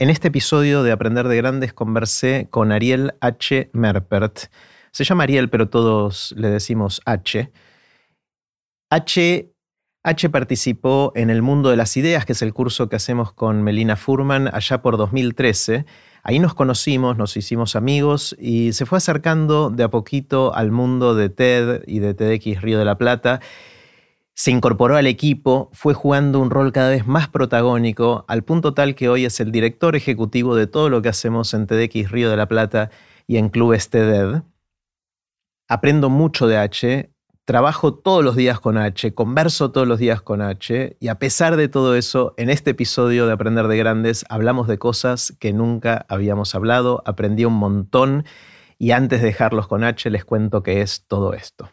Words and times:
En 0.00 0.08
este 0.08 0.28
episodio 0.28 0.82
de 0.82 0.92
Aprender 0.92 1.28
de 1.28 1.36
Grandes 1.36 1.74
conversé 1.74 2.48
con 2.48 2.72
Ariel 2.72 3.12
H. 3.20 3.68
Merpert. 3.74 4.46
Se 4.92 5.04
llama 5.04 5.24
Ariel, 5.24 5.50
pero 5.50 5.68
todos 5.68 6.32
le 6.38 6.48
decimos 6.48 7.02
H. 7.04 7.52
H. 8.88 9.52
H 10.02 10.30
participó 10.30 11.12
en 11.14 11.28
El 11.28 11.42
Mundo 11.42 11.68
de 11.68 11.76
las 11.76 11.98
Ideas, 11.98 12.24
que 12.24 12.32
es 12.32 12.40
el 12.40 12.54
curso 12.54 12.88
que 12.88 12.96
hacemos 12.96 13.34
con 13.34 13.62
Melina 13.62 13.94
Furman 13.94 14.48
allá 14.50 14.80
por 14.80 14.96
2013. 14.96 15.84
Ahí 16.22 16.38
nos 16.38 16.54
conocimos, 16.54 17.18
nos 17.18 17.36
hicimos 17.36 17.76
amigos 17.76 18.34
y 18.40 18.72
se 18.72 18.86
fue 18.86 18.96
acercando 18.96 19.68
de 19.68 19.84
a 19.84 19.90
poquito 19.90 20.54
al 20.54 20.70
mundo 20.70 21.14
de 21.14 21.28
TED 21.28 21.82
y 21.86 21.98
de 21.98 22.14
TEDx 22.14 22.62
Río 22.62 22.78
de 22.78 22.86
la 22.86 22.96
Plata 22.96 23.40
se 24.40 24.50
incorporó 24.50 24.96
al 24.96 25.06
equipo, 25.06 25.68
fue 25.74 25.92
jugando 25.92 26.40
un 26.40 26.48
rol 26.48 26.72
cada 26.72 26.88
vez 26.88 27.06
más 27.06 27.28
protagónico, 27.28 28.24
al 28.26 28.42
punto 28.42 28.72
tal 28.72 28.94
que 28.94 29.10
hoy 29.10 29.26
es 29.26 29.38
el 29.38 29.52
director 29.52 29.96
ejecutivo 29.96 30.56
de 30.56 30.66
todo 30.66 30.88
lo 30.88 31.02
que 31.02 31.10
hacemos 31.10 31.52
en 31.52 31.66
TDX 31.66 32.10
Río 32.10 32.30
de 32.30 32.38
la 32.38 32.48
Plata 32.48 32.88
y 33.26 33.36
en 33.36 33.50
Clubes 33.50 33.90
TEDED. 33.90 34.40
Aprendo 35.68 36.08
mucho 36.08 36.46
de 36.46 36.56
H, 36.56 37.10
trabajo 37.44 37.92
todos 37.92 38.24
los 38.24 38.34
días 38.34 38.60
con 38.60 38.78
H, 38.78 39.12
converso 39.12 39.72
todos 39.72 39.86
los 39.86 39.98
días 39.98 40.22
con 40.22 40.40
H, 40.40 40.96
y 40.98 41.08
a 41.08 41.18
pesar 41.18 41.56
de 41.56 41.68
todo 41.68 41.94
eso, 41.94 42.32
en 42.38 42.48
este 42.48 42.70
episodio 42.70 43.26
de 43.26 43.34
Aprender 43.34 43.68
de 43.68 43.76
Grandes 43.76 44.24
hablamos 44.30 44.68
de 44.68 44.78
cosas 44.78 45.36
que 45.38 45.52
nunca 45.52 46.06
habíamos 46.08 46.54
hablado, 46.54 47.02
aprendí 47.04 47.44
un 47.44 47.58
montón, 47.58 48.24
y 48.78 48.92
antes 48.92 49.20
de 49.20 49.26
dejarlos 49.26 49.66
con 49.66 49.84
H 49.84 50.08
les 50.08 50.24
cuento 50.24 50.62
qué 50.62 50.80
es 50.80 51.04
todo 51.06 51.34
esto. 51.34 51.68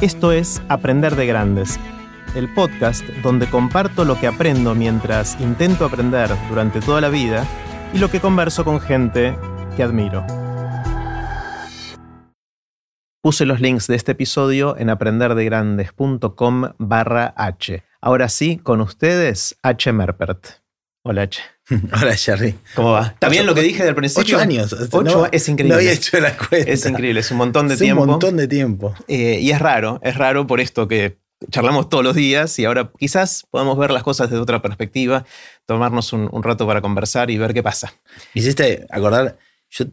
Esto 0.00 0.32
es 0.32 0.62
Aprender 0.70 1.14
de 1.14 1.26
Grandes, 1.26 1.78
el 2.34 2.50
podcast 2.54 3.04
donde 3.22 3.50
comparto 3.50 4.06
lo 4.06 4.18
que 4.18 4.28
aprendo 4.28 4.74
mientras 4.74 5.38
intento 5.42 5.84
aprender 5.84 6.30
durante 6.48 6.80
toda 6.80 7.02
la 7.02 7.10
vida 7.10 7.46
y 7.92 7.98
lo 7.98 8.10
que 8.10 8.18
converso 8.18 8.64
con 8.64 8.80
gente 8.80 9.36
que 9.76 9.82
admiro. 9.82 10.26
Puse 13.22 13.44
los 13.44 13.60
links 13.60 13.88
de 13.88 13.96
este 13.96 14.12
episodio 14.12 14.74
en 14.78 14.88
aprenderdegrandes.com 14.88 16.70
barra 16.78 17.34
H. 17.36 17.84
Ahora 18.00 18.30
sí, 18.30 18.56
con 18.56 18.80
ustedes, 18.80 19.58
H. 19.62 19.92
Merpert. 19.92 20.46
Hola, 21.02 21.22
H. 21.24 21.42
Hola, 22.02 22.16
Jerry. 22.16 22.54
¿Cómo 22.74 22.92
va? 22.92 23.06
¿Está 23.08 23.28
bien 23.28 23.46
lo 23.46 23.54
que 23.54 23.62
dije 23.62 23.84
del 23.84 23.94
principio? 23.94 24.36
Ocho 24.36 24.42
años. 24.42 24.74
Ocho, 24.90 25.28
es 25.32 25.48
increíble. 25.48 25.74
No 25.74 25.78
había 25.80 25.92
hecho 25.92 26.18
la 26.20 26.36
cuenta. 26.36 26.70
Es 26.70 26.84
increíble, 26.86 27.20
es 27.20 27.30
un 27.30 27.36
montón 27.38 27.68
de 27.68 27.74
es 27.74 27.80
tiempo. 27.80 28.02
un 28.02 28.08
montón 28.10 28.36
de 28.36 28.48
tiempo. 28.48 28.94
Eh, 29.08 29.38
y 29.40 29.50
es 29.50 29.58
raro, 29.58 30.00
es 30.02 30.16
raro 30.16 30.46
por 30.46 30.60
esto 30.60 30.88
que 30.88 31.18
charlamos 31.50 31.88
todos 31.88 32.04
los 32.04 32.14
días 32.14 32.58
y 32.58 32.64
ahora 32.66 32.92
quizás 32.98 33.44
podamos 33.50 33.78
ver 33.78 33.90
las 33.92 34.02
cosas 34.02 34.28
desde 34.28 34.42
otra 34.42 34.60
perspectiva, 34.60 35.24
tomarnos 35.66 36.12
un, 36.12 36.28
un 36.30 36.42
rato 36.42 36.66
para 36.66 36.80
conversar 36.82 37.30
y 37.30 37.38
ver 37.38 37.54
qué 37.54 37.62
pasa. 37.62 37.94
Me 38.34 38.40
hiciste 38.42 38.86
acordar, 38.90 39.38
yo 39.70 39.86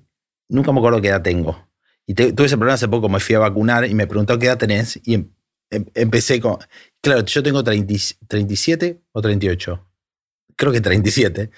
nunca 0.49 0.71
me 0.73 0.79
acuerdo 0.79 0.99
qué 1.01 1.07
edad 1.09 1.21
tengo. 1.21 1.67
Y 2.05 2.13
te- 2.15 2.33
tuve 2.33 2.47
ese 2.47 2.57
problema 2.57 2.75
hace 2.75 2.87
poco, 2.87 3.07
me 3.07 3.19
fui 3.19 3.35
a 3.35 3.39
vacunar 3.39 3.85
y 3.85 3.93
me 3.93 4.07
preguntó 4.07 4.37
qué 4.39 4.47
edad 4.47 4.57
tenés 4.57 4.99
y 5.05 5.13
em- 5.13 5.29
em- 5.69 5.85
empecé 5.93 6.39
con... 6.41 6.57
Claro, 7.01 7.23
yo 7.25 7.43
tengo 7.43 7.63
30 7.63 7.93
y- 7.93 7.99
37 8.27 9.01
o 9.13 9.21
38. 9.21 9.86
Creo 10.57 10.71
que 10.73 10.81
37. 10.81 11.51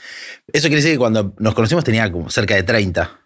Eso 0.51 0.67
quiere 0.67 0.75
decir 0.75 0.91
que 0.91 0.97
cuando 0.97 1.33
nos 1.39 1.55
conocimos 1.55 1.83
tenía 1.83 2.11
como 2.11 2.29
cerca 2.29 2.53
de 2.53 2.63
30. 2.63 3.19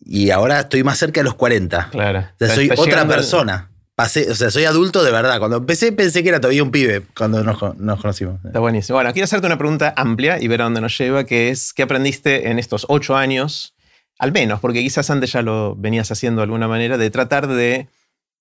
Y 0.00 0.30
ahora 0.30 0.60
estoy 0.60 0.82
más 0.82 0.98
cerca 0.98 1.20
de 1.20 1.24
los 1.24 1.34
40. 1.34 1.90
Claro. 1.90 2.20
O 2.20 2.44
sea, 2.44 2.54
soy 2.54 2.70
otra 2.74 3.06
persona. 3.06 3.70
Pasé, 3.94 4.30
o 4.30 4.34
sea, 4.34 4.50
soy 4.50 4.64
adulto 4.64 5.04
de 5.04 5.10
verdad. 5.10 5.38
Cuando 5.38 5.58
empecé 5.58 5.92
pensé 5.92 6.22
que 6.22 6.30
era 6.30 6.40
todavía 6.40 6.62
un 6.62 6.70
pibe 6.70 7.02
cuando 7.16 7.44
nos, 7.44 7.76
nos 7.78 8.00
conocimos. 8.00 8.42
Está 8.44 8.58
buenísimo. 8.58 8.96
Bueno, 8.96 9.12
quiero 9.12 9.24
hacerte 9.24 9.46
una 9.46 9.58
pregunta 9.58 9.92
amplia 9.96 10.40
y 10.40 10.48
ver 10.48 10.62
a 10.62 10.64
dónde 10.64 10.80
nos 10.80 10.96
lleva, 10.96 11.24
que 11.24 11.50
es, 11.50 11.72
¿qué 11.72 11.82
aprendiste 11.82 12.50
en 12.50 12.58
estos 12.58 12.86
ocho 12.88 13.16
años, 13.16 13.74
al 14.18 14.32
menos, 14.32 14.60
porque 14.60 14.80
quizás 14.80 15.10
antes 15.10 15.32
ya 15.32 15.42
lo 15.42 15.74
venías 15.76 16.10
haciendo 16.10 16.40
de 16.40 16.44
alguna 16.44 16.68
manera, 16.68 16.96
de 16.96 17.10
tratar 17.10 17.46
de 17.48 17.88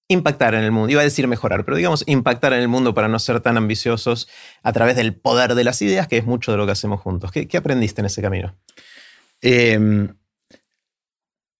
impactar 0.07 0.55
en 0.55 0.63
el 0.63 0.71
mundo? 0.71 0.89
Iba 0.89 1.01
a 1.01 1.03
decir 1.03 1.27
mejorar, 1.27 1.65
pero 1.65 1.77
digamos 1.77 2.03
impactar 2.07 2.53
en 2.53 2.59
el 2.59 2.67
mundo 2.67 2.93
para 2.93 3.07
no 3.07 3.19
ser 3.19 3.39
tan 3.39 3.57
ambiciosos 3.57 4.27
a 4.63 4.73
través 4.73 4.95
del 4.95 5.15
poder 5.15 5.55
de 5.55 5.63
las 5.63 5.81
ideas, 5.81 6.07
que 6.07 6.17
es 6.17 6.25
mucho 6.25 6.51
de 6.51 6.57
lo 6.57 6.65
que 6.65 6.71
hacemos 6.71 7.01
juntos. 7.01 7.31
¿Qué, 7.31 7.57
aprendiste 7.57 8.01
en 8.01 8.05
ese 8.05 8.21
camino? 8.21 8.55
Eh, 9.41 10.07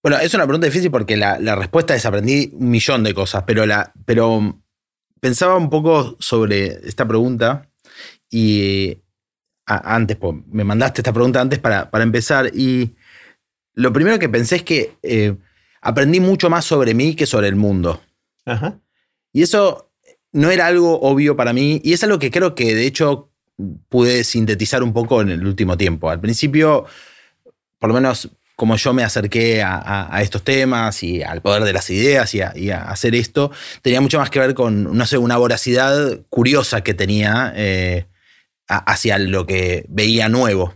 bueno, 0.06 0.18
es 0.18 0.32
una 0.34 0.44
pregunta 0.44 0.66
difícil 0.66 0.90
porque 0.92 1.16
la, 1.16 1.56
respuesta 1.56 1.94
es 1.96 2.06
aprendí 2.06 2.50
un 2.54 2.70
millón 2.70 3.02
de 3.02 3.12
cosas, 3.12 3.42
pero, 3.44 3.66
la, 3.66 3.92
pero 4.04 4.62
pensaba 5.20 5.56
un 5.56 5.68
poco 5.68 6.16
sobre 6.20 6.66
esta 6.86 7.08
pregunta 7.08 7.68
y 8.30 8.98
antes, 9.66 10.16
pues, 10.16 10.36
me 10.46 10.62
mandaste 10.62 11.00
esta 11.00 11.12
pregunta 11.12 11.40
antes 11.40 11.58
para, 11.58 11.90
para 11.90 12.04
empezar 12.04 12.52
y 12.54 12.94
lo 13.74 13.92
primero 13.92 14.18
que 14.18 14.28
pensé 14.28 14.56
es 14.56 14.62
que 14.62 14.96
eh, 15.02 15.36
aprendí 15.80 16.20
mucho 16.20 16.48
más 16.50 16.64
sobre 16.64 16.94
mí 16.94 17.16
que 17.16 17.26
sobre 17.26 17.48
el 17.48 17.56
mundo. 17.56 18.00
Y 19.32 19.42
eso 19.42 19.90
no 20.32 20.50
era 20.50 20.66
algo 20.66 21.00
obvio 21.00 21.36
para 21.36 21.52
mí 21.52 21.80
y 21.84 21.92
es 21.92 22.04
algo 22.04 22.18
que 22.18 22.30
creo 22.30 22.54
que 22.54 22.74
de 22.74 22.86
hecho 22.86 23.30
pude 23.88 24.22
sintetizar 24.24 24.82
un 24.82 24.92
poco 24.92 25.22
en 25.22 25.30
el 25.30 25.46
último 25.46 25.76
tiempo. 25.76 26.10
Al 26.10 26.20
principio, 26.20 26.84
por 27.78 27.88
lo 27.88 27.94
menos 27.94 28.30
como 28.56 28.76
yo 28.76 28.94
me 28.94 29.04
acerqué 29.04 29.62
a, 29.62 30.14
a- 30.14 30.22
estos 30.22 30.42
temas 30.42 31.02
y 31.02 31.22
al 31.22 31.42
poder 31.42 31.64
de 31.64 31.74
las 31.74 31.90
ideas 31.90 32.34
y 32.34 32.40
a, 32.40 32.82
hacer 32.84 33.14
esto, 33.14 33.50
tenía 33.82 34.00
mucho 34.00 34.18
más 34.18 34.30
que 34.30 34.38
ver 34.38 34.54
con, 34.54 34.96
no 34.96 35.06
sé, 35.06 35.18
una 35.18 35.36
voracidad 35.36 36.20
curiosa 36.30 36.80
que 36.82 36.94
tenía 36.94 37.52
eh, 37.54 38.06
hacia 38.66 39.18
lo 39.18 39.46
que 39.46 39.84
veía 39.88 40.28
nuevo. 40.30 40.74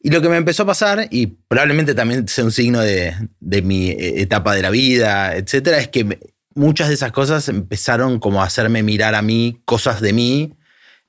Y 0.00 0.10
lo 0.10 0.20
que 0.22 0.28
me 0.30 0.36
empezó 0.36 0.64
a 0.64 0.66
pasar, 0.66 1.08
y 1.10 1.26
probablemente 1.26 1.94
también 1.94 2.26
sea 2.28 2.44
un 2.44 2.52
signo 2.52 2.80
de, 2.80 3.14
de 3.40 3.62
mi 3.62 3.90
eh, 3.90 4.22
etapa 4.22 4.54
de 4.54 4.62
la 4.62 4.70
vida, 4.70 5.36
etcétera, 5.36 5.78
es 5.78 5.88
que 5.88 6.18
muchas 6.54 6.88
de 6.88 6.94
esas 6.94 7.12
cosas 7.12 7.48
empezaron 7.48 8.18
como 8.18 8.42
a 8.42 8.46
hacerme 8.46 8.82
mirar 8.82 9.14
a 9.14 9.22
mí 9.22 9.60
cosas 9.64 10.00
de 10.00 10.12
mí 10.12 10.54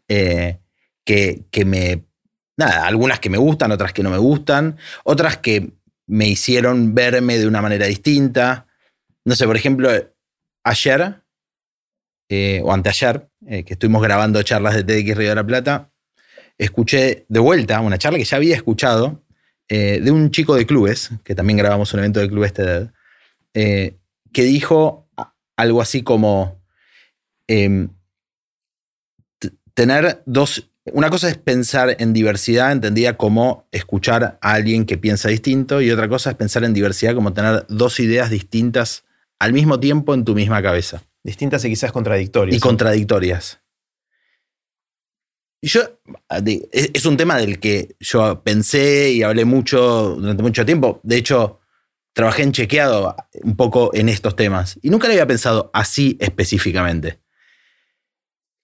eh, 0.08 0.60
que, 1.04 1.46
que 1.52 1.66
me. 1.66 2.06
Nada, 2.58 2.86
algunas 2.86 3.20
que 3.20 3.30
me 3.30 3.38
gustan, 3.38 3.72
otras 3.72 3.92
que 3.92 4.04
no 4.04 4.10
me 4.10 4.18
gustan, 4.18 4.78
otras 5.04 5.38
que 5.38 5.74
me 6.08 6.28
hicieron 6.28 6.96
verme 6.96 7.38
de 7.38 7.48
una 7.48 7.62
manera 7.62 7.86
distinta. 7.86 8.68
No 9.26 9.36
sé, 9.36 9.46
por 9.46 9.58
ejemplo, 9.58 9.90
ayer 10.64 11.22
eh, 12.30 12.62
o 12.64 12.72
anteayer, 12.72 13.28
eh, 13.48 13.64
que 13.66 13.74
estuvimos 13.74 14.02
grabando 14.02 14.42
charlas 14.44 14.76
de 14.76 14.84
TDX 14.84 15.18
Río 15.18 15.30
de 15.30 15.36
la 15.36 15.46
Plata, 15.46 15.92
escuché 16.58 17.26
de 17.28 17.40
vuelta 17.40 17.82
una 17.82 17.98
charla 17.98 18.18
que 18.18 18.26
ya 18.26 18.38
había 18.38 18.56
escuchado 18.56 19.22
de 19.68 20.12
un 20.12 20.30
chico 20.30 20.56
de 20.56 20.68
clubes, 20.68 21.10
que 21.24 21.34
también 21.34 21.58
grabamos 21.58 21.92
un 21.96 22.00
evento 22.00 22.20
de 22.20 22.30
clubes 22.30 22.54
TED, 22.54 22.90
que 23.52 24.44
dijo 24.44 25.05
algo 25.58 25.82
así 25.82 26.04
como 26.04 26.62
em, 27.48 27.90
tener 29.74 30.24
dos... 30.26 30.70
Una 30.94 31.10
cosa 31.10 31.30
es 31.30 31.38
pensar 31.38 31.96
en 32.00 32.14
diversidad, 32.14 32.72
entendida 32.72 33.18
como 33.18 33.68
escuchar 33.72 34.38
a 34.40 34.54
alguien 34.54 34.86
que 34.86 35.00
piensa 35.00 35.30
distinto, 35.30 35.82
y 35.82 35.90
otra 35.90 36.08
cosa 36.08 36.30
es 36.30 36.36
pensar 36.36 36.64
en 36.64 36.74
diversidad 36.74 37.16
como 37.16 37.34
tener 37.34 37.66
dos 37.70 38.00
ideas 38.00 38.30
distintas 38.30 39.04
al 39.40 39.52
mismo 39.52 39.80
tiempo 39.80 40.14
en 40.14 40.24
tu 40.24 40.36
misma 40.36 40.62
cabeza 40.62 41.04
Distintas 41.24 41.66
y 41.66 41.70
quizás 41.70 41.92
contradictorias. 41.92 42.56
y 42.56 42.60
contradictorias. 42.60 43.60
Y 45.60 45.68
yo, 45.70 45.82
es 46.72 46.92
es 46.94 47.06
un 47.08 47.18
tema 47.18 47.38
del 47.38 47.60
que 47.60 47.96
yo 48.00 48.44
pensé 48.44 49.12
y 49.12 49.24
hablé 49.24 49.44
mucho 49.44 50.16
durante 50.20 50.44
mucho 50.44 50.64
tiempo. 50.64 51.00
De 51.02 51.18
hecho, 51.18 51.62
trabajé 52.16 52.44
en 52.44 52.54
chequeado 52.54 53.14
un 53.44 53.58
poco 53.58 53.92
en 53.94 54.08
estos 54.08 54.38
temas 54.38 54.80
y 54.82 54.90
nunca 54.90 55.08
le 55.08 55.16
había 55.16 55.28
pensado 55.28 55.70
así 55.74 56.18
específicamente. 56.22 57.20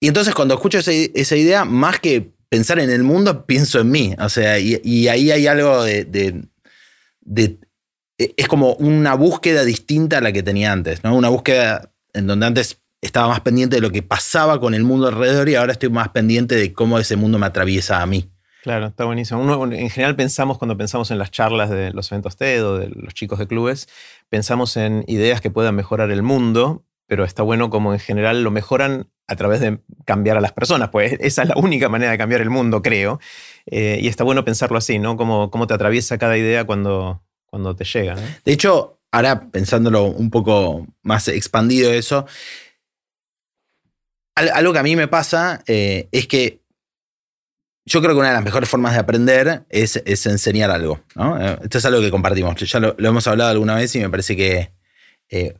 Y 0.00 0.08
entonces 0.08 0.34
cuando 0.34 0.54
escucho 0.54 0.78
esa, 0.78 1.36
idea, 1.36 1.64
más 1.66 2.00
que 2.00 2.32
pensar 2.48 2.78
en 2.80 2.90
el 2.90 3.02
mundo, 3.02 3.44
pienso 3.46 3.78
en 3.78 3.90
mí. 3.90 4.14
O 4.18 4.28
sea, 4.30 4.58
y, 4.58 4.80
y 4.82 5.08
ahí 5.08 5.30
hay 5.30 5.46
algo 5.46 5.84
de, 5.84 6.04
de- 6.06 6.42
de- 7.20 7.58
Es 8.18 8.48
como 8.48 8.72
una 8.74 9.14
búsqueda 9.14 9.64
distinta 9.64 10.18
a 10.18 10.20
la 10.22 10.32
que 10.32 10.42
tenía 10.42 10.72
antes, 10.72 11.04
¿no? 11.04 11.14
Una 11.14 11.28
búsqueda 11.28 11.92
en 12.14 12.26
donde 12.26 12.46
antes 12.46 12.78
estaba 13.02 13.28
más 13.28 13.40
pendiente 13.42 13.76
de 13.76 13.82
lo 13.82 13.90
que 13.90 14.02
pasaba 14.02 14.58
con 14.60 14.72
el 14.74 14.82
mundo 14.82 15.08
alrededor 15.08 15.48
y 15.50 15.56
ahora 15.56 15.72
estoy 15.72 15.90
más 15.90 16.08
pendiente 16.08 16.56
de 16.56 16.72
cómo 16.72 16.98
ese 16.98 17.16
mundo 17.16 17.38
me 17.38 17.46
atraviesa 17.46 18.00
a 18.00 18.06
mí. 18.06 18.31
Claro, 18.62 18.86
está 18.86 19.04
buenísimo. 19.04 19.64
En 19.72 19.90
general 19.90 20.14
pensamos, 20.14 20.56
cuando 20.56 20.76
pensamos 20.76 21.10
en 21.10 21.18
las 21.18 21.32
charlas 21.32 21.68
de 21.68 21.92
los 21.92 22.12
eventos 22.12 22.36
TED 22.36 22.64
o 22.64 22.78
de 22.78 22.90
los 22.90 23.12
chicos 23.12 23.40
de 23.40 23.48
clubes, 23.48 23.88
pensamos 24.28 24.76
en 24.76 25.04
ideas 25.08 25.40
que 25.40 25.50
puedan 25.50 25.74
mejorar 25.74 26.12
el 26.12 26.22
mundo, 26.22 26.84
pero 27.08 27.24
está 27.24 27.42
bueno 27.42 27.70
como 27.70 27.92
en 27.92 27.98
general 27.98 28.44
lo 28.44 28.52
mejoran 28.52 29.10
a 29.26 29.34
través 29.34 29.58
de 29.58 29.80
cambiar 30.04 30.36
a 30.36 30.40
las 30.40 30.52
personas, 30.52 30.90
pues 30.90 31.16
esa 31.18 31.42
es 31.42 31.48
la 31.48 31.56
única 31.56 31.88
manera 31.88 32.12
de 32.12 32.18
cambiar 32.18 32.40
el 32.40 32.50
mundo, 32.50 32.82
creo. 32.82 33.18
Eh, 33.66 33.98
y 34.00 34.06
está 34.06 34.22
bueno 34.22 34.44
pensarlo 34.44 34.78
así, 34.78 35.00
¿no? 35.00 35.16
Cómo, 35.16 35.50
cómo 35.50 35.66
te 35.66 35.74
atraviesa 35.74 36.16
cada 36.16 36.38
idea 36.38 36.64
cuando, 36.64 37.20
cuando 37.46 37.74
te 37.74 37.84
llega. 37.84 38.14
¿no? 38.14 38.22
De 38.44 38.52
hecho, 38.52 39.00
ahora 39.10 39.50
pensándolo 39.50 40.04
un 40.04 40.30
poco 40.30 40.86
más 41.02 41.26
expandido 41.26 41.92
eso, 41.92 42.26
algo 44.36 44.72
que 44.72 44.78
a 44.78 44.82
mí 44.84 44.96
me 44.96 45.08
pasa 45.08 45.62
eh, 45.66 46.08
es 46.12 46.26
que 46.26 46.61
yo 47.84 48.00
creo 48.00 48.14
que 48.14 48.20
una 48.20 48.28
de 48.28 48.34
las 48.34 48.44
mejores 48.44 48.68
formas 48.68 48.92
de 48.92 49.00
aprender 49.00 49.64
es, 49.68 50.00
enseñar 50.26 50.70
algo. 50.70 51.00
Eh, 51.16 51.58
esto 51.62 51.78
es 51.78 51.84
algo 51.84 52.00
que 52.00 52.10
compartimos. 52.10 52.54
Ya 52.60 52.80
lo, 52.80 52.94
hemos 52.98 53.26
hablado 53.26 53.50
alguna 53.50 53.74
vez 53.74 53.94
y 53.96 54.00
me 54.00 54.08
parece 54.08 54.36
que 54.36 54.70
eh, 55.30 55.54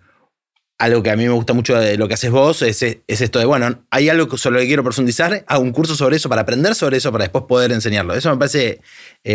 algo 0.78 1.02
que 1.02 1.10
a 1.10 1.16
mí 1.16 1.24
me 1.24 1.30
gusta 1.30 1.52
mucho 1.52 1.78
de 1.78 1.96
lo 1.96 2.06
que 2.06 2.14
haces 2.14 2.30
vos 2.30 2.62
es, 2.62 2.82
esto 2.82 3.38
de, 3.38 3.44
bueno, 3.44 3.84
hay 3.90 4.08
algo 4.08 4.36
sobre 4.36 4.54
lo 4.54 4.60
que 4.60 4.66
quiero 4.66 4.84
profundizar, 4.84 5.44
hago 5.46 5.62
un 5.62 5.72
curso 5.72 5.96
sobre 5.96 6.16
eso 6.16 6.28
para 6.28 6.42
aprender 6.42 6.74
sobre 6.74 6.96
eso 6.96 7.10
para 7.10 7.24
después 7.24 7.44
poder 7.48 7.72
enseñarlo. 7.72 8.14
Eso 8.14 8.30
me 8.30 8.36
parece 8.36 8.80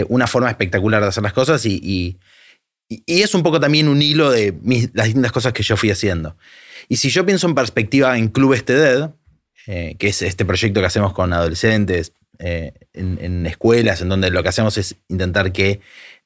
una 0.07 0.27
forma 0.27 0.49
espectacular 0.49 1.01
de 1.01 1.09
hacer 1.09 1.23
las 1.23 1.33
cosas 1.33 1.65
y, 1.65 2.17
es 3.05 3.35
un 3.35 3.43
poco 3.43 3.59
también 3.59 3.89
un 3.89 4.01
hilo 4.01 4.31
de 4.31 4.55
las 4.93 5.07
distintas 5.07 5.33
cosas 5.33 5.51
que 5.51 5.61
yo 5.61 5.75
fui 5.75 5.91
haciendo. 5.91 6.37
Y 6.87 6.97
si 6.97 7.09
yo 7.09 7.25
pienso 7.25 7.47
en 7.47 7.55
perspectiva 7.55 8.17
en 8.17 8.29
Club 8.29 8.63
Dead, 8.63 9.11
eh, 9.69 9.97
que 9.99 10.07
es 10.07 10.21
este 10.21 10.45
proyecto 10.45 10.79
que 10.79 10.85
hacemos 10.85 11.11
con 11.11 11.33
adolescentes 11.33 12.13
eh, 12.39 12.73
en, 12.93 13.45
escuelas, 13.45 14.01
en 14.01 14.09
donde 14.09 14.29
lo 14.29 14.43
que 14.43 14.49
hacemos 14.49 14.77
es 14.77 14.95
intentar 15.07 15.51
que 15.51 15.81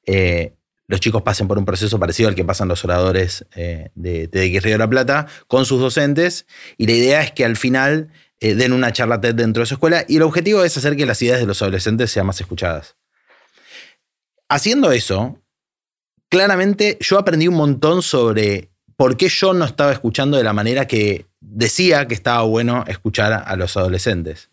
eh, 0.05 0.53
los 0.87 0.99
chicos 0.99 1.21
pasen 1.21 1.47
por 1.47 1.57
un 1.57 1.65
proceso 1.65 1.99
parecido 1.99 2.29
al 2.29 2.35
que 2.35 2.43
pasan 2.43 2.67
los 2.67 2.83
oradores 2.83 3.45
de, 3.55 4.27
de 4.27 4.59
Río 4.61 4.73
de 4.73 4.77
la 4.77 4.89
Plata 4.89 5.27
con 5.47 5.65
sus 5.65 5.79
docentes. 5.79 6.45
Y 6.77 6.85
la 6.85 6.93
idea 6.93 7.21
es 7.21 7.31
que 7.31 7.45
al 7.45 7.55
final 7.55 8.09
den 8.41 8.73
una 8.73 8.91
charla 8.91 9.21
TED 9.21 9.35
dentro 9.35 9.61
de 9.61 9.67
su 9.67 9.75
escuela 9.75 10.03
y 10.07 10.17
el 10.17 10.23
objetivo 10.23 10.63
es 10.63 10.75
hacer 10.75 10.97
que 10.97 11.05
las 11.05 11.21
ideas 11.21 11.39
de 11.39 11.45
los 11.45 11.61
adolescentes 11.61 12.11
sean 12.11 12.25
más 12.25 12.41
escuchadas. 12.41 12.97
Haciendo 14.49 14.91
eso, 14.91 15.39
claramente 16.27 16.97
yo 16.99 17.17
aprendí 17.17 17.47
un 17.47 17.55
montón 17.55 18.01
sobre 18.01 18.69
por 19.01 19.17
qué 19.17 19.29
yo 19.29 19.53
no 19.53 19.65
estaba 19.65 19.91
escuchando 19.91 20.37
de 20.37 20.43
la 20.43 20.53
manera 20.53 20.85
que 20.87 21.25
decía 21.39 22.07
que 22.07 22.13
estaba 22.13 22.43
bueno 22.43 22.85
escuchar 22.87 23.33
a 23.33 23.55
los 23.55 23.75
adolescentes. 23.75 24.50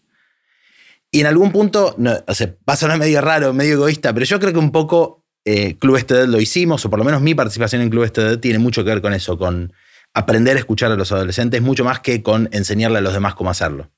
Y 1.10 1.20
en 1.20 1.26
algún 1.26 1.52
punto, 1.52 1.94
no, 1.98 2.12
o 2.26 2.34
sea, 2.34 2.54
pasa 2.64 2.94
medio 2.96 3.20
raro, 3.20 3.52
medio 3.52 3.74
egoísta, 3.74 4.12
pero 4.12 4.26
yo 4.26 4.38
creo 4.38 4.52
que 4.52 4.58
un 4.58 4.72
poco 4.72 5.24
eh, 5.44 5.76
Club 5.78 5.96
Esteded 5.96 6.28
lo 6.28 6.40
hicimos, 6.40 6.84
o 6.84 6.90
por 6.90 6.98
lo 6.98 7.04
menos 7.04 7.22
mi 7.22 7.34
participación 7.34 7.80
en 7.80 7.90
Club 7.90 8.04
Esteded 8.04 8.38
tiene 8.40 8.58
mucho 8.58 8.84
que 8.84 8.90
ver 8.90 9.00
con 9.00 9.14
eso, 9.14 9.38
con 9.38 9.72
aprender 10.12 10.56
a 10.56 10.60
escuchar 10.60 10.92
a 10.92 10.96
los 10.96 11.10
adolescentes, 11.12 11.62
mucho 11.62 11.84
más 11.84 12.00
que 12.00 12.22
con 12.22 12.48
enseñarle 12.52 12.98
a 12.98 13.00
los 13.00 13.14
demás 13.14 13.34
cómo 13.34 13.50
hacerlo. 13.50 13.90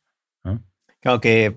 Claro 1.00 1.20
que 1.20 1.56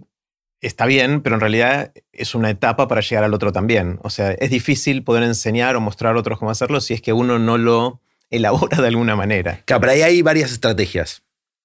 está 0.61 0.85
bien, 0.85 1.21
pero 1.21 1.35
en 1.35 1.41
realidad 1.41 1.91
es 2.11 2.33
una 2.33 2.49
etapa 2.49 2.87
para 2.87 3.01
llegar 3.01 3.23
al 3.23 3.33
otro 3.33 3.51
también. 3.51 3.99
O 4.03 4.09
sea, 4.09 4.31
es 4.31 4.49
difícil 4.49 5.03
poder 5.03 5.23
enseñar 5.23 5.75
o 5.75 5.81
mostrar 5.81 6.15
a 6.15 6.19
otros 6.19 6.39
cómo 6.39 6.49
hacerlo 6.49 6.79
si 6.81 6.93
es 6.93 7.01
que 7.01 7.13
uno 7.13 7.37
no 7.37 7.57
lo 7.57 8.01
elabora 8.29 8.81
de 8.81 8.87
alguna 8.87 9.15
manera. 9.15 9.61
Claro, 9.65 9.81
pero 9.81 9.91
ahí 9.91 10.01
hay 10.01 10.21
varias 10.21 10.51
estrategias. 10.51 11.23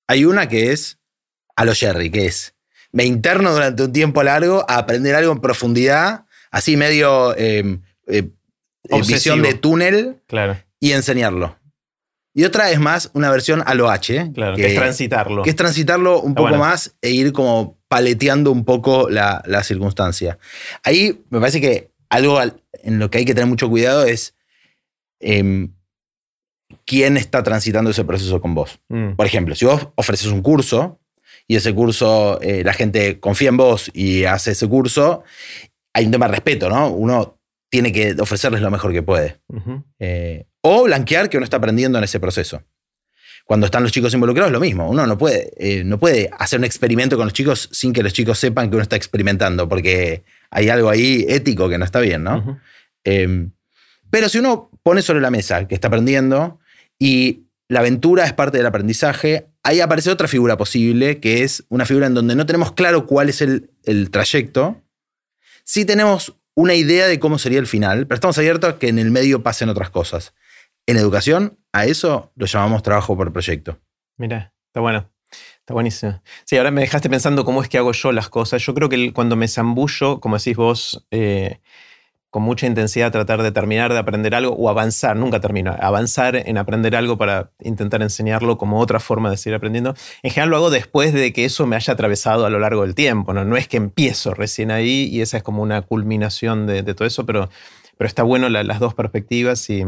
Hay 0.08 0.24
una 0.24 0.48
que 0.48 0.72
es 0.72 0.98
a 1.54 1.64
lo 1.64 1.74
Jerry, 1.74 2.10
que 2.10 2.26
es 2.26 2.54
me 2.92 3.04
interno 3.04 3.52
durante 3.52 3.82
un 3.82 3.92
tiempo 3.92 4.22
largo 4.22 4.64
a 4.68 4.78
aprender 4.78 5.14
algo 5.14 5.32
en 5.32 5.40
profundidad, 5.40 6.26
así 6.50 6.76
medio 6.76 7.36
em, 7.36 7.82
eh, 8.06 8.28
eh, 8.88 9.02
visión 9.06 9.42
de 9.42 9.54
túnel 9.54 10.20
claro. 10.26 10.56
y 10.80 10.92
enseñarlo. 10.92 11.56
Y 12.34 12.44
otra 12.44 12.70
es 12.70 12.78
más 12.78 13.10
una 13.14 13.30
versión 13.30 13.62
a 13.66 13.74
lo 13.74 13.90
H. 13.90 14.30
Claro, 14.32 14.54
que, 14.56 14.66
es 14.66 14.74
transitarlo. 14.74 15.42
Que 15.42 15.50
es 15.50 15.56
transitarlo 15.56 16.20
un 16.20 16.34
poco 16.34 16.54
más 16.56 16.94
e 17.02 17.10
ir 17.10 17.32
como 17.32 17.78
paleteando 17.88 18.52
un 18.52 18.64
poco 18.64 19.08
la, 19.10 19.42
circunstancia. 19.64 20.38
Ahí 20.84 21.24
me 21.30 21.40
parece 21.40 21.60
que 21.60 21.90
algo 22.08 22.40
en 22.40 22.98
lo 22.98 23.10
que 23.10 23.18
hay 23.18 23.24
que 23.24 23.34
tener 23.34 23.48
mucho 23.48 23.68
cuidado 23.68 24.04
es 24.04 24.36
em, 25.20 25.72
quién 26.84 27.16
está 27.16 27.42
transitando 27.42 27.90
ese 27.90 28.04
proceso 28.04 28.40
con 28.40 28.54
vos. 28.54 28.78
Mm. 28.88 29.12
Por 29.12 29.26
ejemplo, 29.26 29.54
si 29.54 29.64
vos 29.64 29.88
ofreces 29.96 30.28
un 30.28 30.42
curso 30.42 31.00
y 31.50 31.56
ese 31.56 31.74
curso, 31.74 32.38
eh, 32.42 32.62
la 32.62 32.74
gente 32.74 33.18
confía 33.18 33.48
en 33.48 33.56
vos 33.56 33.90
y 33.94 34.24
hace 34.24 34.50
ese 34.50 34.68
curso, 34.68 35.24
hay 35.94 36.04
un 36.04 36.12
tema 36.12 36.26
de 36.26 36.32
respeto, 36.32 36.68
¿no? 36.68 36.90
Uno 36.90 37.40
tiene 37.70 37.90
que 37.90 38.14
ofrecerles 38.20 38.60
lo 38.60 38.70
mejor 38.70 38.92
que 38.92 39.02
puede. 39.02 39.40
Eh, 39.98 40.44
o 40.60 40.84
blanquear 40.84 41.30
que 41.30 41.38
uno 41.38 41.44
está 41.44 41.56
aprendiendo 41.56 41.96
en 41.96 42.04
ese 42.04 42.20
proceso. 42.20 42.62
Cuando 43.46 43.64
están 43.64 43.82
los 43.82 43.92
chicos 43.92 44.12
involucrados, 44.12 44.52
lo 44.52 44.60
mismo. 44.60 44.90
Uno 44.90 45.06
no 45.06 45.16
puede, 45.16 45.50
eh, 45.56 45.84
no 45.84 45.98
puede 45.98 46.28
hacer 46.38 46.58
un 46.58 46.66
experimento 46.66 47.16
con 47.16 47.24
los 47.24 47.32
chicos 47.32 47.70
sin 47.72 47.94
que 47.94 48.02
los 48.02 48.12
chicos 48.12 48.38
sepan 48.38 48.68
que 48.68 48.76
uno 48.76 48.82
está 48.82 48.96
experimentando, 48.96 49.66
porque 49.70 50.24
hay 50.50 50.68
algo 50.68 50.90
ahí 50.90 51.24
ético 51.28 51.66
que 51.70 51.78
no 51.78 51.86
está 51.86 52.00
bien, 52.00 52.22
¿no? 52.24 52.60
pero 54.10 54.28
si 54.28 54.38
uno 54.38 54.70
pone 54.82 55.00
sobre 55.00 55.22
la 55.22 55.30
mesa 55.30 55.66
que 55.66 55.74
está 55.74 55.88
aprendiendo 55.88 56.58
y 56.98 57.47
la 57.68 57.80
aventura 57.80 58.24
es 58.24 58.32
parte 58.32 58.56
del 58.56 58.66
aprendizaje, 58.66 59.46
ahí 59.62 59.80
aparece 59.80 60.10
otra 60.10 60.26
figura 60.26 60.56
posible, 60.56 61.20
que 61.20 61.42
es 61.42 61.64
una 61.68 61.84
figura 61.84 62.06
en 62.06 62.14
donde 62.14 62.34
no 62.34 62.46
tenemos 62.46 62.72
claro 62.72 63.06
cuál 63.06 63.28
es 63.28 63.42
el, 63.42 64.10
trayecto, 64.10 64.82
sí 65.64 65.84
tenemos 65.84 66.34
una 66.54 66.74
idea 66.74 67.06
de 67.06 67.20
cómo 67.20 67.38
sería 67.38 67.58
el 67.58 67.66
final, 67.66 68.06
pero 68.06 68.16
estamos 68.16 68.38
abiertos 68.38 68.74
a 68.74 68.78
que 68.78 68.88
en 68.88 68.98
el 68.98 69.10
medio 69.10 69.42
pasen 69.42 69.68
otras 69.68 69.90
cosas. 69.90 70.34
En 70.86 70.96
educación, 70.96 71.58
a 71.72 71.84
eso 71.84 72.32
lo 72.34 72.46
llamamos 72.46 72.82
trabajo 72.82 73.16
por 73.16 73.32
proyecto. 73.32 73.78
Mira, 74.16 74.54
está 74.66 74.80
bueno. 74.80 75.10
Está 75.60 75.74
buenísimo. 75.74 76.22
Sí, 76.46 76.56
ahora 76.56 76.70
me 76.70 76.80
dejaste 76.80 77.10
pensando 77.10 77.44
cómo 77.44 77.62
es 77.62 77.68
que 77.68 77.76
hago 77.76 77.92
yo 77.92 78.10
las 78.10 78.30
cosas. 78.30 78.62
Yo 78.62 78.72
creo 78.72 78.88
que 78.88 79.12
cuando 79.12 79.36
me 79.36 79.46
zambullo, 79.46 80.18
como 80.18 80.38
decís 80.38 80.56
vos, 80.56 81.06
eh, 81.10 81.60
con 82.30 82.42
mucha 82.42 82.66
intensidad 82.66 83.10
tratar 83.10 83.42
de 83.42 83.52
terminar 83.52 83.92
de 83.92 83.98
aprender 83.98 84.34
algo 84.34 84.54
o 84.54 84.68
avanzar, 84.68 85.16
nunca 85.16 85.40
termino, 85.40 85.74
avanzar 85.80 86.36
en 86.36 86.58
aprender 86.58 86.94
algo 86.94 87.16
para 87.16 87.52
intentar 87.60 88.02
enseñarlo 88.02 88.58
como 88.58 88.80
otra 88.80 89.00
forma 89.00 89.30
de 89.30 89.38
seguir 89.38 89.54
aprendiendo. 89.56 89.94
En 90.22 90.30
general 90.30 90.50
lo 90.50 90.56
hago 90.56 90.70
después 90.70 91.14
de 91.14 91.32
que 91.32 91.46
eso 91.46 91.66
me 91.66 91.76
haya 91.76 91.94
atravesado 91.94 92.44
a 92.44 92.50
lo 92.50 92.58
largo 92.58 92.82
del 92.82 92.94
tiempo, 92.94 93.32
no, 93.32 93.44
no 93.44 93.56
es 93.56 93.66
que 93.66 93.78
empiezo 93.78 94.34
recién 94.34 94.70
ahí 94.70 95.08
y 95.10 95.22
esa 95.22 95.38
es 95.38 95.42
como 95.42 95.62
una 95.62 95.82
culminación 95.82 96.66
de, 96.66 96.82
todo 96.82 97.06
eso, 97.06 97.24
pero, 97.24 97.48
pero 97.96 98.06
está 98.06 98.22
bueno 98.22 98.48
las 98.50 98.78
dos 98.78 98.92
perspectivas 98.92 99.70
y, 99.70 99.84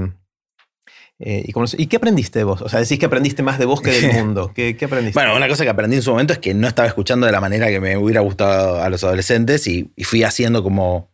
eh, 1.18 1.44
y, 1.46 1.86
qué 1.86 1.96
aprendiste 1.96 2.38
de 2.38 2.44
vos? 2.44 2.62
O 2.62 2.70
sea, 2.70 2.80
decís 2.80 2.98
que 2.98 3.04
aprendiste 3.04 3.42
más 3.42 3.58
de 3.58 3.66
vos 3.66 3.82
que 3.82 3.90
del 3.90 4.12
mundo. 4.14 4.52
¿Qué, 4.54 4.76
aprendiste? 4.82 5.12
Bueno, 5.12 5.36
una 5.36 5.48
cosa 5.48 5.64
que 5.64 5.70
aprendí 5.70 5.96
en 5.96 6.02
su 6.02 6.10
momento 6.10 6.32
es 6.32 6.38
que 6.38 6.54
no 6.54 6.66
estaba 6.66 6.88
escuchando 6.88 7.26
de 7.26 7.32
la 7.32 7.40
manera 7.42 7.68
que 7.68 7.80
me 7.80 7.98
hubiera 7.98 8.22
gustado 8.22 8.82
a 8.82 8.88
los 8.88 9.04
adolescentes 9.04 9.66
y 9.66 9.90
fui 10.04 10.22
haciendo 10.22 10.62
como 10.62 11.10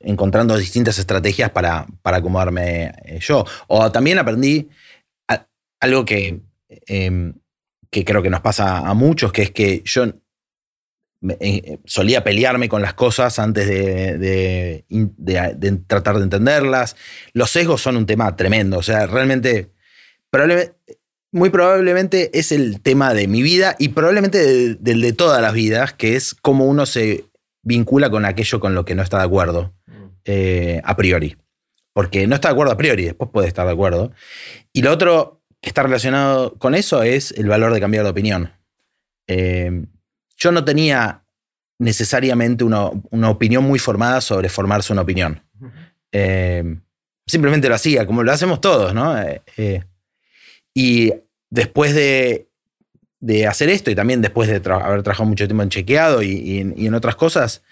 encontrando 0.00 0.56
distintas 0.56 0.98
estrategias 0.98 1.50
para, 1.50 1.86
para 2.02 2.18
acomodarme 2.18 2.92
eh, 3.04 3.18
yo. 3.20 3.44
O 3.68 3.92
también 3.92 4.18
aprendí 4.18 4.68
algo 5.80 6.04
que, 6.04 6.40
em, 6.86 7.34
que 7.90 8.04
creo 8.04 8.22
que 8.22 8.30
nos 8.30 8.40
pasa 8.40 8.78
a 8.78 8.94
muchos, 8.94 9.32
que 9.32 9.42
es 9.42 9.50
que 9.50 9.82
yo 9.84 10.04
eh, 11.40 11.78
solía 11.84 12.24
pelearme 12.24 12.68
con 12.68 12.80
las 12.80 12.94
cosas 12.94 13.38
antes 13.38 13.66
de, 13.66 14.84
tratar 15.86 16.16
de 16.16 16.24
entenderlas. 16.24 16.96
Los 17.32 17.50
sesgos 17.50 17.82
son 17.82 17.96
un 17.96 18.06
tema 18.06 18.34
tremendo, 18.36 18.78
o 18.78 18.82
sea, 18.82 19.06
realmente, 19.06 19.70
muy 21.32 21.50
probablemente 21.50 22.30
es 22.38 22.52
el 22.52 22.80
tema 22.80 23.12
de 23.14 23.28
mi 23.28 23.42
vida 23.42 23.76
y 23.78 23.88
probablemente 23.88 24.76
del 24.76 25.00
de 25.00 25.12
todas 25.12 25.42
las 25.42 25.52
vidas, 25.52 25.92
que 25.92 26.16
es 26.16 26.34
cómo 26.34 26.66
uno 26.66 26.86
se 26.86 27.29
vincula 27.62 28.10
con 28.10 28.24
aquello 28.24 28.60
con 28.60 28.74
lo 28.74 28.84
que 28.84 28.94
no 28.94 29.02
está 29.02 29.18
de 29.18 29.24
acuerdo 29.24 29.74
mm. 29.86 30.04
eh, 30.24 30.80
a 30.84 30.96
priori. 30.96 31.36
Porque 31.92 32.26
no 32.26 32.34
está 32.34 32.48
de 32.48 32.52
acuerdo 32.52 32.72
a 32.72 32.76
priori, 32.76 33.04
después 33.04 33.30
puede 33.32 33.48
estar 33.48 33.66
de 33.66 33.72
acuerdo. 33.72 34.12
Y 34.72 34.82
lo 34.82 34.92
otro 34.92 35.42
que 35.60 35.68
está 35.68 35.82
relacionado 35.82 36.54
con 36.54 36.74
eso 36.74 37.02
es 37.02 37.32
el 37.32 37.48
valor 37.48 37.74
de 37.74 37.80
cambiar 37.80 38.04
de 38.04 38.10
opinión. 38.10 38.52
Eh, 39.26 39.84
yo 40.36 40.52
no 40.52 40.64
tenía 40.64 41.24
necesariamente 41.78 42.64
una, 42.64 42.90
opinión 43.28 43.64
muy 43.64 43.78
formada 43.78 44.20
sobre 44.20 44.48
formarse 44.48 44.92
una 44.92 45.02
opinión. 45.02 45.42
Eh, 46.12 46.64
simplemente 47.24 47.68
lo 47.68 47.76
hacía, 47.76 48.04
como 48.04 48.24
lo 48.24 48.32
hacemos 48.32 48.60
todos, 48.60 48.92
¿no? 48.92 49.14
y 50.74 51.12
después 51.50 51.94
de 51.94 52.49
de 53.20 53.46
hacer 53.46 53.68
esto 53.68 53.90
y 53.90 53.94
también 53.94 54.22
después 54.22 54.48
de 54.48 54.56
haber 54.56 55.02
trabajado 55.02 55.28
mucho 55.28 55.46
tiempo 55.46 55.62
en 55.62 55.68
chequeado 55.68 56.22
y, 56.22 56.58
en 56.58 56.94
otras 56.94 57.16
cosas, 57.16 57.62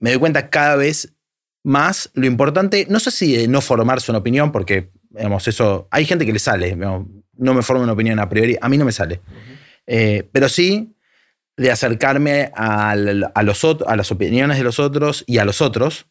me 0.00 0.10
doy 0.10 0.18
cuenta 0.18 0.50
cada 0.50 0.76
vez 0.76 1.14
más 1.62 2.10
lo 2.14 2.26
importante, 2.26 2.86
no 2.88 2.98
sé 2.98 3.10
si 3.10 3.36
de 3.36 3.48
no 3.48 3.60
formarse 3.60 4.10
una 4.10 4.18
opinión, 4.18 4.50
porque 4.50 4.90
digamos, 5.10 5.46
eso, 5.48 5.88
hay 5.90 6.06
gente 6.06 6.24
que 6.24 6.32
le 6.32 6.38
sale, 6.38 6.74
no 6.76 7.54
me 7.54 7.62
formo 7.62 7.82
una 7.82 7.92
opinión 7.92 8.18
a 8.18 8.28
priori, 8.28 8.56
a 8.60 8.68
mí 8.68 8.78
no 8.78 8.84
me 8.84 8.92
sale, 8.92 9.20
eh, 9.86 10.28
pero 10.32 10.48
sí 10.48 10.94
de 11.56 11.72
acercarme 11.72 12.52
a, 12.54 12.94
los, 12.94 13.82
a 13.86 13.96
las 13.96 14.12
opiniones 14.12 14.58
de 14.58 14.64
los 14.64 14.78
otros 14.78 15.24
y 15.26 15.38
a 15.38 15.44
los 15.44 15.60
otros 15.60 16.06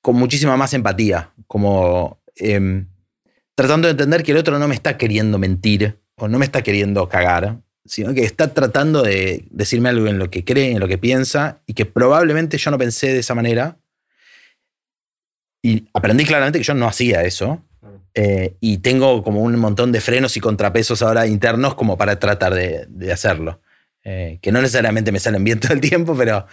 con 0.00 0.14
muchísima 0.14 0.56
más 0.56 0.72
empatía, 0.72 1.32
como 1.48 2.22
em, 2.36 2.86
tratando 3.56 3.88
de 3.88 3.92
entender 3.92 4.22
que 4.22 4.30
el 4.32 4.38
otro 4.38 4.58
no 4.58 4.68
me 4.68 4.76
está 4.76 4.96
queriendo 4.96 5.38
mentir 5.38 5.98
o 6.14 6.28
no 6.28 6.38
me 6.38 6.44
está 6.44 6.62
queriendo 6.62 7.08
cagar, 7.08 7.58
sino 7.88 8.14
que 8.14 8.24
está 8.24 8.54
tratando 8.54 9.02
de 9.02 9.44
decirme 9.50 9.88
algo 9.88 10.06
en 10.06 10.18
lo 10.18 10.30
que 10.30 10.44
cree, 10.44 10.72
en 10.72 10.80
lo 10.80 10.88
que 10.88 10.98
piensa, 10.98 11.62
y 11.66 11.74
que 11.74 11.86
probablemente 11.86 12.58
yo 12.58 12.70
no 12.70 12.78
pensé 12.78 13.12
de 13.12 13.20
esa 13.20 13.34
manera. 13.34 13.78
Y 15.62 15.88
aprendí 15.92 16.24
claramente 16.24 16.58
que 16.58 16.64
yo 16.64 16.74
no 16.74 16.86
hacía 16.86 17.22
eso. 17.24 17.64
Eh, 18.14 18.56
y 18.60 18.78
tengo 18.78 19.22
como 19.22 19.42
un 19.42 19.56
montón 19.58 19.92
de 19.92 20.00
frenos 20.00 20.36
y 20.36 20.40
contrapesos 20.40 21.02
ahora 21.02 21.26
internos 21.26 21.74
como 21.74 21.96
para 21.96 22.18
tratar 22.18 22.54
de, 22.54 23.12
hacerlo. 23.12 23.60
Eh, 24.04 24.38
que 24.40 24.52
no 24.52 24.60
necesariamente 24.60 25.12
me 25.12 25.20
salen 25.20 25.44
bien 25.44 25.60
todo 25.60 25.72
el 25.72 25.80
tiempo, 25.80 26.16
pero, 26.16 26.46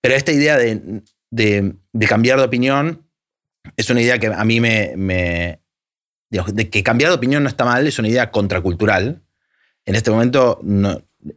pero 0.00 0.14
esta 0.14 0.32
idea 0.32 0.56
de, 0.58 1.74
cambiar 2.08 2.38
de 2.38 2.44
opinión 2.44 3.06
es 3.76 3.90
una 3.90 4.00
idea 4.00 4.18
que 4.18 4.28
a 4.28 4.44
mí 4.44 4.60
me, 4.60 4.94
me 4.96 5.60
de 6.30 6.68
que 6.68 6.82
cambiar 6.82 7.10
de 7.10 7.16
opinión 7.16 7.42
no 7.42 7.48
está 7.48 7.64
mal, 7.64 7.86
es 7.86 7.98
una 7.98 8.08
idea 8.08 8.30
contracultural. 8.30 9.22
En 9.88 9.94
este 9.94 10.10
momento, 10.10 10.60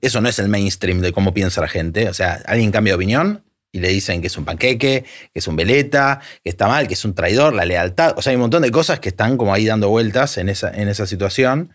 eso 0.01 0.19
no 0.19 0.27
es 0.27 0.37
el 0.37 0.49
mainstream 0.49 0.99
de 0.99 1.13
cómo 1.13 1.33
piensa 1.33 1.61
la 1.61 1.69
gente. 1.69 2.09
O 2.09 2.13
sea, 2.13 2.41
alguien 2.45 2.69
cambia 2.69 2.91
de 2.91 2.95
opinión 2.95 3.45
y 3.71 3.79
le 3.79 3.87
dicen 3.87 4.19
que 4.19 4.27
es 4.27 4.37
un 4.37 4.43
panqueque, 4.43 5.05
que 5.33 5.39
es 5.39 5.47
un 5.47 5.55
veleta, 5.55 6.19
que 6.43 6.49
está 6.49 6.67
mal, 6.67 6.85
que 6.85 6.95
es 6.95 7.05
un 7.05 7.15
traidor, 7.15 7.53
la 7.53 7.63
lealtad. 7.63 8.13
O 8.17 8.21
sea, 8.21 8.31
hay 8.31 8.35
un 8.35 8.41
montón 8.41 8.63
de 8.63 8.69
cosas 8.69 8.99
que 8.99 9.07
están 9.07 9.37
como 9.37 9.53
ahí 9.53 9.65
dando 9.65 9.87
vueltas 9.87 10.37
en 10.37 10.49
esa, 10.49 10.69
en 10.69 10.89
esa 10.89 11.07
situación. 11.07 11.71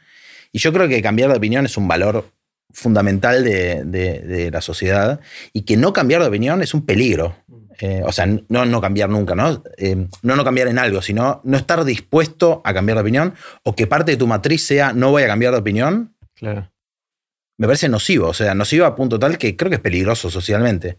Y 0.52 0.58
yo 0.58 0.70
creo 0.70 0.86
que 0.86 1.00
cambiar 1.00 1.30
de 1.30 1.38
opinión 1.38 1.64
es 1.64 1.78
un 1.78 1.88
valor 1.88 2.30
fundamental 2.74 3.42
de, 3.42 4.50
la 4.52 4.60
sociedad 4.60 5.20
y 5.54 5.62
que 5.62 5.78
no 5.78 5.94
cambiar 5.94 6.20
de 6.20 6.28
opinión 6.28 6.60
es 6.60 6.74
un 6.74 6.84
peligro. 6.84 7.36
Eh, 7.78 8.02
o 8.04 8.12
sea, 8.12 8.26
no, 8.26 8.66
no 8.66 8.80
cambiar 8.82 9.08
nunca, 9.08 9.34
¿no? 9.34 9.62
Eh, 9.78 10.08
no 10.20 10.36
no 10.36 10.44
cambiar 10.44 10.68
en 10.68 10.78
algo, 10.78 11.00
sino 11.00 11.40
no 11.44 11.56
estar 11.56 11.84
dispuesto 11.84 12.60
a 12.64 12.74
cambiar 12.74 12.96
de 12.98 13.02
opinión 13.02 13.34
o 13.62 13.74
que 13.74 13.86
parte 13.86 14.12
de 14.12 14.16
tu 14.18 14.26
matriz 14.26 14.66
sea 14.66 14.92
no 14.92 15.10
voy 15.10 15.22
a 15.22 15.26
cambiar 15.26 15.52
de 15.52 15.60
opinión. 15.60 16.15
Claro. 16.36 16.70
Me 17.58 17.66
parece 17.66 17.88
nocivo, 17.88 18.28
o 18.28 18.34
sea, 18.34 18.54
nocivo 18.54 18.84
a 18.84 18.94
punto 18.94 19.18
tal 19.18 19.38
que 19.38 19.56
creo 19.56 19.70
que 19.70 19.76
es 19.76 19.82
peligroso 19.82 20.30
socialmente. 20.30 20.98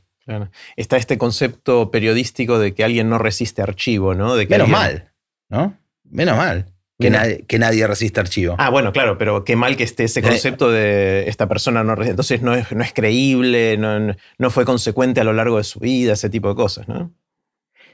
Está 0.75 0.97
este 0.97 1.17
concepto 1.17 1.89
periodístico 1.89 2.59
de 2.59 2.73
que 2.73 2.83
alguien 2.83 3.09
no 3.09 3.17
resiste 3.17 3.61
archivo, 3.61 4.13
¿no? 4.13 4.35
De 4.35 4.45
Menos 4.47 4.67
mal, 4.67 5.13
¿no? 5.49 5.77
Menos 6.03 6.35
mal. 6.35 6.73
Que, 6.99 7.11
nadie, 7.11 7.45
que 7.47 7.59
nadie 7.59 7.85
resiste 7.85 8.19
archivo. 8.19 8.55
Ah, 8.57 8.71
bueno, 8.71 8.91
claro, 8.91 9.19
pero 9.19 9.43
qué 9.43 9.55
mal 9.55 9.77
que 9.77 9.83
esté 9.83 10.05
ese 10.05 10.23
concepto 10.23 10.71
de 10.71 11.29
esta 11.29 11.47
persona 11.47 11.83
no 11.83 11.93
resiste. 11.93 12.11
Entonces 12.11 12.41
no 12.41 12.55
es, 12.55 12.71
no 12.71 12.83
es 12.83 12.91
creíble, 12.91 13.77
no, 13.77 14.15
no, 14.37 14.49
fue 14.49 14.65
consecuente 14.65 15.21
a 15.21 15.23
lo 15.23 15.31
largo 15.31 15.57
de 15.57 15.63
su 15.63 15.79
vida, 15.79 16.13
ese 16.13 16.29
tipo 16.29 16.49
de 16.49 16.55
cosas, 16.55 16.87
¿no? 16.87 17.13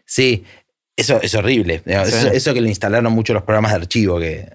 Sí, 0.06 0.46
eso 0.96 1.20
es 1.22 1.36
horrible. 1.36 1.84
Eso, 1.86 2.54
que 2.54 2.62
le 2.62 2.70
instalaron 2.70 3.12
mucho 3.12 3.34
los 3.34 3.44
programas 3.44 3.72
de 3.74 3.78
archivo, 3.78 4.20
que 4.20 4.50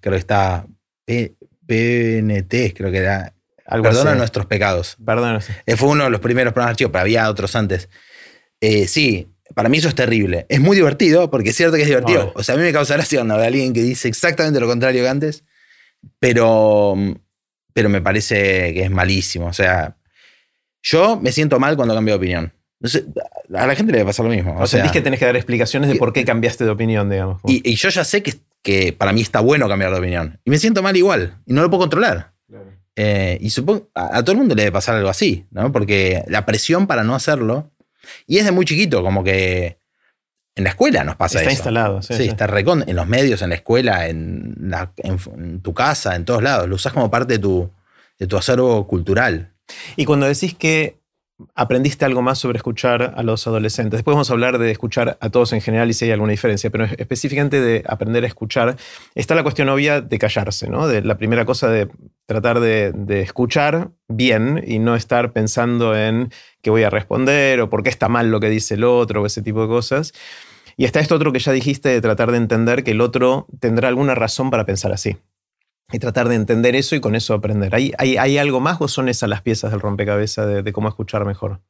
creo 0.00 0.12
que 0.12 0.16
está 0.16 0.66
PNT, 1.66 2.74
creo 2.74 2.90
que 2.90 2.98
era 2.98 3.32
Perdona 3.68 4.14
nuestros 4.14 4.46
pecados. 4.46 4.96
Perdona. 5.04 5.40
Eh, 5.66 5.76
fue 5.76 5.88
uno 5.88 6.04
de 6.04 6.10
los 6.10 6.20
primeros 6.20 6.52
programas 6.52 6.72
archivos, 6.74 6.92
pero 6.92 7.02
había 7.02 7.28
otros 7.28 7.56
antes. 7.56 7.88
Eh, 8.60 8.86
sí, 8.86 9.28
para 9.54 9.68
mí 9.68 9.78
eso 9.78 9.88
es 9.88 9.94
terrible. 9.94 10.46
Es 10.48 10.60
muy 10.60 10.76
divertido, 10.76 11.30
porque 11.30 11.50
es 11.50 11.56
cierto 11.56 11.76
que 11.76 11.82
es 11.82 11.88
divertido. 11.88 12.32
O 12.34 12.42
sea, 12.42 12.54
a 12.54 12.58
mí 12.58 12.64
me 12.64 12.72
causa 12.72 12.94
gracia 12.94 13.18
cuando 13.18 13.34
alguien 13.34 13.72
que 13.72 13.82
dice 13.82 14.08
exactamente 14.08 14.60
lo 14.60 14.66
contrario 14.66 15.02
que 15.02 15.08
antes, 15.08 15.44
pero, 16.18 16.94
pero 17.72 17.88
me 17.88 18.00
parece 18.00 18.72
que 18.72 18.82
es 18.84 18.90
malísimo. 18.90 19.46
O 19.46 19.52
sea, 19.52 19.96
yo 20.82 21.18
me 21.20 21.32
siento 21.32 21.58
mal 21.58 21.76
cuando 21.76 21.94
cambio 21.94 22.14
de 22.14 22.18
opinión. 22.18 22.52
A 23.54 23.66
la 23.66 23.74
gente 23.74 23.92
le 23.92 23.98
va 23.98 24.04
a 24.04 24.06
pasar 24.06 24.24
lo 24.26 24.32
mismo. 24.32 24.54
O, 24.58 24.66
sea, 24.66 24.80
sentís 24.80 24.92
que 24.92 25.00
tenés 25.00 25.18
que 25.18 25.26
dar 25.26 25.36
explicaciones 25.36 25.90
de 25.90 25.96
por 25.96 26.12
qué 26.12 26.24
cambiaste 26.24 26.64
de 26.64 26.70
opinión, 26.70 27.08
digamos. 27.08 27.40
Y, 27.46 27.74
yo 27.74 27.88
ya 27.88 28.04
sé 28.04 28.22
que, 28.22 28.34
que 28.62 28.92
para 28.92 29.12
mí 29.12 29.22
está 29.22 29.40
bueno 29.40 29.68
cambiar 29.68 29.92
de 29.92 29.98
opinión. 29.98 30.40
Y 30.44 30.50
me 30.50 30.58
siento 30.58 30.82
mal 30.82 30.96
igual. 30.96 31.38
Y 31.46 31.52
no 31.52 31.62
lo 31.62 31.70
puedo 31.70 31.80
controlar. 31.80 32.32
Claro. 32.48 32.72
Eh, 32.94 33.38
y 33.40 33.50
supongo, 33.50 33.90
a, 33.94 34.22
todo 34.22 34.32
el 34.32 34.38
mundo 34.38 34.54
le 34.54 34.62
debe 34.62 34.72
pasar 34.72 34.96
algo 34.96 35.08
así, 35.08 35.46
¿no? 35.50 35.72
Porque 35.72 36.24
la 36.28 36.46
presión 36.46 36.86
para 36.86 37.04
no 37.04 37.14
hacerlo, 37.14 37.72
y 38.26 38.38
es 38.38 38.44
de 38.44 38.52
muy 38.52 38.64
chiquito, 38.64 39.02
como 39.02 39.24
que 39.24 39.78
en 40.54 40.64
la 40.64 40.70
escuela 40.70 41.04
nos 41.04 41.16
pasa 41.16 41.38
eso. 41.38 41.50
Está 41.50 41.52
instalado, 41.52 42.02
sí. 42.02 42.14
Sí, 42.14 42.24
está 42.24 42.46
recon 42.46 42.84
en 42.86 42.96
los 42.96 43.06
medios, 43.06 43.42
en 43.42 43.50
la 43.50 43.56
escuela, 43.56 44.08
en, 44.08 44.54
tu 45.62 45.74
casa, 45.74 46.16
en 46.16 46.24
todos 46.24 46.42
lados. 46.42 46.68
Lo 46.68 46.76
usas 46.76 46.92
como 46.94 47.10
parte 47.10 47.34
de 47.34 47.38
tu, 47.38 47.70
de 48.18 48.26
tu 48.26 48.38
acervo 48.38 48.86
cultural. 48.86 49.52
Y 49.96 50.06
cuando 50.06 50.26
decís 50.26 50.54
que 50.54 50.98
aprendiste 51.54 52.04
algo 52.04 52.22
más 52.22 52.38
sobre 52.38 52.56
escuchar 52.56 53.14
a 53.16 53.22
los 53.22 53.46
adolescentes. 53.46 53.98
Después 53.98 54.14
vamos 54.14 54.30
a 54.30 54.32
hablar 54.32 54.58
de 54.58 54.70
escuchar 54.70 55.18
a 55.20 55.30
todos 55.30 55.52
en 55.52 55.60
general 55.60 55.90
y 55.90 55.92
si 55.92 56.06
hay 56.06 56.12
alguna 56.12 56.30
diferencia, 56.30 56.70
pero 56.70 56.84
específicamente 56.84 57.60
de 57.60 57.84
aprender 57.86 58.24
a 58.24 58.26
escuchar, 58.26 58.76
está 59.14 59.34
la 59.34 59.42
cuestión 59.42 59.68
obvia 59.68 60.00
de 60.00 60.18
callarse, 60.18 60.68
¿no? 60.68 60.88
De 60.88 61.02
la 61.02 61.18
primera 61.18 61.44
cosa 61.44 61.68
de 61.68 61.88
tratar 62.26 62.60
de, 62.60 62.92
escuchar 63.20 63.90
bien 64.08 64.62
y 64.66 64.78
no 64.78 64.94
estar 64.96 65.32
pensando 65.32 65.96
en 65.96 66.30
qué 66.62 66.70
voy 66.70 66.82
a 66.82 66.90
responder 66.90 67.60
o 67.60 67.70
por 67.70 67.82
qué 67.82 67.90
está 67.90 68.08
mal 68.08 68.30
lo 68.30 68.40
que 68.40 68.50
dice 68.50 68.74
el 68.74 68.84
otro 68.84 69.22
o 69.22 69.26
ese 69.26 69.42
tipo 69.42 69.62
de 69.62 69.68
cosas. 69.68 70.12
Y 70.76 70.84
está 70.84 71.00
esto 71.00 71.14
otro 71.14 71.32
que 71.32 71.38
ya 71.38 71.52
dijiste 71.52 71.88
de 71.88 72.00
tratar 72.00 72.30
de 72.30 72.36
entender 72.38 72.84
que 72.84 72.90
el 72.90 73.00
otro 73.00 73.46
tendrá 73.60 73.88
alguna 73.88 74.14
razón 74.14 74.50
para 74.50 74.66
pensar 74.66 74.92
así 74.92 75.16
y 75.92 75.98
tratar 75.98 76.28
de 76.28 76.34
entender 76.34 76.74
eso 76.74 76.96
y 76.96 77.00
con 77.00 77.14
eso 77.14 77.34
aprender. 77.34 77.74
¿Hay, 77.74 77.92
hay, 77.98 78.38
algo 78.38 78.60
más 78.60 78.80
o 78.80 78.88
son 78.88 79.08
esas 79.08 79.28
las 79.28 79.42
piezas 79.42 79.70
del 79.70 79.80
rompecabezas 79.80 80.64
de, 80.64 80.72
cómo 80.72 80.88
escuchar 80.88 81.24
mejor? 81.24 81.60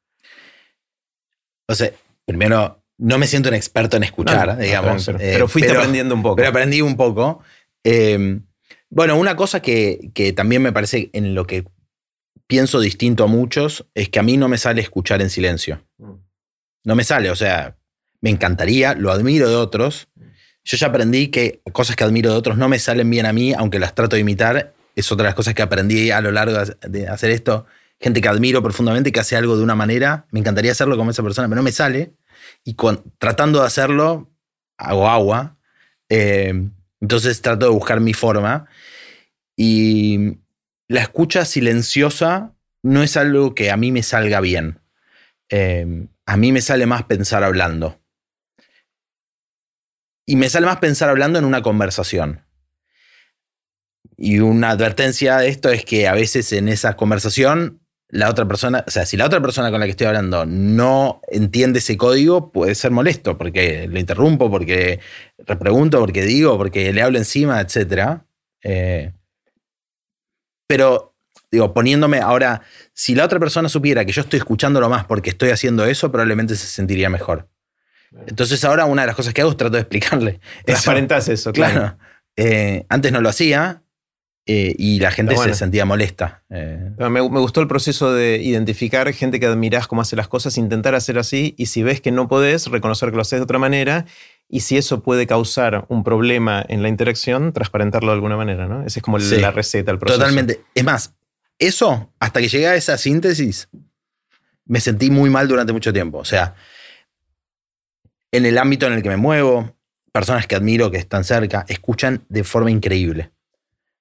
O 1.69 1.75
sea, 1.75 1.91
primero, 2.25 2.83
no 2.99 3.19
me 3.19 3.27
siento 3.27 3.49
un 3.49 3.55
experto 3.55 3.97
en 3.97 4.05
escuchar, 4.05 4.57
digamos. 4.59 5.07
pero, 5.07 5.45
eh, 5.45 5.49
fuiste 5.49 5.73
aprendiendo 5.73 6.15
un 6.15 6.23
poco. 6.23 6.37
Pero 6.37 6.49
aprendí 6.49 6.81
un 6.81 6.97
poco. 6.97 7.43
Em, 7.85 8.43
bueno, 8.89 9.17
una 9.19 9.37
cosa 9.37 9.61
que, 9.61 10.11
que, 10.15 10.33
también 10.33 10.63
me 10.63 10.73
parece 10.73 11.11
en 11.13 11.35
lo 11.35 11.47
que 11.47 11.67
pienso 12.47 12.81
distinto 12.81 13.25
a 13.25 13.27
muchos 13.27 13.87
es 13.95 14.09
que 14.09 14.19
a 14.19 14.23
mí 14.23 14.37
no 14.37 14.49
me 14.49 14.59
sale 14.59 14.81
escuchar 14.81 15.21
en 15.21 15.29
silencio. 15.29 15.85
Mm. 15.99 16.15
No 16.85 16.95
me 16.95 17.05
sale, 17.05 17.31
o 17.31 17.37
sea, 17.37 17.77
me 18.21 18.31
encantaría, 18.31 18.95
lo 18.95 19.11
admiro 19.11 19.49
de 19.49 19.57
otros, 19.57 20.09
yo 20.67 20.77
ya 20.77 20.89
aprendí 20.89 21.29
que 21.29 21.61
cosas 21.73 21.95
que 21.95 22.03
admiro 22.03 22.33
de 22.33 22.37
otros 22.37 22.59
no 22.59 22.69
me 22.69 22.81
salen 22.81 23.09
bien 23.09 23.25
a 23.25 23.33
mí, 23.33 23.55
aunque 23.55 23.79
las 23.79 23.95
trato 23.95 24.17
de 24.17 24.23
imitar. 24.23 24.75
Es 24.97 25.13
otra 25.13 25.23
de 25.23 25.29
las 25.29 25.37
cosas 25.37 25.55
que 25.55 25.63
aprendí 25.63 26.11
a 26.11 26.21
lo 26.21 26.33
largo 26.33 26.59
de 26.89 27.07
hacer 27.07 27.31
esto. 27.31 27.67
Gente 28.01 28.21
que 28.21 28.29
admiro 28.29 28.61
profundamente, 28.65 29.13
que 29.13 29.21
hace 29.21 29.37
algo 29.37 29.57
de 29.57 29.63
una 29.63 29.77
manera. 29.77 30.27
Me 30.33 30.41
encantaría 30.41 30.73
hacerlo 30.73 30.97
como 30.97 31.13
esa 31.13 31.23
persona, 31.23 31.47
pero 31.47 31.57
no 31.57 31.63
me 31.63 31.71
sale. 31.71 32.15
Y 32.65 32.77
tratando 33.19 33.61
de 33.61 33.67
hacerlo, 33.67 34.29
hago 34.77 35.09
agua. 35.09 35.57
Eh, 36.09 36.69
entonces 37.01 37.41
trato 37.43 37.67
de 37.67 37.73
buscar 37.73 38.01
mi 38.01 38.13
forma. 38.13 38.67
Y 39.57 40.39
la 40.89 41.01
escucha 41.01 41.45
silenciosa 41.45 42.55
no 42.83 43.05
es 43.05 43.17
algo 43.17 43.55
que 43.55 43.71
a 43.71 43.77
mí 43.77 43.93
me 43.93 44.03
salga 44.03 44.41
bien. 44.41 44.81
Eh, 45.49 46.09
a 46.27 46.37
mí 46.37 46.51
me 46.51 46.61
sale 46.61 46.87
más 46.87 47.05
pensar 47.05 47.45
hablando. 47.45 48.01
Y 50.27 50.37
me 50.37 50.51
sale 50.51 50.67
más 50.67 50.79
pensar 50.79 51.09
hablando 51.09 51.39
en 51.39 51.45
una 51.45 51.63
conversación. 51.63 52.45
Y 54.17 54.41
una 54.41 54.71
advertencia 54.71 55.39
de 55.39 55.49
esto 55.49 55.71
es 55.71 55.85
que 55.85 56.09
a 56.09 56.15
veces 56.15 56.53
en 56.53 56.69
esa 56.69 56.97
conversación 56.97 57.81
la 58.09 58.31
otra 58.31 58.47
persona, 58.47 58.85
o 58.87 58.91
sea, 58.91 59.05
si 59.05 59.17
la 59.17 59.27
otra 59.27 59.41
persona 59.41 59.71
con 59.71 59.81
la 59.81 59.87
que 59.87 59.91
estoy 59.91 60.07
hablando 60.07 60.47
no 60.47 61.21
entiende 61.29 61.81
ese 61.81 61.97
código, 61.97 62.53
puede 62.53 62.75
ser 62.75 62.93
molesto 62.93 63.37
porque 63.37 63.89
lo 63.89 63.99
interrumpo, 63.99 64.51
porque 64.51 65.01
repregunto, 65.39 65.99
porque 65.99 66.23
digo, 66.23 66.57
porque 66.57 66.93
le 66.93 67.03
hablo 67.03 67.19
encima, 67.19 67.61
etc. 67.61 68.21
Eh, 68.63 69.13
pero, 70.69 71.17
digo, 71.51 71.75
poniéndome 71.75 72.21
ahora, 72.21 72.63
si 72.93 73.15
la 73.15 73.25
otra 73.25 73.41
persona 73.41 73.69
supiera 73.69 74.05
que 74.05 74.13
yo 74.13 74.23
estoy 74.23 74.39
escuchándolo 74.39 74.89
más 74.89 75.05
porque 75.05 75.31
estoy 75.31 75.51
haciendo 75.51 75.85
eso, 75.85 76.11
probablemente 76.11 76.55
se 76.55 76.67
sentiría 76.67 77.11
mejor. 77.11 77.49
Entonces 78.27 78.65
ahora 78.65 78.85
una 78.85 79.03
de 79.03 79.07
las 79.07 79.17
cosas 79.17 79.35
que 79.35 79.41
hago 79.41 79.51
es 79.51 79.57
trato 79.57 79.75
de 79.75 79.81
explicarle. 79.81 80.41
Transparentas 80.65 81.29
eso, 81.29 81.53
claro. 81.53 81.97
Eh, 82.37 82.85
antes 82.89 83.13
no 83.13 83.21
lo 83.21 83.29
hacía 83.29 83.83
eh, 84.49 84.77
y 84.79 85.01
la 85.01 85.11
gente 85.11 85.37
se 85.37 85.55
sentía 85.55 85.85
molesta. 85.85 86.45
Eh. 86.51 86.93
Me, 86.99 87.21
gustó 87.21 87.61
el 87.61 87.67
proceso 87.67 88.13
de 88.13 88.37
identificar 88.37 89.13
gente 89.13 89.41
que 89.41 89.47
admirás 89.47 89.89
cómo 89.89 90.03
hace 90.03 90.15
las 90.15 90.29
cosas, 90.29 90.57
intentar 90.57 90.95
hacer 90.95 91.19
así 91.19 91.55
y 91.59 91.67
si 91.67 91.83
ves 91.83 92.01
que 92.01 92.13
no 92.13 92.29
podés, 92.29 92.69
reconocer 92.69 93.11
que 93.11 93.17
lo 93.17 93.23
haces 93.23 93.41
de 93.41 93.43
otra 93.43 93.59
manera 93.59 94.07
y 94.49 94.61
si 94.61 94.77
eso 94.77 95.03
puede 95.03 95.27
causar 95.27 95.87
un 95.89 96.05
problema 96.05 96.65
en 96.69 96.83
la 96.83 96.89
interacción, 96.89 97.53
transparentarlo 97.53 98.09
de 98.09 98.15
alguna 98.15 98.37
manera, 98.37 98.69
¿no? 98.69 98.87
Esa 98.87 99.01
es 99.01 99.03
como 99.03 99.19
la 99.19 99.51
receta, 99.51 99.91
el 99.91 99.99
proceso. 99.99 100.21
Totalmente. 100.21 100.63
Es 100.75 100.85
más, 100.85 101.15
eso, 101.59 102.13
hasta 102.21 102.41
que 102.41 102.49
llegué 102.49 102.69
a 102.69 102.77
esa 102.77 102.99
síntesis, 102.99 103.69
me 104.65 104.81
sentí 104.81 105.11
muy 105.11 105.29
mal 105.29 105.49
durante 105.49 105.73
mucho 105.73 105.93
tiempo. 105.93 106.19
O 106.19 106.25
sea, 106.25 106.55
en 108.37 108.47
el 108.47 108.59
ámbito 108.59 108.87
en 108.87 108.93
el 108.93 109.03
que 109.03 109.09
me 109.09 109.17
muevo, 109.17 109.77
personas 110.13 110.47
que 110.47 110.57
admiro, 110.57 110.91
que 110.91 110.99
están 110.99 111.25
cerca, 111.25 111.65
escuchan 111.69 112.25
de 112.29 112.45
forma 112.45 112.71
increíble. 112.71 113.33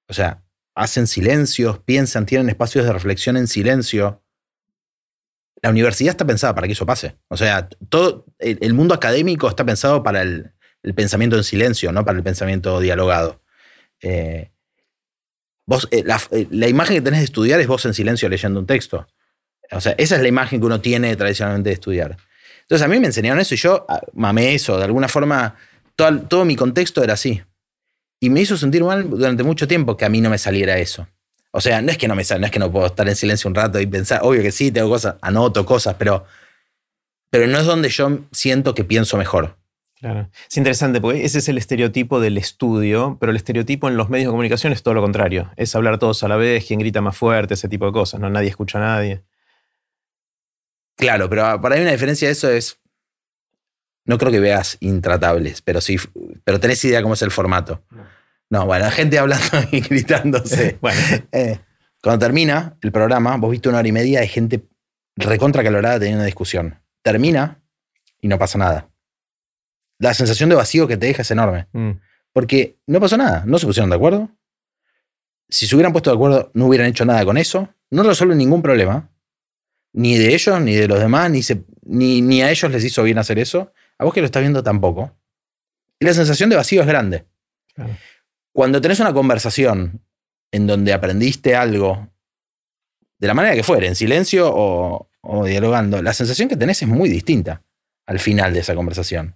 O 0.07 0.13
sea, 0.13 0.43
hacen 0.75 1.07
silencios, 1.07 1.79
piensan, 1.79 2.25
tienen 2.25 2.49
espacios 2.49 2.85
de 2.85 2.93
reflexión 2.93 3.37
en 3.37 3.47
silencio. 3.47 4.21
La 5.61 5.69
universidad 5.69 6.11
está 6.11 6.25
pensada 6.25 6.53
para 6.53 6.67
que 6.67 6.73
eso 6.73 6.85
pase. 6.85 7.17
O 7.27 7.37
sea, 7.37 7.67
todo 7.89 8.25
el 8.39 8.73
mundo 8.73 8.93
académico 8.93 9.47
está 9.47 9.65
pensado 9.65 10.03
para 10.03 10.21
el, 10.21 10.53
pensamiento 10.95 11.35
en 11.37 11.43
silencio, 11.43 11.91
no 11.91 12.05
para 12.05 12.17
el 12.17 12.23
pensamiento 12.23 12.79
dialogado. 12.79 13.41
Eh, 14.01 14.51
eh, 15.67 16.03
eh, 16.31 16.47
la, 16.51 16.67
imagen 16.67 16.95
que 16.95 17.01
tenés 17.01 17.21
de 17.21 17.25
estudiar 17.25 17.59
es 17.59 17.67
vos 17.67 17.85
en 17.85 17.93
silencio 17.93 18.29
leyendo 18.29 18.59
un 18.59 18.67
texto. 18.67 19.07
O 19.71 19.81
sea, 19.81 19.95
esa 19.97 20.15
es 20.15 20.21
la 20.21 20.27
imagen 20.27 20.59
que 20.59 20.65
uno 20.65 20.79
tiene 20.79 21.15
tradicionalmente 21.15 21.69
de 21.69 21.73
estudiar. 21.73 22.17
Entonces 22.65 22.85
a 22.85 22.89
mí 22.89 22.99
me 22.99 23.07
enseñaron 23.07 23.39
eso 23.39 23.53
y 23.53 23.57
yo 23.57 23.85
ah, 23.87 24.01
mamé 24.13 24.55
eso. 24.55 24.77
De 24.77 24.85
alguna 24.85 25.07
forma, 25.07 25.55
todo, 25.95 26.45
mi 26.45 26.55
contexto 26.55 27.03
era 27.03 27.13
así. 27.13 27.41
Y 28.19 28.29
me 28.29 28.41
hizo 28.41 28.57
sentir 28.57 28.83
mal 28.83 29.09
durante 29.09 29.43
mucho 29.43 29.67
tiempo 29.67 29.95
que 29.95 30.05
a 30.05 30.09
mí 30.09 30.19
no 30.19 30.29
me 30.29 30.37
saliera 30.37 30.77
eso. 30.77 31.07
O 31.51 31.61
sea, 31.61 31.81
no 31.81 31.91
es 31.91 31.97
que 31.97 32.07
no 32.07 32.15
me 32.15 32.23
sale, 32.23 32.41
no 32.41 32.47
es 32.47 32.51
que 32.51 32.59
no 32.59 32.71
puedo 32.71 32.87
estar 32.87 33.07
en 33.07 33.15
silencio 33.15 33.47
un 33.47 33.55
rato 33.55 33.79
y 33.79 33.85
pensar, 33.85 34.21
obvio 34.23 34.41
que 34.41 34.51
sí, 34.51 34.71
tengo 34.71 34.89
cosas, 34.89 35.15
anoto 35.21 35.65
cosas, 35.65 35.95
pero, 35.97 36.25
pero 37.29 37.47
no 37.47 37.59
es 37.59 37.65
donde 37.65 37.89
yo 37.89 38.19
siento 38.31 38.73
que 38.73 38.83
pienso 38.83 39.15
mejor. 39.15 39.57
Claro. 39.97 40.29
Es 40.49 40.57
interesante 40.57 40.99
porque 40.99 41.23
ese 41.23 41.39
es 41.39 41.47
el 41.47 41.57
estereotipo 41.57 42.19
del 42.19 42.37
estudio, 42.37 43.17
pero 43.19 43.29
el 43.29 43.37
estereotipo 43.37 43.87
en 43.87 43.95
los 43.95 44.09
medios 44.09 44.27
de 44.27 44.31
comunicación 44.31 44.73
es 44.73 44.83
todo 44.83 44.95
lo 44.95 45.01
contrario. 45.01 45.51
Es 45.55 45.75
hablar 45.75 45.97
todos 45.99 46.23
a 46.23 46.27
la 46.27 46.35
vez, 46.35 46.65
quien 46.65 46.79
grita 46.79 46.99
más 46.99 47.15
fuerte, 47.15 47.53
ese 47.53 47.69
tipo 47.69 47.85
de 47.85 47.91
cosas, 47.93 48.19
¿no? 48.19 48.29
Nadie 48.29 48.49
escucha 48.49 48.77
a 48.79 48.81
nadie. 48.81 49.23
Claro, 50.95 51.29
pero 51.29 51.61
para 51.61 51.75
mí 51.75 51.81
una 51.81 51.91
diferencia 51.91 52.27
de 52.27 52.33
eso 52.33 52.49
es. 52.49 52.79
No 54.05 54.17
creo 54.17 54.31
que 54.31 54.39
veas 54.39 54.77
intratables, 54.81 55.61
pero 55.61 55.81
sí. 55.81 55.97
Pero 56.43 56.59
tenés 56.59 56.83
idea 56.85 57.01
cómo 57.01 57.15
es 57.15 57.21
el 57.21 57.31
formato. 57.31 57.83
No, 58.49 58.65
bueno, 58.65 58.85
la 58.85 58.91
gente 58.91 59.17
hablando 59.17 59.45
y 59.71 59.81
gritándose. 59.81 60.77
bueno. 60.81 60.99
Eh, 61.31 61.59
cuando 62.01 62.23
termina 62.25 62.77
el 62.81 62.91
programa, 62.91 63.35
vos 63.37 63.49
viste 63.49 63.67
una 63.67 63.79
hora 63.79 63.87
y 63.87 63.91
media 63.91 64.19
de 64.19 64.27
gente 64.27 64.63
recontra 65.15 65.63
calorada 65.63 65.97
teniendo 65.97 66.19
una 66.19 66.25
discusión. 66.25 66.79
Termina 67.01 67.63
y 68.21 68.27
no 68.27 68.37
pasa 68.37 68.59
nada 68.59 68.89
la 69.99 70.13
sensación 70.13 70.49
de 70.49 70.55
vacío 70.55 70.87
que 70.87 70.97
te 70.97 71.07
deja 71.07 71.21
es 71.21 71.31
enorme. 71.31 71.67
Mm. 71.73 71.91
Porque 72.33 72.77
no 72.87 72.99
pasó 72.99 73.17
nada, 73.17 73.43
no 73.45 73.57
se 73.59 73.65
pusieron 73.65 73.89
de 73.89 73.95
acuerdo. 73.95 74.29
Si 75.49 75.67
se 75.67 75.75
hubieran 75.75 75.93
puesto 75.93 76.09
de 76.09 76.15
acuerdo, 76.15 76.51
no 76.53 76.65
hubieran 76.65 76.87
hecho 76.87 77.05
nada 77.05 77.23
con 77.23 77.37
eso. 77.37 77.69
No 77.91 78.03
resuelven 78.03 78.37
ningún 78.37 78.61
problema. 78.61 79.09
Ni 79.95 80.17
de 80.17 80.33
ellos, 80.33 80.59
ni 80.59 80.75
de 80.75 80.89
los 80.89 80.99
demás, 80.99 81.31
ni, 81.31 81.39
ni, 81.83 82.21
ni 82.21 82.41
a 82.41 82.51
ellos 82.51 82.69
les 82.69 82.83
hizo 82.83 83.01
bien 83.01 83.17
hacer 83.17 83.39
eso. 83.39 83.71
A 83.97 84.03
vos 84.03 84.13
que 84.13 84.19
lo 84.19 84.25
estás 84.25 84.41
viendo 84.41 84.61
tampoco. 84.61 85.15
Y 85.99 86.05
la 86.05 86.13
sensación 86.13 86.49
de 86.49 86.57
vacío 86.57 86.81
es 86.81 86.87
grande. 86.87 87.25
Cuando 88.51 88.81
tenés 88.81 88.99
una 88.99 89.13
conversación 89.13 90.01
en 90.51 90.67
donde 90.67 90.91
aprendiste 90.91 91.55
algo, 91.55 92.09
de 93.19 93.27
la 93.27 93.33
manera 93.33 93.55
que 93.55 93.63
fuere, 93.63 93.87
en 93.87 93.95
silencio 93.95 94.51
o, 94.53 95.09
o 95.21 95.45
dialogando, 95.45 96.01
la 96.01 96.13
sensación 96.13 96.49
que 96.49 96.57
tenés 96.57 96.81
es 96.81 96.89
muy 96.89 97.07
distinta 97.07 97.63
al 98.05 98.19
final 98.19 98.53
de 98.53 98.59
esa 98.59 98.75
conversación. 98.75 99.35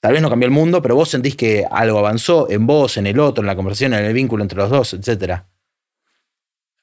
Tal 0.00 0.12
vez 0.12 0.20
no 0.20 0.28
cambió 0.28 0.46
el 0.46 0.52
mundo, 0.52 0.82
pero 0.82 0.94
vos 0.94 1.08
sentís 1.08 1.36
que 1.36 1.66
algo 1.70 1.98
avanzó 1.98 2.50
en 2.50 2.66
vos, 2.66 2.98
en 2.98 3.06
el 3.06 3.18
otro, 3.18 3.42
en 3.42 3.46
la 3.46 3.56
conversación, 3.56 3.94
en 3.94 4.04
el 4.04 4.12
vínculo 4.12 4.42
entre 4.42 4.58
los 4.58 4.68
dos, 4.68 4.92
etc. 4.92 5.44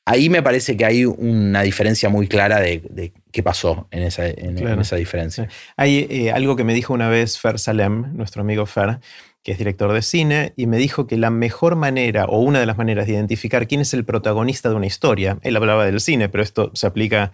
Ahí 0.09 0.27
me 0.27 0.41
parece 0.41 0.75
que 0.75 0.85
hay 0.85 1.05
una 1.05 1.61
diferencia 1.61 2.09
muy 2.09 2.27
clara 2.27 2.59
de, 2.59 3.13
qué 3.31 3.43
pasó 3.43 3.87
en 3.91 4.01
esa, 4.01 4.25
esa 4.25 4.95
diferencia. 4.95 5.47
Hay 5.77 6.07
eh, 6.09 6.31
algo 6.31 6.55
que 6.55 6.63
me 6.63 6.73
dijo 6.73 6.95
una 6.95 7.09
vez 7.09 7.37
Fer 7.37 7.59
Salem, 7.59 8.17
nuestro 8.17 8.41
amigo 8.41 8.65
Fer, 8.65 9.01
que 9.43 9.51
es 9.51 9.59
director 9.59 9.93
de 9.93 10.01
cine, 10.01 10.53
y 10.55 10.65
me 10.65 10.77
dijo 10.77 11.05
que 11.05 11.15
la 11.15 11.29
mejor 11.29 11.75
manera 11.75 12.25
o 12.25 12.39
una 12.39 12.59
de 12.59 12.65
las 12.65 12.75
maneras 12.75 13.05
de 13.05 13.13
identificar 13.13 13.67
quién 13.67 13.81
es 13.81 13.93
el 13.93 14.03
protagonista 14.03 14.69
de 14.69 14.75
una 14.75 14.87
historia, 14.87 15.37
él 15.43 15.55
hablaba 15.55 15.85
del 15.85 15.99
cine, 15.99 16.27
pero 16.27 16.41
esto 16.41 16.71
se 16.73 16.87
aplica 16.87 17.31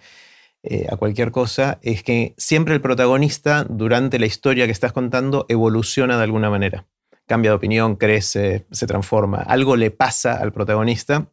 eh, 0.62 0.86
a 0.90 0.98
cualquier 0.98 1.30
cosa, 1.30 1.78
es 1.80 2.02
que 2.02 2.34
siempre 2.36 2.74
el 2.74 2.82
protagonista 2.82 3.64
durante 3.70 4.18
la 4.18 4.26
historia 4.26 4.66
que 4.66 4.72
estás 4.72 4.92
contando 4.92 5.46
evoluciona 5.48 6.18
de 6.18 6.24
alguna 6.24 6.50
manera. 6.50 6.84
Cambia 7.26 7.52
de 7.52 7.56
opinión, 7.56 7.96
crece, 7.96 8.66
se 8.70 8.86
transforma. 8.86 9.38
Algo 9.38 9.76
le 9.76 9.90
pasa 9.90 10.34
al 10.34 10.52
protagonista. 10.52 11.30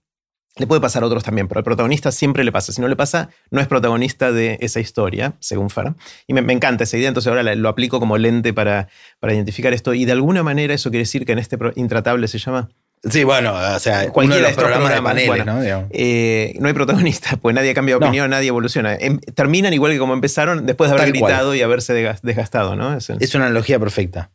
Le 0.56 0.68
puede 0.68 0.82
pasar 0.82 1.04
a 1.04 1.08
otros 1.08 1.24
también, 1.24 1.48
pero 1.48 1.60
al 1.60 1.64
protagonista 1.64 2.12
siempre 2.12 2.44
le 2.44 2.52
pasa. 2.52 2.72
Si 2.72 2.82
no 2.82 2.88
le 2.88 2.96
pasa, 2.96 3.30
no 3.50 3.60
es 3.60 3.68
protagonista 3.68 4.32
de 4.32 4.58
esa 4.62 4.80
historia, 4.80 5.34
según 5.40 5.70
Farah. 5.70 5.96
Y 6.28 6.34
me, 6.34 6.54
encanta 6.54 6.84
esa 6.84 6.98
idea, 6.98 7.08
entonces 7.08 7.30
ahora 7.30 7.56
lo 7.56 7.70
aplico 7.70 8.00
como 8.00 8.18
lente 8.18 8.54
para, 8.54 8.88
para 9.20 9.34
identificar 9.34 9.74
esto. 9.74 9.94
Y 9.94 10.06
de 10.06 10.12
alguna 10.12 10.44
manera 10.44 10.74
eso 10.74 10.92
quiere 10.92 11.04
decir 11.04 11.26
que 11.26 11.32
en 11.32 11.40
este 11.40 11.58
intratable 11.76 12.28
se 12.28 12.38
llama 12.38 12.70
Sí, 13.10 13.26
bueno, 13.26 13.54
o 13.54 13.80
sea, 13.80 14.10
cualquiera 14.12 14.46
de 14.46 14.52
estos 14.52 14.64
programas, 14.64 14.94
de 14.94 15.02
paneles, 15.02 15.46
¿no? 15.46 15.62
Eh, 15.90 16.56
no 16.60 16.68
hay 16.68 16.74
protagonista, 16.74 17.36
pues 17.42 17.54
nadie 17.54 17.74
cambia 17.74 17.98
de 17.98 18.06
opinión, 18.06 18.30
nadie 18.30 18.48
evoluciona. 18.48 18.96
Em, 18.96 19.20
terminan 19.20 19.74
igual 19.74 19.92
que 19.92 20.00
como 20.00 20.14
empezaron, 20.14 20.66
después 20.66 20.90
de 20.90 20.96
haber 20.98 21.12
gritado 21.12 21.54
y 21.54 21.62
haberse 21.62 21.94
desgastado, 21.94 22.78
¿no? 22.78 22.96
Es, 22.96 23.36
una 23.36 23.46
analogía 23.46 23.78
perfecta. 23.78 24.32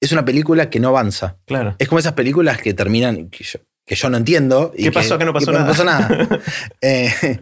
Es 0.00 0.10
una 0.10 0.24
película 0.24 0.68
que 0.68 0.80
no 0.80 0.88
avanza. 0.88 1.36
Claro. 1.46 1.76
Es 1.78 1.88
como 1.88 2.00
esas 2.00 2.14
películas 2.14 2.58
que 2.58 2.74
terminan, 2.74 3.30
que 3.30 3.44
yo, 3.44 3.60
no 4.10 4.16
entiendo. 4.16 4.72
¿Qué 4.76 4.92
pasó? 4.92 5.18
Que 5.18 5.24
no 5.24 5.32
pasó 5.32 5.52
nada. 5.52 5.64
No 5.64 5.70
pasó 5.70 5.84
nada. 5.84 6.40
eh, 6.80 7.40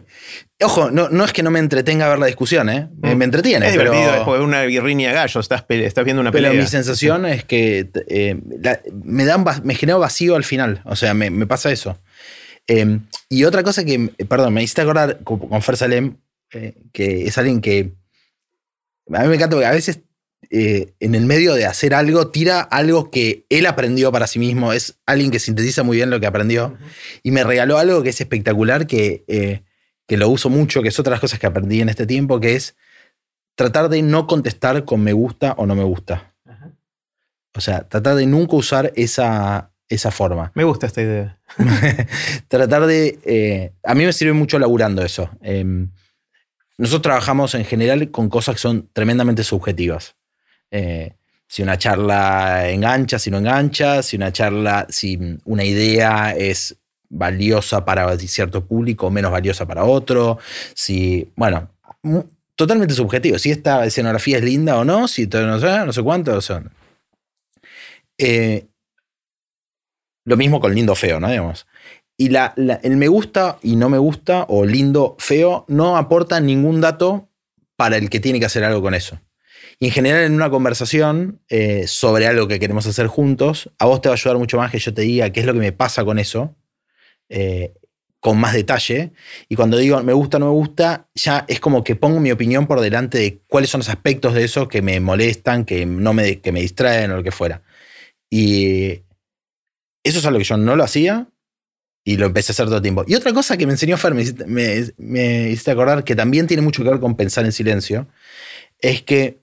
Ojo, 0.59 0.89
no, 0.89 1.09
no, 1.09 1.23
es 1.23 1.33
que 1.33 1.43
no 1.43 1.51
me 1.51 1.59
entretenga 1.59 2.09
ver 2.09 2.17
la 2.17 2.25
discusión, 2.25 2.67
¿eh? 2.69 2.89
Me, 2.99 3.13
mm. 3.13 3.21
entretiene. 3.21 3.67
Es 3.67 3.73
divertido 3.73 4.11
después 4.11 4.39
de 4.39 4.45
una 4.45 4.63
gallo, 5.11 5.39
estás, 5.39 5.63
estás, 5.69 6.03
viendo 6.03 6.21
una 6.21 6.31
pelea. 6.31 6.49
Pero 6.49 6.63
mi 6.63 6.67
sensación 6.67 7.27
es 7.27 7.43
que 7.43 7.91
eh, 8.07 8.39
me, 8.91 9.25
dan, 9.25 9.45
me 9.63 9.75
genera 9.75 9.99
vacío 9.99 10.35
al 10.35 10.43
final. 10.43 10.81
O 10.85 10.95
sea, 10.95 11.13
me, 11.13 11.45
pasa 11.45 11.71
eso. 11.71 11.99
Em, 12.65 13.05
y 13.29 13.43
otra 13.43 13.61
cosa 13.61 13.85
que, 13.85 14.11
perdón, 14.27 14.55
me 14.55 14.63
hiciste 14.63 14.81
acordar 14.81 15.19
con, 15.23 15.61
Fer 15.61 15.77
Salem, 15.77 16.17
eh, 16.51 16.73
que 16.91 17.25
es 17.27 17.37
alguien 17.37 17.61
que. 17.61 17.93
A 19.13 19.21
mí 19.21 19.27
me 19.27 19.35
encanta 19.35 19.55
porque 19.55 19.67
a 19.67 19.71
veces 19.71 20.01
eh, 20.49 20.93
en 20.99 21.15
el 21.15 21.25
medio 21.25 21.53
de 21.53 21.65
hacer 21.65 21.93
algo, 21.93 22.29
tira 22.29 22.61
algo 22.61 23.11
que 23.11 23.45
él 23.49 23.65
aprendió 23.65 24.11
para 24.11 24.27
sí 24.27 24.39
mismo. 24.39 24.73
Es 24.73 24.99
alguien 25.05 25.31
que 25.31 25.39
sintetiza 25.39 25.83
muy 25.83 25.97
bien 25.97 26.09
lo 26.09 26.19
que 26.19 26.27
aprendió. 26.27 26.77
Y 27.23 27.31
me 27.31 27.43
regaló 27.43 27.77
algo 27.77 28.03
que 28.03 28.09
es 28.09 28.21
espectacular, 28.21 28.87
que 28.87 29.63
que 30.07 30.17
lo 30.17 30.29
uso 30.29 30.49
mucho, 30.49 30.81
que 30.81 30.87
es 30.87 30.99
otra 30.99 31.11
de 31.11 31.15
las 31.15 31.21
cosas 31.21 31.39
que 31.39 31.47
aprendí 31.47 31.81
en 31.81 31.89
este 31.89 32.07
tiempo, 32.07 32.39
que 32.39 32.55
es 32.55 32.75
tratar 33.55 33.89
de 33.89 34.01
no 34.01 34.25
contestar 34.25 34.85
con 34.85 35.03
me 35.03 35.13
gusta 35.13 35.53
o 35.57 35.65
no 35.65 35.75
me 35.75 35.83
gusta. 35.83 36.33
O 37.53 37.61
sea, 37.61 37.87
tratar 37.87 38.15
de 38.15 38.25
nunca 38.25 38.55
usar 38.55 38.93
esa, 38.95 39.71
esa 39.89 40.11
forma. 40.11 40.51
Me 40.55 40.63
gusta 40.63 40.85
esta 40.85 41.01
idea. 41.01 41.39
tratar 42.47 42.85
de... 42.85 43.19
Eh, 43.25 43.73
a 43.83 43.95
mí 43.95 44.05
me 44.05 44.13
sirve 44.13 44.33
mucho 44.33 44.59
laburando 44.59 45.03
eso. 45.03 45.29
Em, 45.41 45.89
nosotros 46.77 47.01
trabajamos 47.01 47.55
en 47.55 47.65
general 47.65 48.11
con 48.11 48.29
cosas 48.29 48.55
que 48.55 48.61
son 48.61 48.89
tremendamente 48.93 49.43
subjetivas. 49.43 50.15
Eh, 50.71 51.13
si 51.47 51.63
una 51.63 51.77
charla 51.77 52.69
engancha, 52.69 53.19
si 53.19 53.31
no 53.31 53.37
engancha, 53.37 54.03
si 54.03 54.17
una 54.17 54.31
charla, 54.31 54.85
si 54.89 55.37
una 55.45 55.63
idea 55.63 56.31
es 56.35 56.77
valiosa 57.09 57.85
para 57.85 58.17
cierto 58.17 58.65
público, 58.65 59.09
menos 59.09 59.31
valiosa 59.31 59.65
para 59.65 59.85
otro, 59.85 60.39
si, 60.73 61.31
bueno, 61.35 61.69
totalmente 62.55 62.93
subjetivo, 62.93 63.39
si 63.39 63.51
esta 63.51 63.85
escenografía 63.85 64.37
es 64.37 64.43
linda 64.43 64.77
o 64.77 64.83
no, 64.83 65.07
si 65.07 65.27
no 65.27 65.59
sé, 65.59 65.85
no 65.85 65.93
sé 65.93 66.03
cuánto 66.03 66.41
son. 66.41 66.71
Eh, 68.17 68.65
lo 70.25 70.35
mismo 70.35 70.59
con 70.59 70.75
lindo 70.75 70.95
feo, 70.95 71.19
¿no? 71.19 71.29
Digamos. 71.29 71.67
Y 72.17 72.29
la, 72.29 72.53
el 72.83 72.97
me 72.97 73.07
gusta 73.07 73.59
y 73.61 73.75
no 73.75 73.89
me 73.89 73.99
gusta, 73.99 74.45
o 74.49 74.65
lindo, 74.65 75.15
feo, 75.19 75.65
no 75.67 75.97
aporta 75.97 76.39
ningún 76.41 76.81
dato 76.81 77.29
para 77.75 77.95
el 77.95 78.09
que 78.09 78.19
tiene 78.19 78.39
que 78.39 78.47
hacer 78.47 78.63
algo 78.63 78.81
con 78.81 78.95
eso. 78.95 79.19
Y 79.79 79.87
en 79.87 79.91
general 79.91 80.23
en 80.23 80.33
una 80.33 80.49
conversación 80.49 81.41
eh, 81.49 81.85
sobre 81.87 82.25
algo 82.25 82.47
que 82.47 82.59
queremos 82.59 82.87
hacer 82.87 83.07
juntos, 83.07 83.69
a 83.77 83.85
vos 83.85 84.01
te 84.01 84.09
va 84.09 84.13
a 84.13 84.17
ayudar 84.17 84.37
mucho 84.37 84.57
más 84.57 84.71
que 84.71 84.79
yo 84.79 84.93
te 84.93 85.03
diga 85.03 85.31
qué 85.31 85.41
es 85.41 85.45
lo 85.45 85.53
que 85.53 85.59
me 85.59 85.71
pasa 85.71 86.03
con 86.03 86.17
eso, 86.17 86.55
eh, 87.29 87.73
con 88.19 88.39
más 88.39 88.53
detalle. 88.53 89.11
Y 89.49 89.55
cuando 89.55 89.77
digo 89.77 90.01
me 90.01 90.13
gusta, 90.13 90.39
no 90.39 90.47
me 90.47 90.51
gusta, 90.53 91.09
ya 91.13 91.45
es 91.47 91.59
como 91.59 91.83
que 91.83 91.95
pongo 91.95 92.19
mi 92.19 92.31
opinión 92.31 92.65
por 92.65 92.81
delante 92.81 93.19
de 93.19 93.41
cuáles 93.47 93.69
son 93.69 93.79
los 93.79 93.89
aspectos 93.89 94.33
de 94.33 94.45
eso 94.45 94.67
que 94.67 94.81
me 94.81 94.99
molestan, 94.99 95.63
que, 95.63 95.85
no 95.85 96.13
me, 96.13 96.41
que 96.41 96.51
me 96.51 96.61
distraen 96.61 97.11
o 97.11 97.17
lo 97.17 97.23
que 97.23 97.31
fuera. 97.31 97.61
Y 98.29 99.03
eso 100.03 100.19
es 100.19 100.25
algo 100.25 100.39
que 100.39 100.45
yo 100.45 100.57
no 100.57 100.75
lo 100.75 100.83
hacía 100.83 101.27
y 102.03 102.17
lo 102.17 102.25
empecé 102.25 102.51
a 102.51 102.53
hacer 102.53 102.65
todo 102.65 102.77
el 102.77 102.81
tiempo. 102.81 103.03
Y 103.07 103.15
otra 103.15 103.33
cosa 103.33 103.57
que 103.57 103.67
me 103.67 103.73
enseñó 103.73 103.97
Fer, 103.97 104.13
me, 104.13 104.23
me, 104.97 105.49
hiciste 105.49 105.71
acordar 105.71 106.03
que 106.03 106.15
también 106.15 106.47
tiene 106.47 106.63
mucho 106.63 106.81
que 106.81 106.89
ver 106.89 106.99
con 106.99 107.15
pensar 107.15 107.45
en 107.45 107.51
silencio, 107.51 108.07
es 108.79 109.01
que 109.01 109.41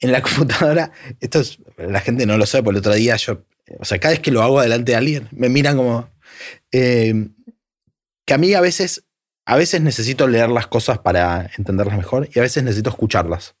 en 0.00 0.12
la 0.12 0.22
computadora, 0.22 0.92
esto 1.20 1.40
es, 1.40 1.58
la 1.76 2.00
gente 2.00 2.26
no 2.26 2.36
lo 2.36 2.46
sabe, 2.46 2.64
por 2.64 2.74
el 2.74 2.78
otro 2.78 2.94
día 2.94 3.16
yo, 3.16 3.42
o 3.78 3.84
sea, 3.84 3.98
cada 3.98 4.12
vez 4.12 4.20
que 4.20 4.30
lo 4.30 4.42
hago 4.42 4.60
delante 4.60 4.92
de 4.92 4.96
alguien, 4.96 5.28
me 5.32 5.48
miran 5.48 5.76
como, 5.76 6.08
eh, 6.72 7.28
que 8.24 8.34
a 8.34 8.38
mí 8.38 8.52
a 8.54 8.60
veces, 8.60 9.04
a 9.44 9.56
veces 9.56 9.80
necesito 9.80 10.26
leer 10.26 10.50
las 10.50 10.66
cosas 10.66 10.98
para 10.98 11.50
entenderlas 11.56 11.96
mejor 11.96 12.28
y 12.32 12.38
a 12.38 12.42
veces 12.42 12.62
necesito 12.62 12.90
escucharlas. 12.90 13.54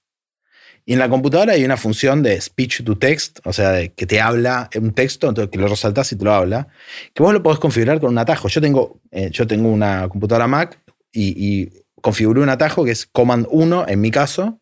Y 0.88 0.92
en 0.92 1.00
la 1.00 1.08
computadora 1.08 1.54
hay 1.54 1.64
una 1.64 1.76
función 1.76 2.22
de 2.22 2.40
speech 2.40 2.84
to 2.84 2.96
text, 2.96 3.40
o 3.44 3.52
sea, 3.52 3.72
de 3.72 3.92
que 3.92 4.06
te 4.06 4.20
habla 4.20 4.70
un 4.76 4.92
texto, 4.92 5.28
entonces 5.28 5.50
que 5.50 5.58
lo 5.58 5.66
resaltas 5.66 6.12
y 6.12 6.16
te 6.16 6.24
lo 6.24 6.32
habla, 6.32 6.68
que 7.12 7.24
vos 7.24 7.32
lo 7.32 7.42
podés 7.42 7.58
configurar 7.58 7.98
con 7.98 8.10
un 8.10 8.18
atajo. 8.18 8.46
Yo 8.46 8.60
tengo, 8.60 9.00
eh, 9.10 9.30
yo 9.32 9.48
tengo 9.48 9.68
una 9.68 10.08
computadora 10.08 10.46
Mac 10.46 10.80
y, 11.10 11.34
y 11.44 11.72
configuré 12.00 12.40
un 12.40 12.50
atajo 12.50 12.84
que 12.84 12.92
es 12.92 13.04
Command 13.06 13.48
1 13.50 13.86
en 13.88 14.00
mi 14.00 14.12
caso, 14.12 14.60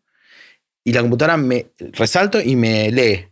y 0.84 0.92
la 0.92 1.00
computadora 1.00 1.36
me 1.36 1.66
resalto 1.92 2.40
y 2.40 2.54
me 2.56 2.90
lee. 2.92 3.26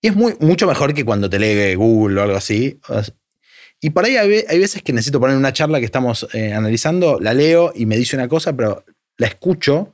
Y 0.00 0.08
es 0.08 0.16
muy, 0.16 0.34
mucho 0.40 0.66
mejor 0.66 0.94
que 0.94 1.04
cuando 1.04 1.28
te 1.28 1.38
lee 1.38 1.74
Google 1.74 2.20
o 2.20 2.24
algo 2.24 2.36
así. 2.36 2.78
Y 3.80 3.90
por 3.90 4.04
ahí 4.04 4.16
hay, 4.16 4.58
veces 4.58 4.82
que 4.82 4.92
necesito 4.92 5.18
poner 5.20 5.36
una 5.36 5.52
charla 5.52 5.78
que 5.78 5.84
estamos 5.84 6.26
eh, 6.32 6.52
analizando, 6.52 7.18
la 7.20 7.34
leo 7.34 7.72
y 7.74 7.84
me 7.86 7.96
dice 7.96 8.16
una 8.16 8.28
cosa, 8.28 8.54
pero 8.54 8.84
la 9.18 9.26
escucho, 9.26 9.92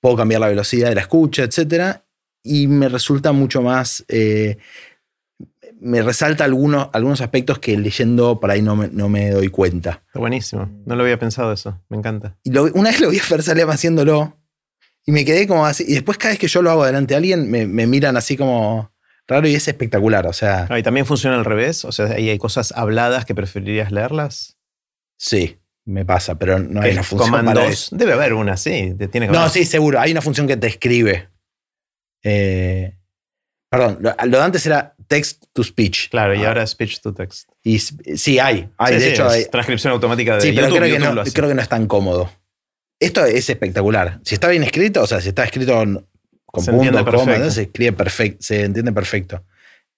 puedo 0.00 0.16
cambiar 0.16 0.40
la 0.40 0.48
velocidad 0.48 0.88
de 0.88 0.94
la 0.94 1.00
escucha, 1.02 1.42
etc. 1.42 1.98
Y 2.42 2.66
me 2.68 2.88
resulta 2.88 3.32
mucho 3.32 3.60
más... 3.62 4.04
Eh, 4.08 4.58
me 5.80 6.02
resalta 6.02 6.44
algunos, 6.44 6.88
algunos 6.92 7.20
aspectos 7.20 7.58
que 7.60 7.76
leyendo 7.78 8.40
por 8.40 8.50
ahí 8.50 8.62
no 8.62 8.74
me, 8.74 8.88
no 8.88 9.08
me 9.08 9.30
doy 9.30 9.48
cuenta. 9.48 10.02
Está 10.08 10.18
buenísimo. 10.18 10.68
No 10.86 10.96
lo 10.96 11.02
había 11.04 11.18
pensado 11.20 11.52
eso. 11.52 11.80
Me 11.88 11.96
encanta. 11.96 12.36
Y 12.42 12.50
lo- 12.50 12.64
una 12.74 12.90
vez 12.90 13.00
lo 13.00 13.10
vi 13.10 13.18
a 13.18 13.22
Fer 13.22 13.42
Salem 13.44 13.70
haciéndolo 13.70 14.37
y 15.08 15.12
me 15.12 15.24
quedé 15.24 15.46
como 15.46 15.64
así. 15.64 15.84
Y 15.88 15.94
después 15.94 16.18
cada 16.18 16.32
vez 16.32 16.38
que 16.38 16.48
yo 16.48 16.60
lo 16.60 16.70
hago 16.70 16.84
delante 16.84 17.14
de 17.14 17.16
alguien 17.16 17.50
me, 17.50 17.66
me 17.66 17.86
miran 17.86 18.16
así 18.18 18.36
como 18.36 18.92
raro 19.26 19.48
y 19.48 19.54
es 19.54 19.66
espectacular. 19.68 20.26
O 20.26 20.32
sea, 20.32 20.66
Ah, 20.68 20.78
¿Y 20.78 20.82
también 20.82 21.06
funciona 21.06 21.36
al 21.36 21.44
revés? 21.44 21.84
O 21.86 21.92
sea, 21.92 22.06
ahí 22.06 22.28
hay 22.28 22.38
cosas 22.38 22.72
habladas 22.76 23.24
que 23.24 23.34
preferirías 23.34 23.90
leerlas. 23.90 24.56
sí, 25.16 25.56
me 25.86 26.04
pasa, 26.04 26.34
pero 26.38 26.58
no 26.58 26.82
hay 26.82 26.92
una 26.92 27.02
función 27.02 27.30
para 27.30 27.42
comandos. 27.44 27.72
eso. 27.72 27.96
Debe 27.96 28.12
haber 28.12 28.34
una, 28.34 28.58
sí. 28.58 28.94
te 28.98 29.08
Tiene 29.08 29.26
que 29.28 29.32
No, 29.32 29.48
sí, 29.48 29.64
seguro. 29.64 29.98
Hay 29.98 30.12
una 30.12 30.20
función 30.20 30.46
que 30.46 30.58
te 30.58 30.66
escribe. 30.66 31.30
Eh, 32.22 32.94
perdón, 33.70 33.96
lo, 34.00 34.14
lo 34.26 34.38
de 34.38 34.44
antes 34.44 34.66
era 34.66 34.94
text 35.06 35.44
to 35.54 35.64
speech. 35.64 36.10
Claro, 36.10 36.34
y 36.34 36.44
Ah, 36.44 36.48
ahora 36.48 36.66
speech 36.66 37.00
to 37.00 37.14
text. 37.14 37.48
y 37.62 37.78
sí, 37.78 38.38
hay. 38.38 38.68
hay 38.76 38.94
Sí, 38.94 39.00
de 39.00 39.00
sí, 39.00 39.08
hecho, 39.12 39.28
hay, 39.30 39.46
transcripción 39.46 39.92
automática 39.94 40.34
de 40.34 40.40
Sí, 40.42 40.52
pero 40.52 40.66
YouTube. 40.66 40.76
creo, 40.78 40.86
que 40.88 40.92
YouTube 40.96 41.08
no, 41.08 41.14
lo 41.14 41.20
hace. 41.22 41.32
creo 41.32 41.48
que 41.48 41.54
no 41.54 41.62
es 41.62 41.68
tan 41.70 41.86
cómodo. 41.86 42.30
Esto 43.00 43.24
es 43.24 43.48
espectacular. 43.48 44.20
Si 44.24 44.34
está 44.34 44.48
bien 44.48 44.64
escrito, 44.64 45.02
o 45.02 45.06
sea, 45.06 45.20
si 45.20 45.28
está 45.28 45.44
escrito 45.44 45.74
con 45.74 46.06
con 46.46 46.64
Se 46.64 46.72
puntos, 46.72 47.02
comas, 47.02 47.04
perfecto. 47.26 47.44
¿no? 47.44 47.50
se 47.50 47.62
escribe 47.62 47.92
perfecto, 47.92 48.38
se 48.40 48.64
entiende 48.64 48.90
perfecto. 48.92 49.44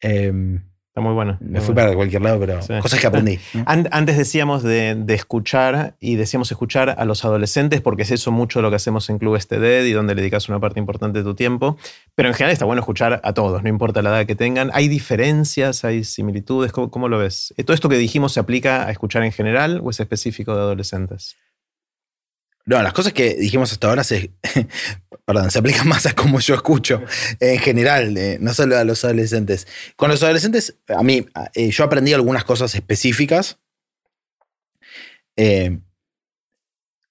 Eh, 0.01 0.59
Está 0.89 1.01
muy 1.01 1.15
bueno. 1.15 1.39
me 1.41 1.47
muy 1.51 1.61
fui 1.61 1.67
bueno. 1.75 1.87
para 1.87 1.95
cualquier 1.95 2.23
lado, 2.23 2.41
pero 2.41 2.61
Sí. 2.61 2.73
cosas 2.83 2.99
que 2.99 3.07
aprendí. 3.07 3.39
Antes 3.65 4.19
decíamos 4.19 4.65
de, 4.65 4.97
de 4.97 5.15
escuchar 5.15 5.95
y 6.01 6.17
decíamos 6.17 6.51
escuchar 6.51 6.97
a 6.99 7.05
los 7.05 7.25
adolescentes 7.25 7.81
porque 7.81 8.03
es 8.03 8.11
eso 8.11 8.33
mucho 8.33 8.61
lo 8.63 8.71
que 8.71 8.75
hacemos 8.77 9.09
en 9.11 9.19
Club 9.21 9.37
Este 9.37 9.61
Dead 9.61 9.85
y 9.85 9.93
donde 9.93 10.17
le 10.17 10.23
dedicas 10.23 10.49
una 10.49 10.59
parte 10.59 10.81
importante 10.81 11.21
de 11.21 11.25
tu 11.25 11.37
tiempo. 11.37 11.79
Pero 12.17 12.29
en 12.29 12.35
general 12.35 12.53
está 12.53 12.65
bueno 12.65 12.81
escuchar 12.81 13.21
a 13.23 13.33
todos, 13.33 13.63
no 13.63 13.69
importa 13.69 14.03
la 14.03 14.11
edad 14.11 14.27
que 14.27 14.35
tengan. 14.35 14.73
¿Hay 14.75 14.89
diferencias, 14.89 15.85
hay 15.85 16.03
similitudes? 16.03 16.73
¿Cómo, 16.73 16.91
cómo 16.91 17.09
lo 17.09 17.19
ves? 17.19 17.55
¿Todo 17.65 17.75
esto 17.75 17.89
que 17.89 17.97
dijimos 17.97 18.33
se 18.33 18.41
aplica 18.41 18.87
a 18.89 18.91
escuchar 18.91 19.23
en 19.23 19.31
general 19.31 19.81
o 19.85 19.91
es 19.91 20.01
específico 20.01 20.57
de 20.57 20.63
adolescentes? 20.63 21.37
No, 22.66 22.83
las 22.83 22.92
cosas 22.92 23.12
que 23.12 23.35
dijimos 23.35 23.73
hasta 23.73 23.88
ahora 23.88 24.05
se, 24.05 24.31
perdón, 25.25 25.51
se 25.51 25.59
aplican 25.59 25.88
más 25.88 26.07
a 26.07 26.14
cómo 26.14 26.40
yo 26.40 26.55
escucho 26.55 27.03
en 27.40 27.59
general, 27.59 28.16
eh, 28.16 28.38
no 28.40 28.53
solo 28.55 28.77
a 28.77 28.85
los 28.85 29.05
adolescentes. 29.05 29.66
Con 29.96 30.11
los 30.11 30.23
adolescentes, 30.23 30.77
a 30.88 31.03
mí, 31.03 31.27
eh, 31.55 31.70
yo 31.70 31.85
aprendí 31.85 32.12
algunas 32.12 32.44
cosas 32.44 32.75
específicas, 32.75 33.59
eh, 35.37 35.79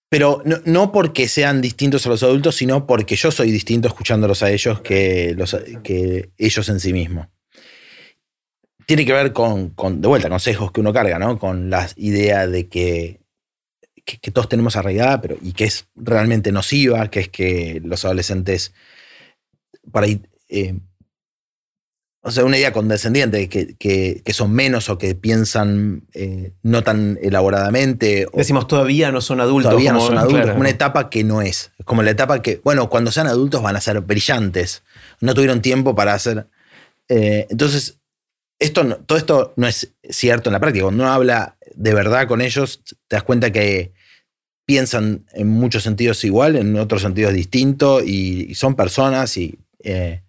pero 0.09 0.41
no, 0.43 0.57
no 0.65 0.91
porque 0.91 1.27
sean 1.27 1.61
distintos 1.61 2.05
a 2.05 2.09
los 2.09 2.23
adultos, 2.23 2.55
sino 2.55 2.87
porque 2.87 3.15
yo 3.15 3.31
soy 3.31 3.51
distinto 3.51 3.87
escuchándolos 3.87 4.41
a 4.43 4.51
ellos 4.51 4.81
que, 4.81 5.35
los, 5.37 5.55
que 5.83 6.31
ellos 6.37 6.69
en 6.69 6.79
sí 6.79 6.93
mismos. 6.93 7.27
Tiene 8.85 9.05
que 9.05 9.13
ver 9.13 9.33
con, 9.33 9.69
con, 9.69 10.01
de 10.01 10.07
vuelta, 10.07 10.29
consejos 10.29 10.71
que 10.71 10.81
uno 10.81 10.91
carga, 10.91 11.19
¿no? 11.19 11.37
Con 11.37 11.69
la 11.69 11.87
idea 11.95 12.47
de 12.47 12.67
que 12.67 13.18
que, 14.09 14.17
que 14.17 14.31
todos 14.31 14.49
tenemos 14.49 14.75
arraigada, 14.75 15.21
pero 15.21 15.37
y 15.41 15.53
que 15.53 15.65
es 15.65 15.87
realmente 15.95 16.51
nociva, 16.51 17.09
que 17.11 17.19
es 17.21 17.29
que 17.29 17.81
los 17.83 18.03
adolescentes, 18.05 18.73
para 19.91 20.07
ahí, 20.07 20.21
eh, 20.49 20.75
o 22.21 22.31
sea, 22.31 22.43
una 22.43 22.57
idea 22.57 22.73
condescendiente, 22.73 23.47
que, 23.47 23.75
que, 23.77 24.21
que 24.25 24.33
son 24.33 24.51
menos 24.51 24.89
o 24.89 24.97
que 24.97 25.15
piensan 25.15 26.03
eh, 26.13 26.51
no 26.63 26.83
tan 26.83 27.17
elaboradamente. 27.21 28.25
o 28.33 28.37
Decimos 28.37 28.67
todavía 28.67 29.11
no 29.11 29.21
son 29.21 29.39
adultos. 29.39 29.69
todavía 29.71 29.93
no 29.93 30.01
son 30.01 30.17
adultos, 30.17 30.43
claro. 30.43 30.59
una 30.59 30.69
etapa 30.69 31.09
que 31.09 31.23
no 31.23 31.41
es. 31.41 31.71
Es 31.77 31.85
Como 31.85 32.03
la 32.03 32.11
etapa 32.11 32.41
que, 32.41 32.59
bueno, 32.63 32.89
cuando 32.89 33.11
sean 33.11 33.27
adultos 33.27 33.61
van 33.61 33.77
a 33.77 33.81
ser 33.81 34.01
brillantes. 34.01 34.83
No 35.21 35.33
tuvieron 35.33 35.61
tiempo 35.61 35.95
para 35.95 36.13
hacer. 36.13 36.47
eh, 37.07 37.47
entonces, 37.49 37.99
esto 38.59 38.83
no- 38.83 38.97
todo 38.97 39.17
esto 39.17 39.53
no 39.55 39.65
es 39.67 39.93
cierto 40.09 40.49
en 40.49 40.53
la 40.53 40.59
práctica. 40.59 40.83
Cuando 40.83 41.03
uno 41.03 41.13
habla 41.13 41.55
de 41.73 41.93
verdad 41.93 42.27
con 42.27 42.41
ellos, 42.41 42.81
te 43.07 43.15
das 43.15 43.23
cuenta 43.23 43.51
que 43.53 43.93
piensan 44.69 45.25
en 45.33 45.47
muchos 45.47 45.81
sentidos 45.81 46.23
igual, 46.23 46.55
en 46.55 46.77
otros 46.77 47.01
sentidos 47.01 47.33
distintos, 47.33 48.03
y, 48.05 48.53
son 48.53 48.75
personas, 48.75 49.35
y, 49.35 49.57
eh, 49.83 50.21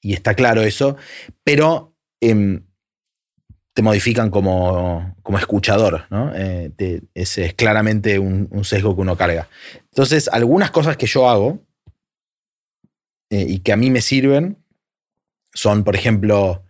y 0.00 0.14
está 0.14 0.32
claro 0.32 0.62
eso, 0.62 0.96
pero 1.42 1.94
em, 2.18 2.64
te 3.74 3.82
modifican 3.82 4.30
como, 4.30 5.14
como 5.22 5.36
escuchador, 5.36 6.06
¿no? 6.08 6.32
Eh, 6.34 6.72
ese 7.12 7.44
es 7.44 7.52
claramente 7.52 8.18
un, 8.18 8.48
un 8.50 8.64
sesgo 8.64 8.94
que 8.94 9.02
uno 9.02 9.18
carga. 9.18 9.50
Entonces, 9.90 10.28
algunas 10.28 10.70
cosas 10.70 10.96
que 10.96 11.04
yo 11.06 11.28
hago 11.28 11.60
eh, 13.28 13.44
y 13.46 13.58
que 13.58 13.74
a 13.74 13.76
mí 13.76 13.90
me 13.90 14.00
sirven 14.00 14.64
son, 15.52 15.84
por 15.84 15.94
ejemplo, 15.94 16.64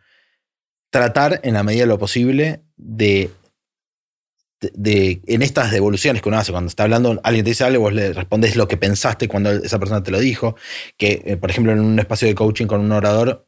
tratar 0.90 1.38
en 1.44 1.54
la 1.54 1.62
medida 1.62 1.82
de 1.82 1.88
lo 1.90 1.98
posible 2.00 2.64
de, 2.76 3.30
de- 4.74 5.20
en 5.26 5.42
estas 5.42 5.70
devoluciones 5.72 6.22
que 6.22 6.28
uno 6.28 6.38
hace, 6.38 6.52
cuando 6.52 6.68
está 6.68 6.84
hablando, 6.84 7.20
alguien 7.24 7.44
te 7.44 7.50
dice 7.50 7.64
algo, 7.64 7.82
vos 7.82 7.92
le 7.92 8.12
respondes 8.12 8.56
lo 8.56 8.66
que 8.68 8.76
pensaste 8.76 9.28
cuando 9.28 9.50
esa 9.52 9.78
persona 9.78 10.02
te 10.02 10.10
lo 10.10 10.18
dijo, 10.20 10.56
que 10.96 11.22
eh, 11.24 11.36
por 11.36 11.50
ejemplo 11.50 11.72
en 11.72 11.80
un 11.80 11.98
espacio 11.98 12.28
de 12.28 12.34
coaching 12.34 12.66
con 12.66 12.80
un 12.80 12.92
orador, 12.92 13.46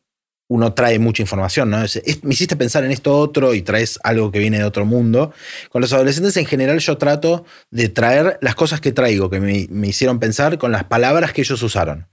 uno 0.49 0.75
trae 0.75 1.01
mucha 1.01 1.23
información, 1.23 1.71
¿no? 1.71 1.79
Me 2.23 2.33
hiciste 2.35 2.55
pensar 2.55 2.85
en 2.85 2.93
esto 2.93 3.19
otro 3.19 3.53
y 3.53 3.63
traes 3.63 3.99
algo 4.05 4.31
que 4.31 4.39
viene 4.39 4.59
de 4.59 4.65
otro 4.65 4.85
mundo. 4.87 5.33
Con 5.71 5.81
los 5.83 5.93
adolescentes 5.93 6.37
en 6.37 6.47
general 6.47 6.79
yo 6.79 6.97
trato 6.99 7.45
de 7.73 7.89
traer 7.89 8.39
las 8.41 8.55
cosas 8.55 8.81
que 8.81 8.93
traigo, 8.93 9.29
que 9.29 9.41
me, 9.41 9.67
me 9.71 9.89
hicieron 9.89 10.21
pensar 10.21 10.57
con 10.57 10.71
las 10.71 10.85
palabras 10.85 11.33
que 11.33 11.41
ellos 11.41 11.61
usaron. 11.65 12.07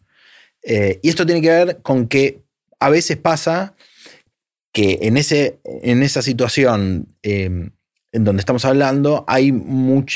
Eh, 0.64 1.00
y 1.04 1.10
esto 1.10 1.28
tiene 1.28 1.42
que 1.42 1.50
ver 1.50 1.82
con 1.84 2.08
que 2.08 2.42
a 2.80 2.90
veces 2.90 3.18
pasa 3.18 3.76
que 4.74 4.98
en, 5.04 5.18
ese, 5.18 5.60
en 5.64 6.02
esa 6.02 6.24
situación 6.24 7.16
eh, 7.22 7.70
en 8.14 8.24
donde 8.24 8.40
estamos 8.40 8.64
hablando 8.64 9.26
hay, 9.28 9.52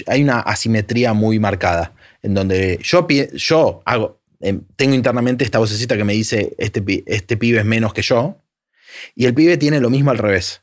hay 0.05 0.23
una 0.23 0.39
asimetría 0.39 1.13
muy 1.13 1.39
marcada, 1.39 1.93
en 2.21 2.35
donde 2.35 2.79
yo, 2.81 3.81
hago, 3.85 4.21
eh, 4.39 4.59
tengo 4.75 4.93
internamente 4.93 5.43
esta 5.43 5.59
vocecita 5.59 5.97
que 5.97 6.03
me 6.03 6.13
dice, 6.13 6.55
este, 6.59 7.03
este 7.07 7.35
pibe 7.37 7.59
es 7.59 7.65
menos 7.65 7.93
que 7.93 8.03
yo, 8.03 8.37
y 9.15 9.25
el 9.25 9.33
pibe 9.33 9.57
tiene 9.57 9.81
lo 9.81 9.89
mismo 9.89 10.11
al 10.11 10.19
revés. 10.19 10.61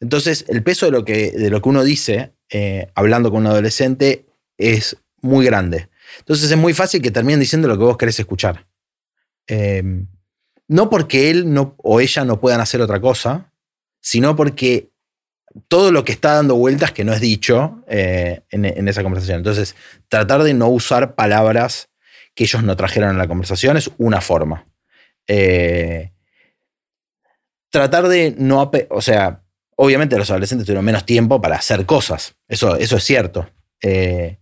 Entonces, 0.00 0.44
el 0.48 0.62
peso 0.62 0.86
de 0.86 0.92
lo 0.92 1.04
que, 1.04 1.32
de 1.32 1.50
lo 1.50 1.60
que 1.60 1.68
uno 1.68 1.82
dice 1.82 2.34
eh, 2.50 2.86
hablando 2.94 3.30
con 3.30 3.40
un 3.40 3.48
adolescente 3.48 4.26
es 4.56 4.96
muy 5.20 5.44
grande. 5.44 5.88
Entonces, 6.20 6.50
es 6.50 6.56
muy 6.56 6.74
fácil 6.74 7.02
que 7.02 7.10
terminen 7.10 7.40
diciendo 7.40 7.66
lo 7.66 7.76
que 7.76 7.84
vos 7.84 7.96
querés 7.96 8.20
escuchar. 8.20 8.68
Eh, 9.48 9.82
no 10.68 10.90
porque 10.90 11.30
él 11.30 11.52
no, 11.52 11.74
o 11.78 12.00
ella 12.00 12.24
no 12.24 12.40
puedan 12.40 12.60
hacer 12.60 12.80
otra 12.82 13.00
cosa, 13.00 13.52
sino 14.00 14.36
porque 14.36 14.90
todo 15.68 15.92
lo 15.92 16.04
que 16.04 16.12
está 16.12 16.34
dando 16.34 16.56
vueltas 16.56 16.92
que 16.92 17.04
no 17.04 17.12
es 17.12 17.20
dicho 17.20 17.82
eh, 17.88 18.42
en, 18.50 18.88
esa 18.88 19.02
conversación. 19.02 19.38
Entonces, 19.38 19.74
tratar 20.08 20.42
de 20.42 20.54
no 20.54 20.68
usar 20.68 21.14
palabras 21.14 21.88
que 22.34 22.44
ellos 22.44 22.62
no 22.62 22.76
trajeron 22.76 23.10
en 23.10 23.18
la 23.18 23.26
conversación 23.26 23.76
es 23.76 23.90
una 23.98 24.20
forma. 24.20 24.66
Eh, 25.26 26.12
tratar 27.70 28.08
de 28.08 28.34
no, 28.38 28.70
o 28.90 29.02
sea, 29.02 29.42
obviamente 29.76 30.16
los 30.16 30.30
adolescentes 30.30 30.66
tuvieron 30.66 30.84
menos 30.84 31.04
tiempo 31.04 31.40
para 31.40 31.56
hacer 31.56 31.84
cosas, 31.86 32.36
eso, 32.46 32.76
eso 32.76 32.96
es 32.96 33.04
cierto. 33.04 33.50
Eh, 33.82 34.38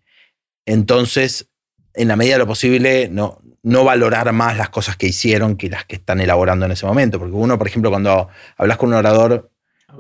entonces, 0.67 1.49
en 1.95 2.09
la 2.09 2.17
medida 2.17 2.35
de 2.35 2.41
lo 2.41 2.47
posible, 2.47 3.09
no, 3.09 3.41
no 3.63 3.85
valorar 3.85 4.33
más 4.33 4.57
las 4.57 4.69
cosas 4.69 4.97
que 4.97 5.07
hicieron 5.07 5.57
que 5.57 5.69
las 5.69 5.85
que 5.85 5.97
están 5.97 6.21
elaborando 6.21 6.67
en 6.67 6.73
ese 6.73 6.87
momento. 6.87 7.19
Porque 7.19 7.35
uno, 7.35 7.59
por 7.59 7.67
ejemplo, 7.67 7.91
cuando 7.91 8.29
hablas 8.57 8.77
con 8.77 8.91
un 8.91 8.95
orador 8.95 9.51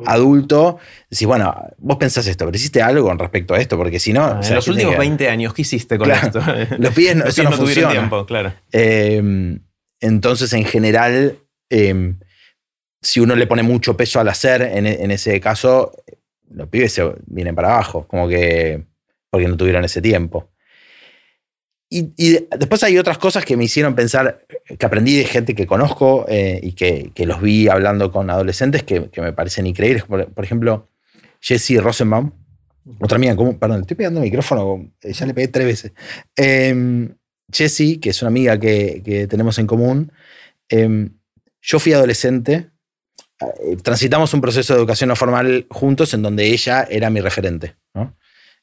adulto, 0.05 0.79
decís, 1.09 1.27
bueno, 1.27 1.55
vos 1.79 1.97
pensás 1.97 2.27
esto, 2.27 2.45
pero 2.45 2.57
hiciste 2.57 2.83
algo 2.83 3.07
con 3.07 3.19
respecto 3.19 3.55
a 3.55 3.59
esto, 3.61 3.77
porque 3.77 3.99
si 3.99 4.13
no... 4.13 4.25
Ah, 4.25 4.39
o 4.41 4.43
sea, 4.43 4.51
en 4.51 4.55
los 4.57 4.65
¿qué 4.67 4.71
últimos 4.73 4.93
que- 4.95 4.99
20 5.01 5.29
años, 5.29 5.55
¿qué 5.55 5.63
hiciste 5.63 5.97
con 5.99 6.09
Claro. 6.09 6.27
esto? 6.27 6.41
Los 6.79 6.93
pibes 6.93 7.17
no- 7.17 7.25
Los 7.25 7.39
eso 7.39 7.49
no 7.49 7.57
funciona. 7.57 7.91
tiempo, 7.93 8.27
claro. 8.27 8.53
Eh, 8.73 9.59
entonces, 10.01 10.53
en 10.53 10.65
general, 10.65 11.39
eh, 11.71 12.15
si 13.01 13.21
uno 13.21 13.35
le 13.37 13.47
pone 13.47 13.63
mucho 13.63 13.97
peso 13.97 14.21
al 14.21 14.29
hacer, 14.29 14.63
en, 14.63 14.87
en 14.87 15.11
ese 15.11 15.41
caso, 15.41 15.93
los 16.51 16.69
pibes 16.69 16.93
se 16.93 17.15
vienen 17.27 17.55
para 17.55 17.73
abajo, 17.75 18.07
como 18.07 18.29
que 18.29 18.85
porque 19.31 19.49
no 19.49 19.57
tuvieron 19.57 19.85
ese 19.85 20.03
tiempo. 20.03 20.51
Y, 21.89 22.13
y 22.17 22.33
de- 22.33 22.49
después 22.59 22.83
hay 22.83 22.99
otras 22.99 23.19
cosas 23.19 23.45
que 23.45 23.57
me 23.57 23.65
hicieron 23.65 23.95
pensar, 23.95 24.45
que 24.67 24.87
aprendí 24.87 25.17
de 25.17 25.25
gente 25.25 25.55
que 25.55 25.67
conozco 25.67 26.27
eh, 26.29 26.61
y 26.63 26.73
que, 26.73 27.13
que 27.15 27.27
los 27.27 27.41
vi 27.41 27.69
hablando 27.69 28.11
con 28.11 28.31
adolescentes 28.31 28.83
que, 28.83 29.11
que 29.11 29.21
me 29.21 29.33
parecen 29.33 29.67
increíbles. 29.67 30.05
Por, 30.05 30.33
por 30.33 30.45
ejemplo, 30.45 30.89
Jessie 31.41 31.81
Rosenbaum, 31.81 32.33
otra 33.01 33.17
amiga 33.17 33.33
en 33.33 33.37
común, 33.37 33.59
perdón, 33.59 33.83
estoy 33.83 33.97
pegando 33.97 34.21
el 34.21 34.25
micrófono, 34.25 34.91
ya 35.03 35.27
le 35.27 35.35
pegué 35.35 35.49
tres 35.49 35.67
veces. 35.67 35.93
Eh, 36.37 37.09
Jessie, 37.53 37.99
que 38.01 38.11
es 38.11 38.23
una 38.23 38.29
amiga 38.29 38.59
que, 38.59 39.03
que 39.05 39.27
tenemos 39.27 39.59
en 39.59 39.67
común, 39.67 40.13
eh, 40.69 41.11
yo 41.63 41.79
fui 41.79 41.93
adolescente, 41.93 42.71
eh, 43.41 43.77
transitamos 43.83 44.33
un 44.35 44.41
proceso 44.41 44.73
de 44.73 44.79
educación 44.79 45.09
no 45.09 45.17
formal 45.17 45.67
juntos 45.71 46.15
en 46.15 46.23
donde 46.23 46.47
ella 46.47 46.87
era 46.89 47.11
mi 47.11 47.21
referente, 47.21 47.77
¿no? 47.95 48.17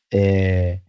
Eh, 0.10 0.82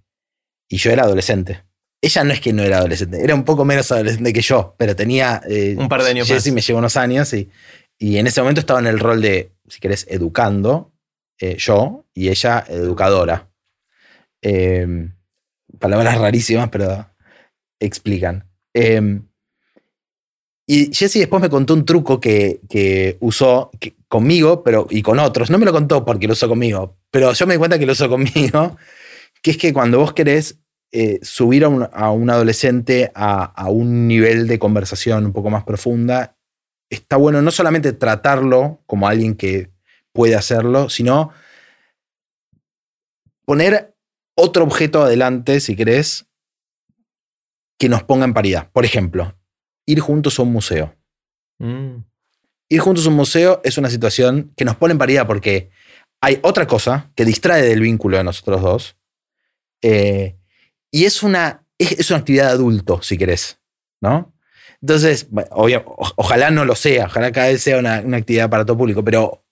y 0.68 0.76
yo 0.76 0.90
era 0.90 1.04
adolescente. 1.04 1.62
Ella 2.04 2.22
no 2.24 2.32
es 2.34 2.40
que 2.40 2.52
no 2.52 2.62
era 2.62 2.78
adolescente, 2.78 3.22
era 3.24 3.34
un 3.34 3.44
poco 3.44 3.64
menos 3.64 3.90
adolescente 3.90 4.32
que 4.32 4.42
yo, 4.42 4.74
pero 4.76 4.94
tenía... 4.94 5.40
eh, 5.48 5.74
Un 5.78 5.88
par 5.88 6.02
de 6.02 6.10
años 6.10 6.28
Jessie 6.28 6.52
más. 6.52 6.56
me 6.56 6.60
llevó 6.60 6.78
unos 6.80 6.96
años 6.98 7.32
y, 7.32 7.48
y 7.98 8.18
en 8.18 8.26
ese 8.26 8.40
momento 8.42 8.60
estaba 8.60 8.80
en 8.80 8.86
el 8.88 8.98
rol 9.00 9.22
de, 9.22 9.52
si 9.68 9.80
querés, 9.80 10.06
educando, 10.10 10.92
eh, 11.40 11.56
yo, 11.58 12.04
y 12.12 12.28
ella 12.28 12.62
educadora. 12.68 13.48
Em, 14.42 15.14
palabras 15.78 16.18
rarísimas, 16.18 16.68
pero 16.68 17.08
explican. 17.80 18.44
Em, 18.74 19.22
y 20.66 20.94
Jesse 20.94 21.14
después 21.20 21.40
me 21.42 21.48
contó 21.48 21.72
un 21.74 21.84
truco 21.86 22.20
que, 22.20 23.16
usó 23.20 23.70
conmigo 24.08 24.62
pero, 24.62 24.86
y 24.90 25.00
con 25.02 25.18
otros. 25.18 25.50
No 25.50 25.58
me 25.58 25.64
lo 25.64 25.72
contó 25.72 26.04
porque 26.04 26.26
lo 26.26 26.34
usó 26.34 26.48
conmigo, 26.48 26.98
pero 27.10 27.32
yo 27.32 27.46
me 27.46 27.54
di 27.54 27.58
cuenta 27.58 27.78
que 27.78 27.86
lo 27.86 27.92
usó 27.92 28.08
conmigo, 28.10 28.76
que 29.42 29.52
es 29.52 29.56
que 29.56 29.72
cuando 29.72 29.98
vos 29.98 30.12
querés 30.12 30.58
eh, 30.96 31.18
subir 31.22 31.64
a 31.64 31.68
un, 31.68 32.30
adolescente 32.30 33.10
a, 33.16 33.68
un 33.68 34.06
nivel 34.06 34.46
de 34.46 34.60
conversación 34.60 35.26
un 35.26 35.32
poco 35.32 35.50
más 35.50 35.64
profunda, 35.64 36.36
está 36.88 37.16
bueno 37.16 37.42
no 37.42 37.50
solamente 37.50 37.92
tratarlo 37.92 38.80
como 38.86 39.08
alguien 39.08 39.34
que 39.34 39.72
puede 40.12 40.36
hacerlo, 40.36 40.88
sino 40.88 41.32
poner 43.44 43.96
otro 44.36 44.62
objeto 44.62 45.02
adelante, 45.02 45.58
si 45.58 45.74
querés, 45.74 46.26
que 47.76 47.88
nos 47.88 48.04
ponga 48.04 48.24
en 48.24 48.32
paridad. 48.32 48.70
Por 48.70 48.84
ejemplo, 48.84 49.36
ir 49.86 49.98
juntos 49.98 50.38
a 50.38 50.42
un 50.42 50.52
museo. 50.52 50.94
Mm. 51.58 52.04
Ir 52.68 52.80
juntos 52.80 53.04
a 53.04 53.08
un 53.08 53.16
museo 53.16 53.60
es 53.64 53.78
una 53.78 53.90
situación 53.90 54.52
que 54.56 54.64
nos 54.64 54.76
pone 54.76 54.92
en 54.92 54.98
paridad 54.98 55.26
porque 55.26 55.70
hay 56.20 56.38
otra 56.42 56.68
cosa 56.68 57.10
que 57.16 57.24
distrae 57.24 57.62
del 57.62 57.80
vínculo 57.80 58.16
de 58.16 58.22
nosotros 58.22 58.62
dos. 58.62 58.96
Eh, 59.82 60.36
y 60.94 61.06
es 61.06 61.24
una, 61.24 61.66
es, 61.76 62.08
una 62.10 62.20
actividad 62.20 62.46
de 62.46 62.52
adulto, 62.52 63.02
si 63.02 63.18
querés, 63.18 63.58
¿no? 64.00 64.32
Entonces, 64.80 65.26
ojalá 65.50 66.52
no 66.52 66.64
lo 66.64 66.76
sea, 66.76 67.06
ojalá 67.06 67.32
cada 67.32 67.48
vez 67.48 67.62
sea 67.64 67.78
una, 67.78 67.96
actividad 68.16 68.48
para 68.48 68.64
todo 68.64 68.78
público, 68.78 69.02
pero 69.02 69.44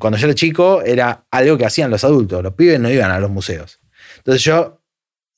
cuando 0.00 0.18
yo 0.18 0.26
era 0.26 0.34
chico 0.34 0.82
era 0.82 1.24
algo 1.30 1.56
que 1.56 1.64
hacían 1.64 1.92
los 1.92 2.02
adultos, 2.02 2.42
los 2.42 2.54
pibes 2.54 2.80
no 2.80 2.90
iban 2.90 3.12
a 3.12 3.20
los 3.20 3.30
museos. 3.30 3.78
Entonces 4.16 4.42
yo, 4.42 4.82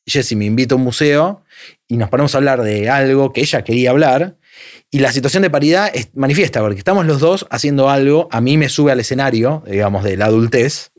Jessy 0.07 0.35
me 0.35 0.47
invito 0.47 0.77
a 0.77 0.79
un 0.79 0.85
museo 0.85 1.45
y 1.87 1.99
nos 1.99 2.09
ponemos 2.09 2.35
a 2.35 2.39
hablar 2.39 2.63
de 2.63 2.89
algo 2.89 3.35
que 3.35 3.43
ella 3.43 3.63
quería 3.63 3.91
hablar 3.91 4.39
y 4.91 5.01
la 5.01 5.13
situación 5.13 5.43
de 5.43 5.51
paridad 5.51 5.91
es 5.93 6.09
manifiesta, 6.15 6.61
porque 6.61 6.79
estamos 6.79 7.05
los 7.05 7.21
dos 7.21 7.47
haciendo 7.51 7.91
algo, 7.91 8.29
a 8.33 8.41
mí 8.41 8.57
me 8.57 8.71
sube 8.71 8.93
al 8.93 9.01
escenario, 9.01 9.63
digamos, 9.67 10.05
de 10.05 10.17
la 10.17 10.25
adultez. 10.25 10.91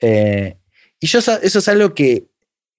Eh, 0.00 0.56
y 0.98 1.06
yo 1.08 1.18
eso 1.18 1.38
es 1.42 1.68
algo 1.68 1.92
que, 1.92 2.27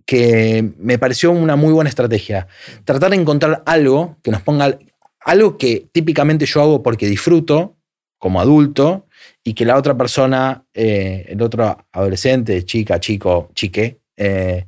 que 0.09 0.73
me 0.79 0.97
pareció 0.97 1.29
una 1.29 1.55
muy 1.55 1.71
buena 1.71 1.87
estrategia. 1.87 2.47
Tratar 2.83 3.11
de 3.11 3.17
encontrar 3.17 3.61
algo 3.67 4.17
que 4.23 4.31
nos 4.31 4.41
ponga, 4.41 4.79
algo 5.19 5.55
que 5.55 5.85
típicamente 5.91 6.47
yo 6.47 6.63
hago 6.63 6.81
porque 6.81 7.05
disfruto 7.07 7.77
como 8.17 8.41
adulto 8.41 9.05
y 9.43 9.53
que 9.53 9.65
la 9.65 9.77
otra 9.77 9.95
persona, 9.95 10.65
eh, 10.73 11.27
el 11.29 11.39
otro 11.43 11.85
adolescente, 11.91 12.65
chica, 12.65 12.99
chico, 12.99 13.51
chique, 13.53 13.99
eh, 14.17 14.65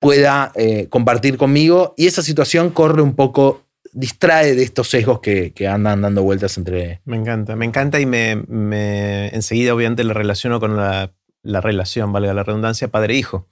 pueda 0.00 0.52
compartir 0.90 1.36
conmigo 1.38 1.94
y 1.96 2.08
esa 2.08 2.22
situación 2.22 2.70
corre 2.70 3.00
un 3.00 3.14
poco 3.14 3.62
distrae 3.92 4.56
de 4.56 4.64
estos 4.64 4.88
sesgos 4.88 5.20
que, 5.20 5.52
andan 5.68 6.02
dando 6.02 6.24
vueltas 6.24 6.58
entre... 6.58 7.00
Me 7.04 7.16
encanta, 7.16 7.54
me 7.54 7.64
encanta 7.64 8.00
y 8.00 8.06
me, 8.06 9.28
enseguida 9.28 9.72
obviamente 9.72 10.02
le 10.02 10.14
relaciono 10.14 10.58
con 10.58 10.76
la, 10.76 11.12
relación, 11.44 12.12
valga 12.12 12.34
la 12.34 12.42
redundancia, 12.42 12.88
padre-hijo. 12.88 13.46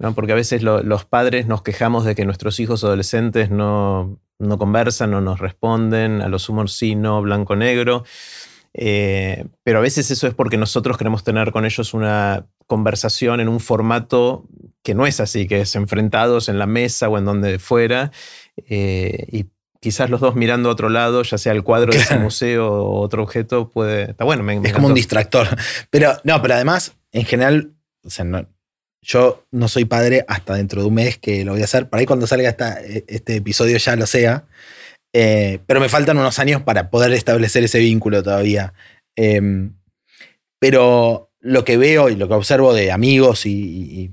¿No? 0.00 0.14
Porque 0.14 0.32
a 0.32 0.34
veces 0.34 0.62
los 0.62 1.04
padres 1.04 1.46
nos 1.46 1.62
quejamos 1.62 2.04
de 2.04 2.14
que 2.14 2.24
nuestros 2.24 2.58
hijos 2.58 2.82
adolescentes 2.82 3.50
no, 3.50 4.18
conversan, 4.58 5.10
no 5.10 5.20
nos 5.20 5.38
responden, 5.38 6.22
a 6.22 6.28
los 6.28 6.48
humor 6.48 6.70
sí, 6.70 6.96
no, 6.96 7.20
blanco-negro. 7.20 8.04
Eh, 8.72 9.44
pero 9.62 9.78
a 9.78 9.82
veces 9.82 10.10
eso 10.10 10.26
es 10.26 10.34
porque 10.34 10.56
nosotros 10.56 10.96
queremos 10.96 11.22
tener 11.22 11.52
con 11.52 11.66
ellos 11.66 11.92
una 11.92 12.46
conversación 12.66 13.40
en 13.40 13.48
un 13.48 13.60
formato 13.60 14.46
que 14.82 14.94
no 14.94 15.06
es 15.06 15.20
así, 15.20 15.46
que 15.46 15.60
es 15.60 15.74
enfrentados 15.76 16.48
en 16.48 16.58
la 16.58 16.66
mesa 16.66 17.10
o 17.10 17.18
en 17.18 17.26
donde 17.26 17.58
fuera. 17.58 18.10
Eh, 18.56 19.26
y 19.30 19.46
quizás 19.80 20.08
los 20.08 20.20
dos 20.20 20.34
mirando 20.34 20.70
a 20.70 20.72
otro 20.72 20.88
lado, 20.88 21.22
ya 21.24 21.36
sea 21.36 21.52
el 21.52 21.62
cuadro 21.62 21.92
de 21.92 21.98
ese 21.98 22.18
museo 22.18 22.72
o 22.72 23.00
otro 23.00 23.22
objeto, 23.22 23.68
puede. 23.68 24.12
Está 24.12 24.24
bueno, 24.24 24.50
Es 24.64 24.72
como 24.72 24.86
un 24.86 24.94
distractor. 24.94 25.46
Pero 25.90 26.16
no, 26.24 26.40
pero 26.40 26.54
además, 26.54 26.96
en 27.12 27.26
general, 27.26 27.74
yo 29.02 29.46
no 29.50 29.68
soy 29.68 29.84
padre 29.84 30.24
hasta 30.28 30.54
dentro 30.54 30.82
de 30.82 30.88
un 30.88 30.94
mes 30.94 31.18
que 31.18 31.44
lo 31.44 31.52
voy 31.52 31.62
a 31.62 31.64
hacer. 31.64 31.88
Por 31.88 31.98
ahí 31.98 32.06
cuando 32.06 32.26
salga 32.26 32.50
este 32.50 33.36
episodio 33.36 33.76
ya 33.78 33.96
lo 33.96 34.06
sea. 34.06 34.44
Eh, 35.12 35.58
pero 35.66 35.80
me 35.80 35.88
faltan 35.88 36.18
unos 36.18 36.38
años 36.38 36.62
para 36.62 36.90
poder 36.90 37.12
establecer 37.12 37.64
ese 37.64 37.78
vínculo 37.78 38.22
todavía. 38.22 38.74
Em, 39.16 39.74
pero 40.60 41.30
lo 41.40 41.64
que 41.64 41.76
veo 41.76 42.08
y 42.10 42.16
lo 42.16 42.28
que 42.28 42.34
observo 42.34 42.74
de 42.74 42.92
amigos 42.92 43.46
y, 43.46 44.12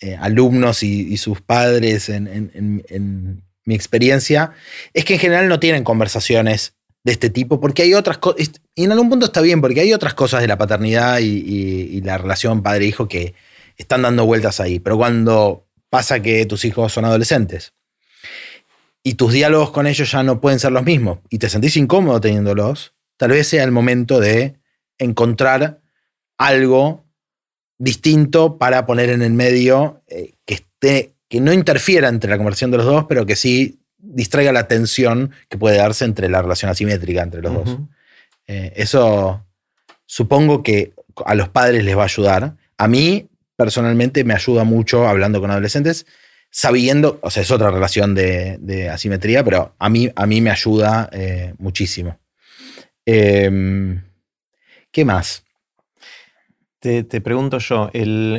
eh, 0.00 0.16
alumnos 0.16 0.82
y, 0.82 1.16
sus 1.16 1.40
padres 1.40 2.08
en, 2.08 3.42
mi 3.66 3.74
experiencia, 3.74 4.52
es 4.92 5.06
que 5.06 5.14
en 5.14 5.20
general 5.20 5.48
no 5.48 5.58
tienen 5.58 5.84
conversaciones 5.84 6.74
de 7.02 7.12
este 7.12 7.30
tipo, 7.30 7.60
porque 7.60 7.82
hay 7.82 7.94
otras 7.94 8.18
cosas, 8.18 8.50
y 8.74 8.84
en 8.84 8.92
algún 8.92 9.08
punto 9.08 9.26
está 9.26 9.40
bien, 9.40 9.62
porque 9.62 9.80
hay 9.80 9.94
otras 9.94 10.12
cosas 10.12 10.42
de 10.42 10.48
la 10.48 10.58
paternidad 10.58 11.20
y, 11.20 12.00
la 12.02 12.18
relación 12.18 12.62
padre-hijo 12.62 13.08
que 13.08 13.34
están 13.76 14.02
dando 14.02 14.26
vueltas 14.26 14.60
ahí, 14.60 14.78
pero 14.78 14.96
cuando 14.96 15.66
pasa 15.90 16.20
que 16.20 16.44
tus 16.46 16.64
hijos 16.64 16.92
son 16.92 17.04
adolescentes 17.04 17.72
y 19.02 19.14
tus 19.14 19.32
diálogos 19.32 19.70
con 19.70 19.86
ellos 19.86 20.10
ya 20.10 20.22
no 20.22 20.40
pueden 20.40 20.58
ser 20.58 20.72
los 20.72 20.84
mismos 20.84 21.18
y 21.30 21.38
te 21.38 21.48
sentís 21.48 21.76
incómodo 21.76 22.20
teniéndolos, 22.20 22.94
tal 23.16 23.30
vez 23.30 23.46
sea 23.46 23.64
el 23.64 23.70
momento 23.70 24.20
de 24.20 24.56
encontrar 24.98 25.80
algo 26.38 27.04
distinto 27.78 28.58
para 28.58 28.86
poner 28.86 29.10
en 29.10 29.22
el 29.22 29.32
medio 29.32 30.02
eh, 30.06 30.34
que 30.44 30.54
esté 30.54 31.14
que 31.28 31.40
no 31.40 31.52
interfiera 31.52 32.08
entre 32.08 32.30
la 32.30 32.36
conversación 32.36 32.70
de 32.70 32.76
los 32.76 32.86
dos, 32.86 33.06
pero 33.08 33.26
que 33.26 33.34
sí 33.34 33.80
distraiga 33.98 34.52
la 34.52 34.68
tensión 34.68 35.32
que 35.48 35.58
puede 35.58 35.78
darse 35.78 36.04
entre 36.04 36.28
la 36.28 36.42
relación 36.42 36.70
asimétrica 36.70 37.22
entre 37.22 37.42
los 37.42 37.54
dos. 37.54 37.78
Eh, 38.46 38.72
eso 38.76 39.44
supongo 40.06 40.62
que 40.62 40.92
a 41.24 41.34
los 41.34 41.48
padres 41.48 41.82
les 41.84 41.96
va 41.96 42.02
a 42.02 42.04
ayudar. 42.04 42.56
A 42.76 42.88
mí, 42.88 43.28
personalmente, 43.56 44.24
me 44.24 44.34
ayuda 44.34 44.64
mucho 44.64 45.06
hablando 45.06 45.40
con 45.40 45.50
adolescentes, 45.50 46.06
sabiendo, 46.50 47.18
o 47.22 47.30
sea, 47.30 47.42
es 47.42 47.50
otra 47.50 47.70
relación 47.70 48.14
de, 48.14 48.88
asimetría, 48.92 49.44
pero 49.44 49.74
a 49.78 49.88
mí, 49.88 50.10
a 50.14 50.26
mí 50.26 50.40
me 50.40 50.50
ayuda 50.50 51.08
eh, 51.12 51.54
muchísimo. 51.58 52.18
Em, 53.06 54.02
¿Qué 54.90 55.04
más? 55.04 55.43
Te, 56.84 57.02
pregunto 57.22 57.56
yo, 57.60 57.88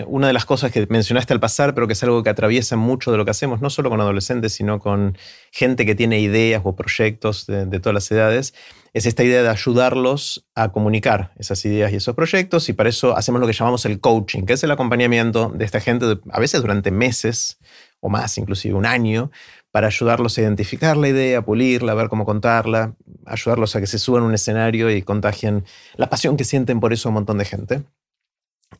una 0.05 0.27
de 0.27 0.33
las 0.33 0.45
cosas 0.45 0.71
que 0.71 0.85
mencionaste 0.87 1.33
al 1.33 1.39
pasar, 1.39 1.73
pero 1.73 1.87
que 1.87 1.93
es 1.93 2.03
algo 2.03 2.21
que 2.21 2.29
atraviesa 2.29 2.75
mucho 2.75 3.11
de 3.11 3.17
lo 3.17 3.25
que 3.25 3.31
hacemos, 3.31 3.59
no 3.59 3.71
solo 3.71 3.89
con 3.89 3.99
adolescentes, 4.01 4.53
sino 4.53 4.79
con 4.79 5.17
gente 5.51 5.83
que 5.83 5.95
tiene 5.95 6.19
ideas 6.19 6.61
o 6.63 6.75
proyectos 6.75 7.47
de, 7.47 7.65
todas 7.79 7.95
las 7.95 8.11
edades, 8.11 8.53
es 8.93 9.07
esta 9.07 9.23
idea 9.23 9.41
de 9.41 9.49
ayudarlos 9.49 10.45
a 10.53 10.71
comunicar 10.71 11.33
esas 11.39 11.65
ideas 11.65 11.91
y 11.91 11.95
esos 11.95 12.13
proyectos, 12.13 12.69
y 12.69 12.73
para 12.73 12.87
eso 12.87 13.17
hacemos 13.17 13.41
lo 13.41 13.47
que 13.47 13.53
llamamos 13.53 13.83
el 13.87 13.99
coaching, 13.99 14.43
que 14.43 14.53
es 14.53 14.63
el 14.63 14.69
acompañamiento 14.69 15.49
de 15.49 15.65
esta 15.65 15.79
gente, 15.79 16.19
a 16.29 16.39
veces 16.39 16.61
durante 16.61 16.91
meses 16.91 17.57
o 17.99 18.09
más, 18.09 18.37
inclusive 18.37 18.75
un 18.75 18.85
año, 18.85 19.31
para 19.71 19.87
ayudarlos 19.87 20.37
a 20.37 20.41
identificar 20.41 20.97
la 20.97 21.07
idea, 21.07 21.41
pulirla, 21.41 21.95
ver 21.95 22.09
cómo 22.09 22.25
contarla, 22.25 22.93
ayudarlos 23.25 23.75
a 23.75 23.79
que 23.79 23.87
se 23.87 23.97
suban 23.97 24.21
a 24.21 24.27
un 24.27 24.35
escenario 24.35 24.91
y 24.91 25.01
contagien 25.01 25.65
la 25.95 26.11
pasión 26.11 26.37
que 26.37 26.43
sienten 26.43 26.79
por 26.79 26.93
eso 26.93 27.07
a 27.07 27.09
un 27.09 27.15
montón 27.15 27.39
de 27.39 27.45
gente. 27.45 27.83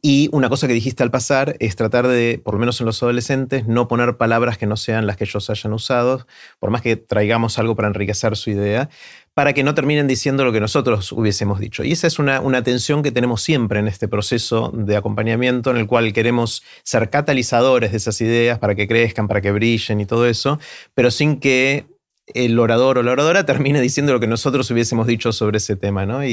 Y 0.08 0.30
una 0.32 0.50
cosa 0.50 0.68
que 0.68 0.74
dijiste 0.76 1.02
al 1.02 1.10
pasar 1.10 1.56
es 1.60 1.76
tratar 1.76 2.08
de, 2.08 2.40
por 2.44 2.54
lo 2.54 2.60
menos 2.60 2.80
en 2.80 2.86
los 2.86 3.02
adolescentes, 3.02 3.66
no 3.66 3.88
poner 3.88 4.18
palabras 4.18 4.60
que 4.60 4.68
no 4.68 4.78
sean 4.78 5.08
las 5.08 5.18
que 5.18 5.24
ellos 5.24 5.50
hayan 5.50 5.74
usado, 5.74 6.28
por 6.60 6.70
más 6.70 6.84
que 6.84 6.96
traigamos 6.96 7.58
algo 7.58 7.76
para 7.76 7.88
enriquecer 7.88 8.38
su 8.38 8.52
idea, 8.52 8.88
para 9.34 9.54
que 9.54 9.64
no 9.64 9.74
terminen 9.74 10.06
diciendo 10.06 10.46
lo 10.46 10.52
que 10.52 10.60
nosotros 10.60 11.12
hubiésemos 11.12 11.60
dicho. 11.60 11.84
Y 11.84 11.92
esa 11.92 12.06
es 12.06 12.20
una, 12.20 12.40
una 12.40 12.62
tensión 12.62 13.02
que 13.02 13.12
tenemos 13.12 13.42
siempre 13.42 13.80
en 13.80 13.88
este 13.88 14.08
proceso 14.08 14.72
de 14.76 14.96
acompañamiento, 14.96 15.72
en 15.72 15.78
el 15.78 15.88
cual 15.88 16.14
queremos 16.14 16.62
ser 16.84 17.10
catalizadores 17.10 17.90
de 17.90 17.98
esas 17.98 18.22
ideas 18.22 18.60
para 18.60 18.76
que 18.76 18.88
crezcan, 18.88 19.28
para 19.28 19.42
que 19.42 19.52
brillen 19.52 20.02
y 20.02 20.06
todo 20.06 20.28
eso, 20.28 20.60
pero 20.94 21.10
sin 21.10 21.40
que 21.40 21.88
el 22.34 22.60
orador 22.60 23.00
o 23.00 23.04
la 23.04 23.12
oradora 23.12 23.46
termine 23.46 23.82
diciendo 23.82 24.14
lo 24.14 24.20
que 24.20 24.28
nosotros 24.28 24.70
hubiésemos 24.72 25.08
dicho 25.08 25.32
sobre 25.32 25.58
ese 25.58 25.76
tema. 25.76 26.06
¿no? 26.06 26.24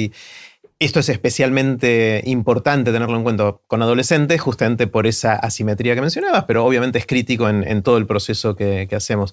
Esto 0.84 1.00
es 1.00 1.08
especialmente 1.08 2.22
importante 2.26 2.92
tenerlo 2.92 3.16
en 3.16 3.22
cuenta 3.22 3.56
con 3.66 3.82
adolescentes, 3.82 4.40
justamente 4.40 4.86
por 4.86 5.06
esa 5.06 5.34
asimetría 5.34 5.94
que 5.94 6.00
mencionabas, 6.00 6.44
pero 6.44 6.64
obviamente 6.64 6.98
es 6.98 7.06
crítico 7.06 7.48
en, 7.48 7.82
todo 7.82 7.98
el 7.98 8.06
proceso 8.06 8.56
que, 8.56 8.88
hacemos. 8.94 9.32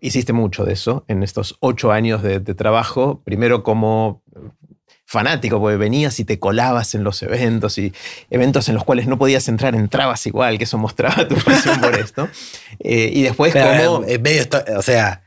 Hiciste 0.00 0.32
mucho 0.32 0.64
de 0.64 0.74
eso 0.74 1.04
en 1.08 1.22
estos 1.22 1.56
ocho 1.60 1.92
años 1.92 2.22
de, 2.22 2.40
trabajo, 2.40 3.20
primero 3.24 3.62
como 3.62 4.22
fanático, 5.04 5.60
porque 5.60 5.76
venías 5.76 6.18
y 6.20 6.24
te 6.24 6.38
colabas 6.38 6.94
en 6.94 7.04
los 7.04 7.22
eventos 7.22 7.76
y 7.76 7.92
eventos 8.30 8.68
en 8.70 8.74
los 8.74 8.84
cuales 8.84 9.06
no 9.06 9.18
podías 9.18 9.46
entrar, 9.48 9.74
entrabas 9.74 10.26
igual, 10.26 10.56
que 10.56 10.64
eso 10.64 10.78
mostraba 10.78 11.28
tu 11.28 11.34
pasión 11.34 11.80
por 11.80 11.94
esto. 11.98 12.28
Eh, 12.80 13.10
y 13.12 13.22
después 13.22 13.52
como... 13.52 14.00
medio, 14.00 14.44
o 14.78 14.82
sea, 14.82 15.22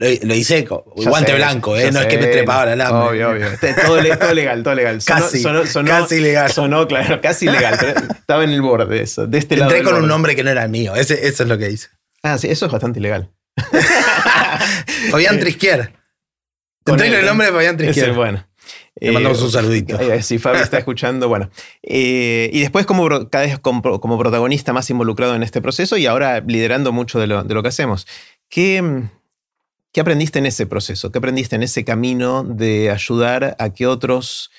Lo, 0.00 0.34
hice 0.34 0.64
con 0.64 0.82
guante 0.94 1.34
blanco, 1.34 1.76
¿eh? 1.76 1.90
No 1.90 2.00
es 2.00 2.06
que 2.06 2.18
me 2.18 2.28
trepaba 2.28 2.66
la 2.66 2.76
lámpara. 2.76 3.06
Obvio, 3.06 3.30
obvio. 3.30 3.48
Todo, 3.84 4.00
legal, 4.32 4.62
todo 4.62 4.74
legal. 4.74 5.00
casi, 5.04 5.42
casi 5.42 6.20
legal. 6.20 6.52
Sonó, 6.52 6.86
claro, 6.86 7.20
casi 7.20 7.46
legal. 7.46 7.74
estaba 8.10 8.44
en 8.44 8.50
el 8.50 8.62
borde 8.62 9.02
eso. 9.02 9.26
De 9.26 9.38
este 9.38 9.56
Entré 9.56 9.82
con 9.82 9.96
un 9.96 10.06
nombre 10.06 10.36
que 10.36 10.44
no 10.44 10.50
era 10.50 10.68
mío. 10.68 10.94
Ese, 10.94 11.26
eso 11.26 11.42
es 11.42 11.48
lo 11.48 11.58
que 11.58 11.70
hice. 11.70 11.88
Ah, 12.22 12.38
sí, 12.38 12.48
eso 12.48 12.66
es 12.66 12.72
bastante 12.72 13.00
ilegal. 13.00 13.30
Fabián 15.10 15.40
Trisquier. 15.40 15.92
Entré 16.86 17.08
con 17.08 17.18
el 17.18 17.26
nombre 17.26 17.48
de 17.48 17.52
Fabián 17.52 17.76
Trisquier. 17.76 18.12
bueno. 18.12 18.46
Le 19.00 19.12
mandamos 19.12 19.42
un 19.42 19.50
saludito. 19.50 19.98
Eh, 20.00 20.22
si 20.22 20.38
Fabi 20.38 20.58
está 20.58 20.78
escuchando, 20.78 21.28
bueno. 21.28 21.50
Eh, 21.82 22.50
y 22.52 22.60
después 22.60 22.86
como, 22.86 23.28
cada 23.28 23.46
vez 23.46 23.58
como, 23.58 24.18
protagonista 24.18 24.72
más 24.72 24.90
involucrado 24.90 25.34
en 25.34 25.42
este 25.42 25.60
proceso 25.60 25.96
y 25.96 26.06
ahora 26.06 26.40
liderando 26.40 26.92
mucho 26.92 27.20
de 27.20 27.26
lo, 27.26 27.44
de 27.44 27.54
lo 27.54 27.62
que 27.62 27.68
hacemos. 27.68 28.06
¿Qué, 28.48 29.08
¿Qué 29.98 30.02
aprendiste 30.02 30.38
en 30.38 30.46
ese 30.46 30.64
proceso? 30.64 31.10
¿Qué 31.10 31.18
aprendiste 31.18 31.56
en 31.56 31.64
ese 31.64 31.84
camino 31.84 32.44
de 32.44 32.88
ayudar 32.88 33.56
a 33.58 33.74
que 33.74 33.88
otros 33.88 34.52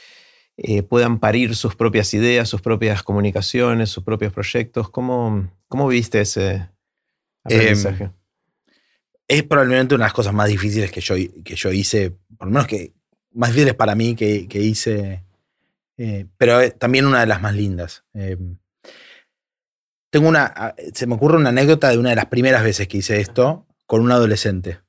eh, 0.58 0.84
puedan 0.84 1.22
parir 1.22 1.56
sus 1.56 1.78
propias 1.78 2.14
ideas, 2.14 2.50
sus 2.50 2.62
propias 2.62 3.04
comunicaciones, 3.04 3.90
sus 3.90 4.04
propios 4.04 4.34
proyectos? 4.34 4.90
¿Cómo, 4.90 5.50
cómo 5.70 5.88
viste 5.88 6.20
ese 6.20 6.68
aprendizaje? 7.46 8.04
Em, 8.04 8.12
es 9.30 9.44
probablemente 9.44 9.96
una 9.96 10.04
de 10.04 10.08
las 10.08 10.14
cosas 10.14 10.34
más 10.34 10.50
difíciles 10.50 10.92
que 10.92 11.00
yo, 11.00 11.16
que 11.16 11.56
yo 11.56 11.72
hice, 11.72 12.18
por 12.38 12.48
lo 12.48 12.52
menos 12.56 12.68
que 12.68 12.92
más 13.32 13.52
difíciles 13.52 13.76
para 13.76 13.96
mí 13.96 14.16
que, 14.16 14.46
hice, 14.52 15.24
eh, 15.96 16.26
pero 16.38 16.70
también 16.74 17.06
una 17.06 17.22
de 17.22 17.28
las 17.28 17.42
más 17.42 17.56
lindas. 17.56 18.04
Em, 18.14 18.58
tengo 20.10 20.28
una, 20.28 20.76
se 20.94 21.08
me 21.08 21.16
ocurre 21.16 21.38
una 21.38 21.48
anécdota 21.48 21.90
de 21.92 21.98
una 21.98 22.10
de 22.10 22.18
las 22.18 22.26
primeras 22.26 22.62
veces 22.62 22.90
que 22.90 22.98
hice 22.98 23.22
esto 23.22 23.66
con 23.86 24.02
un 24.02 24.12
adolescente. 24.12 24.80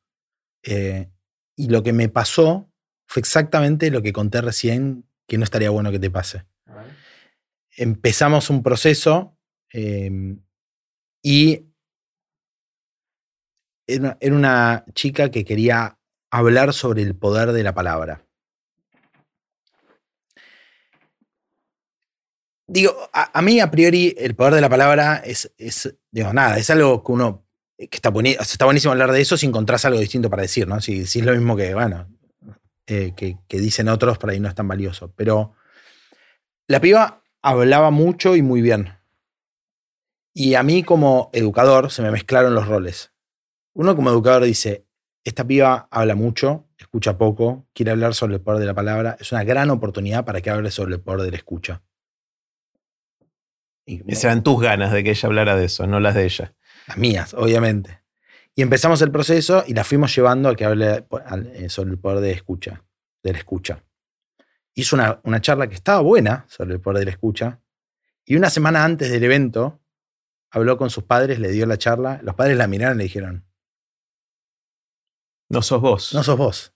Eh, 0.62 1.11
y 1.57 1.68
lo 1.68 1.83
que 1.83 1.92
me 1.92 2.09
pasó 2.09 2.70
fue 3.07 3.20
exactamente 3.20 3.90
lo 3.90 4.03
que 4.03 4.12
conté 4.12 4.40
recién, 4.40 5.05
que 5.27 5.38
no 5.38 5.44
estaría 5.44 5.70
bueno 5.70 5.90
que 5.90 5.99
te 5.99 6.11
pase. 6.11 6.44
Empezamos 7.77 8.51
un 8.51 8.62
proceso 8.62 9.37
em, 9.70 10.40
y 11.23 11.66
era, 13.87 14.18
una 14.23 14.85
chica 14.94 15.31
que 15.31 15.44
quería 15.44 15.99
hablar 16.31 16.73
sobre 16.73 17.03
el 17.03 17.16
poder 17.16 17.53
de 17.53 17.62
la 17.62 17.75
palabra. 17.75 18.25
Digo, 22.66 23.11
a, 23.12 23.42
mí 23.42 23.59
a 23.59 23.70
priori 23.70 24.14
el 24.16 24.37
poder 24.37 24.55
de 24.55 24.61
la 24.61 24.68
palabra 24.68 25.16
es, 25.16 25.53
es, 25.59 25.96
digo, 26.12 26.33
nada, 26.33 26.57
es 26.57 26.70
algo 26.70 27.03
que 27.03 27.11
uno 27.11 27.50
que 27.88 27.97
está, 27.97 28.12
está 28.40 28.64
buenísimo 28.66 28.93
hablar 28.93 29.12
de 29.12 29.23
eso 29.23 29.37
si 29.37 29.47
encontrás 29.47 29.85
algo 29.85 29.99
distinto 29.99 30.29
para 30.29 30.43
decir, 30.43 30.69
¿no? 30.69 30.81
Si, 30.81 31.07
si 31.07 31.21
es 31.21 31.25
lo 31.25 31.33
mismo 31.33 31.57
que, 31.57 31.73
bueno, 31.73 32.09
eh, 32.87 33.14
que, 33.16 33.59
dicen 33.59 33.88
otros, 33.88 34.19
para 34.19 34.33
ahí 34.33 34.40
no 34.40 34.49
es 34.49 34.55
tan 34.55 34.69
valioso. 34.69 35.12
Pero 35.16 35.55
la 36.66 36.81
piba 36.81 37.23
hablaba 37.40 37.90
mucho 37.90 38.37
y 38.37 38.43
muy 38.43 38.61
bien. 38.61 38.99
Y 40.35 40.55
a 40.55 40.62
mí 40.62 40.83
como 40.83 41.31
educador 41.33 41.90
se 41.90 42.03
me 42.03 42.11
mezclaron 42.11 42.55
los 42.55 42.69
roles. 42.69 43.12
Uno 43.73 43.97
como 43.97 44.11
educador 44.11 44.45
dice, 44.45 44.87
esta 45.25 45.47
piba 45.47 45.88
habla 45.90 46.14
mucho, 46.14 46.69
escucha 46.77 47.16
poco, 47.16 47.66
quiere 47.73 47.93
hablar 47.93 48.14
sobre 48.14 48.35
el 48.35 48.40
poder 48.40 48.61
de 48.61 48.66
la 48.66 48.75
palabra, 48.75 49.16
es 49.19 49.33
una 49.33 49.45
gran 49.45 49.71
oportunidad 49.71 50.25
para 50.25 50.40
que 50.40 50.51
hable 50.51 50.71
sobre 50.71 50.95
el 50.95 51.01
poder 51.01 51.23
de 51.23 51.31
la 51.31 51.37
escucha. 51.37 51.83
Y, 53.87 54.03
Esas 54.11 54.25
eran 54.25 54.43
tus 54.43 54.61
ganas 54.61 54.93
de 54.93 55.03
que 55.03 55.11
ella 55.11 55.27
hablara 55.29 55.57
de 55.57 55.64
eso, 55.64 55.87
no 55.87 55.99
las 55.99 56.14
de 56.14 56.25
ella 56.25 56.55
las 56.90 56.98
mías, 56.98 57.35
obviamente. 57.35 58.03
Y 58.57 58.62
empezamos 58.62 59.00
el 59.00 59.12
proceso 59.12 59.62
y 59.64 59.74
la 59.74 59.85
fuimos 59.85 60.14
llevando 60.14 60.48
a 60.48 60.57
que 60.57 60.64
hable 60.64 61.07
eh, 61.55 61.68
sobre 61.68 61.92
el 61.92 61.98
poder 61.98 62.18
de 62.18 62.33
escucha, 62.33 62.83
de 63.22 63.33
la 63.33 63.38
escucha. 63.38 63.85
Hizo 64.74 64.96
una, 64.96 65.20
una 65.22 65.40
charla 65.40 65.68
que 65.68 65.76
estaba 65.76 66.00
buena 66.00 66.46
sobre 66.48 66.74
el 66.74 66.81
poder 66.81 66.98
de 67.00 67.05
la 67.05 67.11
escucha. 67.12 67.61
Y 68.24 68.35
una 68.35 68.50
semana 68.50 68.85
antes 68.85 69.09
del 69.09 69.22
evento, 69.22 69.81
habló 70.50 70.76
con 70.76 70.90
sus 70.90 71.05
padres, 71.05 71.38
le 71.38 71.53
dio 71.53 71.64
la 71.64 71.79
charla. 71.79 72.18
Los 72.24 72.35
padres 72.35 72.57
la 72.57 72.66
miraron 72.66 72.96
y 72.96 72.98
le 72.98 73.05
dijeron: 73.05 73.46
No 75.48 75.62
sos 75.62 75.81
vos. 75.81 76.12
No 76.12 76.24
sos 76.24 76.37
vos. 76.37 76.74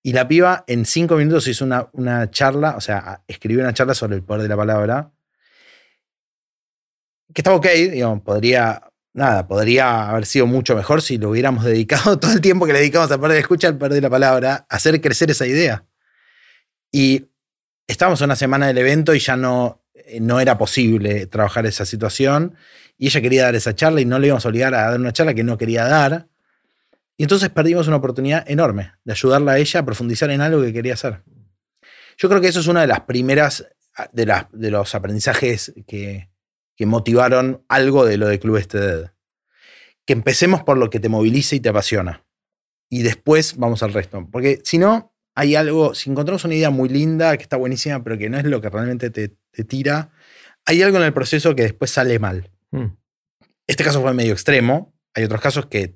Y 0.00 0.12
la 0.12 0.28
piba 0.28 0.62
en 0.68 0.84
cinco 0.84 1.16
minutos 1.16 1.48
hizo 1.48 1.64
una, 1.64 1.88
una 1.92 2.30
charla, 2.30 2.76
o 2.76 2.80
sea, 2.80 3.24
escribió 3.26 3.62
una 3.62 3.74
charla 3.74 3.94
sobre 3.94 4.14
el 4.14 4.22
poder 4.22 4.42
de 4.42 4.48
la 4.48 4.56
palabra. 4.56 5.10
Que 7.34 7.40
estaba 7.40 7.56
ok, 7.56 7.66
digamos, 7.66 8.22
podría 8.22 8.87
nada, 9.18 9.46
podría 9.46 10.08
haber 10.08 10.24
sido 10.24 10.46
mucho 10.46 10.74
mejor 10.74 11.02
si 11.02 11.18
lo 11.18 11.30
hubiéramos 11.30 11.64
dedicado 11.64 12.18
todo 12.18 12.32
el 12.32 12.40
tiempo 12.40 12.66
que 12.66 12.72
le 12.72 12.78
dedicamos 12.78 13.10
a 13.10 13.20
perder 13.20 13.38
escucha, 13.38 13.68
al 13.68 13.76
perder 13.76 14.02
la 14.02 14.10
palabra, 14.10 14.66
a 14.68 14.76
hacer 14.76 15.00
crecer 15.00 15.30
esa 15.30 15.46
idea. 15.46 15.84
Y 16.90 17.26
estábamos 17.86 18.20
una 18.22 18.36
semana 18.36 18.66
del 18.66 18.78
evento 18.78 19.14
y 19.14 19.18
ya 19.18 19.36
no, 19.36 19.84
eh, 19.92 20.20
no 20.20 20.40
era 20.40 20.56
posible 20.56 21.26
trabajar 21.26 21.66
esa 21.66 21.84
situación. 21.84 22.54
Y 22.96 23.08
ella 23.08 23.20
quería 23.20 23.44
dar 23.44 23.54
esa 23.54 23.74
charla 23.74 24.00
y 24.00 24.06
no 24.06 24.18
le 24.18 24.28
íbamos 24.28 24.44
a 24.46 24.48
obligar 24.48 24.74
a 24.74 24.90
dar 24.90 24.98
una 24.98 25.12
charla 25.12 25.34
que 25.34 25.44
no 25.44 25.58
quería 25.58 25.84
dar. 25.84 26.28
Y 27.16 27.24
entonces 27.24 27.50
perdimos 27.50 27.86
una 27.88 27.96
oportunidad 27.96 28.48
enorme 28.48 28.92
de 29.04 29.12
ayudarla 29.12 29.52
a 29.52 29.58
ella 29.58 29.80
a 29.80 29.84
profundizar 29.84 30.30
en 30.30 30.40
algo 30.40 30.62
que 30.62 30.72
quería 30.72 30.94
hacer. 30.94 31.22
Yo 32.16 32.28
creo 32.28 32.40
que 32.40 32.48
eso 32.48 32.60
es 32.60 32.66
una 32.66 32.80
de 32.80 32.86
las 32.86 33.00
primeras 33.00 33.66
de, 34.12 34.44
de 34.52 34.70
los 34.70 34.94
aprendizajes 34.94 35.72
que, 35.86 36.28
que 36.78 36.86
motivaron 36.86 37.64
algo 37.68 38.06
de 38.06 38.16
lo 38.16 38.28
de 38.28 38.38
Club 38.38 38.56
Este 38.56 39.10
Que 40.06 40.12
empecemos 40.12 40.62
por 40.62 40.78
lo 40.78 40.90
que 40.90 41.00
te 41.00 41.08
moviliza 41.08 41.56
y 41.56 41.60
te 41.60 41.68
apasiona. 41.68 42.24
Y 42.88 43.02
después 43.02 43.56
vamos 43.56 43.82
al 43.82 43.92
resto. 43.92 44.26
Porque 44.30 44.60
si 44.62 44.78
no, 44.78 45.12
hay 45.34 45.56
algo, 45.56 45.92
si 45.94 46.08
encontramos 46.08 46.44
una 46.44 46.54
idea 46.54 46.70
muy 46.70 46.88
linda, 46.88 47.36
que 47.36 47.42
está 47.42 47.56
buenísima, 47.56 48.02
pero 48.04 48.16
que 48.16 48.30
no 48.30 48.38
es 48.38 48.44
lo 48.44 48.60
que 48.60 48.70
realmente 48.70 49.10
te, 49.10 49.28
tira, 49.64 50.12
hay 50.64 50.80
algo 50.80 50.98
en 50.98 51.02
el 51.02 51.12
proceso 51.12 51.56
que 51.56 51.62
después 51.62 51.90
sale 51.90 52.16
mal. 52.20 52.48
Hmm. 52.70 52.96
Este 53.66 53.82
caso 53.82 54.00
fue 54.00 54.14
medio 54.14 54.32
extremo. 54.32 54.94
Hay 55.14 55.24
otros 55.24 55.40
casos 55.40 55.66
que, 55.66 55.92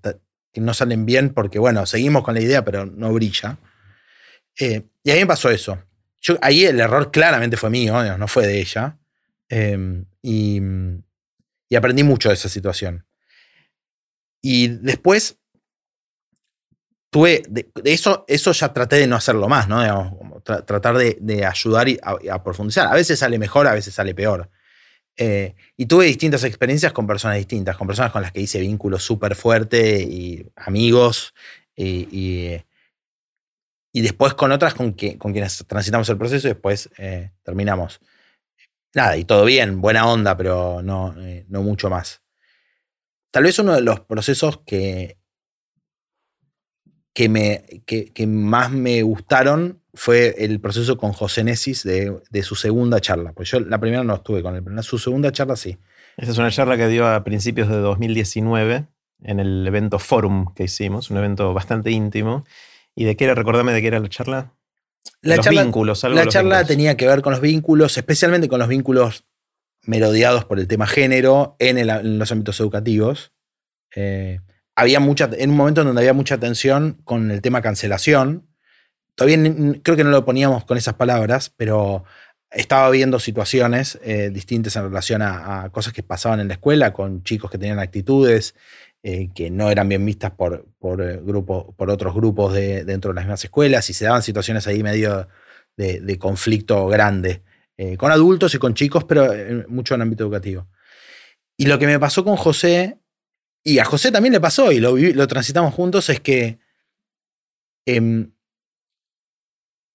no 0.57 0.75
salen 0.75 1.07
bien 1.07 1.31
porque, 1.33 1.61
bueno, 1.61 1.87
seguimos 1.87 2.25
con 2.25 2.35
la 2.35 2.41
idea, 2.41 2.65
pero 2.65 2.87
no 2.87 3.13
brilla. 3.13 3.59
Eh, 4.59 4.83
y 5.05 5.11
a 5.13 5.15
mí 5.15 5.21
me 5.21 5.27
pasó 5.27 5.49
eso. 5.49 5.79
Yo, 6.21 6.39
ahí 6.43 6.65
el 6.65 6.81
error 6.81 7.13
claramente 7.13 7.57
fue 7.57 7.71
mío, 7.71 8.19
no 8.19 8.27
fue 8.27 8.49
de 8.49 8.61
ella. 8.61 8.99
Em, 9.55 10.07
y, 10.23 10.63
aprendí 11.77 12.03
mucho 12.03 12.31
de 12.31 12.37
esa 12.37 12.49
situación. 12.49 13.07
Y 14.41 14.69
después 14.69 15.39
tuve, 17.11 17.43
de, 17.51 17.71
eso, 17.85 18.25
eso 18.29 18.53
ya 18.53 18.73
traté 18.73 18.97
de 18.97 19.07
no 19.07 19.17
hacerlo 19.17 19.49
más, 19.49 19.69
¿no? 19.69 20.41
tratar 20.43 20.97
de, 20.97 21.45
ayudar 21.45 21.87
y 21.89 21.99
a, 22.03 22.43
profundizar. 22.43 22.87
A 22.87 22.95
veces 22.95 23.19
sale 23.19 23.39
mejor, 23.39 23.67
a 23.67 23.75
veces 23.75 23.93
sale 23.93 24.15
peor. 24.15 24.51
Eh, 25.19 25.55
y 25.77 25.85
tuve 25.85 26.07
distintas 26.07 26.45
experiencias 26.45 26.95
con 26.95 27.07
personas 27.07 27.37
distintas, 27.37 27.77
con 27.77 27.87
personas 27.87 28.11
con 28.11 28.23
las 28.23 28.33
que 28.33 28.41
hice 28.41 28.59
vínculos 28.59 29.03
súper 29.03 29.35
fuertes 29.35 30.01
y 30.03 30.47
amigos, 30.57 31.35
y, 31.77 32.65
y, 33.93 34.01
después 34.01 34.33
con 34.33 34.51
otras 34.51 34.73
con, 34.73 34.95
que, 34.95 35.19
con 35.19 35.33
quienes 35.33 35.63
transitamos 35.67 36.09
el 36.09 36.17
proceso 36.17 36.49
y 36.49 36.53
después 36.53 36.89
eh, 36.97 37.33
terminamos 37.43 38.01
nada, 38.95 39.17
y 39.17 39.25
todo 39.25 39.45
bien, 39.45 39.81
buena 39.81 40.07
onda, 40.07 40.37
pero 40.37 40.83
no, 40.83 41.15
eh, 41.21 41.45
no 41.49 41.63
mucho 41.63 41.91
más. 41.91 42.23
Tal 43.31 43.45
vez 43.45 43.59
uno 43.59 43.75
de 43.75 43.81
los 43.81 44.01
procesos 44.01 44.61
que, 44.67 45.19
que, 47.15 47.29
me, 47.29 47.65
que, 47.87 48.27
más 48.27 48.71
me 48.71 49.03
gustaron 49.03 49.81
fue 49.95 50.35
el 50.45 50.61
proceso 50.61 50.97
con 50.97 51.13
José 51.13 51.45
Nesis 51.45 51.83
de, 51.83 52.43
su 52.43 52.55
segunda 52.55 53.01
charla. 53.01 53.33
Pues 53.33 53.51
yo 53.51 53.61
la 53.61 53.79
primera 53.79 54.05
no 54.05 54.15
estuve 54.15 54.43
con 54.43 54.57
él, 54.57 54.83
su 54.83 54.99
segunda 54.99 55.33
charla 55.33 55.57
sí. 55.57 55.79
Esa 56.17 56.33
es 56.33 56.39
una 56.39 56.51
charla 56.51 56.77
que 56.77 56.89
dio 56.89 57.07
a 57.09 57.25
principios 57.25 57.69
de 57.69 57.77
2019 57.77 58.87
en 59.23 59.41
el 59.41 59.67
evento 59.67 59.99
Forum 59.99 60.53
que 60.55 60.65
hicimos, 60.65 61.11
un 61.11 61.17
evento 61.17 61.55
bastante 61.55 61.91
íntimo. 61.91 62.45
¿Y 62.95 63.05
de 63.05 63.17
qué 63.17 63.25
era? 63.25 63.35
Recordame 63.35 63.73
de 63.73 63.81
qué 63.81 63.87
era 63.87 64.01
la 64.01 64.09
charla. 64.09 64.53
La 65.21 65.39
charla, 65.39 65.63
vínculos, 65.63 66.03
la 66.05 66.27
charla 66.27 66.65
tenía 66.65 66.97
que 66.97 67.07
ver 67.07 67.23
con 67.23 67.33
los 67.33 67.41
vínculos, 67.41 67.97
especialmente 67.97 68.49
con 68.49 68.59
los 68.59 68.69
vínculos 68.69 69.25
merodeados 69.85 70.45
por 70.45 70.59
el 70.59 70.69
tema 70.69 70.87
género 70.87 71.57
en, 71.59 72.19
los 72.19 72.33
ámbitos 72.33 72.59
educativos. 72.61 73.33
Eh, 73.95 74.41
había 74.75 75.01
mucha, 75.01 75.31
en 75.33 75.51
un 75.51 75.57
momento 75.57 75.83
en 75.83 75.89
donde 75.89 76.03
había 76.03 76.13
mucha 76.13 76.39
tensión 76.39 77.01
con 77.05 77.31
el 77.31 77.41
tema 77.41 77.63
cancelación. 77.63 78.49
Todavía 79.15 79.39
creo 79.83 79.97
que 79.97 80.05
no 80.05 80.11
lo 80.11 80.25
poníamos 80.25 80.65
con 80.65 80.79
esas 80.79 80.95
palabras, 80.95 81.53
pero 81.57 82.05
estaba 82.51 82.89
viendo 82.91 83.19
situaciones 83.19 83.99
eh, 84.03 84.31
distintas 84.33 84.77
en 84.77 84.85
relación 84.85 85.23
a, 85.23 85.69
cosas 85.73 85.93
que 85.93 86.03
pasaban 86.03 86.41
en 86.41 86.49
la 86.49 86.55
escuela, 86.55 86.93
con 86.93 87.23
chicos 87.23 87.51
que 87.51 87.59
tenían 87.59 87.79
actitudes 87.79 88.55
eh, 89.03 89.31
que 89.35 89.51
no 89.51 89.71
eran 89.71 89.89
bien 89.89 90.05
vistas 90.05 90.33
por, 90.33 90.67
por, 90.79 91.03
eh, 91.03 91.21
por 91.77 91.91
otros 91.91 92.15
grupos 92.15 92.55
de, 92.55 92.85
dentro 92.85 93.11
de 93.11 93.17
las 93.17 93.25
mismas 93.25 93.45
escuelas 93.45 93.89
y 93.91 93.95
se 93.95 94.05
daban 94.05 94.23
situaciones 94.23 94.67
ahí 94.67 94.83
medio 94.83 95.29
de, 95.77 96.19
conflicto 96.19 96.87
grande, 96.87 97.43
eh, 97.77 97.97
con 97.97 98.13
adultos 98.13 98.55
y 98.55 98.59
con 98.59 98.75
chicos, 98.75 99.05
pero 99.05 99.33
mucho 99.69 99.95
en 99.95 100.03
ámbito 100.03 100.25
educativo. 100.25 100.69
Y 101.57 101.67
lo 101.67 101.79
que 101.79 101.87
me 101.87 101.99
pasó 101.99 102.25
con 102.25 102.37
José, 102.37 102.99
y 103.65 103.79
a 103.79 103.85
José 103.85 104.13
también 104.13 104.33
le 104.33 104.41
pasó, 104.41 104.73
y 104.73 104.81
lo, 104.81 104.97
lo 104.97 105.27
transitamos 105.27 105.75
juntos, 105.75 106.09
es 106.09 106.21
que 106.21 106.59
Em, 107.87 108.33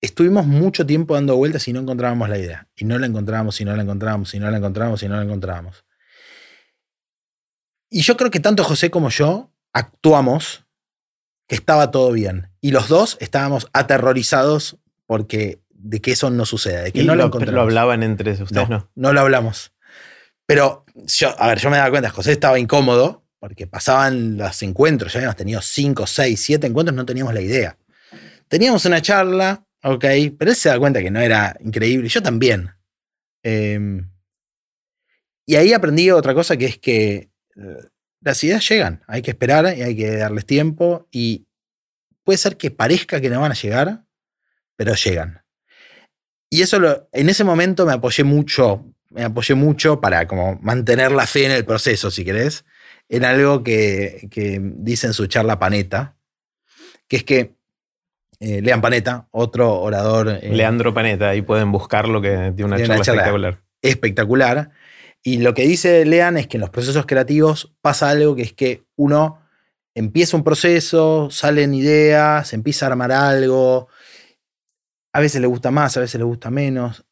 estuvimos 0.02 0.46
mucho 0.46 0.86
tiempo 0.86 1.14
dando 1.14 1.38
vueltas 1.38 1.68
y 1.68 1.74
no 1.74 1.80
encontrábamos 1.80 2.30
la 2.30 2.38
idea. 2.38 2.68
Y 2.76 2.86
no 2.86 2.98
la 3.00 3.08
encontrábamos, 3.08 3.60
y 3.62 3.66
no 3.66 3.76
la 3.76 3.84
encontrábamos, 3.84 4.34
y 4.34 4.40
no 4.40 4.52
la 4.52 4.58
encontrábamos, 4.58 5.04
y 5.04 5.08
no 5.08 5.16
la 5.16 5.24
encontrábamos. 5.24 5.86
Y 7.90 8.02
yo 8.02 8.18
creo 8.18 8.32
que 8.32 8.40
tanto 8.40 8.64
José 8.64 8.90
como 8.90 9.10
yo 9.10 9.52
actuamos 9.74 10.66
que 11.48 11.56
estaba 11.56 11.92
todo 11.92 12.12
bien. 12.12 12.50
Y 12.62 12.72
los 12.72 12.88
dos 12.90 13.18
estábamos 13.20 13.68
aterrorizados 13.74 14.78
porque 15.06 15.62
de 15.70 16.02
que 16.02 16.12
eso 16.12 16.30
no 16.30 16.46
suceda, 16.46 16.82
de 16.82 16.92
que 16.92 17.04
no 17.04 17.16
lo, 17.16 17.30
lo, 17.30 17.40
lo 17.52 17.62
hablaban 17.62 18.04
entre 18.04 18.32
ustedes, 18.32 18.70
no, 18.70 18.90
no, 18.96 19.14
lo 19.14 19.22
hablamos. 19.22 19.72
Pero 20.46 20.86
yo, 21.06 21.40
a 21.40 21.48
ver, 21.48 21.60
yo 21.60 21.70
me 21.70 21.78
daba 21.78 21.90
cuenta, 21.90 22.10
José 22.10 22.34
estaba 22.34 22.60
incómodo 22.60 23.24
porque 23.40 23.68
pasaban 23.68 24.38
los 24.38 24.62
encuentros, 24.64 25.14
ya 25.14 25.20
habíamos 25.20 25.36
tenido 25.36 25.62
cinco, 25.62 26.08
seis, 26.08 26.44
siete 26.44 26.68
encuentros, 26.68 26.96
no 26.96 27.06
teníamos 27.06 27.34
la 27.34 27.42
idea. 27.42 27.78
Teníamos 28.48 28.86
una 28.86 29.02
charla, 29.02 29.66
ok, 29.84 30.06
pero 30.38 30.52
él 30.52 30.56
se 30.56 30.70
da 30.70 30.80
cuenta 30.80 31.02
que 31.02 31.12
no 31.12 31.20
era 31.20 31.56
increíble, 31.60 32.10
yo 32.10 32.22
también. 32.22 32.72
Em, 33.44 34.10
y 35.46 35.56
ahí 35.56 35.72
aprendí 35.72 36.10
otra 36.12 36.34
cosa 36.34 36.58
que 36.58 36.66
es 36.66 36.78
que 36.80 37.30
las 38.22 38.44
ideas 38.44 38.68
llegan, 38.68 39.04
hay 39.08 39.22
que 39.22 39.32
esperar 39.32 39.78
y 39.78 39.82
hay 39.82 39.96
que 39.96 40.18
darles 40.18 40.46
tiempo 40.46 41.08
y 41.12 41.48
puede 42.24 42.38
ser 42.38 42.58
que 42.58 42.72
parezca 42.72 43.22
que 43.22 43.30
no 43.30 43.42
van 43.42 43.52
a 43.52 43.56
llegar, 43.56 44.04
pero 44.76 44.94
llegan. 44.96 45.44
Y 46.50 46.62
eso 46.62 47.08
en 47.12 47.30
ese 47.30 47.44
momento 47.44 47.86
me 47.86 47.94
apoyé 47.94 48.24
mucho, 48.24 48.86
me 49.10 49.24
apoyé 49.24 49.56
mucho 49.56 50.00
para 50.00 50.28
como 50.28 50.58
mantener 50.62 51.12
la 51.12 51.28
fe 51.28 51.46
en 51.46 51.52
el 51.52 51.66
proceso, 51.66 52.12
si 52.12 52.24
querés, 52.24 52.66
en 53.10 53.26
algo 53.26 53.64
que, 53.64 54.28
dice 54.78 55.08
en 55.08 55.14
su 55.14 55.28
charla 55.28 55.60
Paneta, 55.60 56.16
que 57.08 57.18
es 57.18 57.24
que 57.24 57.56
eh, 58.40 58.62
Lean 58.62 58.82
Paneta, 58.82 59.28
otro 59.32 59.82
orador. 59.82 60.40
Eh, 60.42 60.50
Leandro 60.52 60.94
Paneta, 60.94 61.30
ahí 61.30 61.42
pueden 61.42 61.72
buscarlo, 61.72 62.22
que 62.22 62.54
tiene 62.56 62.66
una, 62.66 62.78
charla, 62.78 63.02
espectacular. 63.02 63.60
Espectacular. 63.82 64.72
Y 65.28 65.40
lo 65.40 65.54
que 65.54 65.68
dice 65.68 66.06
Lean 66.06 66.38
es 66.38 66.48
que 66.48 66.56
en 66.56 66.62
los 66.62 66.70
procesos 66.70 67.06
creativos 67.06 67.76
pasa 67.82 68.10
algo 68.10 68.34
que 68.34 68.44
es 68.44 68.54
que 68.54 68.86
uno 68.96 69.42
empieza 69.94 70.38
un 70.38 70.44
proceso, 70.46 71.28
salen 71.30 71.74
ideas, 71.74 72.54
empieza 72.54 72.86
a 72.86 72.92
armar 72.92 73.12
algo, 73.12 73.90
a 75.12 75.20
veces 75.20 75.42
le 75.42 75.48
gusta 75.48 75.70
más, 75.70 75.98
a 75.98 76.00
veces 76.00 76.18
le 76.18 76.24
gusta 76.24 76.50
menos, 76.50 77.04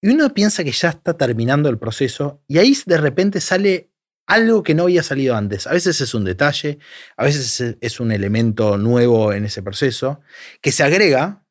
y 0.00 0.10
uno 0.10 0.32
piensa 0.32 0.62
que 0.62 0.70
ya 0.70 0.90
está 0.90 1.16
terminando 1.16 1.68
el 1.68 1.76
proceso 1.76 2.44
y 2.46 2.58
ahí 2.58 2.76
de 2.86 2.96
repente 2.96 3.40
sale 3.40 3.90
algo 4.28 4.62
que 4.62 4.76
no 4.76 4.84
había 4.84 5.02
salido 5.02 5.34
antes. 5.34 5.66
A 5.66 5.72
veces 5.72 6.00
es 6.00 6.14
un 6.14 6.22
detalle, 6.22 6.78
a 7.16 7.24
veces 7.24 7.76
es 7.80 7.98
un 7.98 8.12
elemento 8.12 8.78
nuevo 8.78 9.32
en 9.32 9.46
ese 9.46 9.64
proceso, 9.64 10.20
que 10.60 10.70
se 10.70 10.84
agrega 10.84 11.44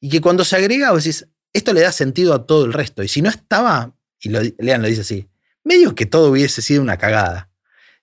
y 0.00 0.08
que 0.08 0.22
cuando 0.22 0.42
se 0.42 0.56
agrega, 0.56 0.92
vos 0.92 1.04
decís, 1.04 1.28
esto 1.52 1.74
le 1.74 1.82
da 1.82 1.92
sentido 1.92 2.32
a 2.32 2.46
todo 2.46 2.64
el 2.64 2.72
resto. 2.72 3.02
Y 3.02 3.08
si 3.08 3.20
no 3.20 3.28
estaba, 3.28 3.94
y 4.18 4.30
Lean 4.30 4.80
lo 4.80 4.88
dice 4.88 5.02
así, 5.02 5.28
medio 5.66 5.94
que 5.94 6.06
todo 6.06 6.30
hubiese 6.30 6.62
sido 6.62 6.80
una 6.80 6.96
cagada. 6.96 7.50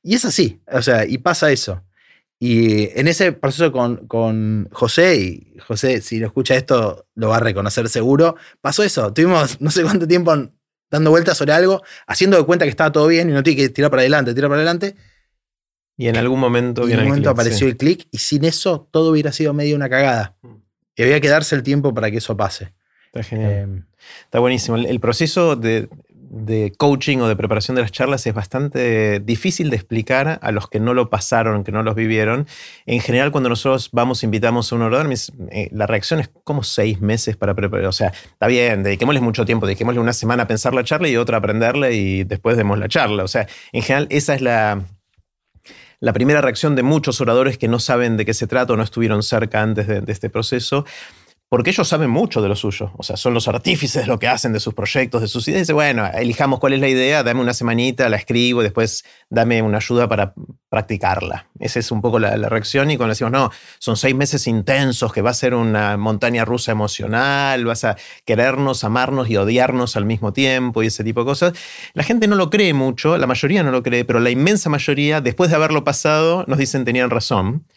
Y 0.04 0.16
es 0.16 0.26
así, 0.26 0.62
o 0.72 0.82
sea, 0.82 1.06
y 1.06 1.18
pasa 1.18 1.52
eso. 1.52 1.82
Y 2.38 2.90
en 3.00 3.08
ese 3.08 3.32
proceso 3.32 3.72
con, 3.72 4.06
con, 4.08 4.68
José, 4.74 5.16
y 5.16 5.58
José, 5.66 6.02
si 6.02 6.20
lo 6.20 6.28
escucha 6.28 6.56
esto, 6.56 7.08
lo 7.16 7.30
va 7.30 7.38
a 7.38 7.40
reconocer 7.40 7.88
seguro, 7.88 8.36
pasó 8.60 8.84
eso. 8.84 9.14
Tuvimos 9.14 9.62
no 9.62 9.72
sé 9.72 9.82
cuánto 9.84 10.06
tiempo 10.06 10.36
dando 10.92 11.10
vueltas 11.10 11.38
sobre 11.38 11.54
algo, 11.54 11.82
haciendo 12.06 12.38
de 12.38 12.44
cuenta 12.44 12.66
que 12.66 12.70
estaba 12.70 12.92
todo 12.92 13.08
bien 13.08 13.30
y 13.30 13.34
no 13.34 13.44
tiene 13.44 13.62
que 13.62 13.70
tirar 13.70 13.90
para 13.90 14.02
adelante, 14.02 14.34
tirar 14.34 14.50
para 14.50 14.62
adelante. 14.62 14.96
Y 15.96 16.08
en 16.08 16.18
algún 16.18 16.40
momento, 16.40 16.88
en 16.88 17.02
momento 17.02 17.30
apareció 17.30 17.66
el 17.68 17.78
clic 17.78 18.08
y 18.12 18.18
sin 18.18 18.44
eso 18.44 18.90
todo 18.92 19.12
hubiera 19.12 19.32
sido 19.32 19.54
medio 19.54 19.76
una 19.78 19.90
cagada. 19.90 20.36
Mm. 20.42 20.56
Y 20.98 21.04
había 21.04 21.22
que 21.22 21.30
darse 21.30 21.56
el 21.56 21.64
tiempo 21.64 21.94
para 21.94 22.12
que 22.12 22.18
eso 22.18 22.36
pase. 22.36 22.74
Está 23.06 23.24
genial. 23.24 23.52
Eh, 23.52 23.84
Está 24.26 24.40
buenísimo. 24.40 24.76
el 24.76 25.00
proceso 25.00 25.56
de, 25.56 25.88
de 26.34 26.74
coaching 26.76 27.20
o 27.20 27.28
de 27.28 27.36
preparación 27.36 27.76
de 27.76 27.84
las 27.84 27.92
charlas 27.92 28.26
es 28.26 28.34
bastante 28.34 29.20
difícil 29.20 29.70
de 29.70 29.76
explicar 29.76 30.40
a 30.42 30.52
los 30.52 30.68
que 30.68 30.80
no 30.80 30.96
lo 30.96 31.12
pasaron, 31.12 31.64
que 31.64 31.72
no 31.72 31.84
los 31.84 31.94
vivieron. 31.94 32.48
En 32.88 33.02
general, 33.02 33.32
cuando 33.32 33.50
nosotros 33.50 33.90
vamos, 33.92 34.24
invitamos 34.24 34.72
a 34.72 34.76
un 34.76 34.82
orador, 34.82 35.14
eh, 35.52 35.70
la 35.72 35.86
reacción 35.86 36.20
es 36.20 36.32
como 36.44 36.64
seis 36.64 37.02
meses 37.02 37.38
para 37.38 37.54
preparar. 37.54 37.86
O 37.86 37.92
sea, 37.92 38.08
está 38.08 38.48
bien, 38.48 38.82
dediquémosle 38.82 39.22
mucho 39.22 39.46
tiempo, 39.46 39.68
dediquémosle 39.68 40.00
una 40.00 40.14
semana 40.14 40.44
a 40.44 40.48
pensar 40.48 40.74
la 40.74 40.84
charla 40.84 41.08
y 41.08 41.18
otra 41.18 41.38
a 41.38 41.40
aprenderla 41.40 41.92
y 41.92 42.24
después 42.24 42.58
demos 42.58 42.80
la 42.80 42.88
charla. 42.88 43.24
O 43.24 43.28
sea, 43.28 43.48
en 43.72 43.84
general, 43.84 44.08
esa 44.10 44.34
es 44.34 44.42
la, 44.42 44.82
la 46.00 46.14
primera 46.14 46.42
reacción 46.42 46.76
de 46.76 46.82
muchos 46.82 47.22
oradores 47.22 47.60
que 47.60 47.68
no 47.68 47.78
saben 47.78 48.18
de 48.18 48.26
qué 48.26 48.34
se 48.34 48.48
trata 48.48 48.74
o 48.74 48.76
no 48.76 48.84
estuvieron 48.84 49.22
cerca 49.22 49.62
antes 49.62 49.88
de 49.88 50.12
este 50.12 50.32
proceso 50.32 50.84
porque 51.54 51.70
ellos 51.70 51.88
saben 51.88 52.10
mucho 52.10 52.42
de 52.42 52.50
lo 52.50 52.56
suyo, 52.56 52.92
o 52.98 53.04
sea, 53.04 53.16
son 53.16 53.36
los 53.36 53.48
artífices 53.48 54.02
de 54.02 54.08
lo 54.08 54.18
que 54.18 54.28
hacen, 54.28 54.54
de 54.54 54.60
sus 54.60 54.74
proyectos, 54.74 55.22
de 55.22 55.28
sus 55.28 55.48
ideas. 55.48 55.72
bueno, 55.72 56.04
elijamos 56.12 56.60
cuál 56.60 56.74
es 56.74 56.80
la 56.80 56.88
idea, 56.88 57.22
dame 57.22 57.42
una 57.42 57.54
semanita, 57.54 58.10
la 58.10 58.18
escribo, 58.18 58.64
después 58.64 59.06
dame 59.30 59.62
una 59.62 59.78
ayuda 59.78 60.10
para 60.10 60.34
practicarla. 60.68 61.46
Esa 61.60 61.78
es 61.78 61.92
un 61.92 62.02
poco 62.02 62.18
la, 62.18 62.36
reacción 62.50 62.90
y 62.90 62.98
cuando 62.98 63.12
decimos, 63.12 63.34
no, 63.34 63.52
son 63.78 63.98
seis 63.98 64.16
meses 64.16 64.48
intensos, 64.48 65.14
que 65.14 65.22
va 65.22 65.30
a 65.30 65.36
ser 65.36 65.54
una 65.54 65.96
montaña 65.96 66.44
rusa 66.44 66.72
emocional, 66.72 67.64
vas 67.66 67.84
a 67.84 67.98
querernos, 68.26 68.84
amarnos 68.84 69.30
y 69.30 69.38
odiarnos 69.38 69.96
al 69.96 70.06
mismo 70.06 70.34
tiempo 70.34 70.82
y 70.82 70.88
ese 70.88 71.04
tipo 71.04 71.20
de 71.20 71.26
cosas, 71.28 71.54
la 71.94 72.02
gente 72.02 72.28
no 72.28 72.36
lo 72.36 72.50
cree 72.50 72.74
mucho, 72.74 73.16
la 73.20 73.28
mayoría 73.28 73.62
no 73.62 73.70
lo 73.70 73.84
cree, 73.84 74.06
pero 74.06 74.20
la 74.20 74.32
inmensa 74.32 74.72
mayoría, 74.72 75.22
después 75.22 75.52
de 75.52 75.58
haberlo 75.58 75.84
pasado, 75.84 76.46
nos 76.48 76.58
dicen 76.58 76.84
tenían 76.84 77.12
razón. 77.12 77.68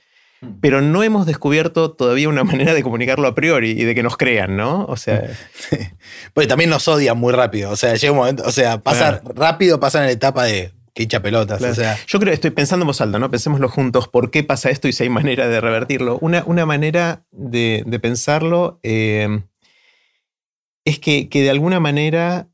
Pero 0.60 0.80
no 0.80 1.02
hemos 1.02 1.26
descubierto 1.26 1.92
todavía 1.92 2.28
una 2.28 2.44
manera 2.44 2.74
de 2.74 2.82
comunicarlo 2.82 3.28
a 3.28 3.34
priori 3.34 3.70
y 3.70 3.84
de 3.84 3.94
que 3.94 4.02
nos 4.02 4.16
crean, 4.16 4.56
¿no? 4.56 4.84
O 4.86 4.96
sea. 4.96 5.22
Pues 6.34 6.48
también 6.48 6.70
nos 6.70 6.86
odian 6.86 7.16
muy 7.16 7.32
rápido. 7.32 7.70
O 7.70 7.76
sea, 7.76 7.94
llega 7.94 8.12
un 8.12 8.18
momento, 8.18 8.44
o 8.46 8.52
sea, 8.52 8.82
pasa 8.82 9.22
rápido, 9.34 9.80
pasa 9.80 10.00
en 10.00 10.06
la 10.06 10.12
etapa 10.12 10.44
de 10.44 10.72
que 10.94 11.02
hincha 11.02 11.20
pelotas. 11.20 11.62
O 11.62 11.74
sea. 11.74 11.96
Yo 12.06 12.20
creo, 12.20 12.32
estoy 12.32 12.50
pensando 12.50 12.84
en 12.84 12.88
voz 12.88 13.00
alta, 13.00 13.18
¿no? 13.18 13.30
Pensémoslo 13.30 13.68
juntos, 13.68 14.08
¿por 14.08 14.30
qué 14.30 14.44
pasa 14.44 14.70
esto 14.70 14.88
y 14.88 14.92
si 14.92 15.02
hay 15.02 15.08
manera 15.08 15.48
de 15.48 15.60
revertirlo? 15.60 16.18
Una, 16.20 16.42
una 16.46 16.66
manera 16.66 17.24
de, 17.30 17.84
pensarlo 18.00 18.80
eh, 18.82 19.40
es 20.84 20.98
que, 20.98 21.28
que 21.28 21.42
de 21.42 21.50
alguna 21.50 21.80
manera 21.80 22.48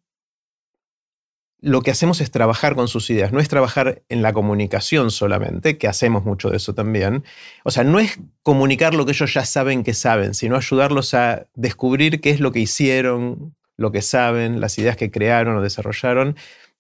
lo 1.63 1.81
que 1.83 1.93
hacemos 1.93 2.21
es 2.21 2.33
trabajar 2.33 2.75
con 2.75 2.89
sus 2.89 3.09
ideas, 3.09 3.33
no 3.33 3.39
es 3.39 3.49
trabajar 3.49 4.03
en 4.09 4.21
la 4.21 4.33
comunicación 4.33 5.13
solamente, 5.13 5.79
que 5.79 5.87
hacemos 5.87 6.25
mucho 6.25 6.51
de 6.51 6.57
eso 6.57 6.75
también. 6.75 7.23
O 7.63 7.71
sea, 7.71 7.85
no 7.85 8.01
es 8.01 8.19
comunicar 8.43 8.95
lo 8.95 9.07
que 9.07 9.13
ellos 9.13 9.33
ya 9.33 9.45
saben 9.45 9.85
que 9.85 9.95
saben, 9.95 10.35
sino 10.35 10.57
ayudarlos 10.57 11.15
a 11.15 11.47
descubrir 11.55 12.21
qué 12.21 12.31
es 12.31 12.41
lo 12.41 12.51
que 12.51 12.59
hicieron, 12.59 13.55
lo 13.77 13.93
que 13.93 14.03
saben, 14.03 14.61
las 14.61 14.77
ideas 14.79 14.97
que 14.97 15.13
crearon 15.13 15.57
o 15.57 15.63
desarrollaron, 15.63 16.37